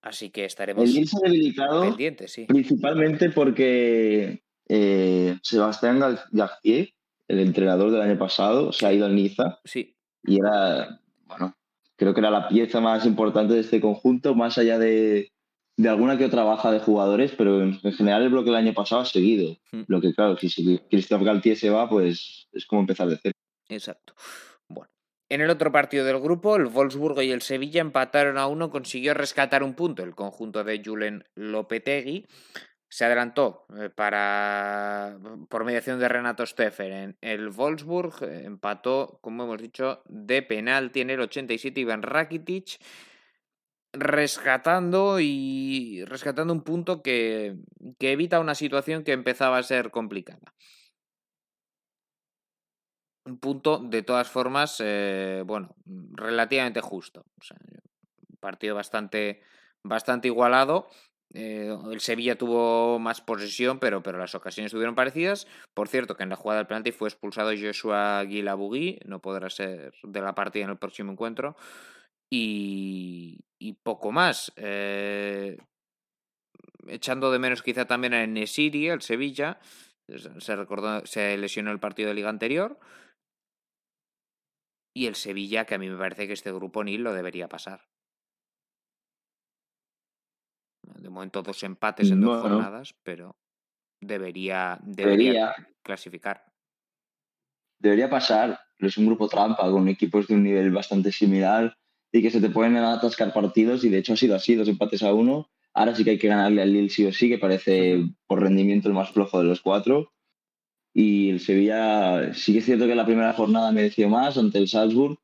Así 0.00 0.30
que 0.30 0.44
estaremos 0.44 0.84
el 0.84 1.08
se 1.08 1.16
ha 1.16 1.28
debilitado 1.28 1.80
pendientes, 1.80 2.30
sí. 2.30 2.44
principalmente 2.44 3.30
porque 3.30 4.44
eh, 4.68 5.38
Sebastián 5.42 5.98
García, 6.30 6.86
el 7.26 7.38
entrenador 7.40 7.90
del 7.90 8.02
año 8.02 8.18
pasado, 8.18 8.70
se 8.70 8.86
ha 8.86 8.92
ido 8.92 9.06
al 9.06 9.16
Niza. 9.16 9.60
Sí. 9.64 9.96
Y 10.22 10.36
era, 10.36 11.00
bueno, 11.24 11.56
creo 11.96 12.14
que 12.14 12.20
era 12.20 12.30
la 12.30 12.48
pieza 12.48 12.80
más 12.80 13.06
importante 13.06 13.54
de 13.54 13.60
este 13.60 13.80
conjunto, 13.80 14.34
más 14.34 14.58
allá 14.58 14.78
de, 14.78 15.32
de 15.76 15.88
alguna 15.88 16.16
que 16.16 16.24
otra 16.24 16.44
baja 16.44 16.70
de 16.70 16.80
jugadores, 16.80 17.32
pero 17.36 17.62
en, 17.62 17.78
en, 17.82 17.92
general 17.92 18.22
el 18.22 18.30
bloque 18.30 18.50
del 18.50 18.56
año 18.56 18.74
pasado 18.74 19.02
ha 19.02 19.06
seguido. 19.06 19.56
Mm. 19.72 19.82
Lo 19.86 20.00
que, 20.00 20.14
claro, 20.14 20.36
si, 20.36 20.48
si 20.48 20.78
Christophe 20.90 21.24
Galtier 21.24 21.56
se 21.56 21.70
va, 21.70 21.88
pues 21.88 22.48
es 22.52 22.66
como 22.66 22.80
empezar 22.80 23.08
de 23.08 23.18
cero. 23.22 23.34
Exacto. 23.68 24.14
Bueno. 24.68 24.90
En 25.28 25.40
el 25.40 25.50
otro 25.50 25.72
partido 25.72 26.04
del 26.04 26.20
grupo, 26.20 26.56
el 26.56 26.66
Wolfsburgo 26.66 27.22
y 27.22 27.30
el 27.30 27.42
Sevilla 27.42 27.80
empataron 27.80 28.38
a 28.38 28.46
uno, 28.46 28.70
consiguió 28.70 29.14
rescatar 29.14 29.62
un 29.62 29.74
punto 29.74 30.02
el 30.02 30.14
conjunto 30.14 30.62
de 30.64 30.82
Julen 30.84 31.24
Lopetegui. 31.34 32.26
Se 32.94 33.04
adelantó 33.04 33.66
eh, 33.76 33.90
para 33.90 35.18
por 35.48 35.64
mediación 35.64 35.98
de 35.98 36.08
Renato 36.08 36.46
Steffer. 36.46 37.16
El 37.20 37.48
Wolfsburg 37.50 38.22
eh, 38.22 38.44
empató, 38.44 39.18
como 39.20 39.42
hemos 39.42 39.60
dicho, 39.60 40.04
de 40.06 40.42
penal. 40.42 40.92
Tiene 40.92 41.14
el 41.14 41.22
87 41.22 41.80
Iván 41.80 42.02
Rakitic. 42.02 42.78
rescatando 43.92 45.18
y 45.18 46.04
rescatando 46.04 46.52
un 46.52 46.62
punto 46.62 47.02
que, 47.02 47.56
que 47.98 48.12
evita 48.12 48.38
una 48.38 48.54
situación 48.54 49.02
que 49.02 49.10
empezaba 49.10 49.58
a 49.58 49.64
ser 49.64 49.90
complicada. 49.90 50.54
Un 53.24 53.40
punto, 53.40 53.78
de 53.78 54.02
todas 54.04 54.28
formas, 54.28 54.76
eh, 54.78 55.42
bueno, 55.44 55.74
relativamente 56.12 56.80
justo. 56.80 57.24
un 58.30 58.36
partido 58.38 58.76
bastante, 58.76 59.42
bastante 59.82 60.28
igualado. 60.28 60.86
Eh, 61.34 61.76
el 61.90 62.00
Sevilla 62.00 62.38
tuvo 62.38 63.00
más 63.00 63.20
posesión, 63.20 63.80
pero, 63.80 64.04
pero 64.04 64.18
las 64.18 64.36
ocasiones 64.36 64.68
estuvieron 64.68 64.94
parecidas. 64.94 65.48
Por 65.74 65.88
cierto, 65.88 66.16
que 66.16 66.22
en 66.22 66.28
la 66.28 66.36
jugada 66.36 66.60
del 66.60 66.68
penalti 66.68 66.92
fue 66.92 67.08
expulsado 67.08 67.50
Joshua 67.50 68.22
Guilabugui, 68.22 69.00
no 69.04 69.20
podrá 69.20 69.50
ser 69.50 69.92
de 70.04 70.20
la 70.20 70.34
partida 70.36 70.64
en 70.64 70.70
el 70.70 70.78
próximo 70.78 71.10
encuentro. 71.12 71.56
Y, 72.30 73.42
poco 73.82 74.12
más. 74.12 74.52
Eh, 74.56 75.58
echando 76.88 77.30
de 77.30 77.38
menos 77.38 77.62
quizá 77.62 77.86
también 77.86 78.14
a 78.14 78.26
Nesiri, 78.26 78.88
el 78.88 79.02
Sevilla. 79.02 79.58
Se 80.06 81.36
lesionó 81.38 81.72
el 81.72 81.80
partido 81.80 82.08
de 82.08 82.14
liga 82.14 82.28
anterior. 82.28 82.78
Y 84.96 85.06
el 85.06 85.16
Sevilla, 85.16 85.64
que 85.64 85.74
a 85.74 85.78
mí 85.78 85.88
me 85.88 85.98
parece 85.98 86.28
que 86.28 86.32
este 86.32 86.52
grupo 86.52 86.84
ni 86.84 86.98
lo 86.98 87.12
debería 87.12 87.48
pasar. 87.48 87.88
De 90.98 91.08
momento 91.08 91.42
dos 91.42 91.62
empates 91.62 92.10
en 92.10 92.20
dos 92.20 92.42
jornadas, 92.42 92.94
pero 93.02 93.36
debería, 94.00 94.78
debería, 94.82 95.54
clasificar. 95.82 96.44
Debería 97.78 98.08
pasar. 98.08 98.60
Es 98.78 98.98
un 98.98 99.06
grupo 99.06 99.28
trampa 99.28 99.70
con 99.70 99.88
equipos 99.88 100.26
de 100.26 100.34
un 100.34 100.42
nivel 100.42 100.70
bastante 100.70 101.12
similar 101.12 101.76
y 102.12 102.22
que 102.22 102.30
se 102.30 102.40
te 102.40 102.50
pueden 102.50 102.76
atascar 102.76 103.32
partidos 103.32 103.84
y 103.84 103.88
de 103.88 103.98
hecho 103.98 104.12
ha 104.12 104.16
sido 104.16 104.34
así, 104.34 104.54
dos 104.54 104.68
empates 104.68 105.02
a 105.02 105.12
uno. 105.12 105.50
Ahora 105.72 105.94
sí 105.94 106.04
que 106.04 106.10
hay 106.10 106.18
que 106.18 106.28
ganarle 106.28 106.62
al 106.62 106.72
Lille 106.72 106.90
sí 106.90 107.04
o 107.06 107.12
sí, 107.12 107.28
que 107.28 107.38
parece 107.38 108.04
por 108.26 108.40
rendimiento 108.40 108.88
el 108.88 108.94
más 108.94 109.10
flojo 109.10 109.38
de 109.38 109.44
los 109.44 109.60
cuatro. 109.60 110.12
Y 110.92 111.30
el 111.30 111.40
Sevilla 111.40 112.32
sí 112.32 112.52
que 112.52 112.60
es 112.60 112.64
cierto 112.64 112.86
que 112.86 112.94
la 112.94 113.06
primera 113.06 113.32
jornada 113.32 113.72
mereció 113.72 114.08
más 114.08 114.38
ante 114.38 114.58
el 114.58 114.68
Salzburg, 114.68 115.18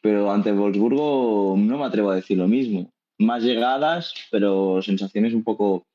pero 0.00 0.32
ante 0.32 0.48
el 0.50 0.56
Wolfsburgo 0.56 1.54
no 1.58 1.78
me 1.78 1.84
atrevo 1.84 2.10
a 2.10 2.16
decir 2.16 2.38
lo 2.38 2.48
mismo. 2.48 2.90
Más 3.20 3.42
llegadas, 3.42 4.14
pero 4.30 4.82
sensaciones 4.82 5.34
un 5.34 5.44
poco, 5.44 5.86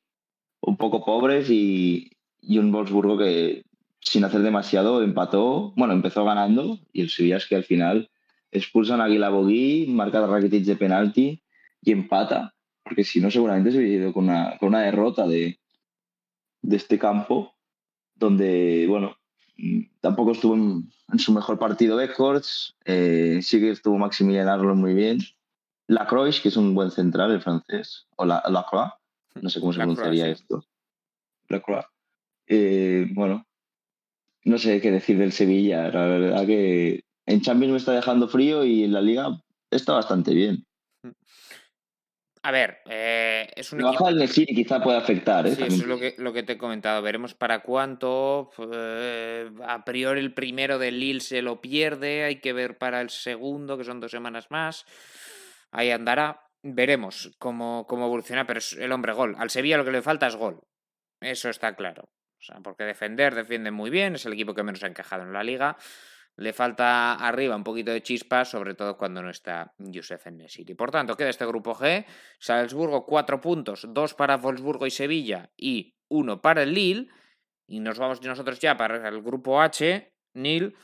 un 0.61 0.77
poco 0.77 1.03
pobres 1.03 1.49
y, 1.49 2.11
y 2.39 2.59
un 2.59 2.71
Wolfsburgo 2.71 3.17
que 3.17 3.63
sin 3.99 4.23
hacer 4.23 4.41
demasiado 4.41 5.01
empató, 5.01 5.73
bueno, 5.75 5.93
empezó 5.93 6.23
ganando 6.23 6.79
y 6.93 7.01
el 7.01 7.09
Sevilla 7.09 7.37
es 7.37 7.47
que 7.47 7.55
al 7.55 7.63
final 7.63 8.09
expulsan 8.51 9.01
a 9.01 9.05
Aguila 9.05 9.29
Bogui, 9.29 9.87
marca 9.87 10.23
a 10.23 10.27
Rakitic 10.27 10.63
de 10.63 10.75
penalti 10.75 11.43
y 11.81 11.91
empata, 11.91 12.53
porque 12.83 13.03
si 13.03 13.19
no 13.19 13.31
seguramente 13.31 13.71
se 13.71 13.79
hubiera 13.79 14.03
ido 14.03 14.13
con 14.13 14.25
una, 14.25 14.57
con 14.59 14.69
una 14.69 14.81
derrota 14.81 15.27
de, 15.27 15.59
de 16.61 16.75
este 16.75 16.99
campo 16.99 17.55
donde, 18.13 18.85
bueno, 18.87 19.17
tampoco 20.01 20.31
estuvo 20.31 20.55
en, 20.55 20.89
su 21.17 21.33
mejor 21.33 21.57
partido 21.57 21.97
Beckhorst, 21.97 22.75
eh, 22.85 23.39
sí 23.41 23.59
que 23.59 23.71
estuvo 23.71 23.97
Maximilian 23.97 24.47
Arlon 24.47 24.79
muy 24.79 24.93
bien. 24.93 25.19
Lacroix, 25.87 26.39
que 26.41 26.49
es 26.49 26.57
un 26.57 26.73
buen 26.73 26.91
central, 26.91 27.31
el 27.31 27.41
francés, 27.41 28.07
o 28.15 28.25
la, 28.25 28.43
Lacroix, 28.49 28.91
no 29.41 29.49
sé 29.49 29.59
cómo 29.59 29.73
se 29.73 29.79
pronunciaría 29.79 30.27
esto. 30.27 30.65
Lacroix. 31.47 31.85
Eh, 32.47 33.07
bueno, 33.11 33.45
no 34.43 34.57
sé 34.57 34.79
qué 34.81 34.91
decir 34.91 35.17
del 35.17 35.31
Sevilla, 35.31 35.89
la 35.89 36.05
verdad 36.05 36.45
que 36.45 37.03
en 37.25 37.41
Champions 37.41 37.71
me 37.71 37.77
está 37.77 37.93
dejando 37.93 38.27
frío 38.27 38.63
y 38.63 38.83
en 38.83 38.93
la 38.93 39.01
Liga 39.01 39.41
está 39.71 39.93
bastante 39.93 40.33
bien. 40.33 40.65
A 42.45 42.51
ver, 42.51 42.77
eh, 42.87 43.49
es 43.55 43.73
un 43.73 43.81
equipo... 43.81 44.05
del 44.05 44.29
quizá 44.29 44.79
puede 44.79 44.99
afectar. 44.99 45.47
¿eh? 45.47 45.55
Sí, 45.55 45.63
eso 45.63 45.77
es 45.77 45.87
lo 45.87 45.97
que, 45.97 46.13
lo 46.19 46.31
que 46.31 46.43
te 46.43 46.53
he 46.53 46.57
comentado. 46.59 47.01
Veremos 47.01 47.33
para 47.33 47.63
cuánto. 47.63 48.51
Eh, 48.71 49.49
a 49.65 49.83
priori 49.83 50.19
el 50.19 50.31
primero 50.31 50.77
del 50.77 50.99
Lille 50.99 51.21
se 51.21 51.41
lo 51.41 51.59
pierde. 51.59 52.23
Hay 52.23 52.41
que 52.41 52.53
ver 52.53 52.77
para 52.77 53.01
el 53.01 53.09
segundo, 53.09 53.79
que 53.79 53.83
son 53.83 53.99
dos 53.99 54.11
semanas 54.11 54.51
más. 54.51 54.85
Ahí 55.75 55.91
andará. 55.91 56.41
Veremos 56.63 57.35
cómo, 57.37 57.85
cómo 57.85 58.05
evoluciona, 58.05 58.47
pero 58.47 58.59
es 58.59 58.73
el 58.73 58.91
hombre 58.91 59.11
gol. 59.13 59.35
Al 59.37 59.49
Sevilla 59.49 59.77
lo 59.77 59.85
que 59.85 59.91
le 59.91 60.01
falta 60.01 60.25
es 60.27 60.35
gol. 60.35 60.61
Eso 61.19 61.49
está 61.49 61.75
claro. 61.75 62.03
O 62.39 62.41
sea, 62.41 62.61
porque 62.63 62.85
defender 62.85 63.35
defiende 63.35 63.71
muy 63.71 63.89
bien. 63.89 64.15
Es 64.15 64.25
el 64.25 64.33
equipo 64.33 64.53
que 64.53 64.63
menos 64.63 64.83
ha 64.83 64.87
encajado 64.87 65.23
en 65.23 65.33
la 65.33 65.43
liga. 65.43 65.77
Le 66.37 66.53
falta 66.53 67.13
arriba 67.13 67.55
un 67.55 67.63
poquito 67.63 67.91
de 67.91 68.01
chispa, 68.01 68.45
sobre 68.45 68.73
todo 68.73 68.97
cuando 68.97 69.21
no 69.21 69.29
está 69.29 69.73
Youssef 69.77 70.27
en 70.27 70.45
Y 70.49 70.73
Por 70.73 70.91
tanto, 70.91 71.15
queda 71.15 71.29
este 71.29 71.45
grupo 71.45 71.75
G. 71.75 72.05
Salzburgo, 72.39 73.05
cuatro 73.05 73.39
puntos, 73.41 73.85
dos 73.89 74.13
para 74.13 74.37
Wolfsburgo 74.37 74.85
y 74.85 74.91
Sevilla 74.91 75.51
y 75.57 75.97
uno 76.09 76.41
para 76.41 76.63
el 76.63 76.73
Lille. 76.73 77.09
Y 77.67 77.79
nos 77.79 77.99
vamos 77.99 78.21
nosotros 78.21 78.59
ya 78.59 78.77
para 78.77 79.07
el 79.07 79.21
grupo 79.21 79.61
H, 79.61 80.13
Nil. 80.33 80.75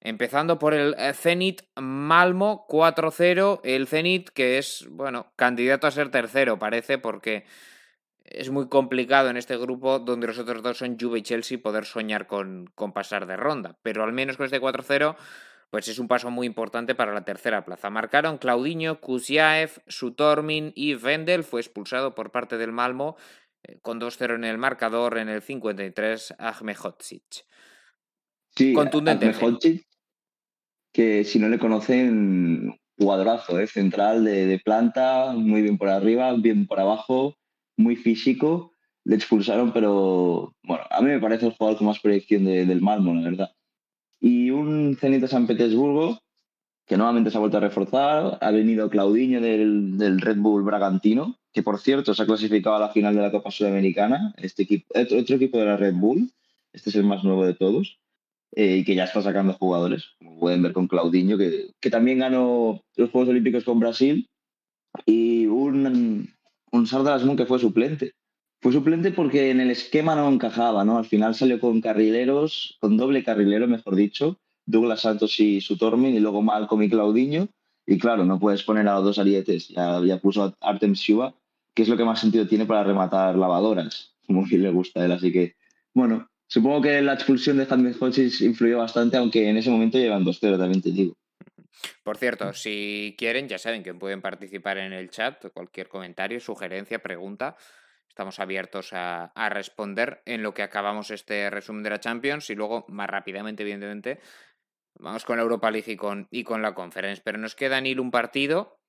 Empezando 0.00 0.58
por 0.58 0.74
el 0.74 0.94
eh, 0.98 1.12
Zenit 1.12 1.62
Malmo 1.76 2.66
4-0. 2.68 3.60
El 3.64 3.86
Zenit 3.88 4.30
que 4.30 4.58
es, 4.58 4.86
bueno, 4.90 5.32
candidato 5.36 5.86
a 5.86 5.90
ser 5.90 6.10
tercero, 6.10 6.58
parece, 6.58 6.98
porque 6.98 7.44
es 8.24 8.50
muy 8.50 8.68
complicado 8.68 9.30
en 9.30 9.36
este 9.36 9.56
grupo 9.56 9.98
donde 9.98 10.26
los 10.26 10.38
otros 10.38 10.62
dos 10.62 10.78
son 10.78 10.98
Juve 10.98 11.20
y 11.20 11.22
Chelsea 11.22 11.58
poder 11.58 11.84
soñar 11.84 12.26
con, 12.26 12.70
con 12.74 12.92
pasar 12.92 13.26
de 13.26 13.36
ronda. 13.36 13.78
Pero 13.82 14.04
al 14.04 14.12
menos 14.12 14.36
con 14.36 14.46
este 14.46 14.60
4-0 14.60 15.16
pues 15.70 15.88
es 15.88 15.98
un 15.98 16.08
paso 16.08 16.30
muy 16.30 16.46
importante 16.46 16.94
para 16.94 17.12
la 17.12 17.24
tercera 17.24 17.64
plaza. 17.64 17.90
Marcaron 17.90 18.38
Claudinho, 18.38 19.00
Kuziaev, 19.00 19.82
Sutormin 19.86 20.72
y 20.74 20.94
Vendel. 20.94 21.44
Fue 21.44 21.60
expulsado 21.60 22.14
por 22.14 22.30
parte 22.30 22.56
del 22.56 22.72
Malmo 22.72 23.16
eh, 23.62 23.78
con 23.82 24.00
2-0 24.00 24.34
en 24.34 24.44
el 24.44 24.58
marcador 24.58 25.18
en 25.18 25.28
el 25.28 25.42
53 25.42 26.36
Ahmed 26.38 26.76
Hodzic. 26.82 27.44
Sí, 28.56 28.72
Contundente. 28.72 29.34
Que 30.98 31.22
si 31.22 31.38
no 31.38 31.48
le 31.48 31.60
conocen, 31.60 32.76
jugadorazo, 32.98 33.60
¿eh? 33.60 33.68
central 33.68 34.24
de, 34.24 34.46
de 34.46 34.58
planta, 34.58 35.32
muy 35.32 35.62
bien 35.62 35.78
por 35.78 35.90
arriba, 35.90 36.32
bien 36.32 36.66
por 36.66 36.80
abajo 36.80 37.36
muy 37.76 37.94
físico, 37.94 38.72
le 39.04 39.14
expulsaron, 39.14 39.72
pero 39.72 40.56
bueno, 40.64 40.82
a 40.90 41.00
mí 41.00 41.10
me 41.10 41.20
parece 41.20 41.46
el 41.46 41.52
jugador 41.52 41.78
con 41.78 41.86
más 41.86 42.00
proyección 42.00 42.46
del 42.46 42.80
Malmo, 42.80 43.14
la 43.14 43.30
verdad. 43.30 43.50
Y 44.18 44.50
un 44.50 44.96
Zenit 45.00 45.20
de 45.20 45.28
San 45.28 45.46
Petersburgo, 45.46 46.18
que 46.84 46.96
nuevamente 46.96 47.30
se 47.30 47.36
ha 47.36 47.40
vuelto 47.40 47.58
a 47.58 47.60
reforzar, 47.60 48.36
ha 48.40 48.50
venido 48.50 48.90
Claudinho 48.90 49.40
del, 49.40 49.98
del, 49.98 50.20
Red 50.20 50.38
Bull 50.38 50.64
Bragantino, 50.64 51.38
que 51.52 51.62
por 51.62 51.78
cierto 51.78 52.12
se 52.12 52.24
ha 52.24 52.26
clasificado 52.26 52.74
a 52.74 52.80
la 52.80 52.88
final 52.88 53.14
de 53.14 53.22
la 53.22 53.30
Copa 53.30 53.52
Sudamericana, 53.52 54.34
este 54.36 54.64
equipo, 54.64 54.86
otro 54.98 55.36
equipo 55.36 55.58
de 55.58 55.64
la 55.64 55.76
Red 55.76 55.94
Bull, 55.94 56.32
este 56.72 56.90
es 56.90 56.96
el 56.96 57.04
más 57.04 57.22
nuevo 57.22 57.46
de 57.46 57.54
todos, 57.54 58.00
eh, 58.52 58.78
y 58.78 58.84
que 58.84 58.94
ya 58.94 59.04
está 59.04 59.22
sacando 59.22 59.54
jugadores, 59.54 60.16
como 60.18 60.38
pueden 60.38 60.62
ver 60.62 60.72
con 60.72 60.88
Claudinho, 60.88 61.38
que, 61.38 61.70
que 61.80 61.90
también 61.90 62.18
ganó 62.18 62.82
los 62.96 63.10
Juegos 63.10 63.30
Olímpicos 63.30 63.64
con 63.64 63.80
Brasil, 63.80 64.28
y 65.06 65.46
un 65.46 66.28
un 66.72 66.86
Sardar 66.86 67.20
que 67.36 67.46
fue 67.46 67.58
suplente. 67.58 68.14
Fue 68.60 68.72
suplente 68.72 69.12
porque 69.12 69.50
en 69.50 69.60
el 69.60 69.70
esquema 69.70 70.16
no 70.16 70.28
encajaba, 70.28 70.84
¿no? 70.84 70.98
Al 70.98 71.04
final 71.04 71.34
salió 71.34 71.60
con 71.60 71.80
carrileros, 71.80 72.76
con 72.80 72.96
doble 72.96 73.22
carrilero, 73.22 73.68
mejor 73.68 73.94
dicho, 73.94 74.38
Douglas 74.66 75.02
Santos 75.02 75.38
y 75.38 75.60
Sutormin, 75.60 76.14
y 76.14 76.20
luego 76.20 76.42
Malcolm 76.42 76.82
y 76.82 76.90
Claudinho. 76.90 77.48
Y 77.86 77.98
claro, 77.98 78.24
no 78.24 78.38
puedes 78.38 78.64
poner 78.64 78.86
a 78.88 78.96
los 78.96 79.04
dos 79.04 79.18
arietes. 79.18 79.68
Ya, 79.68 80.00
ya 80.04 80.18
puso 80.18 80.42
a 80.42 80.54
Artem 80.60 80.94
Siuba, 80.94 81.34
que 81.72 81.82
es 81.82 81.88
lo 81.88 81.96
que 81.96 82.04
más 82.04 82.20
sentido 82.20 82.46
tiene 82.46 82.66
para 82.66 82.82
rematar 82.82 83.36
lavadoras, 83.36 84.14
como 84.26 84.46
que 84.46 84.58
le 84.58 84.70
gusta 84.70 85.00
a 85.00 85.04
él. 85.04 85.12
Así 85.12 85.32
que, 85.32 85.54
bueno, 85.94 86.28
supongo 86.48 86.82
que 86.82 87.00
la 87.00 87.14
expulsión 87.14 87.58
de 87.58 87.66
James 87.66 88.00
Hodges 88.00 88.40
influyó 88.40 88.78
bastante, 88.78 89.16
aunque 89.16 89.48
en 89.48 89.56
ese 89.56 89.70
momento 89.70 89.98
llevan 89.98 90.24
2-0, 90.24 90.58
también 90.58 90.82
te 90.82 90.90
digo. 90.90 91.14
Por 92.02 92.16
cierto, 92.16 92.52
si 92.52 93.14
quieren, 93.16 93.48
ya 93.48 93.58
saben 93.58 93.82
que 93.82 93.94
pueden 93.94 94.20
participar 94.20 94.78
en 94.78 94.92
el 94.92 95.10
chat, 95.10 95.46
cualquier 95.52 95.88
comentario, 95.88 96.40
sugerencia, 96.40 96.98
pregunta. 97.00 97.56
Estamos 98.08 98.40
abiertos 98.40 98.90
a, 98.92 99.30
responder 99.48 100.22
en 100.24 100.42
lo 100.42 100.52
que 100.54 100.62
acabamos 100.62 101.10
este 101.10 101.50
resumen 101.50 101.84
de 101.84 101.90
la 101.90 102.00
Champions 102.00 102.50
y 102.50 102.56
luego, 102.56 102.84
más 102.88 103.08
rápidamente, 103.08 103.62
evidentemente, 103.62 104.18
vamos 104.98 105.24
con 105.24 105.36
la 105.36 105.44
Europa 105.44 105.70
League 105.70 105.92
y 105.92 105.96
con, 105.96 106.26
y 106.30 106.42
con 106.42 106.62
la 106.62 106.74
Conference. 106.74 107.22
Pero 107.24 107.38
nos 107.38 107.54
queda 107.54 107.80
Nil 107.80 108.00
un 108.00 108.10
partido. 108.10 108.80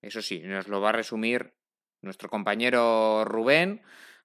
Eso 0.00 0.20
sí, 0.20 0.40
nos 0.40 0.66
lo 0.66 0.80
va 0.80 0.88
a 0.88 0.92
resumir 0.92 1.54
nuestro 2.00 2.28
compañero 2.28 3.24
Rubén. 3.24 3.82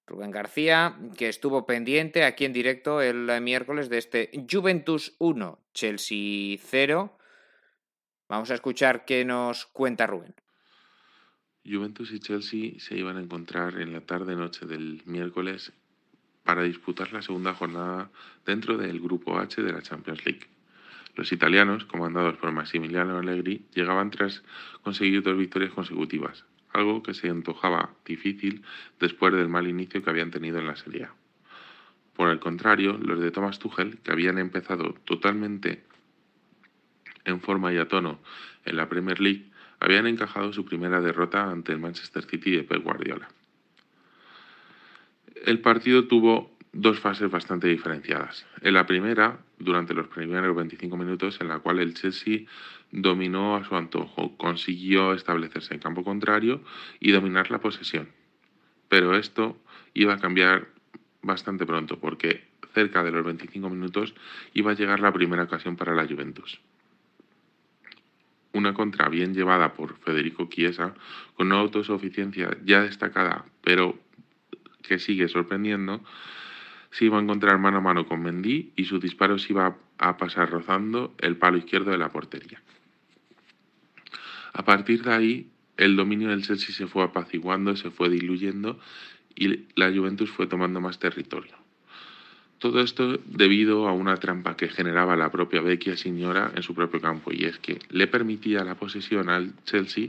Rubén 0.07 0.31
García, 0.31 0.97
que 1.17 1.27
estuvo 1.27 1.65
pendiente 1.65 2.23
aquí 2.23 2.45
en 2.45 2.53
directo 2.53 3.01
el 3.01 3.29
miércoles 3.41 3.89
de 3.89 3.97
este 3.97 4.31
Juventus 4.49 5.15
1, 5.19 5.59
Chelsea 5.73 6.57
0. 6.61 7.17
Vamos 8.29 8.49
a 8.49 8.55
escuchar 8.55 9.03
qué 9.05 9.25
nos 9.25 9.65
cuenta 9.67 10.07
Rubén. 10.07 10.33
Juventus 11.65 12.13
y 12.13 12.19
Chelsea 12.19 12.79
se 12.79 12.97
iban 12.97 13.17
a 13.17 13.21
encontrar 13.21 13.81
en 13.81 13.91
la 13.91 13.99
tarde-noche 13.99 14.65
del 14.65 15.01
miércoles 15.05 15.73
para 16.43 16.63
disputar 16.63 17.11
la 17.11 17.21
segunda 17.21 17.53
jornada 17.53 18.09
dentro 18.45 18.77
del 18.77 19.01
Grupo 19.01 19.37
H 19.37 19.61
de 19.61 19.73
la 19.73 19.81
Champions 19.81 20.25
League. 20.25 20.47
Los 21.15 21.33
italianos, 21.33 21.83
comandados 21.83 22.37
por 22.37 22.53
Massimiliano 22.53 23.17
Allegri, 23.17 23.65
llegaban 23.73 24.11
tras 24.11 24.43
conseguir 24.83 25.23
dos 25.23 25.37
victorias 25.37 25.73
consecutivas, 25.73 26.45
algo 26.77 27.03
que 27.03 27.13
se 27.13 27.29
antojaba 27.29 27.91
difícil 28.05 28.63
después 28.99 29.33
del 29.33 29.49
mal 29.49 29.67
inicio 29.67 30.03
que 30.03 30.09
habían 30.09 30.31
tenido 30.31 30.59
en 30.59 30.67
la 30.67 30.75
Serie 30.75 31.05
A. 31.05 31.13
Por 32.15 32.29
el 32.29 32.39
contrario, 32.39 32.97
los 32.97 33.19
de 33.19 33.31
Thomas 33.31 33.59
Tuchel, 33.59 33.99
que 33.99 34.11
habían 34.11 34.37
empezado 34.39 34.93
totalmente 35.05 35.83
en 37.25 37.41
forma 37.41 37.73
y 37.73 37.77
a 37.77 37.87
tono 37.87 38.19
en 38.65 38.75
la 38.77 38.89
Premier 38.89 39.19
League, 39.19 39.45
habían 39.79 40.07
encajado 40.07 40.53
su 40.53 40.65
primera 40.65 41.01
derrota 41.01 41.49
ante 41.49 41.71
el 41.71 41.79
Manchester 41.79 42.23
City 42.23 42.51
de 42.51 42.63
Pep 42.63 42.83
Guardiola. 42.83 43.27
El 45.45 45.59
partido 45.59 46.07
tuvo 46.07 46.57
dos 46.73 46.99
fases 46.99 47.29
bastante 47.29 47.67
diferenciadas. 47.67 48.45
En 48.61 48.73
la 48.73 48.85
primera, 48.85 49.39
durante 49.59 49.93
los 49.93 50.07
primeros 50.07 50.55
25 50.55 50.97
minutos, 50.97 51.39
en 51.41 51.49
la 51.49 51.59
cual 51.59 51.79
el 51.79 51.93
Chelsea 51.93 52.41
dominó 52.91 53.55
a 53.55 53.63
su 53.65 53.75
antojo, 53.75 54.37
consiguió 54.37 55.13
establecerse 55.13 55.73
en 55.73 55.79
campo 55.79 56.03
contrario 56.03 56.61
y 56.99 57.11
dominar 57.11 57.51
la 57.51 57.59
posesión. 57.59 58.09
Pero 58.89 59.17
esto 59.17 59.57
iba 59.93 60.13
a 60.13 60.19
cambiar 60.19 60.69
bastante 61.21 61.65
pronto, 61.65 61.99
porque 61.99 62.47
cerca 62.73 63.03
de 63.03 63.11
los 63.11 63.25
25 63.25 63.69
minutos 63.69 64.13
iba 64.53 64.71
a 64.71 64.75
llegar 64.75 64.99
la 64.99 65.11
primera 65.11 65.43
ocasión 65.43 65.75
para 65.75 65.95
la 65.95 66.05
Juventus. 66.05 66.61
Una 68.53 68.73
contra 68.73 69.09
bien 69.09 69.33
llevada 69.33 69.73
por 69.73 69.97
Federico 69.97 70.47
Chiesa, 70.49 70.93
con 71.35 71.47
una 71.47 71.59
autosuficiencia 71.59 72.57
ya 72.63 72.81
destacada, 72.81 73.45
pero 73.61 73.99
que 74.81 74.99
sigue 74.99 75.27
sorprendiendo, 75.27 76.03
se 76.91 77.05
iba 77.05 77.17
a 77.17 77.21
encontrar 77.21 77.59
mano 77.59 77.77
a 77.77 77.81
mano 77.81 78.07
con 78.07 78.23
Mendy 78.23 78.71
y 78.75 78.85
su 78.85 78.99
disparo 78.99 79.37
se 79.37 79.53
iba 79.53 79.77
a 79.97 80.17
pasar 80.17 80.49
rozando 80.49 81.13
el 81.19 81.37
palo 81.37 81.57
izquierdo 81.57 81.91
de 81.91 81.97
la 81.97 82.09
portería. 82.09 82.61
A 84.57 84.65
partir 84.65 85.03
de 85.03 85.13
ahí, 85.13 85.51
el 85.77 85.95
dominio 85.95 86.29
del 86.29 86.41
Chelsea 86.41 86.73
se 86.73 86.87
fue 86.87 87.03
apaciguando, 87.03 87.75
se 87.75 87.91
fue 87.91 88.09
diluyendo 88.09 88.79
y 89.35 89.67
la 89.75 89.91
Juventus 89.91 90.31
fue 90.31 90.47
tomando 90.47 90.81
más 90.81 90.97
territorio. 90.97 91.53
Todo 92.57 92.81
esto 92.81 93.19
debido 93.27 93.87
a 93.87 93.93
una 93.93 94.17
trampa 94.17 94.57
que 94.57 94.67
generaba 94.67 95.15
la 95.15 95.29
propia 95.29 95.61
Vecchia 95.61 95.95
Signora 95.95 96.51
en 96.55 96.63
su 96.63 96.73
propio 96.73 96.99
campo, 96.99 97.31
y 97.31 97.45
es 97.45 97.59
que 97.59 97.77
le 97.91 98.07
permitía 98.07 98.63
la 98.63 98.73
posesión 98.73 99.29
al 99.29 99.53
Chelsea, 99.63 100.07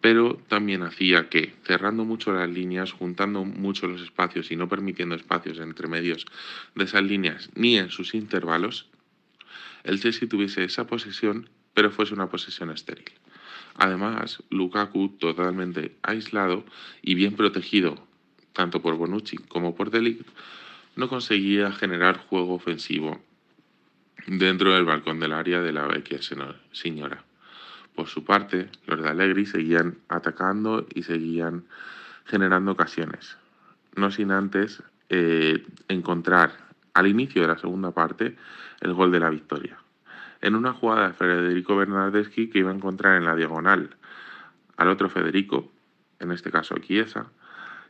pero 0.00 0.40
también 0.48 0.82
hacía 0.82 1.28
que, 1.28 1.52
cerrando 1.64 2.06
mucho 2.06 2.32
las 2.32 2.48
líneas, 2.48 2.90
juntando 2.90 3.44
mucho 3.44 3.86
los 3.86 4.00
espacios 4.00 4.50
y 4.50 4.56
no 4.56 4.66
permitiendo 4.66 5.14
espacios 5.14 5.58
entre 5.58 5.88
medios 5.88 6.24
de 6.74 6.84
esas 6.84 7.02
líneas 7.02 7.50
ni 7.54 7.76
en 7.76 7.90
sus 7.90 8.14
intervalos, 8.14 8.88
el 9.82 10.00
Chelsea 10.00 10.26
tuviese 10.26 10.64
esa 10.64 10.86
posesión, 10.86 11.50
pero 11.74 11.90
fuese 11.90 12.14
una 12.14 12.30
posesión 12.30 12.70
estéril. 12.70 13.12
Además, 13.76 14.42
Lukaku, 14.50 15.08
totalmente 15.18 15.96
aislado 16.02 16.64
y 17.02 17.14
bien 17.14 17.34
protegido 17.34 17.96
tanto 18.54 18.80
por 18.80 18.94
Bonucci 18.94 19.36
como 19.36 19.74
por 19.74 19.90
Delict, 19.90 20.26
no 20.96 21.08
conseguía 21.08 21.72
generar 21.72 22.16
juego 22.16 22.54
ofensivo 22.54 23.20
dentro 24.26 24.72
del 24.72 24.86
balcón 24.86 25.20
del 25.20 25.34
área 25.34 25.60
de 25.60 25.72
la 25.72 25.86
vecchia 25.86 26.20
señora. 26.72 27.24
Por 27.94 28.06
su 28.06 28.24
parte, 28.24 28.70
los 28.86 29.02
de 29.02 29.08
Allegri 29.08 29.44
seguían 29.44 29.98
atacando 30.08 30.86
y 30.94 31.02
seguían 31.02 31.64
generando 32.24 32.72
ocasiones, 32.72 33.36
no 33.96 34.10
sin 34.10 34.30
antes 34.30 34.82
eh, 35.10 35.66
encontrar 35.88 36.56
al 36.94 37.06
inicio 37.08 37.42
de 37.42 37.48
la 37.48 37.58
segunda 37.58 37.90
parte 37.90 38.36
el 38.80 38.94
gol 38.94 39.12
de 39.12 39.20
la 39.20 39.30
victoria. 39.30 39.78
En 40.44 40.54
una 40.54 40.74
jugada 40.74 41.08
de 41.08 41.14
Federico 41.14 41.74
Bernardeschi 41.74 42.50
que 42.50 42.58
iba 42.58 42.70
a 42.70 42.74
encontrar 42.74 43.16
en 43.16 43.24
la 43.24 43.34
diagonal 43.34 43.96
al 44.76 44.88
otro 44.90 45.08
Federico, 45.08 45.72
en 46.20 46.32
este 46.32 46.50
caso 46.50 46.76
Chiesa, 46.76 47.30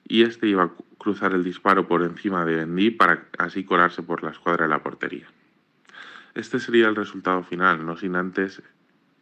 y 0.06 0.22
este 0.22 0.47
iba 0.47 0.62
a 0.62 0.72
cruzar 0.97 1.32
el 1.32 1.43
disparo 1.43 1.89
por 1.89 2.05
encima 2.05 2.44
de 2.44 2.64
Mendy 2.64 2.93
para 2.93 3.26
así 3.39 3.64
colarse 3.64 4.05
por 4.05 4.22
la 4.22 4.31
escuadra 4.31 4.66
de 4.66 4.68
la 4.68 4.85
portería. 4.85 5.26
Este 6.36 6.60
sería 6.60 6.86
el 6.86 6.94
resultado 6.94 7.43
final, 7.43 7.85
no 7.85 7.97
sin 7.97 8.14
antes 8.14 8.62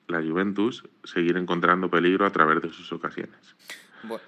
la 0.09 0.20
Juventus 0.20 0.84
seguir 1.02 1.38
encontrando 1.38 1.90
peligro 1.90 2.26
a 2.26 2.32
través 2.32 2.60
de 2.60 2.68
sus 2.68 2.92
ocasiones. 2.92 3.56
Bueno, 4.02 4.24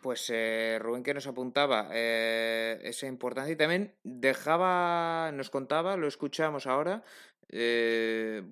pues 0.00 0.30
eh, 0.32 0.78
Rubén 0.80 1.02
que 1.02 1.12
nos 1.12 1.26
apuntaba 1.26 1.88
eh, 1.92 2.80
esa 2.84 3.06
importancia 3.06 3.52
y 3.52 3.56
también 3.56 3.92
dejaba, 4.02 5.30
nos 5.32 5.50
contaba, 5.50 5.98
lo 5.98 6.06
escuchamos 6.06 6.66
ahora, 6.66 7.02
eh, 7.50 8.42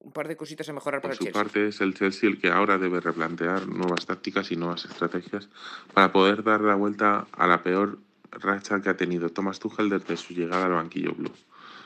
un 0.00 0.12
par 0.12 0.28
de 0.28 0.36
cositas 0.36 0.68
a 0.68 0.72
mejorar 0.72 1.00
para 1.00 1.12
Por 1.12 1.12
el 1.12 1.18
su 1.18 1.24
Chelsea. 1.24 1.42
parte, 1.42 1.68
es 1.68 1.80
el 1.80 1.94
Chelsea 1.94 2.28
el 2.28 2.38
que 2.38 2.50
ahora 2.50 2.78
debe 2.78 3.00
replantear 3.00 3.68
nuevas 3.68 4.06
tácticas 4.06 4.50
y 4.50 4.56
nuevas 4.56 4.84
estrategias 4.84 5.48
para 5.92 6.12
poder 6.12 6.42
dar 6.42 6.62
la 6.62 6.74
vuelta 6.74 7.26
a 7.32 7.46
la 7.46 7.62
peor 7.62 7.98
racha 8.30 8.80
que 8.80 8.88
ha 8.88 8.96
tenido 8.96 9.30
Thomas 9.30 9.58
Tuchel 9.58 9.90
desde 9.90 10.16
su 10.16 10.34
llegada 10.34 10.66
al 10.66 10.72
banquillo 10.72 11.14
blue. 11.14 11.32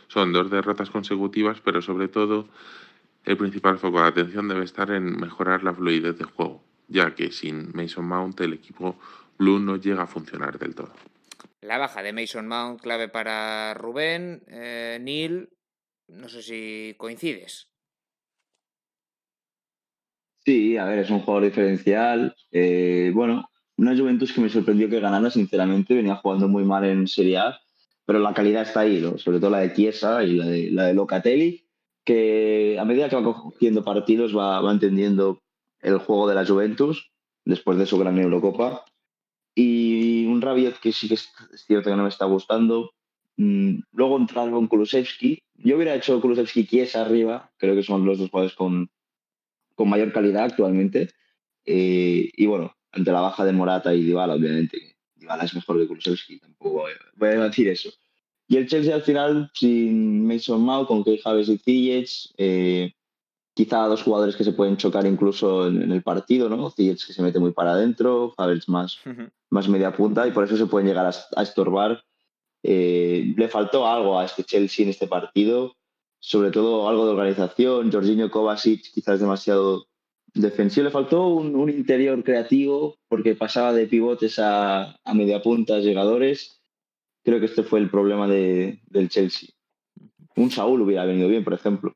Son 0.09 0.33
dos 0.33 0.51
derrotas 0.51 0.91
consecutivas, 0.91 1.61
pero 1.65 1.83
sobre 1.83 2.09
todo 2.09 2.49
el 3.25 3.37
principal 3.37 3.79
foco 3.79 4.03
de 4.03 4.09
atención 4.09 4.49
debe 4.49 4.65
estar 4.65 4.91
en 4.91 5.17
mejorar 5.19 5.63
la 5.63 5.73
fluidez 5.73 6.19
de 6.19 6.25
juego, 6.25 6.63
ya 6.89 7.15
que 7.15 7.33
sin 7.33 7.71
Mason 7.75 8.07
Mount 8.07 8.41
el 8.41 8.53
equipo 8.53 8.99
blue 9.39 9.59
no 9.59 9.77
llega 9.77 10.03
a 10.03 10.07
funcionar 10.07 10.59
del 10.59 10.75
todo. 10.75 10.93
La 11.61 11.79
baja 11.79 12.03
de 12.03 12.13
Mason 12.13 12.47
Mount, 12.49 12.81
clave 12.81 13.09
para 13.09 13.75
Rubén. 13.75 14.43
Eh, 14.49 14.99
Neil, 15.01 15.49
no 16.13 16.29
sé 16.29 16.43
si 16.43 16.95
coincides. 16.97 17.69
Sí, 20.45 20.77
a 20.77 20.85
ver, 20.87 21.01
es 21.01 21.11
un 21.11 21.21
jugador 21.21 21.45
diferencial. 21.45 22.35
Eh, 22.51 23.13
bueno, 23.15 23.49
una 23.77 23.97
Juventus 23.97 24.33
que 24.33 24.41
me 24.41 24.49
sorprendió 24.49 24.89
que 24.89 25.01
ganara, 25.01 25.31
sinceramente, 25.31 25.95
venía 25.95 26.17
jugando 26.17 26.49
muy 26.49 26.65
mal 26.65 26.85
en 26.85 27.07
Serie 27.07 27.39
A, 27.39 27.61
pero 28.05 28.19
la 28.19 28.35
calidad 28.35 28.63
está 28.63 28.81
ahí, 28.81 29.01
sobre 29.19 29.39
todo 29.39 29.51
la 29.51 29.61
de 29.61 29.73
Chiesa 29.73 30.25
y 30.25 30.35
la 30.35 30.47
de, 30.47 30.71
la 30.71 30.85
de 30.87 30.95
Locatelli, 30.95 31.69
que 32.05 32.77
a 32.79 32.85
medida 32.85 33.09
que 33.09 33.17
va 33.17 33.23
cogiendo 33.23 33.85
partidos 33.85 34.37
va, 34.37 34.61
va 34.61 34.73
entendiendo 34.73 35.43
el 35.81 35.99
juego 35.99 36.29
de 36.29 36.35
la 36.35 36.45
Juventus 36.45 37.13
después 37.45 37.79
de 37.79 37.87
su 37.87 37.99
gran 37.99 38.19
Eurocopa. 38.19 38.85
Y 39.55 40.27
un 40.27 40.41
Rabiot 40.41 40.81
que 40.81 40.93
sí 40.93 41.09
que 41.09 41.15
es 41.15 41.31
cierto 41.67 41.91
que 41.91 41.97
no 41.97 42.05
me 42.05 42.09
está 42.09 42.25
gustando. 42.25 42.93
Mm, 43.37 43.81
Luego 43.93 44.17
entrar 44.19 44.51
con 44.51 44.67
Kulusevski. 44.69 45.43
Yo 45.55 45.77
hubiera 45.77 45.95
hecho 45.95 46.21
Kulusevski 46.21 46.67
Chiesa 46.67 47.03
arriba, 47.03 47.51
creo 47.57 47.75
que 47.75 47.83
son 47.83 48.05
los 48.05 48.19
dos 48.19 48.31
jugadores 48.31 48.55
con, 48.57 48.91
con 49.75 49.89
mayor 49.89 50.13
calidad 50.13 50.45
actualmente. 50.45 51.11
Eh, 51.65 52.31
y 52.37 52.47
bueno, 52.47 52.75
ante 52.91 53.13
la 53.13 53.21
baja 53.21 53.45
de 53.45 53.53
Morata 53.53 53.95
y 53.95 54.03
Dybala, 54.03 54.35
obviamente, 54.35 54.97
Dybala 55.15 55.45
es 55.45 55.55
mejor 55.55 55.79
que 55.79 55.87
Kulusevski, 55.87 56.39
tampoco 56.41 56.85
voy 57.17 57.31
a- 57.31 57.45
decir 57.49 57.69
eso. 57.69 57.91
Y 58.49 58.57
el 58.57 58.67
Chelsea 58.69 58.95
al 58.95 59.03
final, 59.03 59.51
sin 59.55 60.27
Mason 60.27 60.61
Mount, 60.61 60.89
con 60.89 61.05
Key 61.05 61.21
Havertz 61.25 61.49
y 61.49 61.59
Ziyech, 61.59 62.33
eh, 62.37 62.93
quizá 63.55 63.87
dos 63.87 64.03
jugadores 64.03 64.37
que 64.37 64.45
se 64.45 64.53
pueden 64.53 64.77
chocar 64.77 65.07
incluso 65.07 65.69
en, 65.69 65.81
en 65.83 65.93
el 65.93 66.03
partido, 66.03 66.49
¿no? 66.51 66.71
Ziyech 66.71 67.07
que 67.07 67.13
se 67.13 67.23
mete 67.23 67.39
muy 67.39 67.53
para 67.53 67.73
adentro, 67.73 68.35
Havertz 68.37 68.69
más, 68.69 68.99
más 69.49 69.69
media 69.69 69.93
punta 69.97 70.27
y 70.27 70.33
por 70.33 70.45
eso 70.45 70.57
se 70.57 70.67
pueden 70.67 70.89
llegar 70.89 71.07
a, 71.07 71.13
a 71.37 71.43
estorbar. 71.43 72.03
Eh, 72.63 73.35
le 73.37 73.49
faltó 73.49 73.87
algo 73.87 74.19
a 74.19 74.25
este 74.25 74.45
Chelsea 74.45 74.85
en 74.85 74.91
este 74.91 75.07
partido, 75.07 75.77
sobre 76.21 76.51
todo 76.51 76.89
algo 76.89 77.07
de 77.07 77.13
organización. 77.13 77.91
Jorginho 77.91 78.31
Kovacic 78.31 78.93
quizás 78.93 79.21
demasiado 79.21 79.87
defensivo. 80.35 80.85
Le 80.85 80.91
faltó 80.91 81.27
un, 81.29 81.69
interior 81.69 82.23
creativo 82.23 82.97
porque 83.09 83.35
pasaba 83.35 83.73
de 83.73 83.87
pivotes 83.87 84.39
a, 84.39 84.97
a 85.05 85.15
media 85.15 85.43
punta, 85.43 85.81
llegadores. 85.81 86.61
Creo 87.25 87.41
que 87.41 87.47
este 87.47 87.63
fue 87.63 87.81
el 87.81 87.91
problema 87.91 88.29
de- 88.29 88.81
del 88.87 89.09
Chelsea. 89.09 89.49
Un 90.37 90.51
Saúl 90.51 90.83
hubiera 90.83 91.05
venido 91.05 91.29
bien, 91.29 91.45
por 91.45 91.55
ejemplo. 91.55 91.95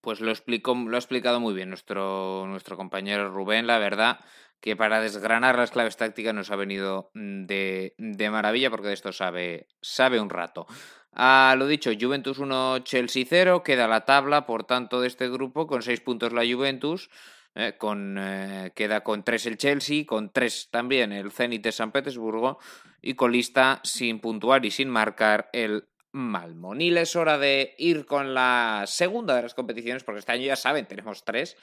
Pues 0.00 0.20
lo, 0.20 0.30
ha 0.30 0.98
explicado 0.98 1.40
muy 1.40 1.54
bien 1.54 1.68
nuestro 1.68 2.76
compañero 2.76 3.30
Rubén. 3.30 3.66
La 3.66 3.78
verdad 3.78 4.20
que 4.60 4.76
para 4.76 5.00
desgranar 5.00 5.56
las 5.56 5.70
claves 5.70 5.96
tácticas 5.96 6.34
nos 6.34 6.50
ha 6.50 6.56
venido 6.56 7.10
mm, 7.14 7.46
de, 7.46 7.94
de 7.98 8.30
maravilla 8.30 8.70
porque 8.70 8.88
de 8.88 8.94
esto 8.94 9.12
sabe, 9.12 9.68
sabe 9.80 10.20
un 10.20 10.30
rato. 10.30 10.66
A 11.12 11.54
lo 11.58 11.66
dicho, 11.66 11.90
Juventus 11.98 12.38
1, 12.38 12.80
Chelsea 12.80 13.24
0, 13.28 13.62
queda 13.64 13.88
la 13.88 14.04
tabla, 14.04 14.46
por 14.46 14.64
tanto, 14.64 15.00
de 15.00 15.08
este 15.08 15.28
grupo 15.28 15.66
con 15.66 15.82
6 15.82 16.00
puntos 16.00 16.32
la 16.32 16.42
Juventus, 16.42 17.10
eh, 17.56 17.74
con, 17.76 18.16
eh, 18.18 18.70
queda 18.76 19.02
con 19.02 19.24
3 19.24 19.46
el 19.46 19.58
Chelsea, 19.58 20.06
con 20.06 20.30
3 20.30 20.68
también 20.70 21.12
el 21.12 21.32
Zenit 21.32 21.64
de 21.64 21.72
San 21.72 21.90
Petersburgo 21.90 22.58
y 23.02 23.14
con 23.14 23.32
lista 23.32 23.80
sin 23.82 24.20
puntuar 24.20 24.64
y 24.64 24.70
sin 24.70 24.88
marcar 24.88 25.50
el 25.52 25.88
Malmo. 26.12 26.74
Nil 26.74 26.96
es 26.98 27.16
hora 27.16 27.38
de 27.38 27.74
ir 27.78 28.04
con 28.06 28.34
la 28.34 28.84
segunda 28.86 29.34
de 29.34 29.42
las 29.42 29.54
competiciones, 29.54 30.04
porque 30.04 30.20
este 30.20 30.32
año 30.32 30.44
ya 30.44 30.56
saben, 30.56 30.86
tenemos 30.86 31.24
tres. 31.24 31.56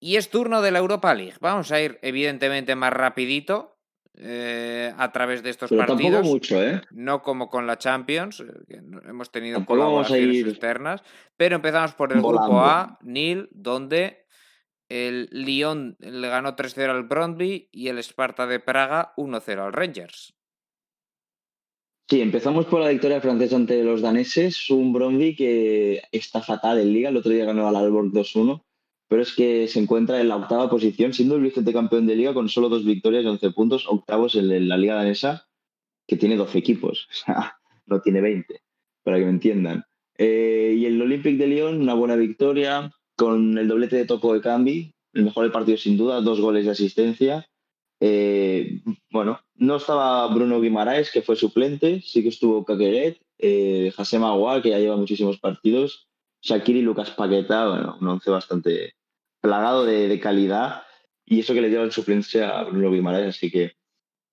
Y 0.00 0.16
es 0.16 0.30
turno 0.30 0.62
de 0.62 0.70
la 0.70 0.78
Europa 0.78 1.14
League. 1.14 1.34
Vamos 1.40 1.70
a 1.72 1.80
ir, 1.80 1.98
evidentemente, 2.02 2.74
más 2.74 2.92
rapidito. 2.92 3.76
eh, 4.22 4.92
a 4.98 5.12
través 5.12 5.42
de 5.42 5.48
estos 5.50 5.70
Pero 5.70 5.86
partidos. 5.86 6.12
tampoco 6.12 6.28
mucho, 6.28 6.62
¿eh? 6.62 6.82
No 6.90 7.22
como 7.22 7.48
con 7.48 7.66
la 7.66 7.78
Champions, 7.78 8.40
eh, 8.40 8.44
que 8.68 8.76
hemos 9.08 9.30
tenido 9.30 9.58
Tampoco 9.58 9.78
colaboraciones 9.78 10.34
ir 10.36 10.48
externas, 10.48 11.02
pero 11.38 11.56
empezamos 11.56 11.94
por 11.94 12.12
el 12.12 12.20
volando. 12.20 12.48
grupo 12.48 12.60
A, 12.66 12.98
Nil, 13.02 13.48
donde 13.52 14.26
el 14.90 15.28
Lyon 15.30 15.96
le 16.00 16.28
ganó 16.28 16.54
3-0 16.56 16.90
al 16.90 17.04
Brondby 17.04 17.68
y 17.72 17.88
el 17.88 17.98
Sparta 17.98 18.46
de 18.46 18.60
Praga 18.60 19.14
1-0 19.16 19.64
al 19.64 19.72
Rangers. 19.72 20.34
Sí, 22.10 22.20
empezamos 22.20 22.66
por 22.66 22.80
la 22.80 22.88
victoria 22.88 23.20
francesa 23.20 23.56
ante 23.56 23.82
los 23.84 24.02
daneses, 24.02 24.68
un 24.70 24.92
Bromby 24.92 25.36
que 25.36 26.02
está 26.10 26.42
fatal 26.42 26.78
en 26.80 26.92
liga, 26.92 27.08
el 27.08 27.16
otro 27.16 27.30
día 27.30 27.44
ganó 27.44 27.68
al 27.68 27.76
Aalborg 27.76 28.10
2-1, 28.12 28.64
pero 29.10 29.22
es 29.22 29.34
que 29.34 29.66
se 29.66 29.80
encuentra 29.80 30.20
en 30.20 30.28
la 30.28 30.36
octava 30.36 30.70
posición, 30.70 31.12
siendo 31.12 31.34
el 31.34 31.42
vigente 31.42 31.72
campeón 31.72 32.06
de 32.06 32.14
liga 32.14 32.32
con 32.32 32.48
solo 32.48 32.68
dos 32.68 32.84
victorias 32.84 33.24
y 33.24 33.26
11 33.26 33.50
puntos, 33.50 33.84
octavos 33.88 34.36
en 34.36 34.68
la 34.68 34.76
liga 34.76 34.94
danesa, 34.94 35.48
que 36.06 36.16
tiene 36.16 36.36
12 36.36 36.56
equipos, 36.56 37.08
o 37.10 37.14
sea, 37.14 37.58
no 37.86 38.00
tiene 38.00 38.20
20, 38.20 38.62
para 39.02 39.18
que 39.18 39.24
me 39.24 39.32
entiendan. 39.32 39.84
Eh, 40.16 40.76
y 40.78 40.86
el 40.86 41.02
Olympique 41.02 41.38
de 41.38 41.48
Lyon, 41.48 41.82
una 41.82 41.94
buena 41.94 42.14
victoria, 42.14 42.92
con 43.16 43.58
el 43.58 43.66
doblete 43.66 43.96
de 43.96 44.04
Toco 44.04 44.32
de 44.32 44.42
Cambi, 44.42 44.94
el 45.12 45.24
mejor 45.24 45.42
del 45.42 45.52
partido 45.52 45.76
sin 45.76 45.96
duda, 45.96 46.20
dos 46.20 46.40
goles 46.40 46.64
de 46.64 46.70
asistencia. 46.70 47.48
Eh, 47.98 48.80
bueno, 49.10 49.40
no 49.56 49.76
estaba 49.76 50.32
Bruno 50.32 50.60
Guimaraes, 50.60 51.10
que 51.10 51.22
fue 51.22 51.34
suplente, 51.34 52.00
sí 52.00 52.22
que 52.22 52.28
estuvo 52.28 52.64
Caqueret, 52.64 53.18
eh, 53.38 53.92
Aguar, 53.98 54.62
que 54.62 54.70
ya 54.70 54.78
lleva 54.78 54.96
muchísimos 54.96 55.40
partidos, 55.40 56.06
Shakiri 56.42 56.78
y 56.78 56.82
Lucas 56.82 57.10
Paqueta, 57.10 57.68
bueno, 57.68 57.98
un 58.00 58.06
once 58.06 58.30
bastante 58.30 58.94
plagado 59.40 59.84
de, 59.84 60.08
de 60.08 60.20
calidad, 60.20 60.82
y 61.24 61.40
eso 61.40 61.54
que 61.54 61.60
le 61.60 61.68
dieron 61.68 61.92
suplencia 61.92 62.58
a 62.58 62.64
Bruno 62.64 62.90
Guimaraes, 62.90 63.36
así 63.36 63.50
que 63.50 63.72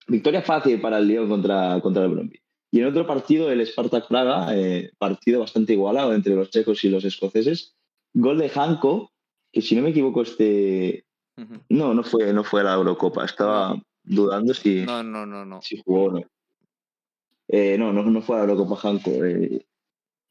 victoria 0.08 0.42
fácil 0.42 0.82
para 0.82 0.98
el 0.98 1.08
Lyon 1.08 1.30
contra, 1.30 1.80
contra 1.82 2.04
el 2.04 2.10
Bromby. 2.10 2.42
Y 2.72 2.80
en 2.80 2.88
otro 2.88 3.08
partido, 3.08 3.52
el 3.52 3.66
Spartak 3.66 4.08
Praga, 4.08 4.56
eh, 4.56 4.92
partido 4.98 5.40
bastante 5.40 5.74
igualado 5.74 6.14
entre 6.14 6.36
los 6.36 6.50
checos 6.50 6.84
y 6.84 6.90
los 6.90 7.06
escoceses, 7.06 7.76
gol 8.14 8.38
de 8.40 8.50
Hanko, 8.54 9.12
que 9.52 9.62
si 9.62 9.76
no 9.76 9.82
me 9.84 9.90
equivoco, 9.90 10.22
este, 10.22 11.06
no, 11.70 11.94
no 11.94 12.04
fue, 12.04 12.34
no 12.34 12.44
fue 12.44 12.62
a 12.62 12.66
la 12.66 12.74
Eurocopa. 12.74 13.24
Estaba 13.24 13.82
dudando 14.04 14.54
si, 14.54 14.82
No, 14.86 15.04
no, 15.04 15.26
no, 15.26 15.46
no. 15.46 15.62
si 15.62 15.82
jugó 15.84 16.06
o 16.06 16.12
no. 16.12 16.22
Eh, 17.48 17.78
no, 17.78 17.94
no. 17.94 18.04
no 18.04 18.22
fue 18.22 18.36
a 18.36 18.40
la 18.40 18.52
Eurocopa 18.52 18.88
Hanko. 18.88 19.12
Eh, 19.24 19.66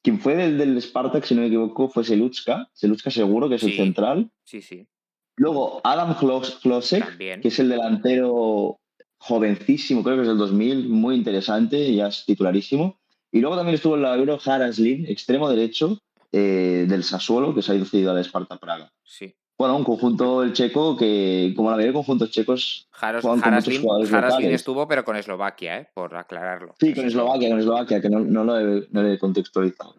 quien 0.07 0.20
fue 0.20 0.37
del, 0.37 0.57
del 0.57 0.81
Spartak, 0.81 1.24
si 1.24 1.35
no 1.35 1.41
me 1.41 1.49
equivoco, 1.49 1.89
fue 1.89 2.05
Selutska. 2.05 2.70
Selutska 2.73 3.11
seguro, 3.11 3.49
que 3.49 3.57
es 3.57 3.62
el 3.65 3.74
central. 3.74 4.31
Sí, 4.45 4.62
sí, 4.62 4.87
Luego 5.35 5.81
Adam 5.83 6.15
Klos- 6.15 6.61
Klosek, 6.62 7.05
también. 7.05 7.41
que 7.41 7.49
es 7.49 7.59
el 7.59 7.69
delantero 7.69 8.78
jovencísimo, 9.19 10.05
creo 10.05 10.15
que 10.15 10.23
es 10.23 10.28
del 10.28 10.39
2000, 10.39 10.89
muy 10.89 11.16
interesante, 11.16 11.93
ya 11.93 12.07
es 12.07 12.24
titularísimo. 12.24 13.01
Y 13.33 13.41
luego 13.41 13.57
también 13.57 13.74
estuvo 13.74 13.97
en 13.97 14.03
la 14.03 14.15
Euro 14.16 14.39
Haraslin, 14.45 15.07
extremo 15.07 15.51
derecho 15.51 15.99
eh, 16.31 16.87
del 16.89 17.03
Sassuolo, 17.03 17.53
que 17.53 17.62
se 17.62 17.73
ha 17.73 17.74
ido 17.74 17.85
cedido 17.85 18.12
al 18.12 18.19
Sparta 18.24 18.59
Praga. 18.59 18.93
Sí. 19.03 19.35
Bueno, 19.59 19.77
un 19.77 19.85
conjunto 19.85 20.43
el 20.43 20.53
checo 20.53 20.97
que, 20.97 21.55
como 21.57 21.70
la 21.70 21.77
mayoría 21.77 21.93
de 21.93 21.97
conjuntos 21.97 22.31
checos, 22.31 22.89
Jaros, 22.91 23.23
Juegan 23.23 23.41
con 23.41 23.55
muchos 23.55 23.78
jugadores 23.78 24.11
locales. 24.11 24.53
estuvo, 24.53 24.87
pero 24.87 25.05
con 25.05 25.16
Eslovaquia, 25.16 25.78
¿eh? 25.78 25.89
por 25.95 26.15
aclararlo. 26.15 26.74
sí, 26.78 26.93
con 26.93 27.07
Eslovaquia, 27.07 27.49
con 27.49 27.61
Eslovaquia, 27.61 28.01
que 28.03 28.11
no, 28.11 28.20
no 28.20 28.45
lo 28.45 28.59
he, 28.59 28.87
no 28.91 29.03
lo 29.03 29.11
he 29.11 29.19
contextualizado. 29.19 29.97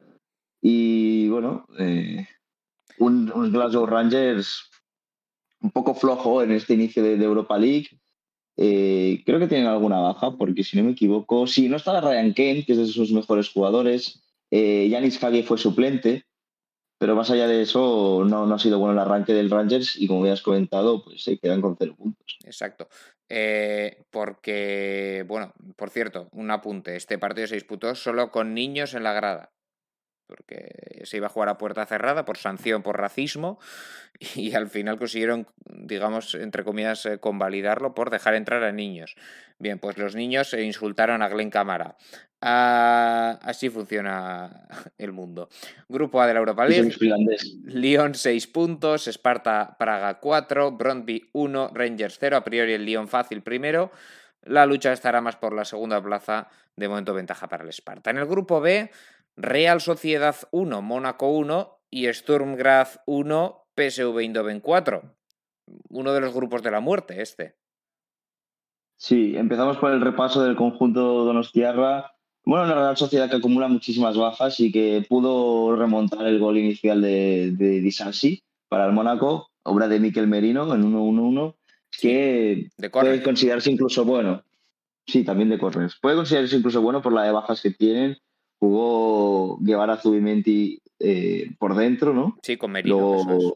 Y 0.62 1.28
bueno, 1.30 1.66
eh, 1.80 2.28
un, 3.00 3.32
un 3.34 3.52
Glasgow 3.52 3.86
Rangers 3.86 4.70
un 5.62 5.72
poco 5.72 5.96
flojo 5.96 6.44
en 6.44 6.52
este 6.52 6.76
inicio 6.76 7.02
de, 7.04 7.18
de 7.18 7.26
Europa 7.26 7.58
League. 7.58 7.88
Eh, 8.58 9.24
creo 9.26 9.40
que 9.40 9.48
tienen 9.48 9.68
alguna 9.68 10.00
baja, 10.00 10.36
porque 10.38 10.64
si 10.64 10.78
no 10.78 10.84
me 10.84 10.92
equivoco, 10.92 11.48
sí, 11.48 11.70
no 11.70 11.78
estaba 11.78 12.02
Ryan 12.02 12.34
Kane, 12.34 12.64
que 12.66 12.74
es 12.74 12.78
de 12.78 12.88
sus 12.88 13.12
mejores 13.12 13.50
jugadores. 13.50 14.24
Eh, 14.52 14.88
Yanis 14.90 15.24
Hagi 15.24 15.44
fue 15.44 15.58
suplente, 15.58 16.26
pero 16.98 17.16
más 17.16 17.30
allá 17.30 17.48
de 17.48 17.62
eso, 17.62 18.24
no, 18.26 18.54
ha 18.54 18.60
sido 18.60 18.80
bueno 18.80 18.94
el 18.94 19.00
arranque 19.00 19.34
del 19.34 19.50
Rangers 19.50 19.96
y 19.98 20.08
como 20.08 20.26
ya 20.26 20.34
has 20.34 20.42
comentado, 20.42 21.04
pues 21.04 21.24
se 21.24 21.38
quedan 21.38 21.62
con 21.62 21.76
cero 21.78 21.96
puntos. 21.98 22.38
Exacto. 22.44 22.88
Eh, 23.30 24.04
porque, 24.10 25.24
bueno, 25.28 25.54
por 25.76 25.90
cierto, 25.90 26.30
un 26.32 26.50
apunte. 26.50 26.96
Este 26.96 27.18
partido 27.18 27.48
se 27.48 27.56
disputó 27.56 27.94
solo 27.96 28.32
con 28.32 28.54
niños 28.54 28.94
en 28.94 29.04
la 29.04 29.14
grada. 29.14 29.52
Porque 30.28 31.02
se 31.06 31.18
iba 31.18 31.28
a 31.28 31.30
jugar 31.30 31.50
a 31.50 31.58
puerta 31.58 31.86
cerrada 31.86 32.26
por 32.26 32.38
sanción 32.38 32.84
por 32.84 33.00
racismo 33.00 33.60
y 34.36 34.54
al 34.54 34.70
final 34.70 34.98
consiguieron, 34.98 35.48
digamos, 35.66 36.36
entre 36.36 36.64
comillas, 36.64 37.06
eh, 37.06 37.20
convalidarlo 37.20 37.96
por 37.96 38.10
dejar 38.10 38.36
entrar 38.36 38.64
a 38.64 38.72
niños. 38.72 39.16
Bien, 39.60 39.80
pues 39.80 39.98
los 39.98 40.16
niños 40.16 40.54
eh, 40.54 40.64
insultaron 40.64 41.22
a 41.22 41.30
Glenn 41.30 41.50
Camara. 41.50 41.96
Ah, 42.42 43.40
así 43.42 43.70
funciona 43.70 44.68
el 44.98 45.12
mundo. 45.12 45.50
Grupo 45.90 46.22
A 46.22 46.28
de 46.28 46.34
la 46.34 46.40
Europa 46.40 46.66
League. 46.68 46.96
Lyon 47.66 48.14
6 48.14 48.48
puntos, 48.48 49.08
Sparta 49.08 49.76
Praga 49.80 50.20
4, 50.20 50.72
Brondby 50.72 51.30
1, 51.34 51.72
Rangers 51.74 52.18
0. 52.20 52.38
A 52.38 52.44
priori 52.44 52.74
el 52.74 52.86
Lyon 52.86 53.08
fácil 53.08 53.42
primero. 53.42 53.92
La 54.44 54.66
lucha 54.66 54.94
estará 54.94 55.20
más 55.20 55.36
por 55.36 55.54
la 55.54 55.66
segunda 55.66 56.02
plaza, 56.02 56.48
de 56.76 56.88
momento 56.88 57.14
ventaja 57.14 57.50
para 57.50 57.64
el 57.64 57.74
Sparta. 57.74 58.12
En 58.12 58.18
el 58.18 58.26
grupo 58.28 58.62
B, 58.62 58.92
Real 59.38 59.82
Sociedad 59.82 60.36
1, 60.52 60.82
Mónaco 60.82 61.30
1 61.30 61.80
y 61.92 62.12
Sturm 62.12 62.56
Graz 62.56 63.00
1, 63.06 63.68
PSV 63.76 64.20
Eindhoven 64.20 64.60
4. 64.60 65.16
Uno 65.90 66.14
de 66.14 66.22
los 66.22 66.34
grupos 66.34 66.64
de 66.64 66.72
la 66.72 66.80
muerte 66.80 67.22
este. 67.22 67.56
Sí, 68.98 69.36
empezamos 69.38 69.78
por 69.78 69.92
el 69.92 70.02
repaso 70.02 70.44
del 70.44 70.56
conjunto 70.56 71.24
Donostiarra. 71.24 72.14
Bueno, 72.46 72.66
una 72.66 72.74
Real 72.74 72.98
Sociedad 72.98 73.30
que 73.30 73.36
acumula 73.36 73.68
muchísimas 73.68 74.18
bajas 74.18 74.60
y 74.60 74.72
que 74.72 75.06
pudo 75.08 75.76
remontar 75.76 76.26
el 76.26 76.40
gol 76.40 76.58
inicial 76.58 77.00
de, 77.02 77.52
de 77.52 77.80
Disasi 77.82 78.42
para 78.70 78.88
el 78.88 78.94
Mónaco, 78.94 79.52
obra 79.62 79.88
de 79.88 80.00
Miquel 80.00 80.28
Merino 80.28 80.74
en 80.74 80.82
1-1-1, 80.82 81.56
que 82.02 82.70
De 82.78 82.90
puede 82.90 83.22
considerarse 83.22 83.70
incluso 83.70 84.04
bueno. 84.04 84.44
Sí, 85.06 85.24
también 85.24 85.50
de 85.50 85.60
corners. 85.60 85.96
Puede 86.02 86.16
considerarse 86.16 86.56
incluso 86.56 86.82
bueno 86.82 87.04
por 87.04 87.14
la 87.14 87.24
de 87.24 87.32
bajas 87.32 87.62
que 87.62 87.70
tienen. 87.72 88.18
Jugó 88.60 89.58
Guevara 89.60 89.98
Zubimenti 89.98 90.82
eh, 91.00 91.52
por 91.60 91.76
dentro, 91.76 92.14
¿no? 92.14 92.38
Sí, 92.42 92.58
con 92.58 92.72
Merino. 92.72 92.98
Luego- 92.98 93.38
es. 93.38 93.54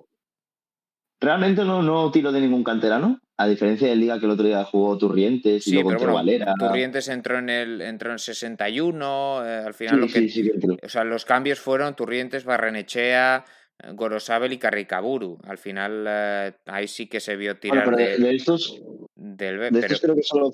Realmente 1.24 1.64
no, 1.64 1.84
no 1.84 2.10
tiro 2.12 2.32
de 2.32 2.42
ningún 2.42 2.64
canterano, 2.64 3.20
a 3.38 3.48
diferencia 3.48 3.88
del 3.88 4.00
Liga 4.00 4.20
que 4.20 4.26
el 4.26 4.32
otro 4.32 4.46
día 4.48 4.64
jugó 4.64 4.98
Turrientes 4.98 5.68
y 5.68 5.70
Sí, 5.70 5.74
luego 5.76 5.90
pero 5.90 6.00
bueno, 6.00 6.14
Valera. 6.16 6.54
Turrientes 6.58 7.08
entró 7.10 7.38
en 7.38 7.50
el 7.50 7.82
entró 7.82 8.12
en 8.12 8.18
61, 8.18 9.46
eh, 9.46 9.64
al 9.66 9.74
final 9.76 9.96
Sí, 9.96 10.02
lo 10.02 10.08
que 10.08 10.30
sí. 10.30 10.52
O 10.84 10.90
sea, 10.90 11.04
los 11.04 11.26
cambios 11.26 11.60
fueron 11.60 11.96
Turrientes, 11.96 12.44
Barrenechea, 12.44 13.46
eh, 13.84 13.92
Gorosabel 13.94 14.54
y 14.54 14.58
Carricaburu. 14.58 15.38
Al 15.44 15.60
final, 15.60 16.06
eh, 16.08 16.54
ahí 16.66 16.88
sí 16.88 17.08
que 17.08 17.20
se 17.20 17.36
vio 17.36 17.52
Bueno, 17.52 17.60
tirar 17.60 17.86
pero 17.86 17.98
de, 17.98 18.36
estos, 18.36 18.82
del 19.16 19.60
de 19.60 19.70
pero- 19.70 19.78
estos 19.86 20.02
creo 20.02 20.16
que 20.16 20.24
solo 20.24 20.52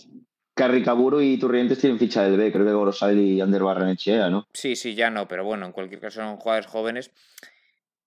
Carricaburo 0.57 1.21
y 1.21 1.38
Turrientes 1.38 1.79
tienen 1.79 1.99
ficha 1.99 2.23
del 2.23 2.35
B, 2.35 2.51
creo 2.51 2.65
que 2.65 2.73
Gorosabel 2.73 3.19
y 3.19 3.39
Ander 3.39 3.63
Barrenechea, 3.63 4.29
¿no? 4.29 4.47
Sí, 4.53 4.75
sí, 4.75 4.95
ya 4.95 5.11
no, 5.11 5.27
pero 5.27 5.45
bueno, 5.45 5.67
en 5.67 5.71
cualquier 5.71 6.01
caso 6.01 6.19
son 6.19 6.38
jugadores 6.38 6.65
jóvenes. 6.65 7.11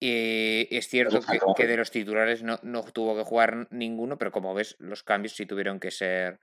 Y 0.00 0.66
es 0.74 0.88
cierto 0.88 1.20
que, 1.56 1.66
de 1.66 1.76
los 1.76 1.90
titulares 1.90 2.42
no, 2.42 2.58
no 2.62 2.82
tuvo 2.82 3.14
que 3.16 3.22
jugar 3.22 3.68
ninguno, 3.70 4.18
pero 4.18 4.32
como 4.32 4.52
ves, 4.52 4.76
los 4.80 5.02
cambios 5.02 5.34
sí 5.34 5.46
tuvieron 5.46 5.78
que 5.78 5.90
ser, 5.90 6.40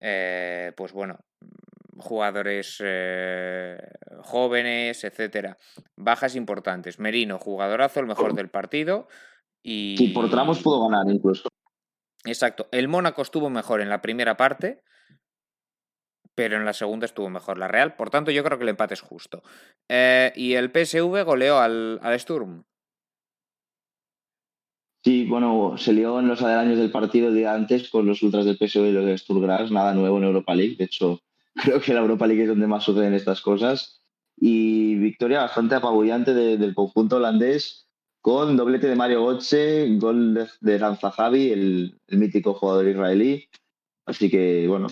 eh, 0.00 0.72
pues 0.76 0.92
bueno, 0.92 1.18
jugadores 1.98 2.80
eh, 2.82 3.76
jóvenes, 4.22 5.04
etcétera. 5.04 5.58
Bajas 5.96 6.36
importantes. 6.36 6.98
Merino, 6.98 7.38
jugadorazo, 7.38 8.00
el 8.00 8.06
mejor 8.06 8.34
del 8.34 8.48
partido. 8.48 9.08
Y... 9.62 10.12
Por 10.14 10.30
tramos 10.30 10.62
pudo 10.62 10.88
ganar 10.88 11.12
incluso. 11.12 11.48
Exacto. 12.24 12.68
El 12.72 12.88
Mónaco 12.88 13.22
estuvo 13.22 13.50
mejor 13.50 13.80
en 13.80 13.88
la 13.88 14.00
primera 14.00 14.36
parte, 14.36 14.82
pero 16.34 16.56
en 16.56 16.64
la 16.64 16.72
segunda 16.72 17.06
estuvo 17.06 17.30
mejor 17.30 17.58
la 17.58 17.68
Real. 17.68 17.94
Por 17.96 18.10
tanto, 18.10 18.30
yo 18.30 18.42
creo 18.44 18.58
que 18.58 18.64
el 18.64 18.70
empate 18.70 18.94
es 18.94 19.00
justo. 19.00 19.42
Eh, 19.88 20.32
y 20.36 20.54
el 20.54 20.70
PSV 20.70 21.24
goleó 21.24 21.58
al, 21.58 21.98
al 22.02 22.18
Sturm. 22.18 22.64
Sí, 25.04 25.26
bueno, 25.26 25.76
se 25.76 25.92
lió 25.92 26.18
en 26.18 26.28
los 26.28 26.40
años 26.42 26.78
del 26.78 26.90
partido 26.90 27.30
día 27.30 27.52
antes 27.52 27.90
con 27.90 28.06
los 28.06 28.22
ultras 28.22 28.46
del 28.46 28.56
PSV 28.56 28.86
y 28.88 28.92
los 28.92 29.04
de 29.04 29.18
Sturgras, 29.18 29.70
nada 29.70 29.92
nuevo 29.92 30.16
en 30.16 30.24
Europa 30.24 30.54
League. 30.54 30.76
De 30.78 30.84
hecho, 30.84 31.20
creo 31.54 31.80
que 31.80 31.92
la 31.92 32.00
Europa 32.00 32.26
League 32.26 32.42
es 32.42 32.48
donde 32.48 32.66
más 32.66 32.84
suceden 32.84 33.12
estas 33.12 33.42
cosas. 33.42 34.00
Y 34.36 34.96
victoria 34.96 35.42
bastante 35.42 35.74
apabullante 35.74 36.32
de- 36.34 36.56
del 36.56 36.74
conjunto 36.74 37.16
holandés 37.16 37.86
con 38.22 38.56
doblete 38.56 38.86
de 38.88 38.96
Mario 38.96 39.26
Götze, 39.26 39.86
gol 39.98 40.32
de, 40.34 40.48
de 40.60 41.52
el, 41.52 42.00
el 42.08 42.18
mítico 42.18 42.54
jugador 42.54 42.88
israelí. 42.88 43.46
Así 44.06 44.30
que, 44.30 44.66
bueno, 44.66 44.88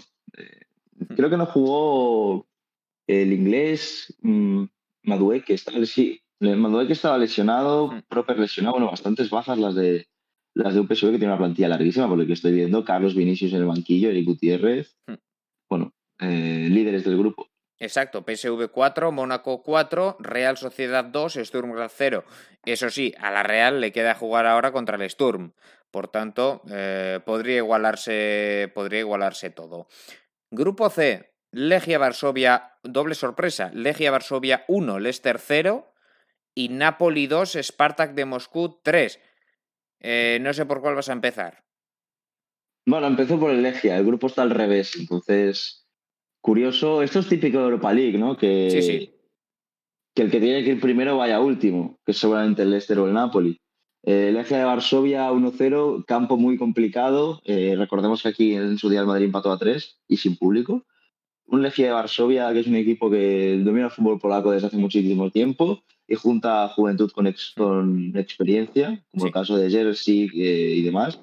creo 1.16 1.30
que 1.30 1.36
no 1.36 1.46
jugó 1.46 2.46
el 3.06 3.32
inglés 3.32 4.14
mm, 4.22 4.64
Madueke, 5.04 5.54
estaba, 5.54 5.84
sí, 5.84 6.20
Madueke 6.40 6.92
estaba 6.92 7.18
lesionado. 7.18 8.02
Proper 8.08 8.38
lesionado, 8.38 8.74
bueno, 8.74 8.90
bastantes 8.90 9.30
bajas 9.30 9.58
las 9.58 9.74
de, 9.74 10.06
las 10.54 10.74
de 10.74 10.80
un 10.80 10.86
PSV 10.86 11.12
que 11.12 11.18
tiene 11.18 11.32
una 11.32 11.38
plantilla 11.38 11.68
larguísima, 11.68 12.08
por 12.08 12.18
lo 12.18 12.26
que 12.26 12.32
estoy 12.34 12.52
viendo, 12.52 12.84
Carlos 12.84 13.14
Vinicius 13.14 13.52
en 13.52 13.60
el 13.60 13.66
banquillo, 13.66 14.10
Eric 14.10 14.26
Gutiérrez, 14.26 14.96
bueno, 15.68 15.92
eh, 16.20 16.68
líderes 16.70 17.04
del 17.04 17.18
grupo. 17.18 17.48
Exacto, 17.78 18.24
PSV 18.24 18.68
4, 18.70 19.10
Mónaco 19.10 19.62
4, 19.64 20.18
Real 20.20 20.56
Sociedad 20.56 21.04
2, 21.04 21.40
Sturm 21.42 21.72
Graz 21.72 21.92
0. 21.96 22.24
Eso 22.64 22.90
sí, 22.90 23.12
a 23.18 23.32
la 23.32 23.42
Real 23.42 23.80
le 23.80 23.90
queda 23.90 24.14
jugar 24.14 24.46
ahora 24.46 24.70
contra 24.70 24.96
el 24.96 25.10
Sturm. 25.10 25.52
Por 25.90 26.06
tanto, 26.06 26.62
eh, 26.70 27.18
podría, 27.26 27.56
igualarse, 27.56 28.70
podría 28.72 29.00
igualarse 29.00 29.50
todo. 29.50 29.88
Grupo 30.54 30.90
C, 30.90 31.32
Legia 31.50 31.98
Varsovia, 31.98 32.74
doble 32.82 33.14
sorpresa, 33.14 33.70
Legia 33.72 34.10
Varsovia 34.10 34.66
1, 34.68 34.98
Leicester 35.00 35.38
0 35.38 35.94
y 36.54 36.68
Napoli 36.68 37.26
2, 37.26 37.56
Spartak 37.62 38.12
de 38.12 38.26
Moscú 38.26 38.78
3. 38.82 39.18
Eh, 40.00 40.38
no 40.42 40.52
sé 40.52 40.66
por 40.66 40.82
cuál 40.82 40.94
vas 40.94 41.08
a 41.08 41.14
empezar. 41.14 41.64
Bueno, 42.86 43.06
empezó 43.06 43.40
por 43.40 43.50
el 43.50 43.62
Legia, 43.62 43.96
el 43.96 44.04
grupo 44.04 44.26
está 44.26 44.42
al 44.42 44.50
revés, 44.50 44.94
entonces, 45.00 45.88
curioso, 46.42 47.02
esto 47.02 47.20
es 47.20 47.28
típico 47.30 47.56
de 47.56 47.64
Europa 47.64 47.90
League, 47.94 48.18
¿no? 48.18 48.36
Que, 48.36 48.68
Sí, 48.70 48.82
sí. 48.82 49.16
que 50.14 50.22
el 50.22 50.30
que 50.30 50.38
tiene 50.40 50.62
que 50.62 50.72
ir 50.72 50.80
primero 50.82 51.16
vaya 51.16 51.40
último, 51.40 51.98
que 52.04 52.12
es 52.12 52.18
seguramente 52.18 52.60
el 52.60 52.70
Leicester 52.70 52.98
o 52.98 53.06
el 53.06 53.14
Napoli. 53.14 53.58
Eh, 54.04 54.30
Legia 54.32 54.58
de 54.58 54.64
Varsovia 54.64 55.30
1-0, 55.30 56.04
campo 56.06 56.36
muy 56.36 56.58
complicado. 56.58 57.40
eh, 57.44 57.74
recordemos 57.78 58.22
que 58.22 58.28
aquí 58.28 58.54
en 58.54 58.76
su 58.78 58.88
día 58.88 59.00
el 59.00 59.06
Madrid 59.06 59.26
empató 59.26 59.52
a 59.52 59.58
3 59.58 59.98
y 60.08 60.16
sin 60.16 60.36
público. 60.36 60.84
Un 61.46 61.62
Legia 61.62 61.86
de 61.86 61.92
Varsovia 61.92 62.52
que 62.52 62.60
es 62.60 62.66
un 62.66 62.76
equipo 62.76 63.10
que 63.10 63.60
domina 63.62 63.86
el 63.86 63.90
fútbol 63.92 64.18
polaco 64.18 64.50
desde 64.50 64.68
hace 64.68 64.76
muchísimo 64.76 65.30
tiempo 65.30 65.82
y 66.08 66.14
junta 66.16 66.68
juventud 66.68 67.10
con, 67.12 67.26
ex- 67.26 67.52
con 67.56 68.12
experiencia, 68.16 69.02
como 69.12 69.22
Sí. 69.22 69.26
el 69.28 69.32
caso 69.32 69.56
de 69.56 69.70
Jersey 69.70 70.28
eh, 70.34 70.74
y 70.78 70.82
demás. 70.82 71.20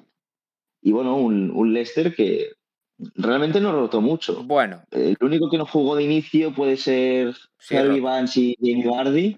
Y 0.82 0.92
bueno, 0.92 1.16
un, 1.16 1.50
un 1.50 1.72
Leicester 1.74 2.14
que 2.14 2.52
realmente 3.14 3.60
no 3.60 3.72
rotó 3.72 4.00
mucho. 4.00 4.42
Bueno, 4.44 4.82
El 4.90 5.16
único 5.20 5.50
que 5.50 5.58
no 5.58 5.66
jugó 5.66 5.96
de 5.96 6.04
inicio 6.04 6.54
puede 6.54 6.76
ser 6.78 7.34
Sí, 7.58 7.76
Harvey 7.76 7.98
ro- 7.98 8.04
Vance 8.06 8.40
y 8.40 8.56
Jamie 8.58 8.86
Vardy. 8.88 9.36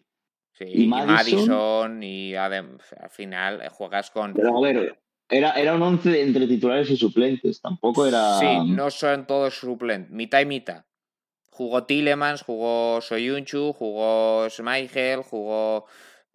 Sí, 0.67 0.83
¿Y? 0.85 0.87
Madison 0.87 2.03
y 2.03 2.35
Adem, 2.35 2.79
al 3.01 3.11
final 3.11 3.63
eh, 3.63 3.69
juegas 3.71 4.11
con... 4.11 4.35
Pero 4.35 4.57
a 4.57 4.61
ver, 4.61 4.99
era, 5.29 5.53
era 5.53 5.75
un 5.75 5.83
11 5.83 6.23
entre 6.23 6.47
titulares 6.47 6.91
y 6.91 6.97
suplentes. 6.97 7.61
Tampoco 7.61 8.07
era. 8.07 8.39
Sí, 8.39 8.47
no 8.71 8.91
son 8.91 9.27
todos 9.27 9.55
suplentes, 9.59 10.11
mitad 10.11 10.41
y 10.41 10.47
mitad. 10.47 10.85
Jugó 11.51 11.85
Tillemans, 11.85 12.43
jugó 12.43 13.01
Soyunchu, 13.01 13.73
jugó 13.75 14.49
Schmeichel, 14.49 15.23
jugó. 15.23 15.87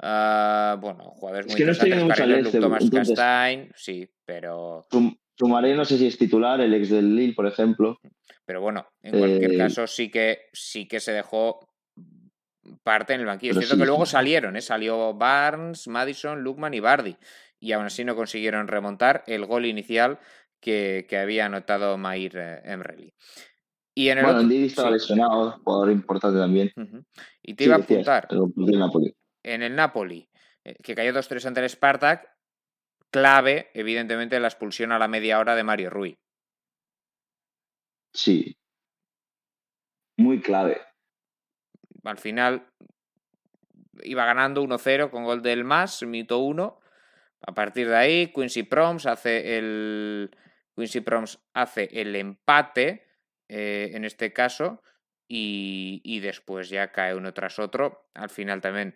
ah, 0.02 0.78
bueno, 0.80 1.06
jugadores 1.06 1.48
Es 1.48 1.52
muy 1.54 1.58
que 1.58 1.66
no 1.66 1.72
estoy 1.72 1.90
interesantes. 1.90 2.18
Carrillo, 2.18 2.36
Luke 2.38 2.44
Leicester, 2.44 2.62
Thomas 2.62 2.84
entonces- 2.84 3.16
Castain, 3.18 3.72
sí, 3.76 4.10
pero, 4.26 4.86
Sum- 4.92 5.18
Sumaré, 5.36 5.76
no 5.76 5.86
sé 5.86 5.98
si 5.98 6.08
es 6.08 6.18
titular, 6.18 6.60
el 6.62 6.74
ex 6.74 6.90
del 6.90 7.16
Lille, 7.16 7.34
por 7.34 7.46
ejemplo. 7.48 8.00
pero 8.46 8.62
bueno, 8.62 8.88
en 9.02 9.18
cualquier 9.20 9.52
Eh, 9.54 9.58
caso 9.58 9.86
sí 9.88 10.10
que 10.10 10.40
sí 10.54 10.88
que 10.88 11.00
se 11.00 11.12
dejó 11.12 11.67
parte 12.84 13.14
en 13.14 13.22
el 13.22 13.26
banquillo. 13.26 13.52
Es 13.52 13.58
Pero 13.58 13.62
cierto 13.68 13.76
sí, 13.76 13.82
que 13.82 13.86
luego 13.88 14.06
sí. 14.06 14.12
salieron, 14.12 14.56
¿eh? 14.56 14.62
salió 14.62 15.14
Barnes, 15.14 15.88
Madison, 15.88 16.42
Lukman 16.42 16.74
y 16.74 16.80
Bardi. 16.80 17.16
Y 17.60 17.72
aún 17.72 17.86
así 17.86 18.04
no 18.06 18.16
consiguieron 18.16 18.68
remontar 18.68 19.24
el 19.28 19.46
gol 19.46 19.66
inicial 19.66 20.20
que, 20.60 21.06
que 21.10 21.18
había 21.18 21.46
anotado 21.48 21.98
Mair 21.98 22.38
eh, 22.38 22.62
Emreli. 22.66 23.14
Y 23.96 24.10
en 24.10 24.20
el 24.20 24.24
Bueno, 24.26 24.40
otro- 24.40 24.48
Ndidi 24.48 24.66
estaba 24.68 24.90
sí. 24.90 24.94
lesionado, 24.94 25.60
jugador 25.64 25.92
importante 25.92 26.38
también. 26.40 26.72
Y 27.42 27.56
te 27.56 27.64
iba 27.64 27.76
a 27.76 27.80
apuntar, 27.80 28.28
en 29.44 29.64
el 29.64 29.76
Napoli, 29.76 30.30
eh, 30.64 30.76
que 30.84 30.94
cayó 30.94 31.14
2-3 31.14 31.46
ante 31.48 31.62
el 31.62 31.70
Spartak, 31.70 32.28
clave, 33.10 33.72
evidentemente, 33.74 34.40
la 34.40 34.50
expulsión 34.50 34.92
a 34.92 35.00
la 35.00 35.08
media 35.08 35.40
hora 35.40 35.56
de 35.56 35.64
Mario 35.64 35.90
Rui. 35.90 36.16
Sí. 38.14 38.56
Muy 40.18 40.42
clave. 40.42 40.82
Al 42.04 42.18
final 42.18 42.68
iba 44.04 44.26
ganando 44.26 44.62
1-0 44.64 45.10
con 45.10 45.24
gol 45.24 45.42
del 45.42 45.64
más, 45.64 46.04
minuto 46.04 46.40
1. 46.40 46.80
A 47.42 47.54
partir 47.54 47.90
de 47.90 47.96
ahí, 47.96 48.34
Quincy 48.34 48.64
Proms 48.64 49.06
hace 49.06 49.58
el. 49.58 50.32
Quincy 50.76 51.02
Proms 51.02 51.40
hace 51.54 51.90
el 51.92 52.16
empate, 52.16 53.08
eh, 53.50 53.92
en 53.94 54.06
este 54.06 54.32
caso, 54.32 54.84
y, 55.28 56.02
y 56.04 56.20
después 56.20 56.70
ya 56.70 56.92
cae 56.92 57.16
uno 57.16 57.34
tras 57.34 57.60
otro. 57.60 58.10
Al 58.14 58.30
final 58.30 58.62
también, 58.62 58.94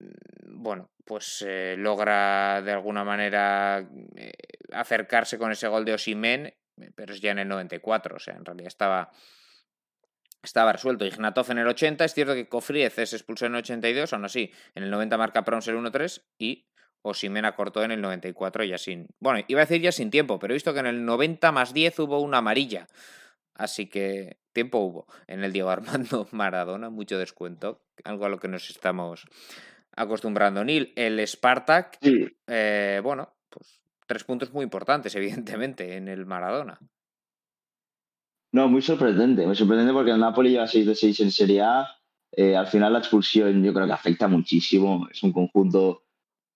mm, 0.00 0.62
bueno, 0.62 0.90
pues 1.08 1.42
eh, 1.46 1.74
logra 1.78 2.60
de 2.62 2.70
alguna 2.70 3.02
manera 3.02 3.88
eh, 4.14 4.32
acercarse 4.72 5.38
con 5.38 5.50
ese 5.50 5.66
gol 5.66 5.86
de 5.86 5.94
Osimen, 5.94 6.54
pero 6.94 7.14
es 7.14 7.20
ya 7.20 7.32
en 7.32 7.38
el 7.38 7.48
94, 7.48 8.16
o 8.16 8.18
sea, 8.18 8.34
en 8.36 8.44
realidad 8.44 8.68
estaba, 8.68 9.10
estaba 10.42 10.72
resuelto. 10.72 11.04
Ignatov 11.04 11.50
en 11.50 11.58
el 11.58 11.66
80, 11.66 12.04
es 12.04 12.14
cierto 12.14 12.34
que 12.34 12.48
Kofriez 12.48 12.98
es 12.98 13.12
expulsado 13.12 13.48
en 13.48 13.54
el 13.54 13.60
82, 13.60 14.12
aún 14.12 14.24
así, 14.24 14.52
en 14.74 14.84
el 14.84 14.90
90 14.90 15.16
marca 15.18 15.44
Proms 15.44 15.68
el 15.68 15.76
1-3 15.76 16.22
y 16.38 16.66
Osimen 17.02 17.44
acortó 17.44 17.82
en 17.82 17.92
el 17.92 18.00
94 18.00 18.64
ya 18.64 18.78
sin... 18.78 19.08
Bueno, 19.20 19.44
iba 19.48 19.60
a 19.60 19.64
decir 19.64 19.80
ya 19.80 19.92
sin 19.92 20.10
tiempo, 20.10 20.38
pero 20.38 20.52
he 20.52 20.56
visto 20.56 20.72
que 20.74 20.80
en 20.80 20.86
el 20.86 21.04
90 21.04 21.52
más 21.52 21.72
10 21.72 21.98
hubo 22.00 22.20
una 22.20 22.38
amarilla. 22.38 22.86
Así 23.54 23.86
que 23.86 24.38
tiempo 24.52 24.78
hubo 24.78 25.06
en 25.26 25.44
el 25.44 25.52
Diego 25.52 25.70
Armando 25.70 26.28
Maradona, 26.32 26.90
mucho 26.90 27.18
descuento, 27.18 27.82
algo 28.04 28.26
a 28.26 28.28
lo 28.28 28.38
que 28.38 28.48
nos 28.48 28.70
estamos 28.70 29.26
acostumbrando. 29.96 30.64
Neil, 30.64 30.92
el 30.96 31.26
Spartak, 31.26 31.98
Sí, 32.00 32.26
eh, 32.46 33.00
bueno, 33.02 33.34
pues 33.50 33.80
tres 34.06 34.24
puntos 34.24 34.52
muy 34.52 34.64
importantes, 34.64 35.14
evidentemente, 35.16 35.96
en 35.96 36.08
el 36.08 36.26
Maradona. 36.26 36.78
No, 38.52 38.68
muy 38.68 38.82
sorprendente. 38.82 39.46
Muy 39.46 39.56
sorprendente 39.56 39.92
porque 39.92 40.10
el 40.10 40.20
Napoli 40.20 40.50
lleva 40.50 40.66
6 40.66 40.86
de 40.86 40.94
6 40.94 41.20
en 41.20 41.30
Serie 41.30 41.62
A. 41.62 41.86
Eh, 42.32 42.56
al 42.56 42.66
final 42.66 42.92
la 42.92 42.98
expulsión 42.98 43.62
yo 43.62 43.72
creo 43.72 43.86
que 43.86 43.92
afecta 43.92 44.28
muchísimo. 44.28 45.08
Es 45.10 45.22
un 45.22 45.32
conjunto 45.32 46.02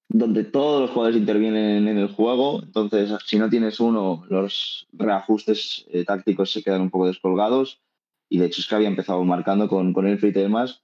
donde 0.09 0.45
todos 0.45 0.83
los 0.83 0.91
jugadores 0.91 1.19
intervienen 1.19 1.89
en 1.89 1.99
el 1.99 2.09
juego. 2.09 2.63
Entonces, 2.63 3.13
si 3.27 3.39
no 3.39 3.49
tienes 3.51 3.81
uno, 3.81 4.25
los 4.29 4.87
reajustes 4.93 5.87
eh, 5.89 6.05
tácticos 6.05 6.53
se 6.53 6.63
quedan 6.63 6.83
un 6.83 6.91
poco 6.91 7.07
descolgados. 7.07 7.81
Y 8.29 8.39
de 8.39 8.47
hecho 8.47 8.61
es 8.61 8.67
que 8.67 8.75
había 8.75 8.89
empezado 8.89 9.23
marcando 9.25 9.69
con, 9.69 9.93
con 9.93 10.07
el 10.07 10.19
free 10.19 10.31
y 10.31 10.33
demás. 10.33 10.83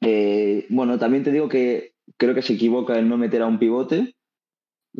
Eh, 0.00 0.66
bueno, 0.70 0.98
también 0.98 1.24
te 1.24 1.32
digo 1.32 1.48
que 1.48 1.94
creo 2.16 2.34
que 2.34 2.42
se 2.42 2.54
equivoca 2.54 2.98
en 2.98 3.08
no 3.08 3.18
meter 3.18 3.42
a 3.42 3.46
un 3.46 3.58
pivote. 3.58 4.14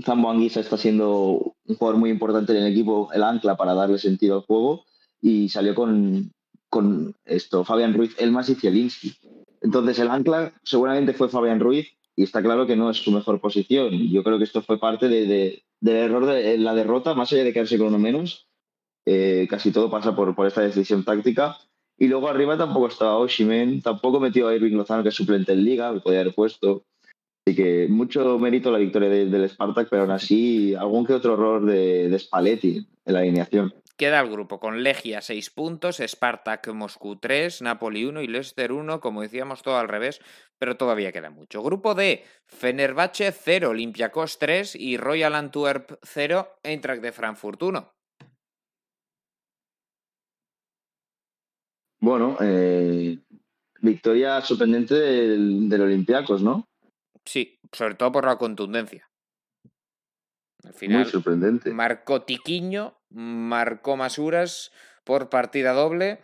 Zambo 0.05 0.31
Anguisa 0.31 0.61
está 0.61 0.77
siendo 0.77 1.55
un 1.65 1.75
jugador 1.77 1.99
muy 1.99 2.11
importante 2.11 2.53
en 2.53 2.65
el 2.65 2.73
equipo, 2.73 3.11
el 3.12 3.23
ancla 3.23 3.57
para 3.57 3.75
darle 3.75 3.99
sentido 3.99 4.37
al 4.37 4.43
juego. 4.43 4.85
Y 5.23 5.49
salió 5.49 5.75
con, 5.75 6.33
con 6.69 7.15
esto, 7.25 7.65
Fabián 7.65 7.95
Ruiz, 7.95 8.15
Elmas 8.19 8.49
y 8.49 8.55
Zielinski. 8.55 9.15
Entonces 9.63 9.99
el 9.99 10.09
ancla 10.09 10.53
seguramente 10.63 11.13
fue 11.13 11.29
Fabián 11.29 11.61
Ruiz 11.61 11.89
y 12.17 12.23
está 12.25 12.43
claro 12.43 12.67
que 12.67 12.77
no 12.77 12.91
es 12.91 12.97
su 12.99 13.11
mejor 13.13 13.41
posición. 13.41 13.91
Yo 14.11 14.23
creo 14.23 14.39
que 14.39 14.45
esto 14.45 14.63
fue 14.63 14.79
parte 14.81 15.09
de, 15.09 15.27
de- 15.27 15.63
del 15.81 15.97
error 15.97 16.27
de 16.27 16.59
la 16.59 16.75
derrota, 16.75 17.15
más 17.15 17.33
allá 17.33 17.45
de 17.45 17.53
quedarse 17.53 17.79
con 17.79 17.89
uno 17.89 17.99
menos. 17.99 18.47
eh, 19.07 19.47
casi 19.51 19.73
todo 19.73 19.91
pasa 19.91 20.15
por, 20.15 20.35
por 20.35 20.47
esta 20.47 20.61
decisión 20.63 21.05
táctica. 21.05 21.57
Y 21.99 22.09
luego 22.09 22.29
arriba 22.29 22.57
tampoco 22.57 22.89
estaba 22.89 23.17
Oshimen, 23.19 23.83
tampoco 23.83 24.21
metió 24.21 24.49
a 24.49 24.55
Irving 24.55 24.77
Lozano, 24.77 25.03
que 25.03 25.11
es 25.11 25.15
suplente 25.15 25.53
en 25.53 25.65
Liga, 25.65 25.93
que 25.93 26.01
podía 26.01 26.21
haber 26.21 26.35
puesto. 26.35 26.85
Así 27.47 27.57
que 27.57 27.89
mucho 27.89 28.39
mérito 28.39 28.71
la 28.71 28.79
victoria 28.79 29.09
de- 29.09 29.27
del 29.27 29.49
Spartak, 29.49 29.89
pero 29.91 30.03
aún 30.03 30.11
así 30.13 30.75
algún 30.75 31.05
que 31.07 31.15
otro 31.15 31.35
error 31.35 31.65
de, 31.67 32.09
de 32.09 32.19
Spalletti 32.19 32.87
en 33.07 33.13
la 33.15 33.21
alineación. 33.21 33.73
Queda 34.01 34.20
el 34.20 34.31
grupo 34.31 34.59
con 34.59 34.82
Legia 34.82 35.20
6 35.20 35.51
puntos, 35.51 36.01
Spartak 36.01 36.68
Moscú 36.72 37.16
3, 37.16 37.60
Napoli 37.60 38.06
1 38.06 38.22
y 38.22 38.28
Leicester 38.28 38.72
1, 38.72 38.98
como 38.98 39.20
decíamos 39.20 39.62
todo 39.62 39.77
al 39.77 39.89
revés, 39.89 40.22
pero 40.59 40.78
todavía 40.78 41.12
queda 41.12 41.28
mucho. 41.28 41.62
Grupo 41.62 41.94
D, 41.94 42.24
Fenerbahce 42.47 43.31
0, 43.31 43.68
Olympiacos 43.68 44.39
3 44.39 44.74
y 44.77 44.97
Royal 44.97 45.35
Antwerp 45.35 45.98
0, 46.02 46.48
Eintracht 46.62 47.02
de 47.02 47.12
Frankfurt 47.12 47.62
1. 47.62 47.93
Bueno, 52.01 52.39
eh, 52.40 53.18
victoria 53.82 54.40
sorprendente 54.40 54.94
del, 54.94 55.68
del 55.68 55.81
Olympiacos, 55.82 56.43
¿no? 56.43 56.66
Sí, 57.27 57.59
sobre 57.70 57.97
todo 57.97 58.10
por 58.10 58.24
la 58.24 58.39
contundencia. 58.39 59.10
Al 60.65 60.70
Muy 60.73 60.78
final, 60.78 61.07
sorprendente. 61.07 61.70
marcó 61.73 62.23
Tiquiño, 62.23 62.99
marcó 63.11 63.97
Masuras 63.97 64.73
por 65.05 65.28
partida 65.31 65.73
doble 65.73 66.20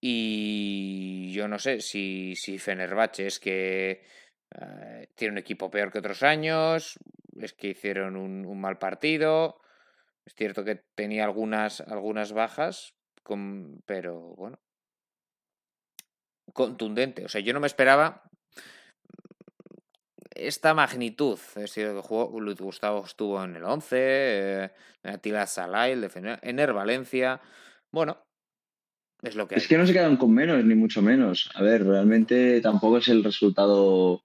y 0.00 1.32
yo 1.32 1.48
no 1.48 1.58
sé 1.58 1.80
si, 1.80 2.34
si 2.36 2.58
Fenerbahce 2.58 3.26
es 3.26 3.38
que 3.40 4.02
eh, 4.60 5.08
tiene 5.14 5.32
un 5.32 5.38
equipo 5.38 5.70
peor 5.70 5.92
que 5.92 5.98
otros 5.98 6.22
años, 6.22 6.98
es 7.40 7.52
que 7.52 7.68
hicieron 7.68 8.16
un, 8.16 8.44
un 8.46 8.60
mal 8.60 8.78
partido, 8.78 9.60
es 10.24 10.34
cierto 10.34 10.64
que 10.64 10.76
tenía 10.94 11.24
algunas, 11.24 11.80
algunas 11.82 12.32
bajas, 12.32 12.94
con- 13.22 13.80
pero 13.86 14.34
bueno, 14.36 14.58
contundente. 16.52 17.24
O 17.24 17.28
sea, 17.28 17.40
yo 17.40 17.52
no 17.52 17.60
me 17.60 17.66
esperaba 17.66 18.22
esta 20.38 20.74
magnitud. 20.74 21.38
Es 21.50 21.54
decir, 21.54 21.88
que 21.88 22.00
jugó, 22.02 22.40
Luis 22.40 22.58
Gustavo 22.58 23.04
estuvo 23.04 23.42
en 23.42 23.56
el 23.56 23.64
11, 23.64 23.96
eh, 23.98 24.70
Atila 25.04 25.46
Salay, 25.46 25.92
el 25.92 26.00
defensor, 26.00 26.38
Ener 26.42 26.72
Valencia. 26.72 27.40
Bueno, 27.90 28.18
es 29.22 29.34
lo 29.34 29.48
que 29.48 29.56
Es 29.56 29.66
que 29.66 29.78
no 29.78 29.86
se 29.86 29.92
quedan 29.92 30.16
con 30.16 30.32
menos, 30.32 30.64
ni 30.64 30.74
mucho 30.74 31.02
menos. 31.02 31.50
A 31.54 31.62
ver, 31.62 31.84
realmente 31.84 32.60
tampoco 32.60 32.98
es 32.98 33.08
el 33.08 33.24
resultado 33.24 34.22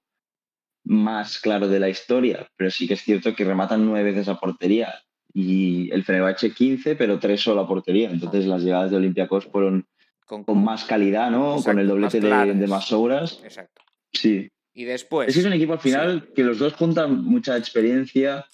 más 0.86 1.40
claro 1.40 1.68
de 1.68 1.80
la 1.80 1.90
historia, 1.90 2.48
pero 2.58 2.70
sí 2.70 2.88
que 2.88 2.96
es 2.96 3.02
cierto 3.02 3.34
que 3.36 3.46
rematan 3.46 3.86
nueve 3.86 4.12
veces 4.12 4.28
a 4.28 4.40
portería 4.40 4.94
y 5.34 5.90
el 5.92 6.04
Fenerbahce 6.04 6.54
15, 6.54 6.96
pero 6.96 7.20
tres 7.20 7.42
solo 7.42 7.62
a 7.62 7.68
portería. 7.68 8.12
Entonces 8.12 8.46
las 8.46 8.62
llegadas 8.62 8.92
de 8.92 8.98
Olympiacos 8.98 9.46
fueron 9.46 9.88
con, 10.26 10.44
con 10.44 10.64
más 10.64 10.84
calidad, 10.84 11.32
¿no? 11.32 11.54
Exacto, 11.54 11.72
con 11.72 11.80
el 11.80 11.88
doblete 11.88 12.20
de, 12.20 12.54
de 12.54 12.68
más 12.68 12.92
obras. 12.92 13.40
Exacto. 13.44 13.82
Sí. 14.12 14.50
Y 14.74 14.86
después. 14.86 15.30
Es 15.30 15.36
que 15.36 15.42
es 15.42 15.46
un 15.46 15.54
equipo 15.54 15.74
al 15.74 15.80
final 15.80 16.30
que 16.34 16.44
los 16.44 16.58
dos 16.58 16.74
juntan 16.74 17.24
mucha 17.24 17.58
experiencia 17.58 18.48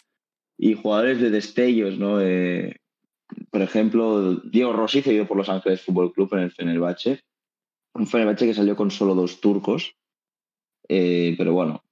y 0.58 0.74
jugadores 0.74 1.22
de 1.22 1.30
destellos, 1.30 1.98
¿no? 1.98 2.20
Eh, 2.22 2.76
por 3.50 3.62
ejemplo, 3.62 4.36
Diego 4.36 4.74
Rossi 4.74 5.02
cedido 5.02 5.26
por 5.26 5.38
Los 5.38 5.50
Ángeles 5.50 5.82
Fútbol 5.82 6.12
Club 6.12 6.34
en 6.34 6.40
el 6.40 6.52
Fenerbahce. 6.52 7.22
Un 7.94 8.08
Fenerbahce 8.08 8.48
que 8.48 8.54
salió 8.54 8.76
con 8.76 8.92
solo 8.92 9.16
dos 9.16 9.40
turcos. 9.40 9.96
Eh, 10.90 11.36
pero 11.38 11.54
bueno, 11.54 11.84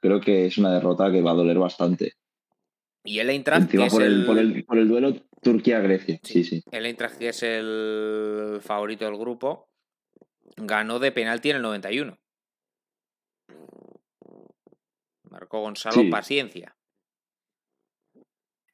creo 0.00 0.20
que 0.20 0.46
es 0.46 0.58
una 0.58 0.74
derrota 0.74 1.10
que 1.10 1.22
va 1.22 1.30
a 1.30 1.34
doler 1.34 1.58
bastante. 1.58 2.12
Y 3.04 3.20
el 3.20 3.30
Eintracht, 3.30 3.70
que 3.70 3.76
Encima 3.76 3.86
es 3.86 3.92
por 3.92 4.02
el, 4.02 4.12
el, 4.12 4.26
por, 4.26 4.38
el, 4.38 4.64
por 4.64 4.78
el 4.78 4.88
duelo 4.88 5.14
Turquía-Grecia. 5.40 6.20
Sí, 6.24 6.44
sí. 6.44 6.62
el 6.72 6.86
Eintracht, 6.86 7.18
que 7.18 7.28
es 7.28 7.42
el 7.42 8.58
favorito 8.60 9.04
del 9.04 9.16
grupo, 9.16 9.70
ganó 10.56 10.98
de 10.98 11.12
penalti 11.12 11.50
en 11.50 11.56
el 11.56 11.62
91. 11.62 12.18
Marcó 15.36 15.60
Gonzalo 15.60 15.94
Sí. 16.00 16.08
Paciencia. 16.08 16.74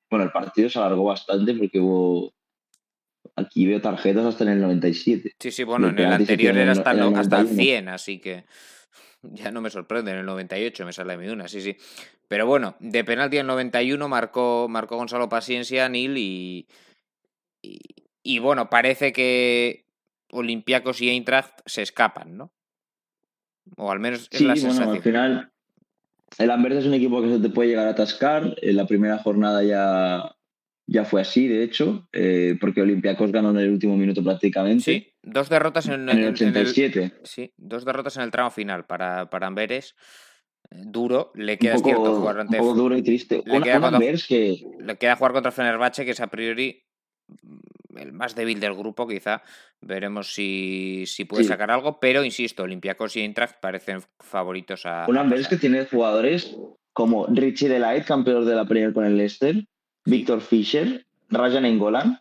Bueno, 0.08 0.24
el 0.26 0.30
partido 0.30 0.68
se 0.70 0.78
alargó 0.78 1.04
bastante 1.04 1.54
porque 1.54 1.80
hubo. 1.80 2.34
Aquí 3.34 3.66
veo 3.66 3.80
tarjetas 3.80 4.26
hasta 4.26 4.44
en 4.44 4.50
el 4.50 4.60
97. 4.60 5.32
Sí, 5.40 5.50
sí, 5.50 5.64
bueno, 5.64 5.88
en 5.88 5.98
el 5.98 6.12
anterior 6.12 6.56
era 6.56 6.70
hasta, 6.72 6.92
el 6.92 7.00
hasta 7.16 7.38
el 7.40 7.46
91. 7.46 7.62
100, 7.62 7.88
así 7.88 8.20
que 8.20 8.44
ya 9.22 9.50
no 9.50 9.60
me 9.60 9.70
sorprende. 9.70 10.12
En 10.12 10.18
el 10.18 10.26
98 10.26 10.84
me 10.86 10.92
sale 10.92 11.16
mi 11.16 11.26
una, 11.28 11.48
sí, 11.48 11.60
sí. 11.62 11.76
Pero 12.28 12.46
bueno, 12.46 12.76
de 12.78 13.02
penalti 13.04 13.38
en 13.38 13.42
el 13.42 13.46
91 13.48 14.08
marcó, 14.08 14.68
marcó 14.68 14.96
Gonzalo 14.96 15.28
Paciencia, 15.28 15.88
Nil 15.88 16.16
y, 16.16 16.68
y. 17.62 17.80
y 18.22 18.38
bueno, 18.38 18.70
parece 18.70 19.12
que 19.12 19.86
Olympiacos 20.30 21.00
y 21.00 21.08
Eintracht 21.10 21.58
se 21.66 21.82
escapan, 21.82 22.36
¿no? 22.36 22.52
O 23.76 23.90
al 23.90 23.98
menos 23.98 24.28
es 24.30 24.38
Sí, 24.38 24.44
la 24.44 24.54
bueno, 24.54 24.68
sensación. 24.68 24.96
al 24.96 25.02
final 25.02 25.52
el 26.38 26.50
Amberes 26.50 26.78
es 26.78 26.86
un 26.86 26.94
equipo 26.94 27.22
que 27.22 27.28
se 27.30 27.38
te 27.40 27.48
puede 27.50 27.70
llegar 27.70 27.86
a 27.86 27.90
atascar. 27.90 28.54
En 28.62 28.76
la 28.76 28.86
primera 28.86 29.18
jornada 29.18 29.62
ya, 29.62 30.34
ya 30.86 31.04
fue 31.04 31.20
así, 31.20 31.48
de 31.48 31.62
hecho, 31.62 32.08
eh, 32.12 32.56
porque 32.60 32.82
Olympiacos 32.82 33.32
ganó 33.32 33.50
en 33.50 33.58
el 33.58 33.70
último 33.70 33.96
minuto 33.96 34.22
prácticamente. 34.22 34.82
Sí, 34.82 35.12
dos 35.22 35.48
derrotas 35.48 35.86
en, 35.86 36.08
En 36.08 36.08
el 36.10 36.18
en- 36.18 36.18
en 36.18 36.24
el, 36.24 36.32
87. 36.66 37.12
sí, 37.24 37.52
dos 37.56 37.84
derrotas 37.84 38.16
en 38.16 38.22
el 38.24 38.30
tramo 38.30 38.50
final 38.50 38.84
para, 38.86 39.28
para 39.30 39.46
Amberes. 39.46 39.94
Eh, 40.70 40.76
Duro, 40.86 41.32
le 41.34 41.58
queda 41.58 41.74
poco, 41.74 41.88
cierto 41.88 42.14
jugar 42.14 42.34
un 42.36 42.40
ante 42.42 42.56
poco 42.58 42.74
duro 42.74 42.96
y 42.96 43.02
triste. 43.02 43.42
le 43.44 43.60
queda 43.62 43.76
Amberes 43.88 44.26
que, 44.26 44.64
le 44.80 44.96
queda 44.96 45.16
jugar 45.16 45.32
contra 45.32 45.52
Fenerbahce, 45.52 46.04
que 46.04 46.12
es 46.12 46.20
a 46.20 46.28
priori 46.28 46.84
el 47.96 48.12
más 48.12 48.34
débil 48.34 48.60
del 48.60 48.74
grupo, 48.74 49.06
quizá. 49.06 49.42
Veremos 49.80 50.32
si, 50.34 51.04
si 51.06 51.24
puede 51.24 51.42
Sí. 51.44 51.48
sacar 51.48 51.70
algo, 51.70 51.98
pero 52.00 52.24
insisto, 52.24 52.62
Olympiacos 52.62 53.16
y 53.16 53.20
Eintracht 53.20 53.60
parecen 53.60 54.00
favoritos 54.20 54.86
a. 54.86 55.06
un 55.08 55.16
a 55.18 55.20
Amberes 55.22 55.48
que 55.48 55.56
tiene 55.56 55.84
jugadores 55.86 56.56
como 56.92 57.26
Richie 57.26 57.68
Delight, 57.68 58.04
campeón 58.04 58.44
de 58.46 58.54
la 58.54 58.64
Premier 58.64 58.92
con 58.92 59.04
el 59.04 59.16
Leicester, 59.16 59.64
Víctor 60.04 60.40
Fischer, 60.40 61.06
Rajan 61.30 61.64
Engolan, 61.64 62.20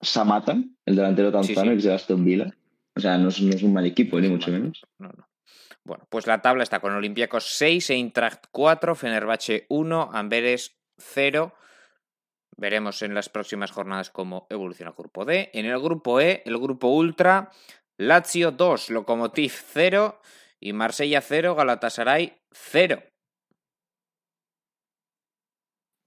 Samata, 0.00 0.56
el 0.86 0.96
delantero 0.96 1.28
Sí, 1.42 1.54
tanzano 1.54 1.70
sí. 1.72 1.74
ex 1.76 1.84
de 1.84 1.94
Aston 1.94 2.24
Villa. 2.24 2.54
O 2.96 3.00
sea, 3.00 3.18
no 3.18 3.28
es, 3.28 3.40
no 3.40 3.50
es 3.54 3.62
un 3.62 3.72
mal 3.72 3.86
equipo, 3.86 4.20
ni 4.20 4.28
mucho 4.28 4.50
menos. 4.50 4.82
No, 4.98 5.08
no. 5.08 5.28
Bueno, 5.84 6.06
pues 6.10 6.26
la 6.26 6.42
tabla 6.42 6.62
está 6.62 6.80
con 6.80 6.92
Olympiacos 6.92 7.44
6, 7.56 7.90
Eintracht 7.90 8.46
4, 8.50 8.94
Fenerbahce 8.94 9.66
1, 9.68 10.10
Amberes 10.12 10.76
0. 10.98 11.54
Veremos 12.58 13.02
en 13.02 13.14
las 13.14 13.28
próximas 13.28 13.70
jornadas 13.70 14.10
cómo 14.10 14.48
evoluciona 14.50 14.90
el 14.90 14.96
grupo 14.96 15.24
D. 15.24 15.50
En 15.54 15.64
el 15.64 15.78
grupo 15.80 16.20
E, 16.20 16.42
el 16.44 16.58
grupo 16.58 16.88
Ultra, 16.88 17.52
Lazio 17.96 18.50
2, 18.50 18.90
Lokomotiv 18.90 19.52
0 19.52 20.20
y 20.58 20.72
Marsella 20.72 21.20
0, 21.20 21.54
Galatasaray 21.54 22.36
0. 22.50 23.00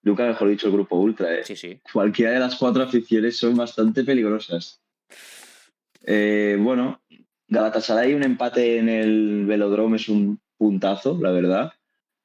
Nunca 0.03 0.25
mejor 0.25 0.49
dicho 0.49 0.67
el 0.67 0.73
grupo 0.73 0.97
Ultra, 0.97 1.33
¿eh? 1.39 1.45
Sí, 1.45 1.55
sí. 1.55 1.79
cualquiera 1.93 2.31
de 2.31 2.39
las 2.39 2.57
cuatro 2.57 2.83
aficiones 2.83 3.37
son 3.37 3.55
bastante 3.55 4.03
peligrosas. 4.03 4.81
Eh, 6.03 6.57
bueno, 6.59 7.01
Galatasaray 7.47 8.13
un 8.13 8.23
empate 8.23 8.77
en 8.77 8.89
el 8.89 9.45
Velodrome 9.45 9.95
es 9.95 10.09
un 10.09 10.41
puntazo, 10.57 11.17
la 11.21 11.31
verdad. 11.31 11.71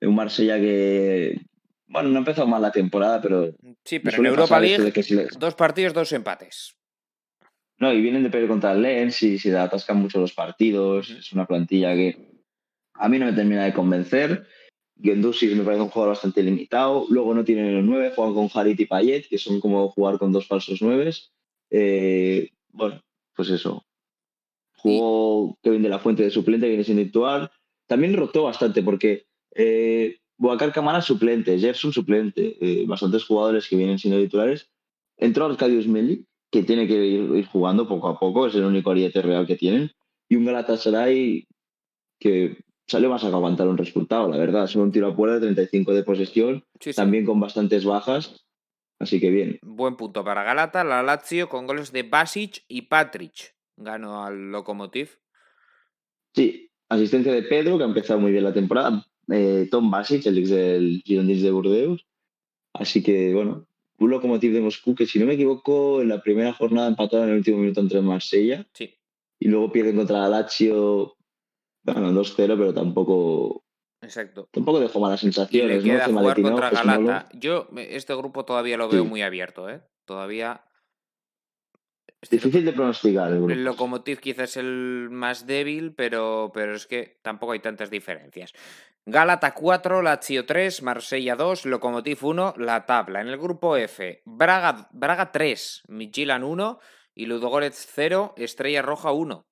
Un 0.01 0.16
Marsella 0.16 0.59
que, 0.59 1.43
bueno, 1.88 2.08
no 2.08 2.16
ha 2.16 2.18
empezado 2.18 2.46
mal 2.46 2.62
la 2.62 2.72
temporada, 2.72 3.20
pero 3.20 3.52
Sí, 3.84 3.98
pero 4.00 4.18
en 4.18 4.26
Europa 4.26 4.58
League, 4.60 4.92
que 4.92 5.02
si 5.02 5.14
le- 5.14 5.28
dos 5.38 5.54
partidos, 5.54 5.92
dos 5.94 6.12
empates. 6.12 6.74
No, 7.78 7.92
y 7.92 8.00
vienen 8.00 8.22
de 8.22 8.30
perder 8.30 8.48
contra 8.48 8.72
el 8.72 8.82
Lens 8.82 9.22
y 9.22 9.38
se 9.38 9.56
atascan 9.56 9.98
mucho 9.98 10.18
los 10.18 10.32
partidos. 10.32 11.10
Es 11.10 11.32
una 11.32 11.46
plantilla 11.46 11.94
que 11.94 12.16
a 12.94 13.08
mí 13.08 13.18
no 13.18 13.26
me 13.26 13.32
termina 13.34 13.64
de 13.64 13.74
convencer. 13.74 14.46
Gendusi 14.98 15.48
me 15.54 15.62
parece 15.62 15.82
un 15.82 15.90
jugador 15.90 16.14
bastante 16.14 16.42
limitado. 16.42 17.04
Luego 17.10 17.34
no 17.34 17.44
tienen 17.44 17.74
los 17.74 17.84
nueve, 17.84 18.12
juegan 18.16 18.34
con 18.34 18.48
Harit 18.54 18.80
y 18.80 18.86
Payet, 18.86 19.28
que 19.28 19.36
son 19.36 19.60
como 19.60 19.90
jugar 19.90 20.18
con 20.18 20.32
dos 20.32 20.46
falsos 20.46 20.80
nueves. 20.80 21.32
Eh, 21.70 22.48
bueno, 22.72 23.02
pues 23.34 23.50
eso. 23.50 23.84
Jugó 24.78 25.58
Kevin 25.62 25.82
de 25.82 25.88
la 25.90 25.98
Fuente 25.98 26.22
de 26.22 26.30
suplente, 26.30 26.68
viene 26.68 26.84
siendo 26.84 27.02
titular. 27.02 27.50
También 27.86 28.16
rotó 28.16 28.44
bastante 28.44 28.82
porque 28.82 29.26
eh, 29.54 30.16
Boacar 30.38 30.72
Camara 30.72 31.00
suplente, 31.00 31.58
Gerson 31.58 31.92
suplente, 31.92 32.56
eh, 32.60 32.84
bastantes 32.86 33.24
jugadores 33.24 33.68
que 33.68 33.76
vienen 33.76 33.98
siendo 33.98 34.20
titulares. 34.20 34.70
Entró 35.16 35.46
Arkadiusz 35.46 35.86
Milik, 35.86 36.26
que 36.50 36.62
tiene 36.62 36.86
que 36.86 36.94
ir, 37.06 37.34
ir 37.34 37.46
jugando 37.46 37.88
poco 37.88 38.08
a 38.08 38.18
poco, 38.18 38.46
es 38.46 38.54
el 38.54 38.64
único 38.64 38.90
ariete 38.90 39.22
real 39.22 39.46
que 39.46 39.56
tienen. 39.56 39.90
Y 40.28 40.36
un 40.36 40.44
Galatasaray 40.44 41.46
que 42.18 42.58
salió 42.86 43.08
más 43.10 43.24
a 43.24 43.28
aguantar 43.28 43.66
un 43.68 43.78
resultado, 43.78 44.28
la 44.28 44.36
verdad. 44.36 44.66
Solo 44.66 44.84
un 44.84 44.92
tiro 44.92 45.08
a 45.08 45.16
puerta, 45.16 45.40
35 45.40 45.92
de 45.94 46.02
posesión, 46.04 46.64
Sí, 46.80 46.92
sí. 46.92 46.96
también 46.96 47.24
con 47.24 47.40
bastantes 47.40 47.84
bajas. 47.84 48.44
Así 48.98 49.20
que 49.20 49.30
bien. 49.30 49.58
Buen 49.62 49.96
punto 49.96 50.24
para 50.24 50.42
Galata, 50.42 50.82
la 50.84 51.02
Lazio 51.02 51.48
con 51.48 51.66
goles 51.66 51.92
de 51.92 52.02
Basic 52.02 52.64
y 52.68 52.82
Patric. 52.82 53.54
Ganó 53.76 54.24
al 54.24 54.50
Lokomotiv. 54.50 55.18
Sí, 56.34 56.70
asistencia 56.88 57.32
de 57.32 57.42
Pedro, 57.42 57.76
que 57.76 57.84
ha 57.84 57.88
empezado 57.88 58.20
muy 58.20 58.32
bien 58.32 58.44
la 58.44 58.54
temporada. 58.54 59.04
Eh, 59.31 59.69
Tom 59.70 59.90
Basic, 59.90 60.24
el 60.27 60.39
ex 60.39 60.51
del 60.51 61.03
Girondins 61.05 61.43
de 61.43 61.51
Burdeos. 61.51 62.07
Así 62.73 63.03
que, 63.03 63.32
bueno, 63.35 63.66
un 63.98 64.11
Lokomotiv 64.11 64.53
de 64.53 64.61
Moscú 64.61 64.94
que, 64.94 65.07
si 65.07 65.19
no 65.19 65.27
me 65.27 65.35
equivoco, 65.35 66.03
en 66.03 66.09
la 66.09 66.23
primera 66.23 66.53
jornada 66.53 66.89
empatado 66.89 67.24
en 67.24 67.31
el 67.31 67.36
último 67.36 67.59
minuto 67.59 67.81
entre 67.81 68.01
Marsella 68.03 68.66
Sí. 68.74 68.94
y 69.40 69.48
luego 69.48 69.73
pierden 69.73 69.97
contra 69.97 70.19
la 70.20 70.28
Lazio, 70.28 71.16
bueno, 71.82 72.12
2-0, 72.12 72.57
pero 72.59 72.74
tampoco, 72.74 73.65
Exacto. 74.03 74.48
tampoco 74.53 74.81
dejó 74.81 75.01
malas 75.01 75.23
Y 75.23 75.27
le 75.27 75.32
sensaciones. 75.32 75.85
¿no? 75.85 75.93
queda 75.93 76.07
jugar 76.07 76.43
contra 76.43 76.70
Galata. 76.70 77.28
Yo 77.32 77.69
este 77.77 78.15
grupo 78.15 78.44
todavía 78.44 78.77
lo 78.77 78.89
veo 78.89 79.03
Sí. 79.05 79.09
muy 79.09 79.23
abierto, 79.23 79.70
¿eh? 79.70 79.81
Todavía. 80.05 80.62
es 82.20 82.28
cierto 82.28 82.48
Difícil 82.48 82.65
de 82.66 82.73
pronosticar 82.73 83.32
el. 83.32 83.51
El 83.51 83.65
Lokomotiv 83.65 84.19
quizás 84.20 84.51
es 84.51 84.57
el 84.59 85.09
más 85.11 85.47
débil, 85.47 85.94
pero, 85.94 86.51
pero 86.53 86.74
es 86.74 86.86
que 86.86 87.19
tampoco 87.23 87.53
hay 87.53 87.61
tantas 87.61 87.90
diferencias. 87.90 88.53
Galata 89.09 89.55
4, 89.55 90.03
Lazio 90.03 90.47
3, 90.47 90.83
Marsella 90.83 91.37
2, 91.37 91.66
Lokomotiv 91.66 92.24
1, 92.24 92.55
la 92.57 92.87
tabla. 92.87 93.20
En 93.20 93.28
el 93.28 93.39
grupo 93.39 93.77
F, 93.77 94.20
Braga, 94.24 94.89
Braga 94.91 95.31
3, 95.31 95.85
Midtjylland 95.87 96.43
1 96.43 96.81
y 97.15 97.27
Ludogorets 97.27 97.87
0, 97.95 98.35
Estrella 98.37 98.83
Roja 98.83 99.12
1. 99.12 99.47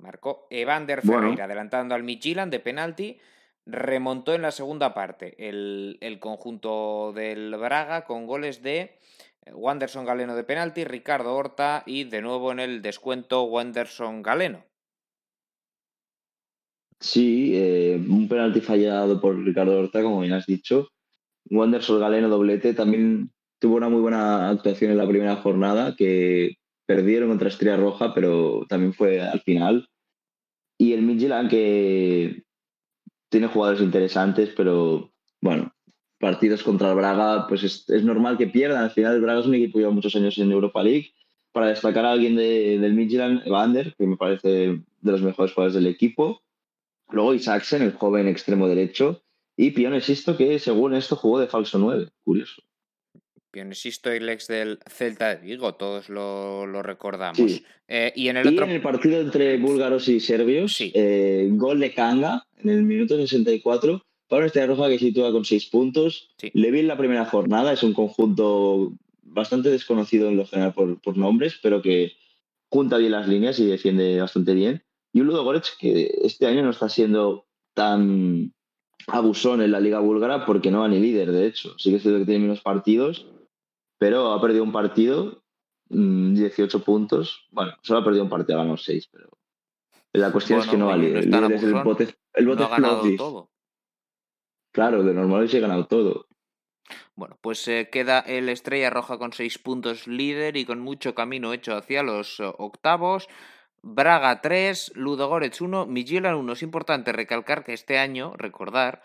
Marcó 0.00 0.48
Evander 0.50 1.02
Bueno. 1.04 1.22
Ferreira 1.22 1.44
adelantando 1.44 1.94
al 1.94 2.02
Midtjylland 2.02 2.50
de 2.50 2.58
penalti. 2.58 3.20
Remontó 3.64 4.34
en 4.34 4.42
la 4.42 4.50
segunda 4.50 4.92
parte 4.92 5.48
el, 5.48 5.96
el 6.00 6.18
conjunto 6.18 7.12
del 7.12 7.54
Braga 7.56 8.04
con 8.04 8.26
goles 8.26 8.64
de 8.64 8.98
eh, 9.42 9.52
Wanderson 9.54 10.04
Galeno 10.04 10.34
de 10.34 10.42
penalti, 10.42 10.82
Ricardo 10.82 11.36
Horta 11.36 11.84
y 11.86 12.02
de 12.02 12.20
nuevo 12.20 12.50
en 12.50 12.58
el 12.58 12.82
descuento 12.82 13.44
Wanderson 13.44 14.22
Galeno. 14.22 14.71
Sí, 17.02 17.50
eh, 17.56 18.00
un 18.08 18.28
penalti 18.28 18.60
fallado 18.60 19.20
por 19.20 19.36
Ricardo 19.36 19.76
Horta, 19.76 20.02
como 20.02 20.20
bien 20.20 20.34
has 20.34 20.46
dicho. 20.46 20.88
Wanderson 21.50 21.98
Galeno 21.98 22.28
doblete 22.28 22.74
también 22.74 23.32
tuvo 23.58 23.76
una 23.76 23.88
muy 23.88 24.00
buena 24.00 24.50
actuación 24.50 24.92
en 24.92 24.98
la 24.98 25.08
primera 25.08 25.36
jornada, 25.36 25.96
que 25.96 26.58
perdieron 26.86 27.28
contra 27.28 27.48
Estrella 27.48 27.76
Roja, 27.76 28.14
pero 28.14 28.66
también 28.68 28.92
fue 28.94 29.20
al 29.20 29.40
final. 29.40 29.88
y 30.78 30.92
el 30.94 31.02
Midtjylland 31.02 31.50
que 31.50 32.44
tiene 33.30 33.48
jugadores 33.48 33.82
interesantes, 33.82 34.50
pero 34.56 35.12
bueno, 35.40 35.72
partidos 36.20 36.62
contra 36.62 36.90
el 36.90 36.96
Braga, 36.96 37.46
pues 37.48 37.64
es, 37.64 38.04
normal 38.04 38.38
que 38.38 38.46
pierdan. 38.46 38.84
Al 38.84 38.90
final, 38.92 39.16
el 39.16 39.22
Braga 39.22 39.40
es 39.40 39.46
un 39.46 39.54
equipo 39.56 39.74
que 39.74 39.80
lleva 39.80 39.92
muchos 39.92 40.14
años 40.14 40.38
en 40.38 40.52
Europa 40.52 40.82
League. 40.84 41.12
Para 41.52 41.68
destacar 41.68 42.04
a 42.04 42.12
alguien 42.12 42.36
de, 42.36 42.78
del 42.78 42.94
Midtjylland, 42.94 43.46
Evander, 43.46 43.94
que 43.96 44.06
me 44.06 44.16
parece 44.16 44.48
de 44.48 45.12
los 45.12 45.22
mejores 45.22 45.52
jugadores 45.52 45.74
del 45.74 45.86
equipo. 45.86 46.42
Luego 47.12 47.34
Isaacsen, 47.34 47.82
el 47.82 47.92
joven 47.92 48.26
extremo 48.28 48.68
derecho. 48.68 49.22
Y 49.56 49.70
Pionesisto, 49.72 50.36
que 50.36 50.58
según 50.58 50.94
esto 50.94 51.14
jugó 51.16 51.38
de 51.38 51.46
falso 51.46 51.78
9. 51.78 52.08
Curioso. 52.24 52.62
Pionesisto, 53.50 54.10
el 54.10 54.28
ex 54.30 54.46
del 54.46 54.78
Celta 54.88 55.34
de 55.36 55.42
Vigo, 55.46 55.74
todos 55.74 56.08
lo, 56.08 56.66
lo 56.66 56.82
recordamos. 56.82 57.36
Sí. 57.36 57.62
Eh, 57.86 58.10
y 58.16 58.28
en 58.28 58.38
el 58.38 58.46
y 58.46 58.54
otro. 58.54 58.64
en 58.64 58.70
el 58.70 58.80
partido 58.80 59.20
entre 59.20 59.58
búlgaros 59.58 60.08
y 60.08 60.20
serbios, 60.20 60.72
Sí. 60.74 60.90
eh, 60.94 61.48
gol 61.52 61.80
de 61.80 61.92
Kanga 61.92 62.46
en 62.62 62.70
el 62.70 62.82
minuto 62.82 63.16
64. 63.16 64.02
Pablo 64.28 64.46
Estrella 64.46 64.68
Roja 64.68 64.88
que 64.88 64.98
sitúa 64.98 65.30
con 65.32 65.44
seis 65.44 65.66
puntos. 65.66 66.30
Sí. 66.38 66.50
Le 66.54 66.70
vi 66.70 66.80
en 66.80 66.88
la 66.88 66.96
primera 66.96 67.26
jornada, 67.26 67.74
es 67.74 67.82
un 67.82 67.92
conjunto 67.92 68.94
bastante 69.22 69.68
desconocido 69.68 70.30
en 70.30 70.38
lo 70.38 70.46
general 70.46 70.72
por, 70.72 70.98
por 71.02 71.18
nombres, 71.18 71.58
pero 71.62 71.82
que 71.82 72.12
junta 72.70 72.96
bien 72.96 73.12
las 73.12 73.28
líneas 73.28 73.58
y 73.58 73.66
defiende 73.66 74.18
bastante 74.18 74.54
bien. 74.54 74.82
Y 75.12 75.20
un 75.20 75.26
Ludo 75.26 75.44
Goretz 75.44 75.76
que 75.78 76.10
este 76.22 76.46
año 76.46 76.62
no 76.62 76.70
está 76.70 76.88
siendo 76.88 77.46
tan 77.74 78.52
abusón 79.06 79.62
en 79.62 79.72
la 79.72 79.80
liga 79.80 79.98
búlgara 79.98 80.46
porque 80.46 80.70
no 80.70 80.80
va 80.80 80.88
ni 80.88 80.98
líder, 81.00 81.32
de 81.32 81.46
hecho. 81.46 81.78
Sí 81.78 81.90
que 81.90 81.96
es 81.96 82.02
cierto 82.02 82.20
que 82.20 82.26
tiene 82.26 82.42
menos 82.42 82.60
partidos, 82.60 83.26
pero 83.98 84.32
ha 84.32 84.40
perdido 84.40 84.64
un 84.64 84.72
partido, 84.72 85.42
mm, 85.88 86.34
18 86.34 86.82
puntos. 86.82 87.46
Bueno, 87.50 87.72
solo 87.82 88.00
ha 88.00 88.04
perdido 88.04 88.24
un 88.24 88.30
partido, 88.30 88.58
ha 88.58 88.62
ganado 88.62 88.78
6, 88.78 89.08
pero 89.12 89.30
la 90.12 90.32
cuestión 90.32 90.60
es 90.60 90.66
que 90.66 90.76
no 90.76 90.86
va 90.86 90.96
líder. 90.96 91.26
no 91.26 91.40
líder 91.42 91.56
es 91.56 91.62
el 91.62 91.74
bote, 91.74 92.14
el 92.34 92.46
bote 92.46 92.60
no 92.60 92.66
ha 92.66 92.70
ganado 92.70 93.00
Flowdies. 93.00 93.18
todo. 93.18 93.50
Claro, 94.72 95.02
de 95.02 95.12
normal 95.12 95.48
se 95.48 95.58
ha 95.58 95.60
ganado 95.60 95.86
todo. 95.86 96.26
Bueno, 97.14 97.38
pues 97.40 97.66
eh, 97.68 97.88
queda 97.92 98.20
el 98.20 98.48
Estrella 98.48 98.90
Roja 98.90 99.18
con 99.18 99.32
seis 99.32 99.58
puntos 99.58 100.06
líder 100.06 100.56
y 100.56 100.64
con 100.64 100.80
mucho 100.80 101.14
camino 101.14 101.52
hecho 101.52 101.76
hacia 101.76 102.02
los 102.02 102.40
octavos. 102.40 103.28
Braga 103.82 104.40
3, 104.40 104.92
Ludogorets 104.94 105.60
1, 105.60 105.86
Midtjylland 105.86 106.38
1. 106.38 106.52
Es 106.52 106.62
importante 106.62 107.12
recalcar 107.12 107.64
que 107.64 107.72
este 107.72 107.98
año, 107.98 108.32
recordar, 108.36 109.02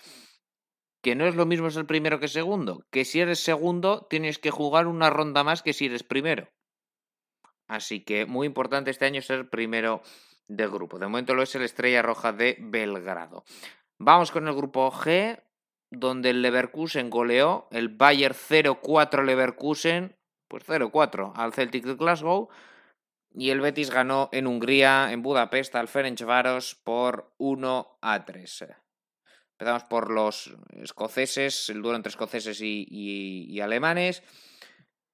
que 1.01 1.15
no 1.15 1.25
es 1.25 1.35
lo 1.35 1.45
mismo 1.45 1.69
ser 1.71 1.85
primero 1.85 2.19
que 2.19 2.27
segundo. 2.27 2.85
Que 2.91 3.03
si 3.03 3.19
eres 3.19 3.39
segundo 3.39 4.05
tienes 4.09 4.37
que 4.39 4.51
jugar 4.51 4.87
una 4.87 5.09
ronda 5.09 5.43
más 5.43 5.63
que 5.63 5.73
si 5.73 5.87
eres 5.87 6.03
primero. 6.03 6.49
Así 7.67 8.03
que 8.03 8.25
muy 8.25 8.47
importante 8.47 8.91
este 8.91 9.05
año 9.05 9.21
ser 9.21 9.49
primero 9.49 10.01
de 10.47 10.67
grupo. 10.67 10.99
De 10.99 11.07
momento 11.07 11.33
lo 11.33 11.43
es 11.43 11.55
el 11.55 11.63
Estrella 11.63 12.01
Roja 12.01 12.31
de 12.31 12.57
Belgrado. 12.59 13.43
Vamos 13.97 14.31
con 14.31 14.47
el 14.47 14.55
grupo 14.55 14.91
G, 14.91 15.41
donde 15.89 16.29
el 16.29 16.41
Leverkusen 16.41 17.09
goleó, 17.09 17.67
el 17.71 17.89
Bayer 17.89 18.33
0-4 18.33 19.25
Leverkusen, 19.25 20.15
pues 20.47 20.63
0-4 20.67 21.33
al 21.35 21.53
Celtic 21.53 21.83
de 21.83 21.95
Glasgow, 21.95 22.49
y 23.37 23.51
el 23.51 23.61
Betis 23.61 23.91
ganó 23.91 24.29
en 24.31 24.47
Hungría, 24.47 25.11
en 25.11 25.21
Budapest, 25.21 25.75
al 25.75 25.87
Ferencváros 25.87 26.75
por 26.83 27.33
1-3. 27.37 28.75
Empezamos 29.59 29.83
por 29.85 30.11
los 30.11 30.55
escoceses, 30.71 31.69
el 31.69 31.81
duelo 31.81 31.97
entre 31.97 32.09
escoceses 32.09 32.59
y 32.61 33.59
alemanes. 33.61 34.23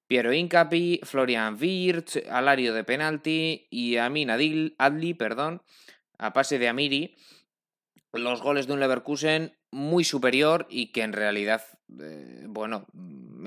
Piero 0.08 0.34
Incapi, 0.34 1.00
Florian 1.04 1.58
Wirtz, 1.60 2.18
Alario 2.30 2.74
de 2.74 2.84
penalti 2.84 3.68
y 3.70 3.98
Amin 3.98 4.30
Adil, 4.30 4.76
Adli, 4.78 5.14
perdón, 5.14 5.64
a 6.18 6.34
pase 6.34 6.60
de 6.60 6.68
Amiri. 6.68 7.16
Los 8.12 8.42
goles 8.42 8.68
de 8.68 8.74
un 8.74 8.80
Leverkusen 8.80 9.58
muy 9.72 10.04
superior 10.04 10.68
y 10.70 10.92
que 10.92 11.02
en 11.02 11.14
realidad, 11.14 11.64
eh, 12.00 12.46
bueno, 12.48 12.86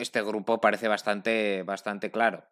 este 0.00 0.22
grupo 0.22 0.60
parece 0.60 0.88
bastante, 0.88 1.62
bastante 1.62 2.10
claro. 2.10 2.44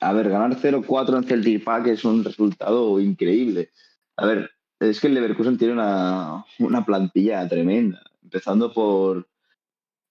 A 0.00 0.12
ver, 0.14 0.30
ganar 0.30 0.56
0-4 0.56 1.18
en 1.18 1.24
Celtic 1.24 1.62
Park 1.62 1.86
es 1.88 2.04
un 2.04 2.24
resultado 2.24 2.98
increíble. 3.00 3.70
A 4.16 4.26
ver, 4.26 4.50
es 4.80 4.98
que 4.98 5.08
el 5.08 5.14
Leverkusen 5.14 5.58
tiene 5.58 5.74
una, 5.74 6.44
una 6.58 6.86
plantilla 6.86 7.46
tremenda. 7.46 8.02
Empezando 8.22 8.72
por, 8.72 9.28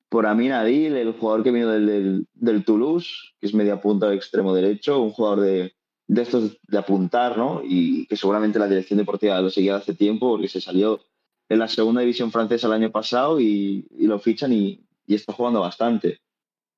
por 0.07 0.27
Amin 0.27 0.51
Adil, 0.51 0.95
el 0.95 1.13
jugador 1.13 1.43
que 1.43 1.51
vino 1.51 1.69
del, 1.69 1.87
del, 1.87 2.27
del 2.35 2.63
Toulouse, 2.63 3.09
que 3.39 3.47
es 3.47 3.53
media 3.55 3.81
punta 3.81 4.07
de 4.07 4.15
extremo 4.15 4.53
derecho, 4.53 5.01
un 5.01 5.09
jugador 5.09 5.41
de, 5.41 5.73
de 6.07 6.21
estos 6.21 6.59
de 6.67 6.77
apuntar, 6.77 7.35
¿no? 7.35 7.61
Y 7.63 8.05
que 8.05 8.15
seguramente 8.15 8.59
la 8.59 8.67
dirección 8.67 8.97
deportiva 8.99 9.41
lo 9.41 9.49
seguía 9.49 9.75
hace 9.75 9.95
tiempo 9.95 10.29
porque 10.29 10.49
se 10.49 10.61
salió 10.61 11.01
en 11.49 11.57
la 11.57 11.67
segunda 11.67 12.01
división 12.01 12.31
francesa 12.31 12.67
el 12.67 12.73
año 12.73 12.91
pasado 12.91 13.39
y, 13.39 13.87
y 13.97 14.05
lo 14.05 14.19
fichan 14.19 14.53
y, 14.53 14.81
y 15.07 15.15
está 15.15 15.33
jugando 15.33 15.61
bastante. 15.61 16.19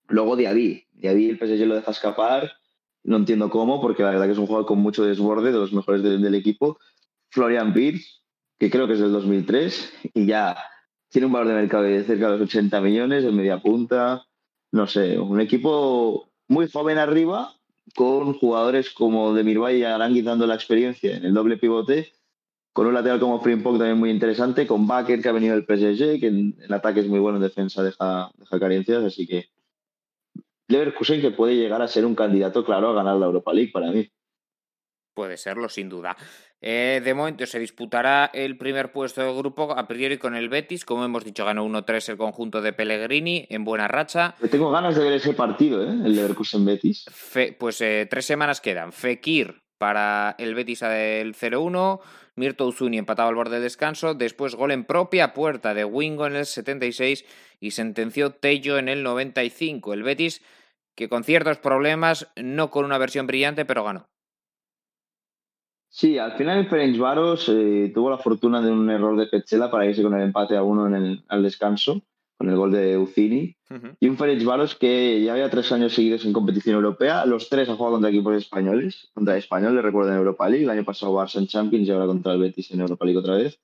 Luego 0.07 0.38
Diaby. 0.38 0.85
Diaby 0.93 1.29
el 1.29 1.38
PSG 1.38 1.65
lo 1.65 1.75
deja 1.75 1.91
escapar 1.91 2.60
no 3.03 3.17
entiendo 3.17 3.49
cómo, 3.49 3.81
porque 3.81 4.03
la 4.03 4.11
verdad 4.11 4.25
que 4.25 4.31
es 4.33 4.37
un 4.37 4.47
jugador 4.47 4.67
con 4.67 4.79
mucho 4.79 5.03
desborde, 5.03 5.51
de 5.51 5.57
los 5.57 5.73
mejores 5.73 6.03
de- 6.03 6.17
del 6.17 6.35
equipo. 6.35 6.77
Florian 7.29 7.73
Wirtz, 7.75 8.21
que 8.59 8.69
creo 8.69 8.87
que 8.87 8.93
es 8.93 8.99
del 8.99 9.11
2003, 9.11 9.93
y 10.13 10.25
ya 10.25 10.57
tiene 11.09 11.27
un 11.27 11.33
valor 11.33 11.47
de 11.49 11.53
mercado 11.55 11.83
de 11.83 12.03
cerca 12.03 12.27
de 12.31 12.37
los 12.37 12.47
80 12.47 12.79
millones, 12.81 13.23
en 13.23 13.35
media 13.35 13.59
punta. 13.61 14.25
No 14.71 14.87
sé, 14.87 15.19
un 15.19 15.41
equipo 15.41 16.29
muy 16.47 16.69
joven 16.69 16.97
arriba, 16.97 17.53
con 17.95 18.33
jugadores 18.35 18.89
como 18.91 19.33
Demirbay 19.33 19.79
y 19.79 19.83
Arangui 19.83 20.21
dando 20.21 20.47
la 20.47 20.55
experiencia 20.55 21.17
en 21.17 21.25
el 21.25 21.33
doble 21.33 21.57
pivote, 21.57 22.13
con 22.73 22.87
un 22.87 22.93
lateral 22.93 23.19
como 23.19 23.41
Frimpong 23.41 23.77
también 23.77 23.97
muy 23.97 24.09
interesante, 24.11 24.65
con 24.65 24.87
Baker 24.87 25.21
que 25.21 25.27
ha 25.27 25.33
venido 25.33 25.55
del 25.55 25.65
PSG, 25.65 26.19
que 26.21 26.27
en, 26.27 26.55
en 26.61 26.73
ataque 26.73 27.01
es 27.01 27.07
muy 27.07 27.19
bueno, 27.19 27.37
en 27.37 27.43
defensa 27.43 27.83
deja, 27.83 28.31
deja 28.37 28.59
carencias, 28.59 29.03
así 29.03 29.27
que 29.27 29.49
Leverkusen 30.72 31.22
que 31.22 31.31
puede 31.31 31.56
llegar 31.56 31.81
a 31.81 31.88
ser 31.88 32.06
un 32.06 32.15
candidato 32.15 32.64
claro 32.65 32.89
a 32.89 32.93
ganar 32.93 33.18
la 33.18 33.26
Europa 33.27 33.53
League 33.53 33.72
para 33.72 33.91
mí. 33.91 34.10
Puede 35.14 35.35
serlo, 35.38 35.68
sin 35.68 35.89
duda. 35.89 36.15
Eh, 36.61 37.02
de 37.03 37.14
momento 37.14 37.45
se 37.45 37.60
disputará 37.60 38.30
el 38.34 38.57
primer 38.57 38.93
puesto 38.93 39.22
del 39.22 39.35
grupo 39.35 39.72
a 39.77 39.88
priori 39.88 40.18
con 40.18 40.35
el 40.35 40.48
Betis. 40.48 40.85
Como 40.85 41.03
hemos 41.03 41.26
dicho, 41.26 41.43
ganó 41.43 41.65
1-3 41.65 42.10
el 42.10 42.18
conjunto 42.18 42.61
de 42.61 42.72
Pellegrini 42.72 43.45
en 43.49 43.65
buena 43.65 43.88
racha. 43.89 44.35
Tengo 44.49 44.72
ganas 44.72 44.95
de 44.95 45.03
ver 45.03 45.14
ese 45.14 45.34
partido, 45.34 45.84
¿eh? 45.84 45.89
el 45.89 46.15
Leverkusen 46.15 46.64
Betis. 46.64 47.06
Fe- 47.11 47.52
pues 47.60 47.81
eh, 47.81 48.07
tres 48.10 48.26
semanas 48.26 48.61
quedan. 48.61 48.93
Fekir 48.93 49.61
para 49.77 50.35
el 50.39 50.56
Betis 50.56 50.80
del 50.81 51.35
0-1. 51.35 51.99
Mirto 52.35 52.65
Uzuni 52.65 52.98
empatado 52.98 53.27
al 53.27 53.35
borde 53.35 53.56
del 53.56 53.64
descanso. 53.64 54.14
Después 54.14 54.56
gol 54.56 54.72
en 54.72 54.85
propia 54.85 55.34
puerta 55.34 55.73
de 55.73 55.84
Wingo 55.84 56.26
en 56.26 56.38
el 56.38 56.45
76 56.45 57.26
y 57.60 57.72
sentenció 57.72 58.30
Tello 58.31 58.77
en 58.77 58.88
el 58.88 59.03
95. 59.03 59.93
El 59.93 60.03
Betis 60.03 60.41
que 60.95 61.09
con 61.09 61.23
ciertos 61.23 61.57
problemas, 61.57 62.31
no 62.35 62.69
con 62.69 62.85
una 62.85 62.97
versión 62.97 63.27
brillante, 63.27 63.65
pero 63.65 63.84
ganó. 63.84 64.07
Sí, 65.93 66.18
al 66.18 66.38
final 66.38 66.59
el 66.59 66.69
Ferencváros 66.69 67.49
eh, 67.49 67.91
tuvo 67.93 68.09
la 68.09 68.18
fortuna 68.18 68.61
de 68.61 68.72
un 68.72 68.89
error 68.89 69.18
de 69.18 69.27
Petzela 69.27 69.69
para 69.69 69.85
irse 69.85 70.01
con 70.01 70.15
el 70.15 70.22
empate 70.22 70.55
a 70.55 70.63
uno 70.63 70.88
en 70.88 70.95
el, 70.95 71.23
al 71.27 71.43
descanso, 71.43 72.01
con 72.38 72.49
el 72.49 72.55
gol 72.55 72.72
de 72.72 72.97
Ucini. 72.97 73.57
Ujú. 73.69 73.88
Y 73.99 74.07
un 74.07 74.18
Ferencváros 74.18 74.76
que 74.76 75.22
ya 75.22 75.34
había 75.34 75.49
tres 75.49 75.69
años 75.73 75.93
seguidos 75.93 76.23
en 76.23 76.31
competición 76.31 76.76
europea. 76.76 77.26
Los 77.26 77.49
tres 77.49 77.68
ha 77.68 77.76
jugado 77.76 77.95
contra 77.95 78.09
equipos 78.09 78.38
españoles. 78.38 79.11
Contra 79.13 79.35
Español, 79.35 79.76
le 79.76 79.81
recuerdo 79.81 80.11
en 80.11 80.18
Europa 80.18 80.47
League. 80.47 80.63
El 80.63 80.69
año 80.69 80.85
pasado 80.85 81.13
Barça 81.13 81.39
en 81.39 81.47
Champions 81.47 81.85
y 81.85 81.91
ahora 81.91 82.05
contra 82.05 82.34
el 82.34 82.39
Betis 82.39 82.72
en 82.72 82.80
Europa 82.80 83.03
League 83.03 83.19
otra 83.19 83.35
vez. 83.35 83.59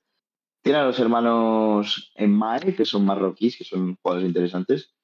Tiene 0.62 0.80
a 0.80 0.84
los 0.84 1.00
hermanos 1.00 2.12
Enmae, 2.14 2.74
que 2.74 2.84
son 2.84 3.06
marroquíes, 3.06 3.56
que 3.56 3.64
son 3.64 3.96
jugadores 4.02 4.28
interesantes. 4.28 4.94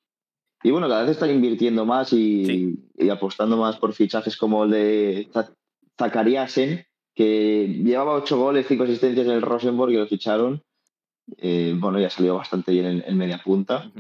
Y 0.65 0.71
bueno, 0.73 0.89
cada 0.89 1.03
vez 1.03 1.13
están 1.13 1.31
invirtiendo 1.31 1.85
más 1.85 2.13
y, 2.13 2.45
Sí. 2.47 2.79
y 2.99 3.09
apostando 3.11 3.57
más 3.57 3.77
por 3.77 3.93
fichajes 3.93 4.37
como 4.37 4.65
el 4.65 4.71
de 4.71 5.29
Za- 5.33 5.53
Zakariasen, 5.99 6.85
que 7.15 7.69
llevaba 7.85 8.15
ocho 8.15 8.39
goles, 8.39 8.67
cinco 8.67 8.85
asistencias 8.85 9.27
en 9.27 9.33
el 9.35 9.43
Rosenborg 9.43 9.93
y 9.93 9.97
lo 9.97 10.07
ficharon. 10.07 10.63
Eh, 11.37 11.75
bueno, 11.79 12.01
ya 12.01 12.11
salió 12.11 12.35
bastante 12.37 12.73
bien 12.73 12.87
en, 12.87 13.05
en 13.07 13.17
media 13.17 13.41
punta. 13.45 13.93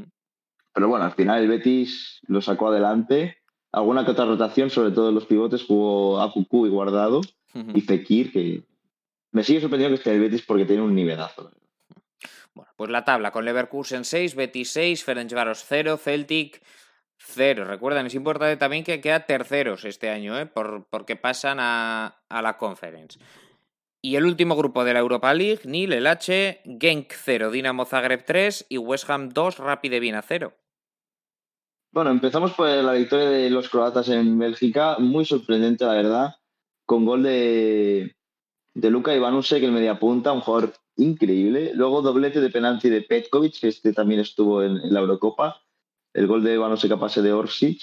Pero 0.72 0.88
bueno, 0.88 1.04
al 1.04 1.12
final 1.12 1.42
el 1.42 1.48
Betis 1.48 2.20
lo 2.26 2.40
sacó 2.40 2.68
adelante. 2.68 3.36
Alguna 3.70 4.04
que 4.04 4.10
otra 4.12 4.24
rotación, 4.24 4.70
sobre 4.70 4.90
todo 4.90 5.10
en 5.10 5.14
los 5.14 5.26
pivotes, 5.26 5.62
jugó 5.64 6.20
Apuku 6.20 6.66
y 6.66 6.70
Guardado 6.70 7.20
y 7.74 7.80
Fekir, 7.82 8.32
que 8.32 8.64
me 9.32 9.44
sigue 9.44 9.60
sorprendiendo 9.60 9.94
que 9.96 10.00
esté 10.00 10.12
el 10.14 10.20
Betis 10.20 10.42
porque 10.42 10.64
tiene 10.64 10.82
un 10.82 10.94
nivelazo. 10.94 11.50
Bueno, 12.54 12.70
pues 12.76 12.90
la 12.90 13.04
tabla 13.04 13.32
con 13.32 13.44
Leverkusen 13.44 14.04
6, 14.04 14.36
Betis 14.36 14.70
6, 14.70 15.04
Ferencváros 15.04 15.64
0, 15.66 15.96
Celtic 15.96 16.62
0. 17.18 17.64
Recuerden, 17.64 18.06
es 18.06 18.14
importante 18.14 18.56
también 18.56 18.84
que 18.84 19.00
quedan 19.00 19.24
terceros 19.26 19.84
este 19.84 20.08
año, 20.10 20.38
¿eh? 20.38 20.46
Por- 20.46 20.86
porque 20.88 21.16
pasan 21.16 21.58
a, 21.60 22.22
la 22.30 22.56
Conference. 22.56 23.18
Y 24.00 24.16
el 24.16 24.24
último 24.26 24.54
grupo 24.54 24.84
de 24.84 24.92
la 24.92 25.00
Europa 25.00 25.32
League, 25.34 25.62
Nil, 25.64 25.92
el 25.92 26.06
H, 26.06 26.60
Genk 26.78 27.12
0, 27.12 27.50
Dinamo 27.50 27.86
Zagreb 27.86 28.24
3 28.24 28.66
y 28.68 28.78
West 28.78 29.08
Ham 29.10 29.30
2, 29.30 29.58
Rapid 29.58 29.98
Viena 29.98 30.22
0. 30.22 30.52
Bueno, 31.90 32.10
empezamos 32.10 32.52
por 32.52 32.68
la 32.68 32.92
victoria 32.92 33.30
de 33.30 33.50
los 33.50 33.68
croatas 33.68 34.08
en 34.08 34.38
Bélgica, 34.38 34.96
muy 34.98 35.24
sorprendente, 35.24 35.84
la 35.86 35.94
verdad, 35.94 36.34
con 36.84 37.04
gol 37.06 37.22
de, 37.22 38.14
de 38.74 38.90
Luka 38.90 39.14
Ivanusek, 39.14 39.62
el 39.62 39.72
mediapunta, 39.72 40.32
un 40.32 40.40
jugador 40.40 40.74
increíble. 40.96 41.72
Luego 41.74 42.02
doblete 42.02 42.40
de 42.40 42.50
penalti 42.50 42.88
de 42.88 43.02
Petkovic, 43.02 43.60
que 43.60 43.68
este 43.68 43.92
también 43.92 44.20
estuvo 44.20 44.62
en, 44.62 44.92
la 44.92 45.00
Eurocopa. 45.00 45.60
El 46.12 46.26
gol 46.26 46.44
de 46.44 46.54
Ivanusek 46.54 46.92
a 46.92 47.00
pase 47.00 47.22
de 47.22 47.32
Orsic. 47.32 47.80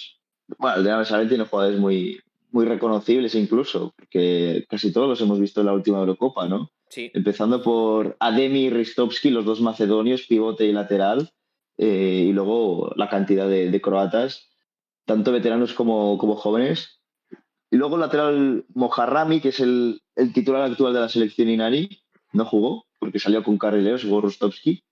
Bueno, 0.57 0.77
el 0.77 0.83
de 0.83 0.91
Aves 0.91 1.09
tiene 1.29 1.45
jugadores 1.45 1.79
muy, 1.79 2.19
muy 2.51 2.65
reconocibles 2.65 3.35
incluso, 3.35 3.93
porque 3.95 4.65
casi 4.69 4.91
todos 4.91 5.07
los 5.07 5.21
hemos 5.21 5.39
visto 5.39 5.61
en 5.61 5.67
la 5.67 5.73
última 5.73 5.99
Eurocopa, 5.99 6.47
¿no? 6.47 6.71
Sí. 6.89 7.09
Empezando 7.13 7.63
por 7.63 8.17
Ademi 8.19 8.65
y 8.65 8.69
Ristovski, 8.69 9.29
los 9.29 9.45
dos 9.45 9.61
macedonios, 9.61 10.23
pivote 10.27 10.65
y 10.65 10.73
lateral, 10.73 11.31
eh, 11.77 12.25
y 12.27 12.33
luego 12.33 12.91
la 12.95 13.09
cantidad 13.09 13.47
de, 13.47 13.81
croatas, 13.81 14.49
tanto 15.05 15.31
veteranos 15.31 15.73
como, 15.73 16.17
como 16.17 16.35
jóvenes. 16.35 17.01
Y 17.69 17.77
luego 17.77 17.95
el 17.95 18.01
lateral 18.01 18.65
Mojarrami, 18.75 19.39
que 19.39 19.49
es 19.49 19.61
el, 19.61 20.01
el, 20.15 20.33
titular 20.33 20.63
actual 20.63 20.93
de 20.93 20.99
la 20.99 21.09
selección 21.09 21.47
Inari, 21.47 22.03
no 22.33 22.45
jugó, 22.45 22.85
porque 23.01 23.17
salió 23.17 23.43
con 23.43 23.57
carrileros, 23.57 24.03
jugó 24.03 24.21
Ristovski. 24.21 24.83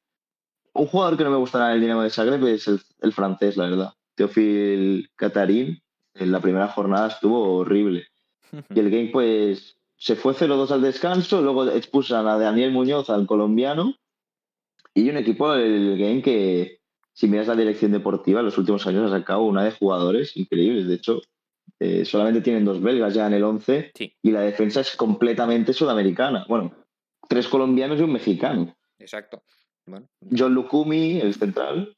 Un 0.73 0.87
jugador 0.87 1.15
que 1.15 1.23
no 1.23 1.29
me 1.29 1.37
gusta 1.37 1.59
nada 1.59 1.75
el 1.75 1.81
Dinamo 1.81 2.01
de 2.01 2.09
Zagreb 2.09 2.43
es 2.47 2.67
el, 2.67 2.81
el 3.01 3.13
francés, 3.13 3.55
la 3.55 3.69
verdad. 3.69 3.93
Teofil 4.15 5.11
Catarín, 5.15 5.83
en 6.15 6.31
la 6.31 6.41
primera 6.41 6.67
jornada 6.69 7.07
estuvo 7.07 7.57
horrible. 7.57 8.07
Y 8.75 8.79
el 8.79 8.89
game, 8.89 9.09
pues, 9.13 9.77
se 9.95 10.15
fue 10.15 10.33
0-2 10.33 10.71
al 10.71 10.81
descanso, 10.81 11.39
luego 11.43 11.69
expulsan 11.69 12.27
a 12.27 12.39
Daniel 12.39 12.71
Muñoz, 12.71 13.11
al 13.11 13.27
colombiano, 13.27 13.93
y 14.95 15.07
un 15.07 15.17
equipo 15.17 15.53
del 15.53 15.99
game 15.99 16.23
que, 16.23 16.79
si 17.13 17.27
miras 17.27 17.47
la 17.47 17.55
dirección 17.55 17.91
deportiva, 17.91 18.39
en 18.39 18.47
los 18.47 18.57
últimos 18.57 18.87
años 18.87 19.11
ha 19.11 19.19
sacado 19.19 19.43
una 19.43 19.63
de 19.63 19.71
jugadores 19.71 20.35
increíbles. 20.35 20.87
De 20.87 20.95
hecho, 20.95 21.21
eh, 21.79 22.05
solamente 22.05 22.41
tienen 22.41 22.65
dos 22.65 22.81
belgas 22.81 23.13
ya 23.13 23.27
en 23.27 23.33
el 23.33 23.43
11 23.43 23.91
y 24.23 24.31
la 24.31 24.41
defensa 24.41 24.81
es 24.81 24.95
completamente 24.95 25.73
sudamericana. 25.73 26.45
Bueno, 26.49 26.73
tres 27.29 27.47
colombianos 27.47 27.99
y 27.99 28.03
un 28.03 28.13
mexicano. 28.13 28.75
Exacto. 28.99 29.43
John 30.37 30.53
Lucumi, 30.53 31.19
el 31.19 31.33
central, 31.33 31.95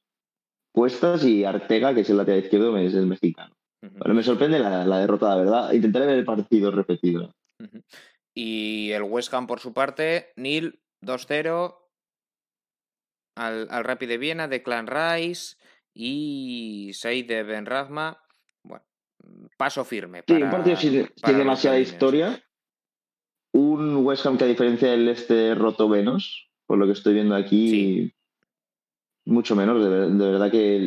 Puestas 0.73 1.25
y 1.25 1.43
Artega, 1.43 1.93
que 1.93 2.01
es 2.01 2.09
el 2.09 2.17
lateral 2.17 2.43
izquierdo, 2.43 2.77
es 2.77 2.93
el 2.93 3.07
mexicano. 3.07 3.55
Bueno, 3.81 4.13
me 4.13 4.23
sorprende 4.23 4.59
la, 4.59 4.85
la, 4.85 4.99
derrota, 4.99 5.29
la 5.29 5.35
verdad. 5.37 5.73
Intentaré 5.73 6.05
ver 6.05 6.19
el 6.19 6.25
partido 6.25 6.71
repetido. 6.71 7.33
Y 8.33 8.91
el 8.91 9.03
West 9.03 9.33
Ham, 9.33 9.47
por 9.47 9.59
su 9.59 9.73
parte, 9.73 10.31
Nil 10.35 10.79
2-0 11.03 11.75
al, 13.37 13.67
al 13.69 13.83
Rapid 13.83 14.07
de 14.07 14.17
Viena 14.17 14.47
de 14.47 14.61
Clan 14.63 14.87
Rice 14.87 15.57
y 15.93 16.91
6 16.93 17.27
de 17.27 17.43
Ben 17.43 17.65
Rahma. 17.65 18.23
Bueno, 18.63 18.85
paso 19.57 19.83
firme. 19.83 20.23
sí, 20.27 20.33
un 20.33 20.51
partido 20.51 20.75
sin, 20.77 21.09
demasiada 21.25 21.79
historia. 21.79 22.41
Un 23.53 23.97
West 24.05 24.25
Ham 24.25 24.37
que 24.37 24.45
a 24.45 24.47
diferencia 24.47 24.91
del 24.91 25.09
este 25.09 25.55
roto 25.55 25.89
menos, 25.89 26.49
por 26.65 26.77
lo 26.77 26.85
que 26.85 26.93
estoy 26.93 27.13
viendo 27.13 27.35
aquí, 27.35 28.13
mucho 29.25 29.55
menos. 29.55 29.83
De, 29.83 30.31
verdad 30.31 30.51
que 30.51 30.79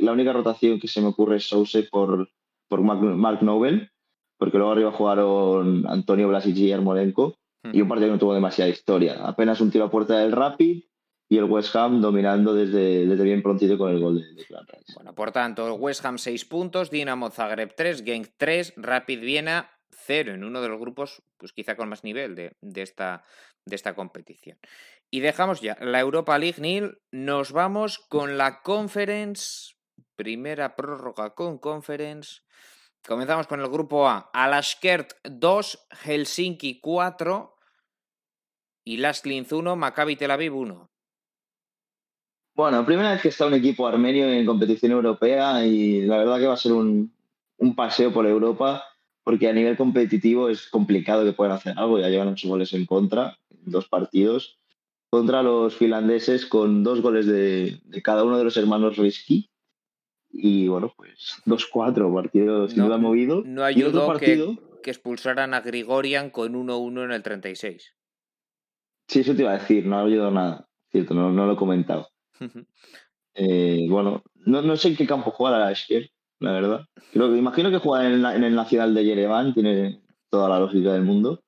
la 0.00 0.12
única 0.12 0.32
rotación 0.32 0.80
que 0.80 0.88
se 0.88 1.00
me 1.00 1.08
ocurre 1.08 1.36
es 1.36 1.48
Souse 1.48 1.88
por, 1.90 2.28
por 2.68 2.80
Mark, 2.82 3.42
Nobel, 3.42 3.90
porque 4.36 4.58
luego 4.58 4.72
arriba 4.72 4.92
jugaron 4.92 5.86
Antonio 5.88 6.28
Blasic 6.28 6.56
y 6.56 6.68
Yarmolenko, 6.68 7.36
y 7.72 7.80
un 7.80 7.88
partido 7.88 8.08
que 8.08 8.12
no 8.12 8.18
tuvo 8.18 8.34
demasiada 8.34 8.70
historia. 8.70 9.26
Apenas 9.26 9.60
un 9.60 9.70
tiro 9.70 9.84
a 9.84 9.90
puerta 9.90 10.18
del 10.18 10.32
Rapid 10.32 10.84
y 11.28 11.36
el 11.36 11.44
West 11.44 11.76
Ham 11.76 12.00
dominando 12.00 12.54
desde, 12.54 13.06
desde 13.06 13.24
bien 13.24 13.42
prontito 13.42 13.76
con 13.76 13.90
el 13.90 14.00
gol 14.00 14.20
de, 14.20 14.34
de 14.34 14.46
Bueno, 14.94 15.14
por 15.14 15.32
tanto, 15.32 15.66
el 15.66 15.78
West 15.78 16.04
Ham 16.04 16.18
6 16.18 16.44
puntos, 16.46 16.90
Dinamo 16.90 17.30
Zagreb 17.30 17.74
3, 17.74 18.02
Genk 18.04 18.28
3, 18.36 18.74
Rapid 18.76 19.20
Viena 19.20 19.77
0 19.90 20.34
en 20.34 20.44
uno 20.44 20.60
de 20.60 20.68
los 20.68 20.80
grupos, 20.80 21.22
pues 21.36 21.52
quizá 21.52 21.76
con 21.76 21.88
más 21.88 22.04
nivel 22.04 22.34
de, 22.34 22.56
de, 22.60 22.82
esta, 22.82 23.24
de 23.64 23.76
esta 23.76 23.94
competición. 23.94 24.58
Y 25.10 25.20
dejamos 25.20 25.60
ya 25.60 25.76
la 25.80 26.00
Europa 26.00 26.38
League, 26.38 26.60
Neil. 26.60 26.98
Nos 27.10 27.52
vamos 27.52 27.98
con 27.98 28.38
la 28.38 28.62
Conference. 28.62 29.74
Primera 30.16 30.76
prórroga 30.76 31.34
con 31.34 31.58
Conference. 31.58 32.42
Comenzamos 33.06 33.46
con 33.46 33.60
el 33.60 33.68
grupo 33.68 34.08
A. 34.08 34.30
Alashkert 34.32 35.12
2, 35.24 35.86
Helsinki 36.04 36.80
4 36.80 37.56
y 38.84 38.96
Linz 38.96 39.52
1, 39.52 39.76
Maccabi 39.76 40.16
Tel 40.16 40.30
Aviv 40.30 40.56
1. 40.56 40.90
Bueno, 42.54 42.84
primera 42.84 43.12
vez 43.12 43.22
que 43.22 43.28
está 43.28 43.46
un 43.46 43.54
equipo 43.54 43.86
armenio 43.86 44.28
en 44.28 44.44
competición 44.44 44.92
europea 44.92 45.64
y 45.64 46.02
la 46.02 46.18
verdad 46.18 46.38
que 46.38 46.46
va 46.46 46.54
a 46.54 46.58
ser 46.58 46.72
un, 46.72 47.14
un 47.58 47.74
paseo 47.76 48.12
por 48.12 48.26
Europa 48.26 48.84
porque 49.28 49.46
a 49.46 49.52
nivel 49.52 49.76
competitivo 49.76 50.48
es 50.48 50.68
complicado 50.68 51.22
que 51.22 51.34
puedan 51.34 51.52
hacer 51.52 51.74
algo. 51.76 52.00
Ya 52.00 52.08
llevan 52.08 52.28
ocho 52.28 52.48
goles 52.48 52.72
en 52.72 52.86
contra, 52.86 53.36
dos 53.50 53.86
partidos 53.86 54.58
contra 55.10 55.42
los 55.42 55.76
finlandeses 55.76 56.46
con 56.46 56.82
dos 56.82 57.02
goles 57.02 57.26
de, 57.26 57.78
cada 58.02 58.24
uno 58.24 58.38
de 58.38 58.44
los 58.44 58.56
hermanos 58.56 58.96
Risky. 58.96 59.50
Y 60.30 60.68
bueno, 60.68 60.94
pues 60.96 61.42
2-4, 61.44 62.14
partido 62.14 62.68
sin 62.68 62.78
duda 62.78 62.96
movido. 62.96 63.42
No 63.44 63.64
ayudó 63.64 64.16
que, 64.16 64.56
que, 64.82 64.90
expulsaran 64.90 65.52
a 65.52 65.60
Grigorian 65.60 66.30
con 66.30 66.54
1-1 66.54 67.04
en 67.04 67.12
el 67.12 67.22
36. 67.22 67.96
Sí, 69.08 69.20
eso 69.20 69.36
te 69.36 69.42
iba 69.42 69.50
a 69.50 69.58
decir, 69.58 69.84
no 69.84 69.98
ha 69.98 70.04
ayudado 70.04 70.30
nada. 70.30 70.70
Cierto, 70.90 71.12
no, 71.12 71.30
no 71.30 71.44
lo 71.44 71.52
he 71.52 71.56
comentado. 71.56 72.08
Eh, 73.40 73.86
bueno, 73.88 74.24
no, 74.34 74.62
no, 74.62 74.76
sé 74.76 74.88
en 74.88 74.96
qué 74.96 75.06
campo 75.06 75.30
juega 75.30 75.60
la 75.60 75.70
Esquer, 75.70 76.10
la 76.40 76.52
verdad. 76.52 76.86
Creo 77.12 77.30
que, 77.30 77.38
imagino 77.38 77.70
que 77.70 77.78
juega 77.78 78.06
en, 78.06 78.24
en 78.24 78.44
el 78.44 78.54
Nacional 78.54 78.94
de 78.94 79.04
Yerevan, 79.04 79.54
tiene 79.54 80.02
toda 80.30 80.48
la 80.48 80.58
lógica 80.58 80.92
del 80.92 81.02
mundo. 81.02 81.42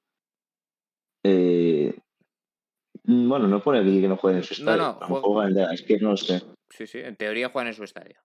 Eh, 1.23 1.95
Mm, 3.11 3.29
bueno, 3.29 3.49
no 3.49 3.61
pone 3.61 3.81
aquí 3.81 4.01
que 4.01 4.09
no 4.09 4.17
juegue 4.17 4.39
en 4.39 4.45
su 4.45 4.55
estadio. 4.55 4.97
No, 5.09 5.49
no, 5.49 5.71
es 5.73 5.83
que 5.83 5.99
no 5.99 6.17
sé. 6.17 6.43
Sí, 6.71 6.87
sí, 6.87 6.99
en 6.99 7.17
teoría 7.17 7.49
juegan 7.49 7.69
en 7.69 7.75
su 7.75 7.85
estadio. 7.85 8.17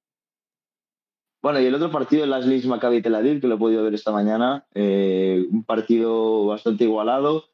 Bueno, 1.42 1.60
y 1.60 1.66
el 1.66 1.76
otro 1.76 1.92
partido, 1.92 2.24
el 2.24 2.30
Las 2.30 2.46
Maccabi 2.46 3.02
Tel 3.02 3.16
Aviv, 3.16 3.42
que 3.42 3.48
lo 3.48 3.56
he 3.56 3.60
podido 3.60 3.84
ver 3.84 3.94
esta 3.94 4.12
mañana, 4.12 4.66
eh, 4.74 5.46
un 5.52 5.64
partido 5.64 6.46
bastante 6.48 6.84
igualado, 6.84 7.46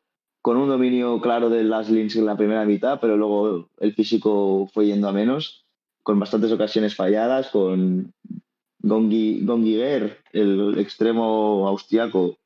con 0.42 0.58
un 0.58 0.70
dominio 0.70 1.22
claro 1.22 1.50
del 1.50 1.70
Las 1.70 1.90
en 1.90 2.26
la 2.26 2.38
primera 2.38 2.66
mitad, 2.66 3.00
pero 3.00 3.18
luego 3.18 3.70
el 3.80 3.94
físico 3.94 4.70
fue 4.74 4.88
yendo 4.88 5.08
a 5.08 5.14
menos, 5.14 5.66
con 6.04 6.20
bastantes 6.20 6.52
ocasiones 6.52 6.96
falladas, 6.96 7.50
con 7.50 8.14
Gongi, 8.84 9.46
Gongiger, 9.46 10.18
el 10.34 10.78
extremo 10.80 11.68
austriaco, 11.68 12.38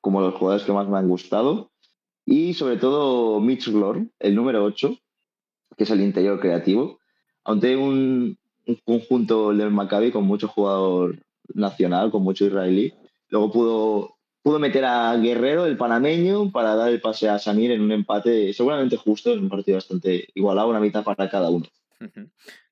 como 0.00 0.20
los 0.20 0.34
jugadores 0.34 0.64
que 0.64 0.72
más 0.72 0.88
me 0.88 0.98
han 0.98 1.08
gustado. 1.08 1.70
Y 2.24 2.54
sobre 2.54 2.76
todo 2.76 3.40
Mitch 3.40 3.68
Glor, 3.70 4.06
el 4.18 4.34
número 4.34 4.64
8, 4.64 4.96
que 5.76 5.84
es 5.84 5.90
el 5.90 6.00
interior 6.00 6.40
creativo. 6.40 6.98
Aunque 7.44 7.76
un, 7.76 8.36
un 8.66 8.74
conjunto 8.84 9.52
del 9.52 9.70
Maccabi 9.70 10.12
con 10.12 10.24
mucho 10.24 10.46
jugador 10.46 11.18
nacional, 11.54 12.10
con 12.10 12.22
mucho 12.22 12.44
israelí. 12.44 12.92
Luego 13.28 13.50
pudo, 13.50 14.16
pudo 14.42 14.58
meter 14.58 14.84
a 14.84 15.16
Guerrero, 15.16 15.66
el 15.66 15.76
panameño, 15.76 16.50
para 16.50 16.74
dar 16.74 16.90
el 16.90 17.00
pase 17.00 17.28
a 17.28 17.38
Samir 17.38 17.72
en 17.72 17.80
un 17.80 17.92
empate 17.92 18.52
seguramente 18.52 18.96
justo, 18.96 19.32
en 19.32 19.40
un 19.40 19.48
partido 19.48 19.76
bastante 19.76 20.28
igualado, 20.34 20.68
una 20.68 20.80
mitad 20.80 21.02
para 21.02 21.28
cada 21.28 21.50
uno. 21.50 21.66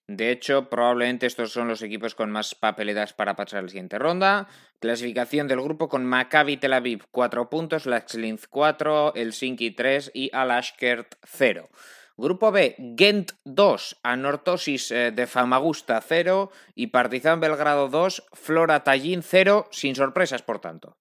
De 0.09 0.31
hecho, 0.31 0.71
probablemente 0.71 1.27
estos 1.27 1.51
son 1.53 1.67
los 1.67 1.83
equipos 1.83 2.15
con 2.15 2.31
más 2.31 2.55
papeletas 2.55 3.13
para 3.13 3.35
pasar 3.35 3.59
a 3.59 3.63
la 3.63 3.69
siguiente 3.69 3.99
ronda. 3.99 4.47
Clasificación 4.79 5.49
del 5.49 5.61
grupo 5.61 5.89
con 5.89 6.07
Maccabi 6.07 6.59
Tel 6.59 6.75
Aviv 6.75 7.05
4 7.11 7.51
puntos, 7.51 7.87
Laxlinz 7.87 8.47
4, 8.47 9.15
Helsinki 9.17 9.73
3 9.73 10.13
y 10.15 10.31
Alashkert 10.33 11.17
0. 11.25 11.69
Grupo 12.17 12.53
B, 12.53 12.77
Gent 12.97 13.33
2, 13.45 14.01
Anortosis 14.03 14.91
eh, 14.91 15.11
de 15.11 15.27
Famagusta 15.27 16.01
0 16.01 16.51
y 16.75 16.87
Partizan 16.87 17.41
Belgrado 17.41 17.89
2, 17.89 18.29
Flora 18.33 18.85
Tallinn 18.85 19.23
0, 19.23 19.67
sin 19.71 19.95
sorpresas 19.97 20.43
por 20.43 20.61
tanto. 20.61 20.97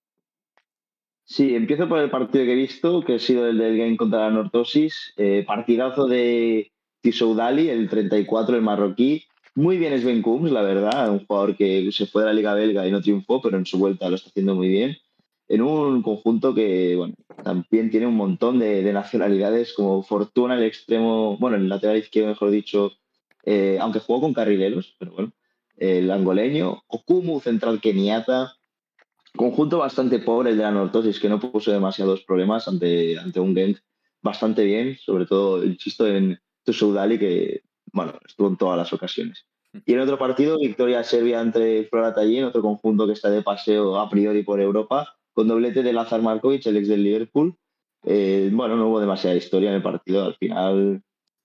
Sí, 1.24 1.56
empiezo 1.56 1.88
por 1.88 2.00
el 2.00 2.10
partido 2.10 2.44
que 2.44 2.52
he 2.52 2.56
visto, 2.56 3.02
que 3.04 3.16
ha 3.16 3.20
sido 3.20 3.48
el 3.48 3.58
del 3.58 3.78
Game 3.78 3.98
contra 3.98 4.30
la. 4.30 4.50
Eh, 5.18 5.44
partidazo 5.48 6.08
de 6.08 6.72
Tisoudali, 7.06 7.70
el 7.70 7.88
34, 7.88 8.56
el 8.56 8.64
marroquí. 8.64 9.26
Muy 9.54 9.78
bien 9.78 9.96
Sven 10.02 10.24
Kums, 10.24 10.52
la 10.52 10.64
verdad, 10.64 11.12
un 11.12 11.24
jugador 11.24 11.56
que 11.56 11.88
se 11.92 12.08
fue 12.08 12.24
de 12.24 12.30
la 12.30 12.34
Liga 12.34 12.56
Belga 12.56 12.88
y 12.88 12.92
no 12.92 13.00
triunfó, 13.00 13.44
pero 13.44 13.60
en 13.60 13.66
su 13.68 13.78
vuelta 13.78 14.10
lo 14.10 14.16
está 14.16 14.30
haciendo 14.30 14.56
muy 14.56 14.70
bien. 14.70 14.98
En 15.48 15.62
un 15.62 16.02
conjunto 16.02 16.56
que 16.56 16.96
bueno, 16.96 17.14
también 17.44 17.92
tiene 17.92 18.08
un 18.08 18.16
montón 18.16 18.58
de, 18.58 18.92
nacionalidades, 18.92 19.74
como 19.74 20.02
Fortuna, 20.02 20.56
el 20.56 20.64
extremo, 20.64 21.38
bueno, 21.38 21.58
el 21.58 21.70
lateral 21.70 21.98
izquierdo, 21.98 22.30
mejor 22.30 22.50
dicho, 22.50 22.94
eh, 23.44 23.78
aunque 23.80 24.00
jugó 24.00 24.22
con 24.22 24.34
carrileros, 24.34 24.96
pero 24.98 25.12
bueno, 25.12 25.32
el 25.78 26.10
angoleño, 26.10 26.82
Okumu, 26.88 27.40
central 27.40 27.82
keniata, 27.82 28.56
conjunto 29.36 29.78
bastante 29.78 30.18
pobre 30.18 30.50
el 30.50 30.58
de 30.58 30.64
la 30.64 30.72
Nortosis, 30.72 31.20
que 31.20 31.30
no 31.30 31.40
puso 31.40 31.72
demasiados 31.72 32.24
problemas 32.24 32.68
ante, 32.68 33.20
ante 33.20 33.40
un 33.40 33.56
Genk 33.56 33.78
bastante 34.24 34.64
bien, 34.64 34.98
sobre 34.98 35.28
todo 35.28 35.62
el 35.62 35.78
chisto 35.78 36.08
en, 36.08 36.40
Soudali, 36.74 37.20
que 37.20 37.62
bueno, 37.92 38.14
estuvo 38.28 38.48
en 38.48 38.58
todas 38.58 38.78
las 38.78 38.92
ocasiones. 38.94 39.46
Y 39.86 39.94
en 39.94 40.00
otro 40.00 40.18
partido, 40.18 40.58
victoria 40.58 41.04
serbia 41.04 41.42
entre 41.42 41.86
Flora 41.86 42.14
Tallinn, 42.14 42.46
otro 42.46 42.62
conjunto 42.62 43.08
que 43.08 43.14
está 43.14 43.30
de 43.30 43.42
paseo 43.42 43.98
a 43.98 44.10
priori 44.10 44.44
por 44.44 44.62
Europa, 44.62 45.16
con 45.34 45.48
doblete 45.48 45.84
de 45.84 45.94
Lazar 45.94 46.22
Markovic, 46.22 46.66
el 46.66 46.78
ex 46.78 46.88
del 46.88 47.04
Liverpool, 47.04 47.56
Eh, 48.08 48.52
bueno, 48.54 48.78
no 48.78 48.88
hubo 48.88 49.00
demasiada 49.00 49.36
historia 49.36 49.70
en 49.70 49.78
el 49.78 49.82
partido. 49.82 50.24
Al 50.26 50.36
final, 50.36 51.02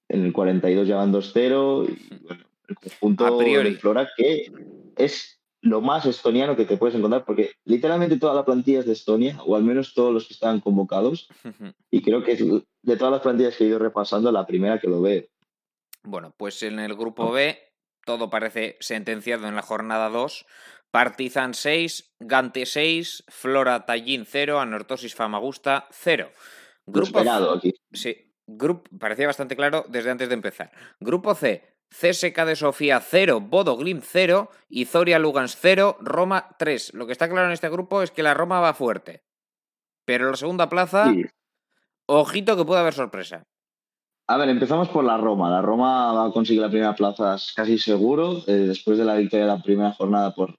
en 0.08 0.24
el 0.24 0.32
42 0.32 0.86
llevan 0.86 1.10
2-0 1.10 1.88
y 1.88 2.24
bueno, 2.24 2.44
el 2.68 2.76
conjunto 2.76 3.26
A 3.26 3.38
priori. 3.38 3.70
del 3.70 3.78
Flora 3.78 4.08
que 4.14 4.52
es 4.96 5.39
lo 5.62 5.80
más 5.80 6.06
estoniano 6.06 6.56
que 6.56 6.64
te 6.64 6.76
puedes 6.76 6.96
encontrar 6.96 7.24
porque 7.24 7.52
literalmente 7.64 8.18
toda 8.18 8.34
la 8.34 8.44
plantilla 8.44 8.80
es 8.80 8.86
de 8.86 8.92
Estonia 8.92 9.38
o 9.44 9.56
al 9.56 9.62
menos 9.62 9.94
todos 9.94 10.12
los 10.12 10.26
que 10.26 10.34
estaban 10.34 10.60
convocados 10.60 11.28
y 11.90 12.02
creo 12.02 12.22
que 12.22 12.32
es 12.32 12.40
de 12.40 12.96
todas 12.96 13.12
las 13.12 13.20
plantillas 13.20 13.56
que 13.56 13.64
he 13.64 13.68
ido 13.68 13.78
repasando 13.78 14.32
la 14.32 14.46
primera 14.46 14.78
que 14.78 14.88
lo 14.88 15.02
veo. 15.02 15.24
Bueno, 16.02 16.34
pues 16.36 16.62
en 16.62 16.78
el 16.78 16.94
grupo 16.94 17.30
B 17.30 17.58
todo 18.04 18.30
parece 18.30 18.76
sentenciado 18.80 19.46
en 19.46 19.54
la 19.54 19.62
jornada 19.62 20.08
2. 20.08 20.46
Partizan 20.90 21.54
6, 21.54 22.16
Gante 22.18 22.66
6, 22.66 23.24
Flora 23.28 23.86
Tallinn 23.86 24.26
0, 24.26 24.58
Anortosis 24.58 25.14
Famagusta 25.14 25.86
0. 25.92 26.30
Lo 26.86 26.92
Grupo 26.92 27.18
esperado 27.18 27.52
aquí. 27.54 27.72
Sí, 27.92 28.34
grupo, 28.46 28.90
parecía 28.98 29.26
bastante 29.26 29.54
claro 29.54 29.84
desde 29.88 30.10
antes 30.10 30.28
de 30.28 30.34
empezar. 30.34 30.72
Grupo 30.98 31.34
C, 31.34 31.76
CSK 31.90 32.44
de 32.44 32.56
Sofía 32.56 33.00
0, 33.00 33.40
Bodo 33.40 33.76
Glimt 33.76 34.04
0 34.06 34.50
y 34.68 34.84
Zoria 34.84 35.18
Lugans 35.18 35.56
0, 35.60 35.98
Roma 36.00 36.48
3. 36.58 36.94
Lo 36.94 37.06
que 37.06 37.12
está 37.12 37.28
claro 37.28 37.46
en 37.46 37.52
este 37.52 37.68
grupo 37.68 38.02
es 38.02 38.10
que 38.10 38.22
la 38.22 38.34
Roma 38.34 38.60
va 38.60 38.74
fuerte. 38.74 39.22
Pero 40.06 40.24
en 40.26 40.30
la 40.32 40.36
segunda 40.36 40.68
plaza, 40.68 41.12
Sí. 41.12 41.24
ojito 42.06 42.56
que 42.56 42.64
puede 42.64 42.80
haber 42.80 42.94
sorpresa. 42.94 43.42
A 44.28 44.36
ver, 44.36 44.48
empezamos 44.48 44.88
por 44.88 45.04
la 45.04 45.16
Roma. 45.18 45.50
La 45.50 45.60
Roma 45.62 46.12
va 46.12 46.26
a 46.26 46.32
conseguir 46.32 46.62
la 46.62 46.70
primera 46.70 46.94
plaza 46.94 47.36
casi 47.56 47.78
seguro. 47.78 48.38
eh, 48.46 48.52
después 48.52 48.96
de 48.96 49.04
la 49.04 49.16
victoria 49.16 49.46
de 49.46 49.52
la 49.52 49.62
primera 49.62 49.92
jornada 49.92 50.32
por, 50.34 50.54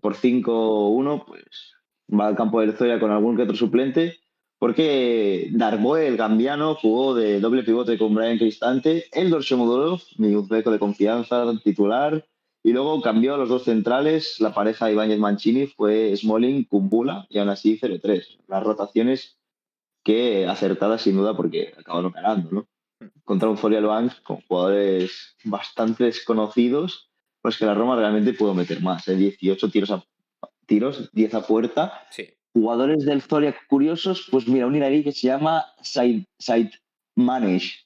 por 0.00 0.16
5-1, 0.16 1.24
pues 1.24 1.74
va 2.12 2.26
al 2.26 2.36
campo 2.36 2.60
del 2.60 2.76
Zoya 2.76 2.98
con 2.98 3.12
algún 3.12 3.36
que 3.36 3.42
otro 3.42 3.54
suplente. 3.56 4.18
Porque 4.64 5.50
Darboe, 5.52 6.06
el 6.06 6.16
gambiano, 6.16 6.74
jugó 6.74 7.14
de 7.14 7.38
doble 7.38 7.64
pivote 7.64 7.98
con 7.98 8.14
Brian 8.14 8.38
Cristante, 8.38 9.04
Eldor 9.12 9.42
Shomodorov, 9.42 10.00
mi 10.16 10.34
uzbeco 10.34 10.70
de 10.70 10.78
confianza, 10.78 11.44
titular. 11.62 12.26
Y 12.62 12.72
luego 12.72 13.02
cambió 13.02 13.34
a 13.34 13.36
los 13.36 13.50
dos 13.50 13.64
centrales. 13.64 14.40
La 14.40 14.54
pareja 14.54 14.90
Ibáñez 14.90 15.18
Mancini 15.18 15.66
fue 15.66 16.16
Smalling, 16.16 16.64
Kumbula 16.64 17.26
y 17.28 17.40
aún 17.40 17.50
así 17.50 17.78
0-3. 17.78 18.38
Las 18.48 18.62
rotaciones 18.62 19.36
que 20.02 20.46
acertadas 20.46 21.02
sin 21.02 21.16
duda 21.16 21.36
porque 21.36 21.74
acabaron 21.78 22.12
ganando, 22.12 22.50
¿no? 22.50 22.66
contra 23.22 23.50
un 23.50 23.58
Foria 23.58 23.82
Luangs 23.82 24.18
con 24.22 24.40
jugadores 24.48 25.36
bastante 25.44 26.04
desconocidos, 26.04 27.10
pues 27.42 27.58
que 27.58 27.66
la 27.66 27.74
Roma 27.74 27.96
realmente 27.96 28.32
pudo 28.32 28.54
meter 28.54 28.80
más. 28.80 29.06
¿eh? 29.08 29.14
18 29.14 29.70
tiros 29.70 29.90
a, 29.90 30.02
tiros, 30.64 31.10
10 31.12 31.34
a 31.34 31.46
puerta. 31.46 32.06
Sí. 32.10 32.30
Jugadores 32.54 33.04
del 33.04 33.20
Zoria 33.20 33.54
curiosos, 33.68 34.28
pues 34.30 34.48
mira, 34.48 34.66
un 34.66 34.76
iraní 34.76 35.02
que 35.02 35.12
se 35.12 35.26
llama 35.26 35.66
Said, 35.82 36.24
Said 36.38 36.70
Manesh. 37.16 37.84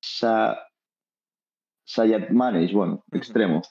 Sa, 0.00 0.56
Sayat 1.84 2.30
Manesh, 2.30 2.72
bueno, 2.72 3.04
extremo 3.12 3.62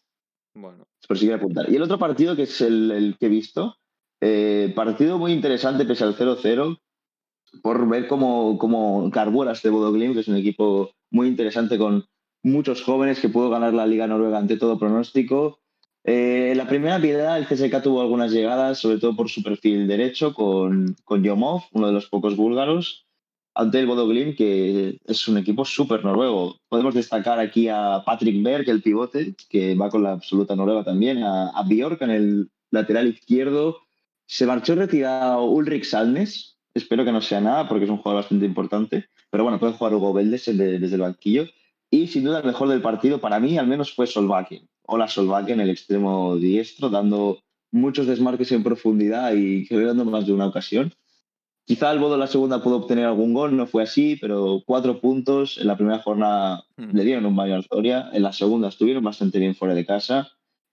Bueno, 0.53 0.86
por 1.07 1.18
si 1.18 1.26
quiere 1.26 1.40
apuntar. 1.40 1.72
Y 1.72 1.76
el 1.78 1.82
otro 1.82 1.98
partido, 1.98 2.36
que 2.36 2.44
es 2.44 2.61
el, 2.61 2.91
el 2.91 3.18
que 3.18 3.28
he 3.28 3.30
visto, 3.30 3.78
eh, 4.22 4.72
partido 4.76 5.18
muy 5.18 5.32
interesante 5.32 5.86
pese 5.86 6.03
al 6.03 6.15
0-0, 6.15 6.80
por 7.61 7.88
ver 7.88 8.07
cómo, 8.07 8.57
cómo 8.57 9.10
carbura 9.11 9.52
este 9.52 9.70
Bodo 9.70 9.91
Glimt, 9.91 10.15
que 10.15 10.22
es 10.22 10.28
un 10.28 10.38
equipo 10.38 10.91
muy 11.11 11.28
interesante 11.28 11.78
con 11.78 12.06
muchos 12.44 12.84
jóvenes 12.84 13.20
que 13.20 13.30
pudo 13.30 13.49
ganar 13.49 13.74
la 13.74 13.86
Liga 13.86 14.07
Noruega 14.07 14.38
ante 14.38 14.57
todo 14.57 14.78
pronóstico. 14.78 15.60
Eh, 16.06 16.50
en 16.52 16.58
la 16.58 16.68
primera 16.68 17.00
piedad, 17.00 17.38
el 17.38 17.48
CSK 17.48 17.82
tuvo 17.82 18.02
algunas 18.02 18.32
llegadas, 18.32 18.80
sobre 18.80 19.00
todo 19.00 19.16
por 19.16 19.30
su 19.30 19.42
perfil 19.42 19.88
derecho, 19.88 20.34
con, 20.34 20.96
con 21.06 21.24
Yomov, 21.24 21.64
uno 21.72 21.88
de 21.88 21.94
los 21.94 22.08
pocos 22.08 22.36
búlgaros, 22.36 23.08
ante 23.56 23.80
el 23.80 23.88
Bodo 23.88 24.08
Glimt, 24.08 24.36
que 24.36 25.00
es 25.06 25.28
un 25.28 25.38
equipo 25.38 25.64
súper 25.64 26.04
noruego. 26.04 26.60
Podemos 26.68 26.94
destacar 26.94 27.40
aquí 27.40 27.70
a 27.70 28.04
Patrick 28.06 28.44
Berg, 28.44 28.70
el 28.70 28.82
pivote, 28.82 29.36
que 29.50 29.76
va 29.76 29.90
con 29.90 30.04
la 30.04 30.12
absoluta 30.12 30.56
noruega 30.56 30.84
también, 30.84 31.24
a, 31.24 31.50
a 31.50 31.64
Bjork 31.64 32.02
en 32.02 32.10
el 32.10 32.52
lateral 32.72 33.08
izquierdo. 33.08 33.78
Se 34.26 34.46
marchó 34.46 34.76
retirado 34.76 35.46
Ulrich 35.46 35.86
Salnes, 35.86 36.58
espero 36.74 37.06
que 37.06 37.12
no 37.12 37.22
sea 37.22 37.40
nada, 37.40 37.70
porque 37.70 37.86
es 37.86 37.92
un 37.92 37.98
jugador 37.98 38.24
bastante 38.24 38.46
importante, 38.46 39.06
pero 39.30 39.44
bueno, 39.44 39.60
puede 39.60 39.74
jugar 39.74 39.94
Hugo 39.94 40.14
Veldes 40.14 40.46
desde, 40.46 40.80
desde 40.80 40.96
el 40.96 41.02
banquillo. 41.02 41.46
Y 41.90 42.08
sin 42.08 42.24
duda 42.24 42.40
el 42.40 42.46
mejor 42.46 42.70
del 42.70 42.82
partido, 42.82 43.22
para 43.22 43.40
mí 43.40 43.58
al 43.58 43.68
menos, 43.68 43.94
fue 43.94 44.08
Solbakken. 44.84 44.96
Hola 44.96 45.08
Solbakken, 45.08 45.60
el 45.60 45.70
extremo 45.70 46.36
diestro, 46.38 46.90
dando 46.90 47.40
muchos 47.72 48.08
desmarques 48.08 48.52
en 48.52 48.64
profundidad 48.64 49.34
y 49.34 49.66
creando 49.68 50.06
más 50.06 50.26
de 50.26 50.34
una 50.34 50.48
ocasión. 50.48 50.94
Quizá 51.66 51.92
el 51.94 52.00
Bodo 52.00 52.16
en 52.16 52.20
la 52.20 52.28
segunda 52.28 52.62
pudo 52.62 52.78
obtener 52.78 53.06
algún 53.06 53.34
gol, 53.34 53.56
no 53.56 53.66
fue 53.68 53.84
así, 53.84 54.18
pero 54.20 54.62
cuatro 54.66 55.00
puntos. 55.00 55.58
En 55.58 55.68
la 55.68 55.78
primera 55.78 56.00
jornada 56.00 56.66
Mm. 56.76 56.96
le 56.96 57.04
dieron 57.06 57.26
un 57.26 57.36
baño 57.36 57.56
al 57.56 57.64
Zoria, 57.64 58.10
en 58.12 58.24
la 58.24 58.34
segunda 58.34 58.68
estuvieron 58.68 59.04
bastante 59.04 59.40
bien 59.40 59.56
fuera 59.56 59.74
de 59.74 59.86
casa. 59.86 60.30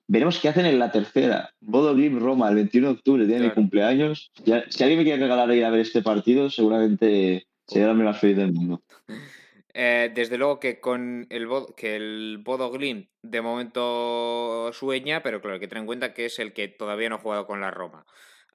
Veremos 0.08 0.40
qué 0.40 0.48
hacen 0.48 0.66
en 0.66 0.80
la 0.80 0.90
tercera. 0.90 1.50
Bodo 1.60 1.94
Glimt 1.94 2.20
Roma, 2.20 2.48
el 2.48 2.56
21 2.56 2.88
de 2.88 2.94
octubre, 2.94 3.26
día 3.26 3.36
de 3.36 3.42
mi 3.42 3.46
Claro. 3.48 3.54
cumpleaños. 3.54 4.32
Si 4.44 4.82
alguien 4.82 4.98
me 4.98 5.04
quiere 5.04 5.22
regalar 5.22 5.54
ir 5.54 5.64
a 5.64 5.70
ver 5.70 5.80
este 5.80 6.02
partido, 6.02 6.50
seguramente 6.50 7.46
sería 7.68 7.84
el 7.84 7.90
hombre 7.92 8.06
más 8.06 8.18
feliz 8.18 8.36
del 8.36 8.52
mundo. 8.52 8.82
Eh, 9.72 10.10
desde 10.14 10.36
luego 10.36 10.58
que 10.58 10.80
con 10.80 11.26
el 11.30 11.48
que 11.76 11.96
el 11.96 12.40
Bodo 12.44 12.70
Glimt 12.70 13.08
de 13.22 13.40
momento 13.40 14.72
sueña, 14.72 15.22
pero 15.22 15.40
claro, 15.40 15.54
hay 15.54 15.60
que 15.60 15.68
tener 15.68 15.82
en 15.82 15.86
cuenta 15.86 16.12
que 16.12 16.26
es 16.26 16.38
el 16.38 16.52
que 16.52 16.68
todavía 16.68 17.08
no 17.08 17.16
ha 17.16 17.20
jugado 17.20 17.46
con 17.46 17.60
la 17.60 17.70
Roma. 17.70 18.04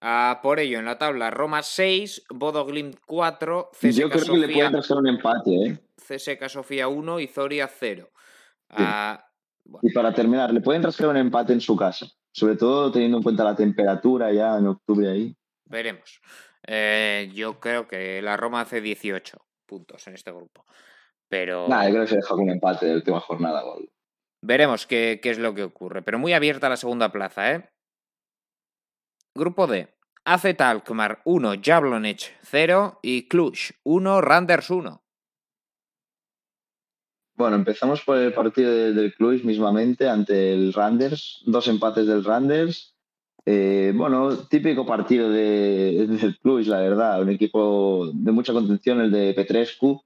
Ah, 0.02 0.40
por 0.44 0.60
ello, 0.60 0.78
en 0.80 0.86
la 0.86 0.98
tabla, 0.98 1.32
Roma 1.32 1.64
6, 1.64 2.26
Bodo 2.30 2.66
Glimt 2.66 2.98
4, 3.06 3.72
Yo 3.82 3.90
CSK 3.90 3.96
creo 3.96 4.10
que 4.10 4.18
le 4.18 4.20
Sofía, 4.20 4.54
pueden 4.56 4.74
rascar 4.74 4.98
un 4.98 5.08
empate, 5.08 5.52
¿eh? 5.66 5.80
CSKA 5.96 6.50
Sofía 6.50 6.88
1 6.90 7.20
y 7.22 7.28
Zoria 7.28 7.68
0. 7.68 8.10
Sí. 8.12 8.76
Ah, 8.78 9.26
bueno, 9.64 9.88
Y 9.90 9.94
para 9.94 10.14
terminar, 10.14 10.54
le 10.54 10.62
pueden 10.62 10.84
rascar 10.84 11.08
un 11.08 11.18
empate 11.18 11.54
en 11.54 11.62
su 11.62 11.76
casa. 11.76 12.08
Sobre 12.32 12.58
todo 12.58 12.92
teniendo 12.92 13.18
en 13.18 13.24
cuenta 13.24 13.46
la 13.46 13.56
temperatura 13.56 14.32
ya 14.34 14.58
en 14.58 14.68
octubre 14.68 15.10
ahí. 15.10 15.36
veremos. 15.64 16.20
Eh, 16.68 17.32
yo 17.34 17.60
creo 17.60 17.88
que 17.88 18.22
la 18.22 18.36
Roma 18.36 18.62
hace 18.62 18.82
18 18.82 19.38
puntos 19.66 20.06
en 20.08 20.16
este 20.16 20.32
grupo. 20.32 20.66
Pero 21.38 21.68
Nada, 21.68 21.86
yo 21.88 21.92
creo 21.92 22.04
que 22.04 22.10
se 22.12 22.16
deja 22.16 22.30
con 22.30 22.44
un 22.44 22.50
empate 22.52 22.86
de 22.86 22.96
última 22.96 23.20
jornada. 23.20 23.66
o 23.66 23.74
algo. 23.76 23.88
veremos 24.42 24.88
qué, 24.88 25.20
qué 25.22 25.32
es 25.32 25.38
lo 25.38 25.54
que 25.54 25.64
ocurre. 25.64 26.02
Pero 26.02 26.18
muy 26.18 26.32
abierta 26.32 26.70
la 26.70 26.78
segunda 26.78 27.12
plaza, 27.12 27.52
¿eh? 27.52 27.70
Grupo 29.36 29.68
D. 29.68 29.90
AZ 30.24 30.46
Alkmaar 30.60 31.22
1, 31.26 31.56
Jablonec 31.62 32.38
0 32.44 33.00
y 33.04 33.28
Cluj 33.28 33.72
1, 33.84 34.22
Randers 34.22 34.70
1. 34.70 35.02
Bueno, 37.38 37.58
empezamos 37.58 38.02
por 38.02 38.18
el 38.18 38.34
partido 38.34 38.72
de- 38.72 38.94
del 38.94 39.14
Cluj 39.14 39.44
mismamente 39.44 40.08
ante 40.08 40.54
el 40.54 40.72
Randers. 40.74 41.42
Dos 41.46 41.68
empates 41.68 42.08
del 42.08 42.24
Randers. 42.24 42.96
Eh, 43.46 43.92
bueno, 43.94 44.38
típico 44.48 44.86
partido 44.86 45.30
de, 45.30 46.08
del 46.08 46.40
Cluj, 46.40 46.66
la 46.68 46.80
verdad. 46.80 47.22
Un 47.22 47.30
equipo 47.32 48.10
de 48.14 48.32
mucha 48.32 48.54
contención, 48.54 49.02
el 49.02 49.12
de 49.12 49.34
Petrescu, 49.34 50.02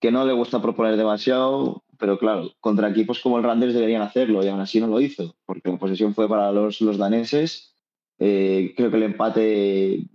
que 0.00 0.12
no 0.12 0.24
le 0.24 0.32
gusta 0.32 0.62
proponer 0.62 0.96
demasiado, 0.96 1.82
pero 1.98 2.18
claro, 2.18 2.52
contra 2.60 2.88
equipos 2.88 3.20
como 3.20 3.38
el 3.38 3.44
Randers 3.44 3.74
deberían 3.74 4.02
hacerlo 4.02 4.44
y 4.44 4.48
aún 4.48 4.60
así 4.60 4.80
no 4.80 4.86
lo 4.86 5.00
hizo, 5.00 5.34
porque 5.44 5.70
la 5.70 5.78
posesión 5.78 6.14
fue 6.14 6.28
para 6.28 6.52
los, 6.52 6.78
daneses. 6.98 7.74
Eh, 8.18 8.74
creo 8.76 8.90
que 8.90 8.96
el 8.96 9.02
empate 9.04 10.06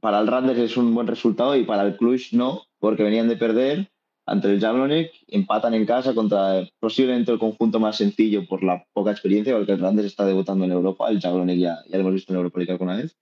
para 0.00 0.20
el 0.20 0.26
Randers 0.26 0.58
es 0.58 0.76
un 0.76 0.94
buen 0.94 1.06
resultado 1.06 1.56
y 1.56 1.64
para 1.64 1.82
el 1.82 1.96
Cluj 1.96 2.32
no, 2.32 2.62
porque 2.78 3.02
venían 3.02 3.28
de 3.28 3.36
perder 3.36 3.90
ante 4.26 4.52
el 4.52 4.60
Jablonec, 4.60 5.12
empatan 5.28 5.74
en 5.74 5.86
casa 5.86 6.12
contra 6.12 6.68
posiblemente 6.80 7.30
el 7.30 7.38
conjunto 7.38 7.78
más 7.78 7.96
sencillo 7.96 8.44
por 8.46 8.64
la 8.64 8.84
poca 8.92 9.12
experiencia, 9.12 9.54
porque 9.54 9.72
el 9.72 9.78
Randers 9.78 10.08
está 10.08 10.26
debutando 10.26 10.64
en 10.64 10.72
Europa, 10.72 11.08
el 11.08 11.20
Jablonec 11.20 11.58
ya, 11.58 11.78
ya 11.88 11.96
lo 11.96 12.00
hemos 12.00 12.14
visto 12.14 12.32
en 12.32 12.38
Europa 12.38 12.60
alguna 12.68 12.96
vez, 12.96 13.16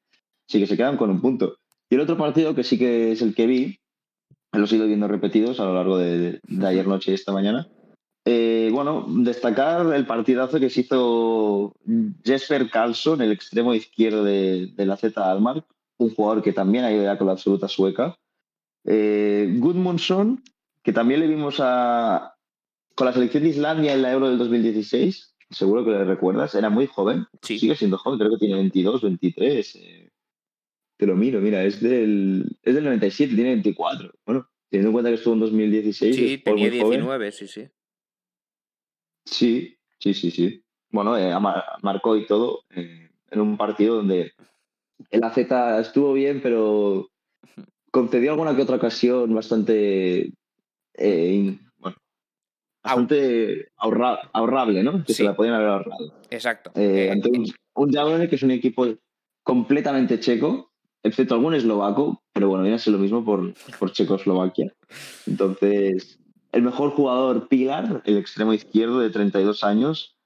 sí 0.47 0.59
que 0.59 0.67
se 0.67 0.77
quedan 0.77 0.97
con 0.97 1.11
un 1.11 1.21
punto. 1.21 1.59
Y 1.91 1.97
el 1.97 2.01
otro 2.01 2.17
partido 2.17 2.55
que 2.55 2.65
sí 2.65 2.79
que 2.79 3.13
es 3.13 3.21
el 3.21 3.35
que 3.35 3.47
vi, 3.47 3.79
los 4.59 4.73
he 4.73 4.77
ido 4.77 4.87
viendo 4.87 5.09
repetidos 5.09 5.61
a 5.61 5.65
lo 5.65 5.75
largo 5.75 5.99
de, 5.99 6.41
de 6.47 6.67
ayer 6.67 6.87
noche 6.87 7.11
y 7.11 7.15
esta 7.15 7.33
mañana. 7.33 7.69
Eh, 8.27 8.71
bueno, 8.73 9.05
destacar 9.09 9.93
el 9.95 10.07
partidazo 10.07 10.59
que 10.59 10.71
se 10.71 10.81
hizo 10.83 11.75
Jesper 12.25 12.71
Karlsson, 12.71 13.21
el 13.21 13.33
extremo 13.33 13.75
izquierdo 13.75 14.25
de, 14.25 14.73
de 14.75 14.87
la 14.87 14.97
Z 14.97 15.31
Almar, 15.31 15.65
un 15.99 16.15
jugador 16.15 16.43
que 16.43 16.53
también 16.53 16.85
ha 16.85 16.93
ido 16.93 17.03
ya 17.05 17.19
con 17.19 17.27
la 17.27 17.35
absoluta 17.35 17.69
sueca. 17.69 18.17
Eh, 18.87 19.55
Gudmundsson, 19.59 20.43
que 20.83 20.93
también 20.93 21.21
le 21.21 21.27
vimos 21.27 21.57
a, 21.61 22.35
con 22.95 23.07
la 23.07 23.13
selección 23.13 23.43
de 23.43 23.51
Islandia 23.51 23.93
en 23.93 24.03
la 24.03 24.13
Euro 24.13 24.29
del 24.29 24.39
2016, 24.39 25.35
seguro 25.51 25.85
que 25.85 25.91
le 25.91 26.05
recuerdas, 26.05 26.55
era 26.55 26.71
muy 26.71 26.87
joven, 26.87 27.27
Sí. 27.43 27.59
sigue 27.59 27.77
siendo 27.77 27.99
joven, 27.99 28.19
creo 28.19 28.31
que 28.33 28.39
tiene 28.39 28.55
22, 28.57 29.03
23. 29.03 29.77
eh, 29.77 30.04
te 30.97 31.07
lo 31.07 31.17
miro, 31.17 31.41
mira, 31.41 31.65
es 31.65 31.81
del, 31.81 32.57
es 32.63 32.75
del 32.75 32.85
97, 32.85 33.35
tiene 33.35 33.51
24. 33.51 34.13
Bueno, 34.25 34.49
teniendo 34.71 34.89
en 34.89 34.93
cuenta 34.93 35.11
que 35.11 35.17
estuvo 35.17 35.35
en 35.35 35.41
2016, 35.41 36.17
Sí, 36.17 36.39
tenía 36.39 36.69
muy 36.71 36.81
joven. 36.81 36.91
19, 37.01 37.33
sí, 37.33 37.49
sí. 37.49 37.69
Sí, 39.25 39.77
sí, 39.99 40.15
sí, 40.15 40.31
sí. 40.31 40.65
Bueno, 40.91 41.17
eh, 41.17 41.33
marcó 41.83 42.17
y 42.17 42.27
todo 42.27 42.61
eh, 42.71 43.11
en 43.31 43.41
un 43.41 43.57
partido 43.57 43.97
donde 43.97 44.33
el 45.11 45.25
AZ 45.25 45.39
estuvo 45.81 46.13
bien, 46.13 46.41
pero 46.43 47.09
concedió 47.91 48.33
alguna 48.33 48.55
que 48.55 48.63
otra 48.63 48.77
ocasión 48.77 49.35
bastante, 49.35 50.33
eh, 50.95 51.59
bueno, 51.79 51.97
bastante 52.83 53.69
ahorra- 53.77 54.31
ahorrable, 54.33 54.83
¿no? 54.83 55.05
Que 55.05 55.13
Sí. 55.13 55.19
se 55.19 55.25
la 55.25 55.35
podían 55.35 55.55
haber 55.55 55.69
ahorrado. 55.69 56.15
Exacto. 56.31 56.71
Ante 56.71 57.29
un, 57.31 57.47
un 57.75 57.93
Jablonec 57.93 58.31
que 58.31 58.37
es 58.37 58.43
un 58.43 58.51
equipo 58.53 58.87
completamente 59.43 60.21
checo, 60.21 60.73
excepto 61.05 61.35
algún 61.35 61.55
eslovaco, 61.55 62.23
pero 62.33 62.49
bueno, 62.49 62.63
viene 62.63 62.77
a 62.77 62.81
ser 62.81 62.95
lo 62.95 62.99
mismo 62.99 63.25
por, 63.25 63.55
por 63.79 63.93
Checoslovaquia. 63.93 64.75
Entonces, 65.27 66.19
el 66.51 66.63
mejor 66.63 66.91
jugador 66.91 67.47
Pilar, 67.47 68.03
el 68.07 68.17
extremo 68.17 68.55
izquierdo 68.55 68.99
de 69.01 69.11
32 69.11 69.63
años, 69.63 70.17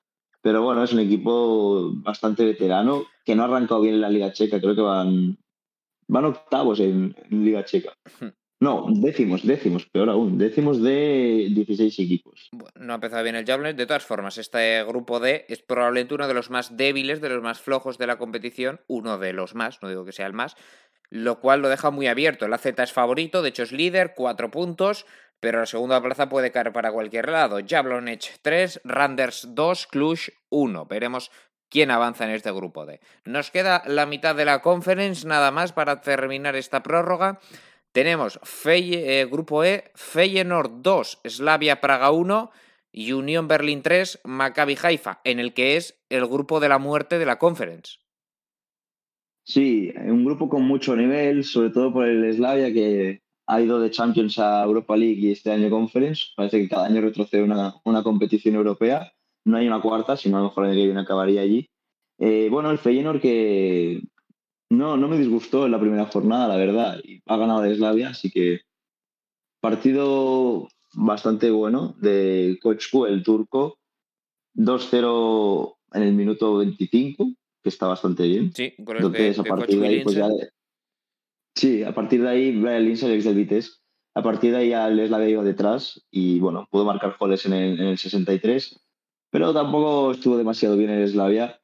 pero 0.41 0.63
bueno, 0.63 0.85
es 0.85 0.93
un 0.93 1.01
equipo 1.01 1.91
bastante 1.95 2.45
veterano 2.45 3.05
que 3.25 3.35
no 3.35 3.43
ha 3.43 3.47
arrancado 3.47 3.81
bien 3.81 3.97
en 3.97 4.01
la 4.01 4.09
Liga 4.09 4.33
Checa, 4.33 4.61
creo 4.61 4.77
que 4.77 4.81
van, 4.81 5.37
van 6.07 6.25
octavos 6.25 6.79
en, 6.81 7.15
en 7.29 7.45
Liga 7.45 7.65
Checa. 7.65 7.93
No, 8.61 8.87
décimos, 8.91 9.47
décimos, 9.47 9.87
peor 9.87 10.11
aún, 10.11 10.37
décimos 10.37 10.83
de 10.83 11.47
16 11.51 11.97
equipos. 12.01 12.51
No 12.75 12.93
ha 12.93 12.97
empezado 12.97 13.23
bien 13.23 13.37
el 13.37 13.47
Jablonec. 13.47 13.77
De 13.77 13.87
todas 13.87 14.05
formas, 14.05 14.37
este 14.37 14.83
grupo 14.83 15.21
D 15.21 15.47
es 15.49 15.63
probablemente 15.63 16.15
uno 16.15 16.27
de 16.27 16.35
los 16.35 16.51
más 16.51 16.77
débiles, 16.77 17.21
de 17.21 17.29
los 17.29 17.41
más 17.41 17.61
flojos 17.61 17.99
de 17.99 18.09
la 18.09 18.19
competición. 18.19 18.81
Uno 18.89 19.19
de 19.19 19.33
los 19.33 19.55
más, 19.55 19.81
no 19.81 19.89
digo 19.89 20.05
que 20.05 20.13
sea 20.13 20.27
el 20.27 20.33
más. 20.33 20.57
Lo 21.09 21.39
cual 21.39 21.63
lo 21.63 21.69
deja 21.69 21.93
muy 21.93 22.09
abierto. 22.09 22.49
La 22.49 22.59
Z 22.59 22.83
es 22.83 22.93
favorito, 22.93 23.43
de 23.43 23.51
hecho 23.51 23.63
es 23.63 23.71
líder, 23.71 24.15
cuatro 24.17 24.51
puntos. 24.51 25.07
Pero 25.39 25.61
la 25.61 25.67
segunda 25.67 26.03
plaza 26.03 26.29
puede 26.29 26.51
caer 26.51 26.73
para 26.73 26.91
cualquier 26.91 27.29
lado. 27.29 27.61
Jablonec 27.65 28.41
3, 28.43 28.81
Randers 28.83 29.55
2, 29.55 29.87
Cluj 29.87 30.31
1. 30.49 30.87
Veremos 30.87 31.31
quién 31.69 31.93
avanza 31.93 32.25
en 32.25 32.31
este 32.31 32.51
grupo 32.51 32.87
D. 32.87 33.01
Nos 33.25 33.53
queda 33.53 33.83
la 33.87 34.05
mitad 34.07 34.35
de 34.35 34.45
la 34.45 34.63
conference, 34.63 35.29
nada 35.29 35.53
más 35.53 35.73
para 35.73 36.01
terminar 36.01 36.57
esta 36.57 36.83
prórroga. 36.83 37.39
Tenemos 37.99 38.39
Fey- 38.45 38.95
eh, 38.95 39.27
Grupo 39.29 39.65
E, 39.65 39.91
Feyenoord 39.97 40.83
2, 40.83 41.19
Slavia 41.25 41.81
Praga 41.81 42.13
1 42.13 42.53
y 42.93 43.11
Unión 43.11 43.49
Berlín 43.49 43.83
3, 43.83 44.21
Maccabi 44.23 44.77
Haifa, 44.81 45.21
en 45.25 45.41
el 45.41 45.53
que 45.53 45.75
es 45.75 45.99
el 46.09 46.25
grupo 46.29 46.61
de 46.61 46.69
la 46.69 46.79
muerte 46.79 47.19
de 47.19 47.27
la 47.27 47.41
conference. 47.41 47.97
Sí, 49.45 49.93
un 49.97 50.25
grupo 50.25 50.49
con 50.49 50.63
mucho 50.63 50.95
nivel, 50.95 51.43
sobre 51.43 51.71
todo 51.71 51.93
por 51.93 52.07
el 52.07 52.33
Slavia 52.33 52.73
que 52.73 53.23
ha 53.49 53.61
ido 53.61 53.81
de 53.81 53.91
Champions 53.91 54.39
a 54.39 54.63
Europa 54.63 54.97
League 54.97 55.19
y 55.19 55.33
este 55.33 55.51
año 55.51 55.69
Conference. 55.69 56.27
Parece 56.37 56.61
que 56.61 56.69
cada 56.69 56.87
año 56.87 57.01
retrocede 57.01 57.43
una, 57.43 57.75
una 57.85 58.05
competición 58.05 58.55
europea. 58.55 59.11
No 59.45 59.57
hay 59.57 59.67
una 59.67 59.83
cuarta, 59.83 60.17
sino 60.17 60.37
a 60.37 60.41
lo 60.43 60.47
mejor 60.51 60.67
el 60.67 60.71
año 60.71 60.79
que 60.83 60.87
viene 60.87 61.01
acabaría 61.01 61.41
allí. 61.41 61.67
Eh, 62.21 62.47
bueno, 62.49 62.71
el 62.71 62.79
Feyenoord 62.79 63.21
que 63.21 64.03
no, 64.71 64.97
no 64.97 65.09
me 65.09 65.19
disgustó 65.19 65.67
en 65.67 65.73
la 65.73 65.81
primera 65.81 66.07
jornada, 66.07 66.49
la 66.49 66.57
verdad. 66.57 67.01
Y 67.03 67.23
ha 67.27 67.37
ganado 67.37 67.63
de 67.63 67.75
Slavia, 67.75 68.11
así 68.11 68.31
que 68.31 68.61
partido 69.61 70.69
bastante 70.95 71.51
bueno 71.51 71.95
de 72.01 72.59
Kochku, 72.63 73.07
el 73.07 73.23
turco. 73.23 73.79
2-0 74.55 75.77
en 75.93 76.03
el 76.03 76.15
minuto 76.15 76.57
25, 76.57 77.33
que 77.63 77.69
está 77.69 77.87
bastante 77.87 78.25
bien. 78.25 78.53
Sí, 78.53 78.75
goles 78.79 79.03
de, 79.03 79.07
Entonces, 79.07 79.39
a 79.39 79.43
de 79.43 79.49
partir 79.49 79.81
de 79.81 79.87
ahí, 79.87 80.03
pues 80.03 80.17
ya. 80.17 80.29
Sí, 81.55 81.83
a 81.85 81.95
partir 81.95 82.23
de 82.23 82.29
ahí, 82.29 82.53
Lindsay, 82.53 83.13
ex 83.13 83.25
del 83.25 83.35
Vitesse, 83.37 83.79
a 84.15 84.23
partir 84.23 84.51
de 84.51 84.59
ahí 84.59 84.69
ya 84.71 84.89
el 84.89 85.07
Slavia 85.07 85.29
iba 85.29 85.45
detrás 85.45 86.05
y 86.11 86.41
bueno, 86.41 86.67
pudo 86.71 86.85
marcar 86.85 87.17
goles 87.19 87.47
en 87.47 87.53
el, 87.53 87.81
en 87.81 87.87
el 87.87 87.99
63, 87.99 88.81
pero 89.31 89.53
tampoco 89.55 90.13
estuvo 90.13 90.37
demasiado 90.37 90.77
bien 90.77 90.91
el 90.91 91.09
Slavia, 91.09 91.61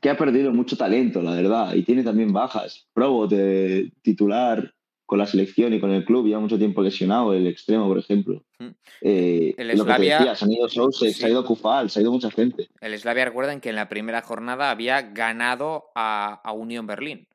que 0.00 0.10
ha 0.10 0.16
perdido 0.16 0.52
mucho 0.52 0.76
talento, 0.76 1.22
la 1.22 1.34
verdad, 1.34 1.74
y 1.74 1.82
tiene 1.82 2.02
también 2.02 2.32
bajas. 2.32 2.86
Probo 2.92 3.26
de 3.26 3.92
titular 4.02 4.72
con 5.06 5.18
la 5.18 5.26
selección 5.26 5.72
y 5.72 5.80
con 5.80 5.90
el 5.92 6.04
club, 6.04 6.26
lleva 6.26 6.40
mucho 6.40 6.58
tiempo 6.58 6.82
lesionado, 6.82 7.32
el 7.32 7.46
extremo, 7.46 7.86
por 7.86 7.98
ejemplo. 7.98 8.44
Mm. 8.58 8.66
Eh, 9.02 9.54
El 9.56 9.68
lo 9.68 9.84
que 9.84 9.90
te 9.92 9.96
Slavia- 9.96 10.18
decía, 10.18 10.34
se 10.34 10.44
han 10.44 10.52
ido 10.52 10.68
Sousa, 10.68 11.06
Sí. 11.06 11.12
se 11.12 11.26
ha 11.26 11.30
ido 11.30 11.44
Kufal, 11.44 11.90
se 11.90 11.98
ha 11.98 12.02
ido 12.02 12.10
mucha 12.12 12.30
gente. 12.30 12.68
El 12.80 12.98
Slavia, 12.98 13.24
recuerden 13.24 13.60
que 13.60 13.68
en 13.70 13.76
la 13.76 13.88
primera 13.88 14.20
jornada 14.22 14.70
había 14.70 15.02
ganado 15.02 15.84
a, 15.94 16.40
a 16.42 16.52
Unión 16.52 16.86
Berlín. 16.88 17.28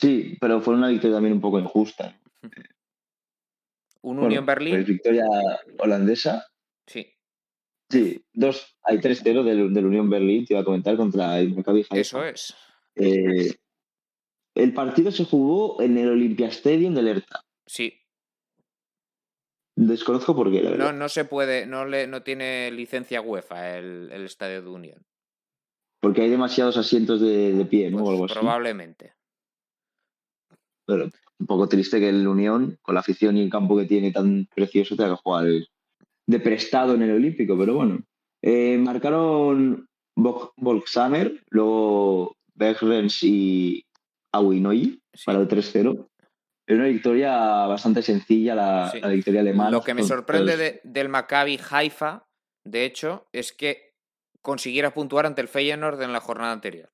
Sí, 0.00 0.36
pero 0.40 0.60
fue 0.60 0.74
una 0.74 0.88
victoria 0.88 1.16
también 1.16 1.34
un 1.34 1.40
poco 1.40 1.58
injusta. 1.60 2.18
Un 4.02 4.16
Bueno, 4.16 4.26
Unión 4.26 4.46
Berlín, 4.46 4.74
pues 4.74 4.86
victoria 4.86 5.24
holandesa. 5.78 6.44
sí, 6.86 7.06
Sí, 7.88 8.24
dos, 8.32 8.76
hay 8.82 8.98
3-0 8.98 9.44
del, 9.44 9.72
del 9.72 9.86
Unión 9.86 10.10
Berlín, 10.10 10.44
te 10.44 10.54
iba 10.54 10.60
a 10.60 10.64
comentar, 10.64 10.96
contra 10.96 11.38
el 11.38 11.54
Maccabi 11.54 11.80
Haifa. 11.80 11.96
eso 11.98 12.24
es. 12.24 12.54
Eh, 12.96 13.54
el 14.54 14.72
partido 14.74 15.10
se 15.12 15.24
jugó 15.24 15.80
en 15.82 15.96
el 15.98 16.08
Olympia 16.08 16.48
Stadium 16.48 16.94
del 16.94 17.08
Hertha. 17.08 17.40
Sí, 17.66 17.92
Desconozco 19.78 20.34
por 20.34 20.50
qué, 20.50 20.62
la 20.62 20.70
no, 20.70 20.76
verdad. 20.78 20.92
no 20.94 21.08
se 21.10 21.26
puede, 21.26 21.66
no, 21.66 21.84
le, 21.84 22.06
no 22.06 22.22
tiene 22.22 22.70
licencia 22.70 23.20
UEFA 23.20 23.76
el, 23.76 24.10
el 24.10 24.24
estadio 24.24 24.62
de 24.62 24.68
Unión. 24.70 25.06
Porque 26.00 26.22
hay 26.22 26.30
demasiados 26.30 26.78
asientos 26.78 27.20
de, 27.20 27.52
de 27.52 27.64
pie, 27.66 27.90
¿no? 27.90 27.98
o 27.98 28.04
Pues 28.04 28.12
algo 28.12 28.24
así. 28.24 28.34
probablemente. 28.34 29.12
Pero 30.86 31.10
un 31.38 31.46
poco 31.46 31.68
triste 31.68 32.00
que 32.00 32.08
el 32.08 32.26
Unión, 32.26 32.78
con 32.80 32.94
la 32.94 33.00
afición 33.00 33.36
y 33.36 33.42
el 33.42 33.50
campo 33.50 33.76
que 33.76 33.84
tiene 33.84 34.12
tan 34.12 34.46
precioso, 34.54 34.96
tenga 34.96 35.10
que 35.10 35.20
jugar 35.22 35.44
de 36.26 36.40
prestado 36.40 36.94
en 36.94 37.02
el 37.02 37.12
Olímpico, 37.12 37.56
pero 37.58 37.74
bueno. 37.74 38.02
Eh, 38.42 38.76
marcaron 38.78 39.86
Vol- 40.16 40.52
Volksamer, 40.56 41.42
luego 41.50 42.34
Bergrens 42.54 43.22
y 43.22 43.84
Awinoyi 44.32 45.00
Sí. 45.12 45.24
para 45.24 45.38
el 45.40 45.48
3-0. 45.48 46.08
Es 46.68 46.76
una 46.76 46.86
victoria 46.86 47.32
bastante 47.66 48.02
sencilla, 48.02 48.54
la, 48.54 48.90
Sí. 48.90 49.00
la 49.00 49.08
victoria 49.08 49.40
alemana. 49.40 49.70
Lo 49.70 49.82
que 49.82 49.94
me 49.94 50.02
sorprende 50.02 50.56
de- 50.56 50.80
del 50.84 51.08
Maccabi 51.08 51.60
Haifa, 51.70 52.26
de 52.64 52.84
hecho, 52.84 53.28
es 53.32 53.52
que 53.52 53.94
consiguiera 54.42 54.92
puntuar 54.92 55.26
ante 55.26 55.40
el 55.42 55.48
Feyenoord 55.48 56.02
en 56.02 56.12
la 56.12 56.20
jornada 56.20 56.52
anterior. 56.52 56.90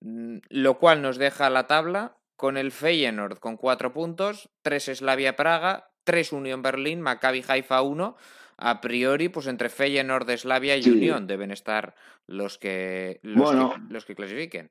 Mm, 0.00 0.38
Lo 0.50 0.78
cual 0.78 1.02
nos 1.02 1.16
deja 1.18 1.50
la 1.50 1.66
tabla 1.66 2.16
con 2.36 2.56
el 2.56 2.72
Feyenoord 2.72 3.38
con 3.38 3.56
cuatro 3.56 3.92
puntos, 3.92 4.48
tres 4.62 4.84
Slavia 4.84 5.36
Praga, 5.36 5.90
tres 6.04 6.32
Unión 6.32 6.62
Berlín, 6.62 7.00
Maccabi 7.00 7.44
Haifa 7.46 7.82
uno. 7.82 8.16
A 8.64 8.80
priori, 8.80 9.28
pues 9.28 9.46
entre 9.48 9.68
Feyenoord, 9.68 10.30
Slavia 10.38 10.76
y 10.76 10.82
Sí. 10.82 10.90
Unión 10.90 11.26
deben 11.26 11.50
estar 11.50 11.94
los 12.26 12.58
que, 12.58 13.18
los, 13.22 13.36
Bueno. 13.36 13.74
que, 13.74 13.92
los 13.92 14.04
que 14.04 14.14
clasifiquen. 14.14 14.70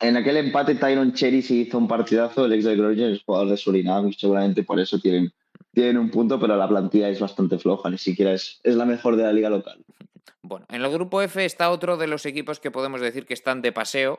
En 0.00 0.16
aquel 0.16 0.38
empate, 0.38 0.74
Tyron 0.76 1.12
Cherry 1.12 1.42
se 1.42 1.54
hizo 1.54 1.78
un 1.78 1.86
partidazo, 1.86 2.46
el 2.46 2.52
ex 2.54 2.64
del 2.64 2.78
Groningen, 2.78 3.10
el 3.10 3.22
jugador 3.22 3.50
de 3.50 3.56
Surinam, 3.56 4.08
y 4.08 4.14
seguramente 4.14 4.64
por 4.64 4.80
eso 4.80 4.98
tienen, 4.98 5.32
tienen 5.72 5.98
un 5.98 6.10
punto, 6.10 6.40
pero 6.40 6.56
la 6.56 6.68
plantilla 6.68 7.08
es 7.08 7.20
bastante 7.20 7.58
floja, 7.58 7.88
ni 7.90 7.98
siquiera 7.98 8.32
es, 8.32 8.60
es 8.64 8.74
la 8.74 8.84
mejor 8.86 9.16
de 9.16 9.22
la 9.24 9.32
liga 9.32 9.50
local. 9.50 9.84
Bueno, 10.44 10.66
en 10.70 10.82
el 10.82 10.90
grupo 10.90 11.22
F 11.22 11.44
está 11.44 11.70
otro 11.70 11.96
de 11.96 12.08
los 12.08 12.26
equipos 12.26 12.58
que 12.58 12.72
podemos 12.72 13.00
decir 13.00 13.26
que 13.26 13.34
están 13.34 13.62
de 13.62 13.70
paseo, 13.70 14.18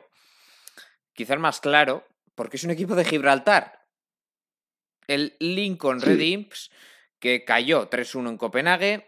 quizá 1.12 1.34
el 1.34 1.40
más 1.40 1.60
claro, 1.60 2.02
porque 2.34 2.56
es 2.56 2.64
un 2.64 2.70
equipo 2.70 2.94
de 2.94 3.04
Gibraltar. 3.04 3.84
El 5.06 5.34
Lincoln 5.38 6.00
Sí. 6.00 6.06
Red 6.06 6.20
Imps, 6.20 6.70
que 7.24 7.42
cayó 7.42 7.88
3-1 7.88 8.28
en 8.28 8.36
Copenhague. 8.36 9.06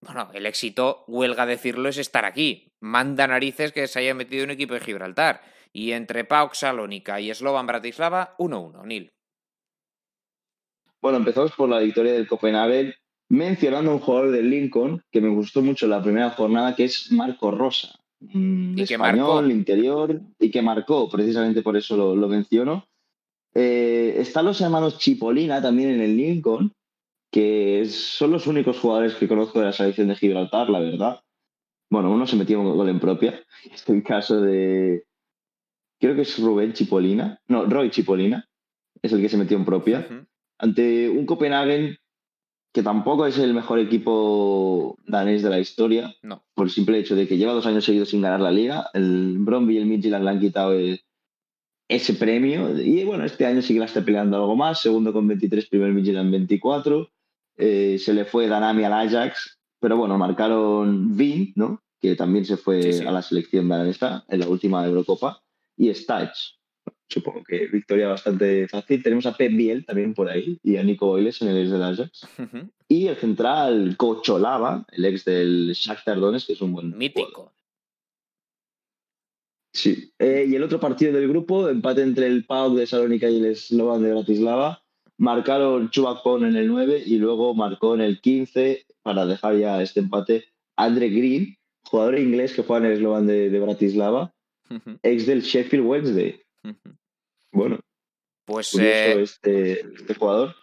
Bueno, 0.00 0.30
el 0.32 0.46
éxito, 0.46 1.04
huelga 1.06 1.44
decirlo, 1.44 1.90
es 1.90 1.98
estar 1.98 2.24
aquí. 2.24 2.72
Manda 2.80 3.26
narices 3.26 3.72
que 3.72 3.86
se 3.88 3.98
haya 3.98 4.14
metido 4.14 4.42
un 4.44 4.52
equipo 4.52 4.72
de 4.72 4.80
Gibraltar. 4.80 5.42
Y 5.70 5.92
entre 5.92 6.24
PAOK 6.24 6.54
Salónica 6.54 7.20
y 7.20 7.32
Slovan 7.34 7.66
Bratislava, 7.66 8.34
1-1, 8.38 8.86
Nil. 8.86 9.12
Bueno, 11.02 11.18
empezamos 11.18 11.52
por 11.52 11.68
la 11.68 11.80
victoria 11.80 12.14
del 12.14 12.26
Copenhagen, 12.26 12.94
mencionando 13.28 13.90
a 13.90 13.94
un 13.96 14.00
jugador 14.00 14.30
del 14.30 14.48
Lincoln 14.48 15.02
que 15.12 15.20
me 15.20 15.28
gustó 15.28 15.60
mucho 15.60 15.86
la 15.86 16.02
primera 16.02 16.30
jornada, 16.30 16.74
que 16.74 16.84
es 16.84 17.12
Marco 17.12 17.50
Rosa. 17.50 18.00
un 18.32 18.72
Y 18.78 18.86
que 18.86 18.94
español, 18.94 19.44
marcó. 19.44 19.50
interior, 19.50 20.20
y 20.38 20.50
que 20.50 20.62
marcó, 20.62 21.10
precisamente 21.10 21.60
por 21.60 21.76
eso 21.76 21.98
lo, 21.98 22.16
lo 22.16 22.28
menciono. 22.28 22.88
Eh, 23.52 24.14
están 24.16 24.46
los 24.46 24.58
hermanos 24.62 24.98
Chipolina 24.98 25.60
también 25.60 25.90
en 25.90 26.00
el 26.00 26.16
Lincoln, 26.16 26.72
que 27.30 27.84
son 27.86 28.32
los 28.32 28.46
únicos 28.46 28.78
jugadores 28.78 29.14
que 29.14 29.28
conozco 29.28 29.60
de 29.60 29.66
la 29.66 29.72
selección 29.72 30.08
de 30.08 30.16
Gibraltar, 30.16 30.68
la 30.68 30.80
verdad. 30.80 31.20
Bueno, 31.90 32.10
uno 32.10 32.26
se 32.26 32.36
metió 32.36 32.60
un 32.60 32.76
gol 32.76 32.88
en 32.88 33.00
propia. 33.00 33.40
Es 33.72 33.88
el 33.88 34.02
caso 34.02 34.40
de. 34.40 35.04
Creo 36.00 36.14
que 36.14 36.22
es 36.22 36.38
Rubén 36.38 36.72
Chipolina. 36.72 37.40
No, 37.48 37.66
Roy 37.66 37.90
Chipolina. 37.90 38.48
Es 39.02 39.12
el 39.12 39.20
que 39.20 39.28
se 39.28 39.36
metió 39.36 39.56
en 39.56 39.64
propia. 39.64 40.06
Ante 40.58 41.08
un 41.08 41.26
Copenhagen 41.26 41.96
que 42.72 42.82
tampoco 42.84 43.26
es 43.26 43.36
el 43.38 43.52
mejor 43.52 43.80
equipo 43.80 44.96
danés 45.04 45.42
de 45.42 45.50
la 45.50 45.58
historia, 45.58 46.14
No. 46.22 46.44
por 46.54 46.66
el 46.66 46.70
simple 46.70 46.98
hecho 47.00 47.16
de 47.16 47.26
que 47.26 47.36
lleva 47.36 47.52
dos 47.52 47.66
años 47.66 47.84
seguidos 47.84 48.10
sin 48.10 48.20
ganar 48.22 48.40
la 48.40 48.52
liga. 48.52 48.88
El 48.94 49.38
Bromby 49.38 49.74
y 49.74 49.78
el 49.78 49.86
Midtjylland 49.86 50.24
le 50.24 50.30
han 50.30 50.40
quitado 50.40 50.72
ese 51.88 52.14
premio. 52.14 52.78
Y 52.80 53.04
bueno, 53.04 53.24
este 53.24 53.44
año 53.46 53.60
sí 53.60 53.74
que 53.74 53.80
la 53.80 53.86
está 53.86 54.04
peleando 54.04 54.36
algo 54.36 54.54
más. 54.56 54.80
Segundo 54.80 55.12
con 55.12 55.26
23, 55.26 55.66
primer 55.68 55.92
Midtjylland 55.92 56.30
24. 56.30 57.10
Eh, 57.60 57.98
se 57.98 58.12
le 58.14 58.24
fue 58.24 58.48
Danami 58.48 58.84
al 58.84 58.92
Ajax. 58.94 59.58
Pero 59.80 59.96
bueno, 59.96 60.18
marcaron 60.18 61.16
Vin, 61.16 61.52
¿no? 61.56 61.82
Que 62.00 62.16
también 62.16 62.44
se 62.44 62.56
fue 62.56 62.82
Sí, 62.82 62.92
sí. 62.94 63.06
a 63.06 63.10
la 63.12 63.22
selección 63.22 63.68
danesa 63.68 64.24
en 64.28 64.40
la 64.40 64.48
última 64.48 64.84
Eurocopa. 64.86 65.42
Y 65.76 65.92
Stach. 65.94 66.36
supongo 67.08 67.42
que 67.44 67.66
victoria 67.66 68.08
bastante 68.08 68.68
fácil. 68.68 69.02
Tenemos 69.02 69.26
a 69.26 69.36
Pep 69.36 69.52
Biel 69.52 69.84
también 69.84 70.14
por 70.14 70.28
ahí 70.28 70.58
y 70.62 70.76
a 70.76 70.82
Nico 70.82 71.06
Boyles 71.06 71.40
en 71.42 71.48
el 71.48 71.58
ex 71.62 71.70
del 71.70 71.82
Ajax. 71.82 72.26
Y 72.88 73.06
el 73.08 73.16
central 73.16 73.96
Cocholava, 73.96 74.84
el 74.92 75.04
ex 75.06 75.24
del 75.24 75.72
Shakhtar 75.72 76.20
Donetsk, 76.20 76.46
que 76.48 76.52
es 76.54 76.60
un 76.60 76.72
buen 76.72 76.86
jugador. 76.92 76.98
Mítico. 76.98 77.52
Sí. 79.72 80.12
Eh, 80.18 80.46
y 80.48 80.54
el 80.56 80.62
otro 80.62 80.80
partido 80.80 81.12
del 81.12 81.28
grupo, 81.28 81.68
empate 81.68 82.02
entre 82.02 82.26
el 82.26 82.44
PAOK 82.44 82.74
de 82.76 82.86
Salónica 82.86 83.28
y 83.30 83.42
el 83.44 83.56
Slovan 83.56 84.02
de 84.02 84.10
Bratislava. 84.12 84.79
Marcaron 85.20 85.90
Chubak 85.90 86.22
Pon 86.22 86.46
en 86.46 86.56
el 86.56 86.66
9 86.66 87.02
y 87.04 87.18
luego 87.18 87.54
marcó 87.54 87.94
en 87.94 88.00
el 88.00 88.22
15 88.22 88.86
para 89.02 89.26
dejar 89.26 89.58
ya 89.58 89.82
este 89.82 90.00
empate 90.00 90.46
Andre 90.76 91.10
Green, 91.10 91.58
jugador 91.84 92.18
inglés 92.18 92.54
que 92.54 92.62
juega 92.62 92.86
en 92.86 92.92
el 92.92 92.98
Slovan 92.98 93.26
de, 93.26 93.50
de 93.50 93.60
Bratislava, 93.60 94.32
ex 95.02 95.26
del 95.26 95.42
Sheffield 95.42 95.84
Wednesday. 95.84 96.40
Bueno, 97.52 97.80
Pues 98.46 98.74
eh, 98.76 99.20
este, 99.20 99.82
este 99.94 100.14
jugador. 100.14 100.54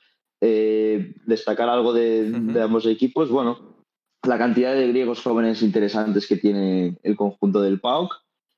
Eh, 0.41 1.13
destacar 1.27 1.69
algo 1.69 1.93
de 1.93 2.59
ambos 2.59 2.88
equipos, 2.88 3.29
bueno, 3.29 3.85
la 4.23 4.39
cantidad 4.39 4.73
de 4.73 4.88
griegos 4.88 5.21
jóvenes 5.21 5.61
interesantes 5.61 6.25
que 6.25 6.38
tiene 6.38 6.97
el 7.03 7.15
conjunto 7.15 7.61
del 7.61 7.79
PAOK, 7.79 8.11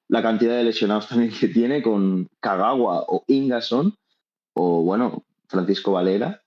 la 0.07 0.21
cantidad 0.21 0.55
de 0.55 0.63
lesionados 0.63 1.07
también 1.09 1.33
que 1.37 1.49
tiene 1.49 1.81
con 1.81 2.29
Kagawa 2.39 3.03
o 3.05 3.25
Ingason, 3.27 3.93
o 4.53 4.81
bueno, 4.83 5.25
Francisco 5.49 5.91
Valera, 5.91 6.43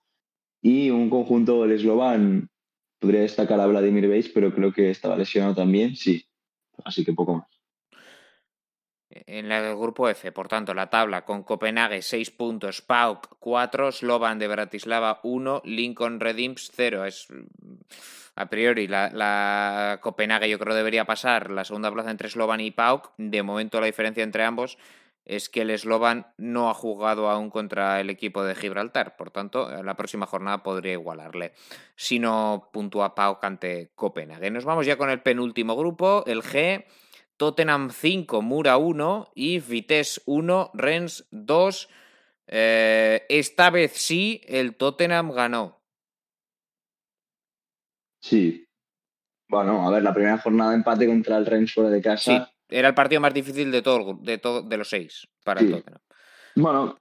y 0.61 0.89
un 0.89 1.09
conjunto, 1.09 1.65
el 1.65 1.73
eslovan, 1.73 2.49
podría 2.97 3.21
destacar 3.21 3.59
a 3.59 3.67
Vladimir 3.67 4.07
Beis, 4.07 4.29
pero 4.29 4.55
creo 4.55 4.71
que 4.71 4.89
estaba 4.89 5.17
lesionado 5.17 5.53
también, 5.53 5.97
sí. 5.97 6.25
Así 6.85 7.03
que 7.03 7.11
poco 7.13 7.35
más. 7.35 7.47
en 9.09 9.51
el 9.51 9.75
grupo 9.75 10.07
F, 10.07 10.31
por 10.31 10.47
tanto, 10.47 10.73
la 10.73 10.89
tabla 10.89 11.25
con 11.25 11.43
Copenhague 11.43 12.01
6 12.01 12.31
puntos, 12.31 12.81
PAOK 12.81 13.37
4, 13.39 13.91
Slovan 13.91 14.39
de 14.39 14.47
Bratislava 14.47 15.19
1, 15.21 15.63
Lincoln 15.65 16.21
Redims 16.21 16.71
0. 16.73 17.05
Es 17.05 17.27
mm, 17.29 17.43
a 18.35 18.49
priori 18.49 18.87
la, 18.87 19.09
la 19.11 19.99
Copenhague 20.01 20.49
yo 20.49 20.57
creo 20.57 20.73
debería 20.73 21.05
pasar 21.05 21.51
la 21.51 21.65
segunda 21.65 21.91
plaza 21.91 22.09
entre 22.09 22.29
Slovan 22.29 22.61
y 22.61 22.71
PAOK. 22.71 23.13
De 23.17 23.43
momento 23.43 23.81
la 23.81 23.87
diferencia 23.87 24.23
entre 24.23 24.45
ambos 24.45 24.77
es 25.25 25.49
que 25.49 25.61
el 25.61 25.77
Slovan 25.77 26.27
no 26.37 26.69
ha 26.69 26.73
jugado 26.73 27.29
aún 27.29 27.49
contra 27.49 27.99
el 28.01 28.09
equipo 28.09 28.43
de 28.43 28.55
Gibraltar, 28.55 29.15
por 29.15 29.31
tanto, 29.31 29.71
en 29.71 29.85
la 29.85 29.95
próxima 29.95 30.25
jornada 30.25 30.63
podría 30.63 30.93
igualarle 30.93 31.53
si 31.95 32.19
no 32.19 32.69
puntúa 32.73 33.15
PAOK 33.15 33.43
ante 33.43 33.91
Copenhague. 33.95 34.51
Nos 34.51 34.65
vamos 34.65 34.85
ya 34.85 34.97
con 34.97 35.09
el 35.09 35.21
penúltimo 35.21 35.75
grupo, 35.75 36.23
el 36.25 36.41
G. 36.41 36.85
Tottenham 37.37 37.89
5, 37.89 38.41
Mura 38.41 38.77
1 38.77 39.31
y 39.35 39.59
Vitesse 39.59 40.21
1, 40.25 40.71
Rennes 40.73 41.27
2. 41.31 41.89
Eh, 42.47 43.25
esta 43.29 43.69
vez 43.69 43.93
sí, 43.93 44.41
el 44.45 44.75
Tottenham 44.75 45.31
ganó. 45.31 45.81
Sí. 48.21 48.65
Bueno, 49.49 49.87
a 49.87 49.91
ver, 49.91 50.03
la 50.03 50.13
primera 50.13 50.37
jornada 50.37 50.71
de 50.71 50.77
empate 50.77 51.07
contra 51.07 51.37
el 51.37 51.45
Rennes 51.45 51.73
fuera 51.73 51.89
de 51.89 51.97
Sí, 51.97 52.03
casa. 52.03 52.52
Era 52.69 52.87
el 52.89 52.93
partido 52.95 53.21
más 53.21 53.33
difícil 53.33 53.71
de 53.71 53.81
todo, 53.81 54.17
de, 54.21 54.37
todo, 54.37 54.61
de 54.61 54.77
los 54.77 54.89
seis 54.89 55.27
para 55.43 55.59
Sí. 55.61 55.67
el 55.67 55.73
Tottenham. 55.73 56.01
Bueno, 56.55 56.97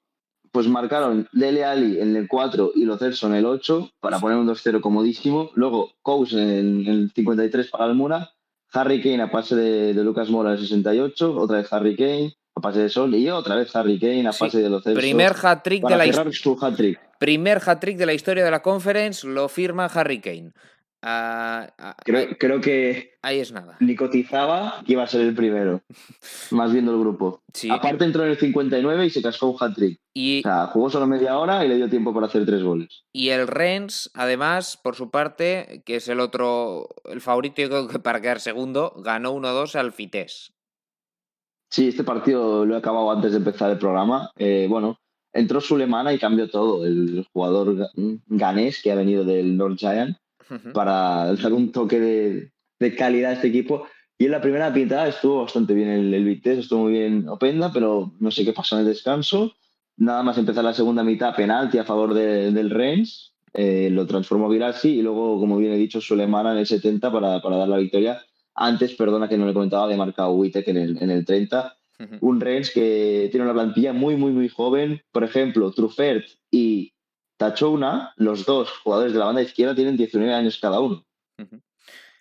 pues 0.50 0.66
marcaron 0.68 1.28
Dele 1.32 1.64
Ali 1.64 1.98
en 2.00 2.14
el 2.16 2.28
4 2.28 2.72
y 2.74 2.84
Lo 2.84 2.98
Celso 2.98 3.26
en 3.26 3.34
el 3.34 3.46
8 3.46 3.90
para 4.00 4.18
poner 4.18 4.38
un 4.38 4.46
2-0 4.46 4.80
comodísimo. 4.80 5.50
Luego 5.54 5.92
Kous 6.02 6.34
en 6.34 6.86
el 6.86 7.10
53 7.14 7.70
para 7.70 7.86
el 7.86 7.94
Mura. 7.94 8.30
Harry 8.74 9.02
Kane 9.02 9.22
a 9.22 9.30
pase 9.30 9.54
de, 9.54 9.92
de 9.94 10.04
Lucas 10.04 10.30
Mora 10.30 10.50
en 10.50 10.56
el 10.56 10.62
68. 10.62 11.34
Otra 11.36 11.58
vez 11.58 11.72
Harry 11.72 11.96
Kane 11.96 12.34
a 12.54 12.60
pase 12.60 12.80
de 12.80 12.88
Sol. 12.88 13.14
Y 13.14 13.28
otra 13.30 13.54
vez 13.56 13.74
Harry 13.76 13.98
Kane 13.98 14.28
a 14.28 14.32
Sí, 14.32 14.40
pase 14.44 14.62
de 14.62 14.68
Lo 14.70 14.80
Celso. 14.80 14.98
Primer 14.98 15.32
hat-trick 15.42 15.86
de 15.86 15.96
la 15.96 16.06
historia. 16.06 16.96
Primer 17.18 17.58
hat-trick 17.64 17.96
de 17.96 18.06
la 18.06 18.14
historia 18.14 18.44
de 18.44 18.50
la 18.50 18.62
conference 18.62 19.26
lo 19.26 19.48
firma 19.48 19.86
Harry 19.86 20.20
Kane. 20.20 20.52
Ah, 21.04 21.68
ah, 21.78 21.96
Creo, 22.04 22.20
ahí, 22.20 22.34
creo 22.36 22.60
que 22.60 23.14
ahí 23.22 23.40
es 23.40 23.50
nada. 23.50 23.76
ni 23.80 23.96
cotizaba 23.96 24.82
que 24.86 24.92
iba 24.92 25.02
a 25.02 25.06
ser 25.08 25.22
el 25.22 25.34
primero. 25.34 25.82
Más 26.52 26.72
viendo 26.72 26.92
el 26.92 27.00
grupo. 27.00 27.42
Sí. 27.52 27.68
Aparte 27.70 28.04
entró 28.04 28.22
en 28.24 28.30
el 28.30 28.38
59 28.38 29.06
y 29.06 29.10
se 29.10 29.20
cascó 29.20 29.50
un 29.50 29.56
hat-trick. 29.58 29.98
Y, 30.14 30.40
O 30.40 30.42
sea, 30.42 30.66
jugó 30.68 30.90
solo 30.90 31.06
media 31.08 31.36
hora 31.38 31.64
y 31.64 31.68
le 31.68 31.76
dio 31.76 31.90
tiempo 31.90 32.14
para 32.14 32.26
hacer 32.26 32.46
tres 32.46 32.62
goles. 32.62 33.02
y 33.12 33.30
el 33.30 33.48
Rennes, 33.48 34.10
además, 34.14 34.78
por 34.82 34.94
su 34.94 35.10
parte, 35.10 35.82
que 35.84 35.96
es 35.96 36.06
el 36.08 36.20
otro, 36.20 36.88
el 37.04 37.20
favorito 37.20 37.60
yo 37.62 37.68
creo 37.68 37.88
que 37.88 37.98
para 37.98 38.20
quedar 38.20 38.38
segundo, 38.40 38.94
ganó 38.98 39.32
1-2 39.32 39.74
al 39.74 39.90
Vitesse. 39.90 40.52
Sí, 41.70 41.88
este 41.88 42.04
partido 42.04 42.64
lo 42.66 42.74
he 42.74 42.78
acabado 42.78 43.10
antes 43.10 43.32
de 43.32 43.38
empezar 43.38 43.70
el 43.70 43.78
programa. 43.78 44.30
Eh, 44.36 44.66
bueno, 44.68 44.98
entró 45.32 45.60
Sulemana 45.60 46.12
y 46.12 46.18
cambió 46.18 46.50
todo. 46.50 46.84
El 46.84 47.26
jugador 47.32 47.74
ga- 47.74 47.90
ganés 48.26 48.82
que 48.82 48.92
ha 48.92 48.94
venido 48.94 49.24
del 49.24 49.56
North 49.56 49.78
Giant 49.78 50.16
Para 50.72 51.34
dar 51.34 51.52
un 51.52 51.72
toque 51.72 51.98
de, 52.00 52.52
de 52.78 52.94
calidad 52.94 53.30
a 53.30 53.34
este 53.34 53.48
equipo. 53.48 53.86
Y 54.18 54.26
en 54.26 54.30
la 54.32 54.40
primera 54.40 54.72
pintada 54.72 55.08
estuvo 55.08 55.42
bastante 55.42 55.74
bien 55.74 55.88
el, 55.88 56.14
el 56.14 56.24
Vitesse, 56.24 56.60
estuvo 56.60 56.82
muy 56.84 56.92
bien 56.92 57.28
Openda, 57.28 57.72
pero 57.72 58.12
no 58.20 58.30
sé 58.30 58.44
qué 58.44 58.52
pasó 58.52 58.76
en 58.76 58.82
el 58.82 58.86
descanso. 58.88 59.52
Nada 59.96 60.22
más 60.22 60.38
empezar 60.38 60.64
la 60.64 60.72
segunda 60.74 61.02
mitad, 61.02 61.34
penalti 61.34 61.78
a 61.78 61.84
favor 61.84 62.14
de- 62.14 62.50
del 62.52 62.70
Rennes, 62.70 63.34
eh, 63.54 63.88
lo 63.90 64.06
transformó 64.06 64.48
Virasi 64.48 64.90
y 64.98 65.02
luego, 65.02 65.38
como 65.38 65.58
bien 65.58 65.72
he 65.72 65.76
dicho, 65.76 66.00
Sulemana 66.00 66.52
en 66.52 66.58
el 66.58 66.66
70 66.66 67.10
para, 67.12 67.40
para 67.42 67.56
dar 67.56 67.68
la 67.68 67.76
victoria. 67.78 68.20
Antes, 68.54 68.94
perdona 68.94 69.28
que 69.28 69.36
no 69.38 69.46
le 69.46 69.52
comentaba, 69.54 69.84
había 69.84 69.96
marcado 69.96 70.32
Witek 70.32 70.68
en 70.68 70.76
el, 70.76 71.02
en 71.02 71.10
el 71.10 71.24
30 71.24 71.76
Ujú. 72.00 72.16
un 72.20 72.40
Rennes 72.40 72.70
que 72.70 73.28
tiene 73.30 73.44
una 73.44 73.54
plantilla 73.54 73.92
muy, 73.92 74.16
muy, 74.16 74.32
muy 74.32 74.48
joven. 74.48 75.00
Por 75.12 75.24
ejemplo, 75.24 75.70
Truffert 75.72 76.24
y 76.50 76.91
Tachouna, 77.42 78.12
los 78.18 78.46
dos 78.46 78.70
jugadores 78.70 79.12
de 79.12 79.18
la 79.18 79.24
banda 79.24 79.42
izquierda, 79.42 79.74
tienen 79.74 79.96
19 79.96 80.32
años 80.32 80.60
cada 80.62 80.78
uno. 80.78 81.04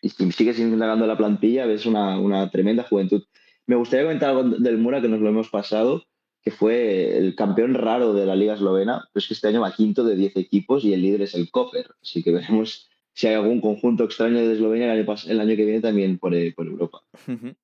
Y 0.01 0.09
si 0.09 0.31
sigues 0.31 0.57
indagando 0.57 1.05
la 1.05 1.15
plantilla, 1.15 1.67
ves 1.67 1.85
una, 1.85 2.19
una 2.19 2.49
tremenda 2.49 2.81
juventud. 2.81 3.23
Me 3.67 3.75
gustaría 3.75 4.05
comentar 4.05 4.31
algo 4.31 4.43
del 4.43 4.79
Mura 4.79 4.99
que 4.99 5.07
nos 5.07 5.19
lo 5.19 5.29
hemos 5.29 5.49
pasado, 5.49 6.05
que 6.41 6.49
fue 6.49 7.19
el 7.19 7.35
campeón 7.35 7.75
raro 7.75 8.15
de 8.15 8.25
la 8.25 8.35
Liga 8.35 8.55
Eslovena, 8.55 9.07
pero 9.13 9.21
es 9.21 9.27
que 9.27 9.35
este 9.35 9.47
año 9.47 9.61
va 9.61 9.75
quinto 9.75 10.03
de 10.03 10.15
10 10.15 10.37
equipos 10.37 10.83
y 10.83 10.93
el 10.93 11.03
líder 11.03 11.21
es 11.21 11.35
el 11.35 11.51
Koper. 11.51 11.91
Así 12.01 12.23
que 12.23 12.31
veremos 12.31 12.89
si 13.13 13.27
hay 13.27 13.35
algún 13.35 13.61
conjunto 13.61 14.05
extraño 14.05 14.39
de 14.39 14.53
Eslovenia 14.53 14.91
el 14.91 15.01
año, 15.01 15.15
el 15.27 15.39
año 15.39 15.55
que 15.55 15.65
viene 15.65 15.81
también 15.81 16.17
por, 16.17 16.33
eh, 16.33 16.51
por 16.55 16.65
Europa. 16.65 17.03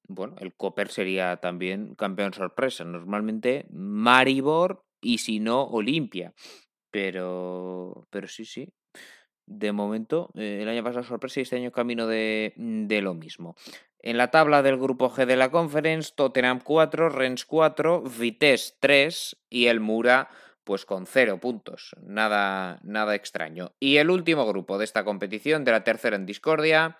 Bueno, 0.07 0.35
el 0.39 0.53
Copper 0.53 0.89
sería 0.89 1.37
también 1.37 1.95
campeón 1.95 2.33
sorpresa. 2.33 2.83
Normalmente 2.83 3.65
Maribor 3.71 4.83
y 5.01 5.17
si 5.17 5.39
no 5.39 5.63
Olimpia. 5.63 6.35
Pero, 6.91 8.07
pero 8.09 8.27
sí, 8.27 8.45
sí. 8.45 8.69
De 9.45 9.71
momento, 9.71 10.29
eh, 10.35 10.59
el 10.61 10.69
año 10.69 10.83
pasado 10.83 11.03
sorpresa 11.03 11.39
y 11.39 11.43
este 11.43 11.55
año 11.55 11.71
camino 11.71 12.07
de, 12.07 12.53
de 12.57 13.01
lo 13.01 13.13
mismo. 13.13 13.55
En 13.99 14.17
la 14.17 14.29
tabla 14.29 14.61
del 14.61 14.77
grupo 14.77 15.09
G 15.09 15.25
de 15.25 15.35
la 15.35 15.49
Conference, 15.49 16.13
Tottenham 16.15 16.59
4, 16.63 17.09
Rennes 17.09 17.45
4, 17.45 18.03
Vitesse 18.03 18.75
3 18.79 19.37
y 19.49 19.67
el 19.67 19.79
Mura 19.79 20.29
pues 20.63 20.85
con 20.85 21.05
0 21.05 21.39
puntos. 21.39 21.95
Nada, 22.03 22.79
nada 22.83 23.15
extraño. 23.15 23.71
Y 23.79 23.97
el 23.97 24.09
último 24.09 24.45
grupo 24.45 24.77
de 24.77 24.83
esta 24.83 25.05
competición, 25.05 25.63
de 25.63 25.71
la 25.71 25.85
tercera 25.85 26.17
en 26.17 26.25
discordia, 26.25 26.97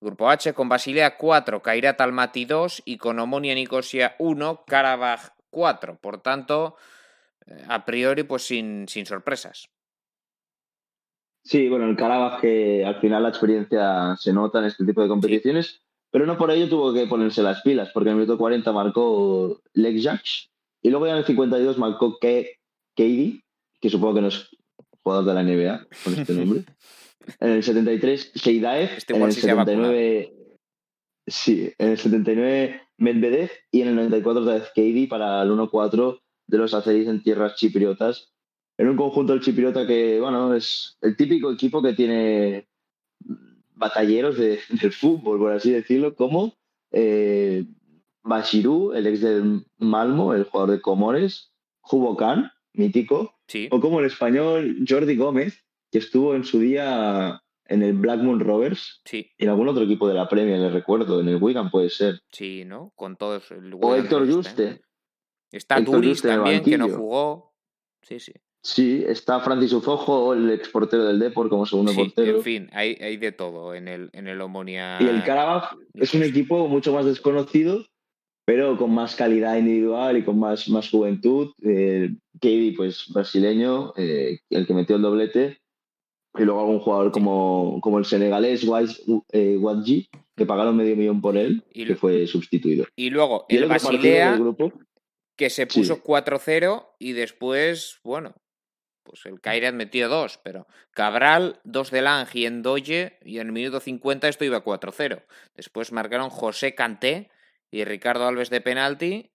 Grupo 0.00 0.28
H 0.30 0.52
con 0.52 0.68
Basilea 0.68 1.16
4, 1.16 1.62
Kairat 1.62 2.00
Almaty 2.00 2.44
2 2.44 2.82
y 2.84 2.98
con 2.98 3.18
Omonia 3.18 3.54
Nicosia 3.54 4.16
1, 4.18 4.64
Karabaj 4.66 5.30
4. 5.50 5.96
Por 5.96 6.20
tanto, 6.20 6.76
a 7.68 7.84
priori, 7.84 8.22
pues 8.24 8.42
sin, 8.42 8.86
sin 8.88 9.06
sorpresas. 9.06 9.68
Sí, 11.44 11.68
bueno, 11.68 11.86
el 11.88 11.96
Karabaj 11.96 12.40
que 12.40 12.84
al 12.86 13.00
final 13.00 13.22
la 13.22 13.28
experiencia 13.28 14.16
se 14.18 14.32
nota 14.32 14.60
en 14.60 14.64
este 14.66 14.84
tipo 14.84 15.02
de 15.02 15.08
competiciones, 15.08 15.82
pero 16.10 16.24
no 16.26 16.38
por 16.38 16.50
ello 16.50 16.68
tuvo 16.68 16.94
que 16.94 17.06
ponerse 17.06 17.42
las 17.42 17.60
pilas, 17.62 17.90
porque 17.92 18.08
en 18.08 18.14
el 18.16 18.20
minuto 18.22 18.38
40 18.38 18.72
marcó 18.72 19.60
Lekjak 19.74 20.22
y 20.82 20.90
luego 20.90 21.06
ya 21.06 21.12
en 21.12 21.18
el 21.18 21.26
52 21.26 21.76
marcó 21.78 22.18
Ke- 22.18 22.58
Keidi, 22.96 23.42
que 23.80 23.90
supongo 23.90 24.14
que 24.14 24.20
no 24.22 24.28
es 24.28 24.48
jugador 25.02 25.24
de 25.26 25.34
la 25.34 25.42
NBA 25.42 25.86
con 26.02 26.14
este 26.14 26.32
nombre. 26.32 26.64
En 27.40 27.52
el 27.52 27.62
73 27.62 28.32
Seidaev, 28.34 28.90
Este 28.98 29.16
en 29.16 29.22
el 29.22 29.32
sí 29.32 29.40
se 29.40 29.50
ha 29.50 29.54
vacunado. 29.54 29.92
79 29.92 30.34
Sí, 31.26 31.72
en 31.78 31.88
el 31.88 31.96
79 31.98 32.82
Medvedev 32.98 33.50
y 33.70 33.80
en 33.80 33.88
el 33.88 33.94
94 33.96 34.42
otra 34.42 34.54
vez 34.54 34.70
Keidi 34.74 35.06
para 35.06 35.40
el 35.42 35.50
1-4 35.50 36.20
de 36.46 36.58
los 36.58 36.74
azeríes 36.74 37.08
en 37.08 37.22
tierras 37.22 37.56
chipriotas. 37.56 38.32
En 38.76 38.88
un 38.88 38.96
conjunto 38.96 39.32
del 39.32 39.42
chipriota 39.42 39.86
que, 39.86 40.18
bueno, 40.20 40.54
es 40.54 40.98
el 41.00 41.16
típico 41.16 41.52
equipo 41.52 41.80
que 41.82 41.92
tiene 41.92 42.68
batalleros 43.74 44.36
de- 44.36 44.58
del 44.82 44.92
fútbol, 44.92 45.38
por 45.38 45.52
así 45.52 45.70
decirlo, 45.70 46.14
como 46.14 46.54
eh, 46.90 47.64
Bashiru, 48.22 48.92
el 48.92 49.06
ex 49.06 49.20
del 49.20 49.64
Malmo, 49.78 50.34
el 50.34 50.44
jugador 50.44 50.70
de 50.76 50.80
Comores, 50.80 51.52
Hugo 51.90 52.16
Khan, 52.16 52.50
mítico, 52.72 53.32
Sí, 53.46 53.68
o 53.70 53.78
como 53.78 54.00
el 54.00 54.06
español 54.06 54.86
Jordi 54.88 55.16
Gómez, 55.16 55.62
que 55.92 55.98
estuvo 55.98 56.34
en 56.34 56.44
su 56.44 56.60
día 56.60 57.42
en 57.66 57.82
el 57.82 57.92
Blackmoon 57.92 58.40
Rovers 58.40 59.02
sí, 59.04 59.30
en 59.36 59.48
algún 59.50 59.68
otro 59.68 59.84
equipo 59.84 60.08
de 60.08 60.14
la 60.14 60.28
Premier, 60.30 60.58
le 60.58 60.70
recuerdo, 60.70 61.20
en 61.20 61.28
el 61.28 61.36
Wigan 61.42 61.70
puede 61.70 61.90
ser. 61.90 62.20
sí, 62.32 62.64
¿no? 62.64 62.92
Con 62.96 63.16
todos. 63.16 63.50
El 63.50 63.74
O 63.80 63.94
Héctor. 63.94 64.26
Juste. 64.32 64.80
Está 65.54 65.78
Héctor 65.78 65.94
Turis 65.96 66.24
el 66.24 66.30
también, 66.30 66.62
que 66.64 66.78
no 66.78 66.88
jugó. 66.88 67.54
Sí, 68.02 68.18
sí. 68.18 68.32
Sí, 68.62 69.04
está 69.06 69.40
Francis 69.40 69.72
Uzojo, 69.74 70.32
el 70.32 70.50
ex 70.50 70.68
portero 70.70 71.04
del 71.04 71.18
Depor 71.18 71.50
como 71.50 71.66
segundo 71.66 71.92
Sí, 71.92 71.98
portero. 71.98 72.38
en 72.38 72.42
fin, 72.42 72.70
hay, 72.72 72.94
hay 73.00 73.18
de 73.18 73.30
todo 73.30 73.74
en 73.74 73.88
el, 73.88 74.08
en 74.14 74.26
el 74.26 74.40
Omonia. 74.40 74.96
Y 75.00 75.06
el 75.06 75.22
Karabakh 75.22 75.76
es 75.94 76.14
un 76.14 76.22
equipo 76.22 76.66
mucho 76.66 76.92
más 76.94 77.04
desconocido, 77.04 77.84
pero 78.46 78.78
con 78.78 78.92
más 78.94 79.16
calidad 79.16 79.58
individual 79.58 80.16
y 80.16 80.24
con 80.24 80.38
más, 80.38 80.68
más 80.70 80.88
juventud. 80.90 81.52
Eh, 81.62 82.14
Katie, 82.40 82.74
pues 82.74 83.04
brasileño, 83.12 83.92
eh, 83.96 84.38
el 84.48 84.66
que 84.66 84.74
metió 84.74 84.96
el 84.96 85.02
doblete. 85.02 85.58
Y 86.36 86.42
luego 86.42 86.60
algún 86.62 86.80
jugador 86.80 87.12
como, 87.12 87.78
como 87.80 87.98
el 87.98 88.06
senegalés 88.06 88.66
eh, 89.32 89.56
Wadji, 89.56 90.08
que 90.34 90.46
pagaron 90.46 90.76
medio 90.76 90.96
millón 90.96 91.20
por 91.20 91.36
él, 91.36 91.62
Y 91.72 91.86
que 91.86 91.94
fue 91.94 92.26
sustituido. 92.26 92.86
Y 92.96 93.10
luego 93.10 93.46
Y 93.48 93.56
el 93.58 93.68
partido 93.68 93.92
Basilea, 93.92 94.36
grupo, 94.36 94.72
que 95.36 95.50
se 95.50 95.66
Sí. 95.68 95.80
puso 95.80 96.02
4-0 96.02 96.94
y 96.98 97.12
después, 97.12 98.00
bueno, 98.04 98.34
pues 99.02 99.26
el 99.26 99.40
Kairat 99.40 99.74
metió 99.74 100.08
dos, 100.08 100.38
pero 100.42 100.66
Cabral, 100.92 101.60
dos 101.64 101.90
de 101.90 102.02
Lange 102.02 102.38
y 102.40 102.46
Endoye, 102.46 103.18
y 103.24 103.38
en 103.38 103.48
el 103.48 103.52
minuto 103.52 103.80
50 103.80 104.28
esto 104.28 104.44
iba 104.44 104.62
4-0. 104.64 105.22
Después 105.54 105.92
marcaron 105.92 106.30
José 106.30 106.74
Canté 106.74 107.30
y 107.70 107.84
Ricardo 107.84 108.26
Alves 108.26 108.50
de 108.50 108.60
penalti 108.60 109.32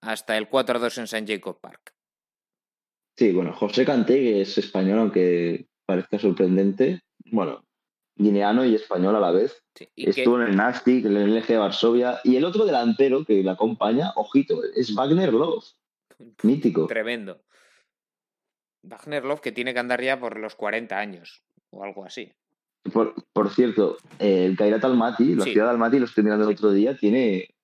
hasta 0.00 0.36
el 0.38 0.48
4-2 0.48 0.98
en 0.98 1.06
San 1.08 1.26
Jacob 1.26 1.60
Park. 1.60 1.94
Sí, 3.16 3.32
bueno, 3.32 3.52
José 3.52 3.84
Canté, 3.84 4.14
que 4.14 4.40
es 4.42 4.56
español, 4.58 4.98
aunque 5.00 5.66
parezca 5.84 6.18
sorprendente. 6.18 7.00
Bueno, 7.26 7.64
guineano 8.20 8.64
y 8.64 8.74
español 8.74 9.16
a 9.16 9.20
la 9.20 9.30
vez. 9.30 9.62
Sí, 9.74 9.88
y 9.96 10.04
que- 10.04 10.10
Estuvo 10.10 10.40
en 10.40 10.48
el 10.48 10.56
Nastic, 10.56 11.04
en 11.06 11.16
el 11.16 11.34
LG 11.36 11.46
de 11.46 11.56
Varsovia. 11.58 12.20
Y 12.24 12.36
el 12.36 12.44
otro 12.44 12.64
delantero 12.64 13.24
que 13.24 13.42
le 13.42 13.50
acompaña, 13.50 14.12
ojito, 14.16 14.60
es 14.76 14.94
Wagner 14.94 15.32
Love. 15.32 15.64
Mítico. 16.42 16.86
Tremendo. 16.86 17.40
Wagner 18.82 19.24
Love 19.24 19.40
que 19.40 19.52
tiene 19.52 19.72
que 19.74 19.80
andar 19.80 20.02
ya 20.02 20.18
por 20.18 20.38
los 20.38 20.54
40 20.54 20.98
años 20.98 21.42
o 21.70 21.84
algo 21.84 22.04
así. 22.04 22.32
Por, 22.92 23.14
por 23.32 23.50
cierto, 23.50 23.98
el 24.18 24.56
Kairat 24.56 24.84
Almaty, 24.84 25.34
la 25.34 25.44
Sí. 25.44 25.52
ciudad 25.52 25.66
de 25.66 25.72
Almaty, 25.72 25.98
lo 25.98 26.06
estoy 26.06 26.24
mirando 26.24 26.48
el 26.48 26.54
otro 26.54 26.72
día, 26.72 26.96
tiene, 26.96 27.54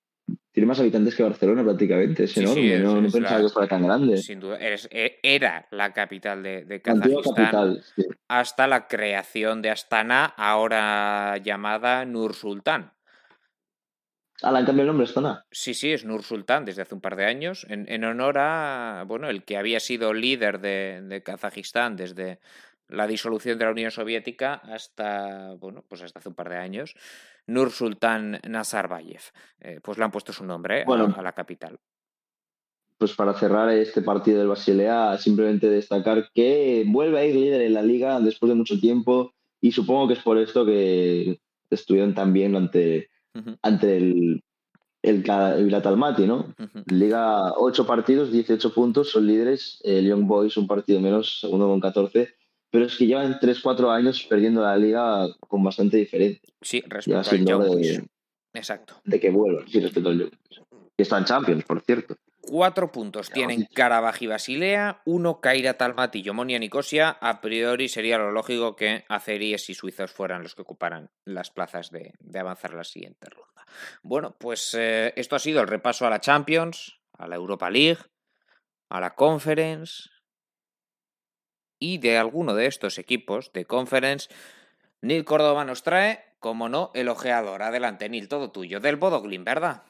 tiene 0.57 0.65
más 0.69 0.79
habitantes 0.79 1.13
que 1.13 1.21
Barcelona 1.21 1.63
prácticamente. 1.63 2.23
Es 2.23 2.31
Sí, 2.31 2.39
sí, 2.39 2.43
enorme, 2.49 2.73
es- 2.77 2.81
no, 2.81 2.99
no 3.01 3.07
es 3.09 3.13
pensaba 3.13 3.39
la- 3.39 3.45
que 3.47 3.53
fuera 3.53 3.67
tan 3.67 3.83
grande. 3.83 4.17
Sin 4.17 4.39
duda, 4.39 4.57
e- 4.59 5.19
era 5.21 5.67
la 5.69 5.93
capital 5.93 6.41
de, 6.41 6.65
de 6.65 6.81
Kazajistán 6.81 7.35
capital. 7.35 7.83
sí. 7.95 8.07
hasta 8.27 8.65
la 8.65 8.87
creación 8.87 9.61
de 9.61 9.69
Astana, 9.69 10.25
ahora 10.25 11.37
llamada 11.43 12.05
Nur 12.05 12.33
Sultán. 12.33 12.91
Ah, 14.41 14.51
le 14.51 14.57
han 14.57 14.65
cambiado 14.65 14.81
el 14.81 14.87
nombre, 14.87 15.05
Astana. 15.05 15.45
Sí, 15.51 15.75
sí, 15.75 15.91
es 15.93 16.05
Nur 16.05 16.23
Sultán 16.23 16.65
desde 16.65 16.81
hace 16.81 16.95
un 16.95 17.01
par 17.01 17.15
de 17.17 17.25
años, 17.25 17.67
en, 17.69 17.85
en 17.87 18.03
honor 18.03 18.39
a, 18.39 19.03
bueno, 19.05 19.29
el 19.29 19.43
que 19.43 19.57
había 19.57 19.79
sido 19.79 20.11
líder 20.11 20.59
de, 20.59 21.01
de 21.03 21.21
Kazajistán 21.21 21.95
desde 21.95 22.39
la 22.89 23.07
disolución 23.07 23.57
de 23.57 23.65
la 23.65 23.71
Unión 23.71 23.91
Soviética 23.91 24.55
hasta, 24.55 25.53
bueno, 25.55 25.83
pues 25.87 26.01
hasta 26.01 26.19
hace 26.19 26.29
un 26.29 26.35
par 26.35 26.49
de 26.49 26.57
años, 26.57 26.95
Nur 27.45 27.71
Sultán 27.71 28.39
Nazarbayev. 28.47 29.21
Eh, 29.59 29.79
pues 29.83 29.97
le 29.97 30.05
han 30.05 30.11
puesto 30.11 30.33
su 30.33 30.45
nombre 30.45 30.79
eh, 30.79 30.81
a- 30.83 30.85
Bueno. 30.85 31.13
a, 31.17 31.21
la 31.21 31.33
capital. 31.33 31.77
Pues 32.97 33.13
para 33.13 33.33
cerrar 33.33 33.69
este 33.69 34.01
partido 34.01 34.39
del 34.39 34.47
Basilea, 34.47 35.17
simplemente 35.17 35.69
destacar 35.69 36.29
que 36.33 36.83
vuelve 36.87 37.19
a 37.19 37.25
ir 37.25 37.35
líder 37.35 37.61
en 37.61 37.73
la 37.73 37.83
liga 37.83 38.19
después 38.19 38.49
de 38.49 38.55
mucho 38.55 38.79
tiempo 38.79 39.33
y 39.61 39.71
supongo 39.71 40.07
que 40.07 40.13
es 40.15 40.23
por 40.23 40.37
esto 40.39 40.65
que 40.65 41.39
estuvieron 41.69 42.15
tan 42.15 42.33
bien 42.33 42.55
ante, 42.55 43.09
ante 43.61 43.97
el, 43.97 44.43
el, 45.03 45.29
Almaty, 45.29 46.25
¿no? 46.25 46.55
Liga 46.87 47.53
8 47.53 47.85
partidos, 47.85 48.31
18 48.31 48.73
puntos, 48.73 49.11
son 49.11 49.27
líderes. 49.27 49.79
El 49.83 50.07
Young 50.07 50.25
Boys 50.25 50.57
un 50.57 50.67
partido 50.67 50.99
menos, 50.99 51.39
segundo 51.41 51.67
con 51.67 51.79
14. 51.79 52.35
Pero 52.77 52.85
es 52.85 52.95
que 52.95 53.07
llevan 53.07 53.39
3-4 53.39 53.89
años 53.89 54.23
perdiendo 54.29 54.61
la 54.61 54.77
liga 54.77 55.25
con 55.39 55.63
bastante 55.63 55.97
diferencia. 55.97 56.47
Sí, 56.61 56.83
Ya 57.07 57.17
respecto 57.17 57.55
al 57.55 57.63
de, 57.63 57.67
Boys. 57.69 58.01
Exacto. 58.53 59.01
de 59.03 59.19
que 59.19 59.31
vuelvan, 59.31 59.67
sí, 59.67 59.79
respecto 59.79 60.09
al 60.09 60.19
Boys. 60.19 60.61
Que 60.95 61.01
están 61.01 61.25
Champions, 61.25 61.63
por 61.63 61.81
cierto. 61.81 62.15
Cuatro 62.39 62.91
puntos 62.91 63.31
tienen. 63.31 63.67
Karabaj 63.73 64.21
y 64.21 64.27
Basilea, 64.27 65.01
uno 65.05 65.41
Kairat 65.41 65.81
Almaty 65.81 66.21
y 66.23 66.29
Omonia 66.29 66.59
Nicosia. 66.59 67.17
A 67.19 67.41
priori 67.41 67.89
sería 67.89 68.19
lo 68.19 68.31
lógico 68.31 68.75
que 68.75 69.05
azeríes 69.09 69.67
y 69.71 69.73
suizos 69.73 70.11
fueran 70.11 70.43
los 70.43 70.53
que 70.53 70.61
ocuparan 70.61 71.09
las 71.25 71.49
plazas 71.49 71.89
de, 71.89 72.13
de 72.19 72.39
avanzar 72.39 72.75
la 72.75 72.83
siguiente 72.83 73.27
ronda. 73.27 73.65
Bueno, 74.03 74.35
pues 74.37 74.75
eh, 74.77 75.13
esto 75.15 75.35
ha 75.35 75.39
sido 75.39 75.61
el 75.61 75.67
repaso 75.67 76.05
a 76.05 76.11
la 76.11 76.21
Champions, 76.21 76.99
a 77.13 77.27
la 77.27 77.37
Europa 77.37 77.71
League, 77.71 78.03
a 78.87 78.99
la 78.99 79.15
Conference 79.15 80.11
y 81.79 81.97
de 81.99 82.17
alguno 82.17 82.53
de 82.55 82.65
estos 82.65 82.97
equipos 82.97 83.51
de 83.53 83.65
Conference. 83.65 84.29
Neil 85.01 85.25
Córdoba 85.25 85.65
nos 85.65 85.83
trae, 85.83 86.19
como 86.39 86.69
no, 86.69 86.91
el 86.93 87.09
ojeador. 87.09 87.61
Adelante, 87.61 88.09
Neil, 88.09 88.27
todo 88.27 88.51
tuyo. 88.51 88.79
Del 88.79 88.95
Bodoglin, 88.95 89.43
¿verdad? 89.43 89.83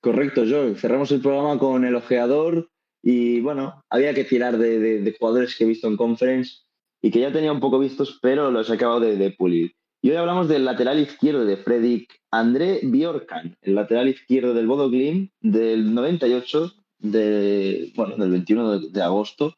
Correcto, 0.00 0.42
Joe. 0.48 0.74
Cerramos 0.74 1.12
el 1.12 1.20
programa 1.20 1.58
con 1.58 1.84
el 1.84 1.94
ojeador 1.94 2.68
y 3.02 3.40
bueno, 3.40 3.84
había 3.88 4.14
que 4.14 4.24
tirar 4.24 4.58
de, 4.58 5.14
jugadores 5.18 5.56
que 5.56 5.64
he 5.64 5.66
visto 5.66 5.88
en 5.88 5.96
conference 5.96 6.62
y 7.00 7.10
que 7.10 7.20
ya 7.20 7.32
tenía 7.32 7.52
un 7.52 7.60
poco 7.60 7.78
vistos, 7.78 8.18
pero 8.22 8.50
los 8.50 8.70
he 8.70 8.74
acabado 8.74 9.00
de, 9.00 9.30
pulir. 9.32 9.74
Y 10.00 10.10
hoy 10.10 10.16
hablamos 10.16 10.48
del 10.48 10.64
lateral 10.64 10.98
izquierdo 10.98 11.44
de 11.44 11.56
Fredrik 11.56 12.12
André 12.30 12.80
Bjorkan, 12.82 13.56
el 13.60 13.74
lateral 13.74 14.08
izquierdo 14.08 14.54
del 14.54 14.66
Bodo 14.66 14.88
Glimt 14.90 15.30
del 15.40 15.94
98, 15.94 16.72
de, 16.98 17.92
bueno, 17.94 18.16
del 18.16 18.30
21 18.30 18.78
de, 18.78 18.90
de 18.90 19.02
agosto 19.02 19.54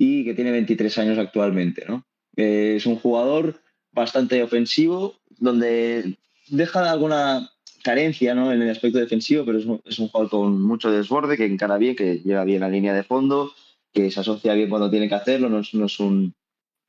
y 0.00 0.24
que 0.24 0.34
tiene 0.34 0.52
23 0.52 0.96
años 0.98 1.18
actualmente. 1.18 1.84
¿no? 1.88 2.06
Eh, 2.36 2.74
es 2.76 2.86
un 2.86 2.96
jugador 2.96 3.60
bastante 3.90 4.40
ofensivo, 4.44 5.16
donde 5.38 6.16
deja 6.46 6.88
alguna 6.88 7.50
carencia 7.82 8.32
¿no? 8.34 8.52
en 8.52 8.62
el 8.62 8.70
aspecto 8.70 8.98
defensivo, 8.98 9.44
pero 9.44 9.58
es 9.58 9.98
un, 9.98 10.08
jugador 10.08 10.30
con 10.30 10.62
mucho 10.62 10.92
desborde, 10.92 11.36
que 11.36 11.46
encara 11.46 11.78
bien, 11.78 11.96
que 11.96 12.18
llega 12.18 12.44
bien 12.44 12.60
la 12.60 12.68
línea 12.68 12.94
de 12.94 13.02
fondo, 13.02 13.50
que 13.92 14.10
se 14.12 14.20
asocia 14.20 14.54
bien 14.54 14.70
cuando 14.70 14.88
tiene 14.88 15.08
que 15.08 15.16
hacerlo, 15.16 15.48
no 15.48 15.58
es, 15.58 16.00
un 16.00 16.32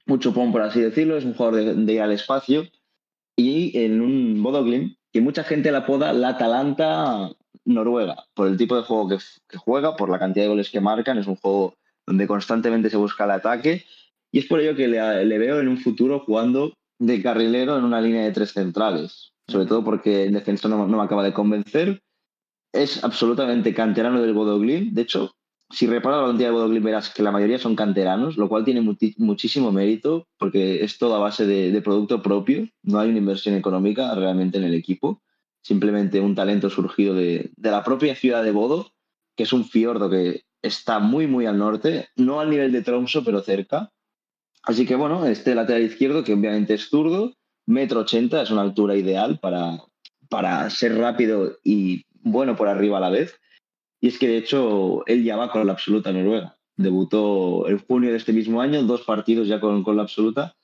mucho 0.06 0.32
pon, 0.32 0.52
por 0.52 0.62
así 0.62 0.80
decirlo, 0.80 1.18
es 1.18 1.26
un 1.26 1.34
jugador 1.34 1.76
de, 1.76 1.94
ir 1.94 2.02
al 2.02 2.12
espacio. 2.12 2.68
Y 3.36 3.76
en 3.80 4.02
un 4.02 4.44
Bodo 4.44 4.64
Glimt, 4.64 4.98
que 5.12 5.22
mucha 5.22 5.44
gente 5.44 5.72
la 5.72 5.80
apoda 5.80 6.14
la 6.14 6.30
Atalanta 6.30 7.32
noruega, 7.66 8.26
por 8.36 8.48
el 8.48 8.58
tipo 8.58 8.76
de 8.76 8.84
juego 8.84 9.10
que, 9.10 9.18
que 9.48 9.58
juega, 9.58 9.96
por 9.96 10.10
la 10.10 10.20
cantidad 10.20 10.46
de 10.46 10.50
goles 10.50 10.70
que 10.70 10.82
marcan, 10.82 11.18
es 11.18 11.28
un 11.28 11.38
juego 11.38 11.76
donde 12.10 12.28
constantemente 12.28 12.90
se 12.90 12.98
busca 12.98 13.26
el 13.26 13.32
ataque, 13.32 13.86
y 14.32 14.40
es 14.40 14.46
por 14.46 14.60
ello 14.60 14.76
que 14.76 14.88
le, 14.88 15.26
le 15.26 15.38
veo 15.38 15.60
en 15.60 15.68
un 15.68 15.78
futuro 15.78 16.20
jugando 16.20 16.74
de 17.00 17.22
carrilero 17.22 17.78
en 17.78 17.84
una 17.84 18.02
línea 18.02 18.24
de 18.24 18.32
tres 18.32 18.52
centrales 18.52 19.30
sobre 19.50 19.66
todo 19.66 19.84
porque 19.84 20.26
en 20.26 20.34
defensa 20.34 20.68
no, 20.70 20.88
no, 20.88 20.98
me 20.98 21.04
acaba 21.04 21.24
de 21.24 21.34
convencer. 21.34 22.02
Es 22.72 23.04
absolutamente 23.04 23.74
canterano 23.74 24.22
del 24.22 24.34
Bodo 24.34 24.60
Glimt. 24.60 24.94
De 24.94 25.02
hecho, 25.02 25.32
si 25.72 25.88
reparas 25.88 26.20
la 26.20 26.26
plantilla 26.26 26.48
del 26.48 26.56
Bodo 26.56 26.70
Glimt 26.70 26.86
verás 26.86 27.10
que 27.10 27.24
la 27.24 27.32
mayoría 27.32 27.58
son 27.58 27.76
canteranos, 27.76 28.38
lo 28.38 28.48
cual 28.48 28.64
tiene 28.64 28.82
muchísimo 28.82 29.72
mérito 29.72 30.28
porque 30.38 30.84
es 30.84 30.98
todo 30.98 31.16
a 31.16 31.20
base 31.20 31.46
de, 31.46 31.72
de, 31.72 31.82
producto 31.82 32.22
propio. 32.22 32.68
No 32.84 33.00
hay 33.00 33.10
una 33.10 33.18
inversión 33.18 33.56
económica 33.56 34.14
realmente 34.16 34.58
en 34.58 34.66
el 34.66 34.76
equipo. 34.76 35.22
Simplemente 35.62 36.22
un 36.22 36.36
talento 36.36 36.70
surgido 36.70 37.16
de, 37.16 37.52
de 37.56 37.72
la 37.72 37.84
propia 37.84 38.16
ciudad 38.16 38.44
de 38.44 38.52
Bodo, 38.52 38.92
que 39.36 39.44
es 39.44 39.54
un 39.54 39.66
fiordo 39.66 40.10
que 40.10 40.44
está 40.62 41.00
muy, 41.00 41.28
muy 41.28 41.46
al 41.46 41.58
norte, 41.58 42.10
no 42.16 42.40
al 42.40 42.50
nivel 42.50 42.72
de 42.72 42.82
Tromso, 42.82 43.24
pero 43.24 43.42
cerca. 43.42 43.92
Así 44.64 44.86
que 44.86 44.96
bueno, 44.96 45.26
este 45.26 45.56
lateral 45.56 45.84
izquierdo, 45.84 46.24
que 46.24 46.34
obviamente 46.34 46.74
es 46.74 46.90
zurdo, 46.90 47.34
metro 47.66 48.02
ochenta 48.02 48.42
es 48.42 48.52
una 48.52 48.62
altura 48.62 48.96
ideal 48.96 49.40
para, 49.40 49.80
para 50.30 50.70
ser 50.70 50.98
rápido 50.98 51.58
y 51.64 52.04
bueno 52.22 52.56
por 52.56 52.68
arriba 52.68 52.98
a 52.98 53.02
la 53.02 53.10
vez. 53.10 53.40
Y 54.02 54.08
es 54.08 54.18
que 54.18 54.28
de 54.28 54.38
hecho 54.38 55.06
él 55.08 55.24
ya 55.24 55.38
va 55.38 55.52
con 55.52 55.66
la 55.66 55.74
absoluta 55.74 56.12
noruega. 56.12 56.58
Debutó 56.76 57.68
en 57.68 57.80
junio 57.80 58.12
de 58.12 58.18
este 58.18 58.34
mismo 58.34 58.62
año, 58.62 58.84
dos 58.84 59.02
partidos 59.02 59.48
ya 59.48 59.60
con, 59.60 59.84
con 59.84 59.98
la 59.98 60.04
absoluta. 60.04 60.56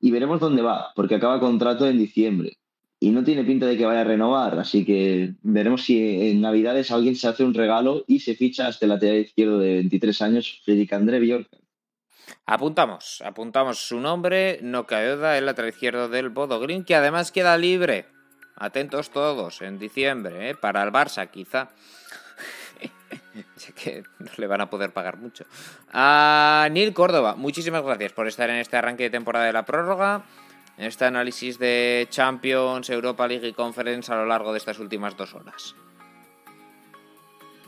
Y 0.00 0.10
veremos 0.10 0.40
dónde 0.40 0.62
va, 0.62 0.92
porque 0.94 1.14
acaba 1.14 1.40
contrato 1.40 1.86
en 1.86 1.98
diciembre. 1.98 2.58
Y 3.00 3.10
no 3.10 3.22
tiene 3.24 3.44
pinta 3.44 3.66
de 3.66 3.76
que 3.76 3.84
vaya 3.84 4.00
a 4.00 4.04
renovar, 4.04 4.58
así 4.58 4.84
que 4.84 5.34
veremos 5.42 5.84
si 5.84 6.30
en 6.30 6.40
Navidades 6.40 6.90
alguien 6.90 7.16
se 7.16 7.28
hace 7.28 7.44
un 7.44 7.52
regalo 7.52 8.04
y 8.06 8.20
se 8.20 8.34
ficha 8.34 8.66
hasta 8.66 8.86
el 8.86 8.90
lateral 8.90 9.18
izquierdo 9.18 9.58
de 9.58 9.74
23 9.74 10.22
años, 10.22 10.62
Fredrik 10.64 10.92
André 10.92 11.20
Bjork. 11.20 11.48
Apuntamos, 12.46 13.22
apuntamos 13.24 13.78
su 13.78 14.00
nombre, 14.00 14.58
no 14.62 14.82
duda, 14.82 15.36
el 15.36 15.46
lateral 15.46 15.70
izquierdo 15.70 16.08
del 16.08 16.30
Bodo 16.30 16.60
Green, 16.60 16.84
que 16.84 16.94
además 16.94 17.32
queda 17.32 17.58
libre. 17.58 18.06
Atentos 18.56 19.10
todos, 19.10 19.62
en 19.62 19.78
diciembre, 19.78 20.50
¿eh? 20.50 20.54
para 20.54 20.82
el 20.82 20.90
Barça 20.90 21.28
quizá. 21.30 21.70
ya 23.56 23.74
que 23.74 24.02
no 24.18 24.30
le 24.36 24.46
van 24.46 24.60
a 24.60 24.70
poder 24.70 24.92
pagar 24.92 25.16
mucho. 25.16 25.44
A 25.92 26.68
Neil 26.70 26.92
Córdoba, 26.92 27.34
muchísimas 27.34 27.82
gracias 27.82 28.12
por 28.12 28.28
estar 28.28 28.48
en 28.50 28.56
este 28.56 28.76
arranque 28.76 29.04
de 29.04 29.10
temporada 29.10 29.46
de 29.46 29.52
la 29.52 29.64
prórroga, 29.64 30.24
en 30.76 30.84
este 30.86 31.04
análisis 31.04 31.58
de 31.58 32.06
Champions, 32.10 32.90
Europa 32.90 33.26
League 33.28 33.46
y 33.48 33.52
Conference 33.52 34.12
a 34.12 34.16
lo 34.16 34.26
largo 34.26 34.52
de 34.52 34.58
estas 34.58 34.78
últimas 34.78 35.16
dos 35.16 35.34
horas. 35.34 35.74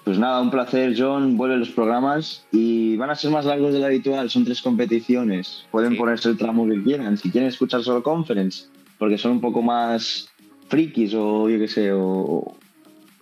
Pues 0.04 0.18
nada, 0.20 0.40
un 0.40 0.50
placer, 0.52 0.94
John. 0.96 1.36
Vuelven 1.36 1.58
los 1.60 1.70
programas 1.70 2.46
y 2.52 2.96
van 2.96 3.10
a 3.10 3.16
ser 3.16 3.30
más 3.32 3.44
largos 3.44 3.72
de 3.72 3.80
lo 3.80 3.86
habitual. 3.86 4.30
Son 4.30 4.44
tres 4.44 4.62
competiciones. 4.62 5.66
Pueden 5.72 5.92
Sí. 5.92 5.98
ponerse 5.98 6.28
el 6.28 6.36
tramo 6.38 6.66
que 6.68 6.80
quieran. 6.82 7.16
Si 7.16 7.30
quieren 7.30 7.48
escuchar 7.48 7.82
solo 7.82 8.02
conference, 8.04 8.66
porque 8.98 9.18
son 9.18 9.32
un 9.32 9.40
poco 9.40 9.62
más 9.62 10.28
frikis 10.68 11.12
o 11.14 11.48
yo 11.48 11.58
qué 11.58 11.66
sé, 11.66 11.92
o, 11.92 12.54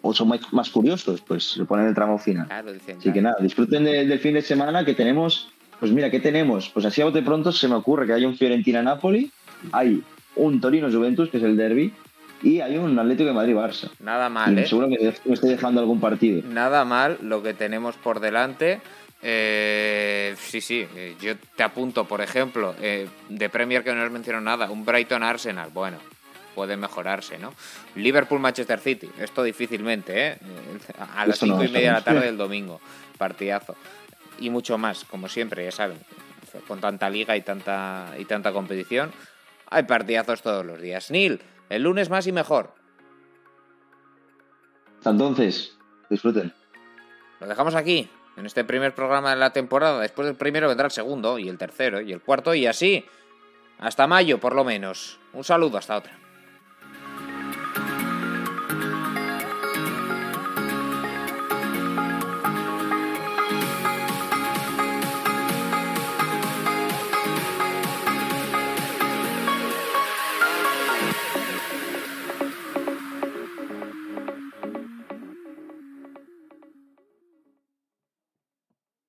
o 0.03 0.13
son 0.15 0.29
más, 0.29 0.41
más 0.53 0.69
curiosos, 0.69 1.23
pues 1.23 1.45
se 1.53 1.65
ponen 1.65 1.87
el 1.87 1.95
tramo 1.95 2.19
final. 2.19 2.47
Claro, 2.49 2.71
dicen. 2.73 2.99
Así 2.99 3.11
que 3.13 3.23
nada, 3.23 3.37
disfruten 3.41 3.85
de- 3.85 4.05
del 4.07 4.19
fin 4.19 4.35
de 4.35 4.43
semana 4.43 4.85
que 4.85 4.93
tenemos. 4.95 5.49
Pues 5.81 5.91
mira, 5.91 6.11
¿qué 6.11 6.21
tenemos? 6.21 6.69
Pues 6.69 6.85
así 6.85 7.01
a 7.01 7.07
bote 7.07 7.23
pronto 7.23 7.51
se 7.51 7.67
me 7.67 7.75
ocurre 7.77 8.07
que 8.07 8.13
hay 8.13 8.25
un 8.27 8.37
Fiorentina-Napoli, 8.37 9.31
hay 9.73 10.03
un 10.37 10.61
Torino-Juventus, 10.61 11.31
que 11.31 11.39
es 11.39 11.43
el 11.43 11.57
derby, 11.57 11.93
y 12.43 12.61
hay 12.61 12.77
un 12.77 12.99
Atlético 12.99 13.29
de 13.29 13.35
Madrid-Barça. 13.35 13.91
Nada 14.01 14.29
mal, 14.29 14.57
Y 14.59 14.63
¿eh? 14.63 14.67
Seguro 14.67 14.89
que 14.89 15.15
me 15.25 15.35
estoy 15.35 15.51
dejando 15.51 15.81
algún 15.81 16.01
partido. 16.01 16.43
Nada 16.47 16.85
mal 16.85 17.19
lo 17.23 17.43
que 17.43 17.55
tenemos 17.55 17.97
por 17.97 18.21
delante. 18.21 18.81
Eh, 19.23 20.35
sí, 20.39 20.61
sí, 20.61 20.87
eh, 20.95 21.17
yo 21.19 21.35
te 21.57 21.63
apunto, 21.63 22.05
por 22.05 22.21
ejemplo, 22.21 22.75
eh, 22.81 23.09
de 23.31 23.49
Premier 23.49 23.83
que 23.83 23.95
no 23.95 24.05
os 24.05 24.11
menciono 24.11 24.43
nada, 24.43 24.71
un 24.71 24.85
Brighton 24.85 25.23
Arsenal, 25.23 25.71
bueno, 25.73 25.97
puede 26.55 26.77
mejorarse, 26.77 27.39
¿no? 27.39 27.55
Liverpool 27.95 28.39
Manchester 28.39 28.79
City, 28.79 29.09
esto 29.19 29.43
difícilmente, 29.43 30.27
¿eh? 30.27 30.39
A 31.17 31.27
las 31.27 31.43
no 31.43 31.55
cinco 31.55 31.65
y 31.65 31.69
media 31.69 31.89
de 31.89 31.95
la 31.95 32.05
tarde 32.05 32.27
del 32.27 32.37
domingo, 32.47 32.83
partidazo. 33.17 33.77
Y 34.39 34.51
mucho 34.51 34.77
más, 34.77 35.05
como 35.05 35.27
siempre, 35.31 35.65
ya 35.65 35.73
saben, 35.73 35.97
con 36.69 36.81
tanta 36.81 37.09
liga 37.09 37.35
y 37.35 37.41
tanta, 37.41 38.13
y 38.19 38.27
tanta 38.27 38.53
competición, 38.53 39.11
hay 39.75 39.83
partidazos 39.83 40.41
todos 40.41 40.65
los 40.65 40.81
días. 40.81 41.11
Neil, 41.11 41.41
el 41.69 41.83
lunes 41.83 42.09
más 42.09 42.27
y 42.27 42.33
mejor. 42.33 42.75
Hasta 44.99 45.11
entonces, 45.11 45.77
disfruten. 46.09 46.53
Lo 47.41 47.49
dejamos 47.49 47.75
aquí, 47.75 48.09
en 48.37 48.47
este 48.47 48.65
primer 48.65 48.95
programa 48.95 49.31
de 49.31 49.37
la 49.37 49.51
temporada. 49.51 50.01
Después 50.01 50.27
del 50.27 50.37
primero 50.37 50.69
vendrá 50.69 50.87
el 50.87 50.93
segundo, 50.93 51.39
y 51.39 51.49
el 51.49 51.59
tercero, 51.59 52.01
y 52.01 52.13
el 52.13 52.23
cuarto, 52.23 52.55
y 52.55 52.67
así. 52.67 53.05
Hasta 53.79 54.07
mayo, 54.07 54.39
por 54.39 54.55
lo 54.55 54.65
menos. 54.65 55.19
Un 55.33 55.43
saludo, 55.43 55.79
hasta 55.79 55.97
otra. 55.97 56.24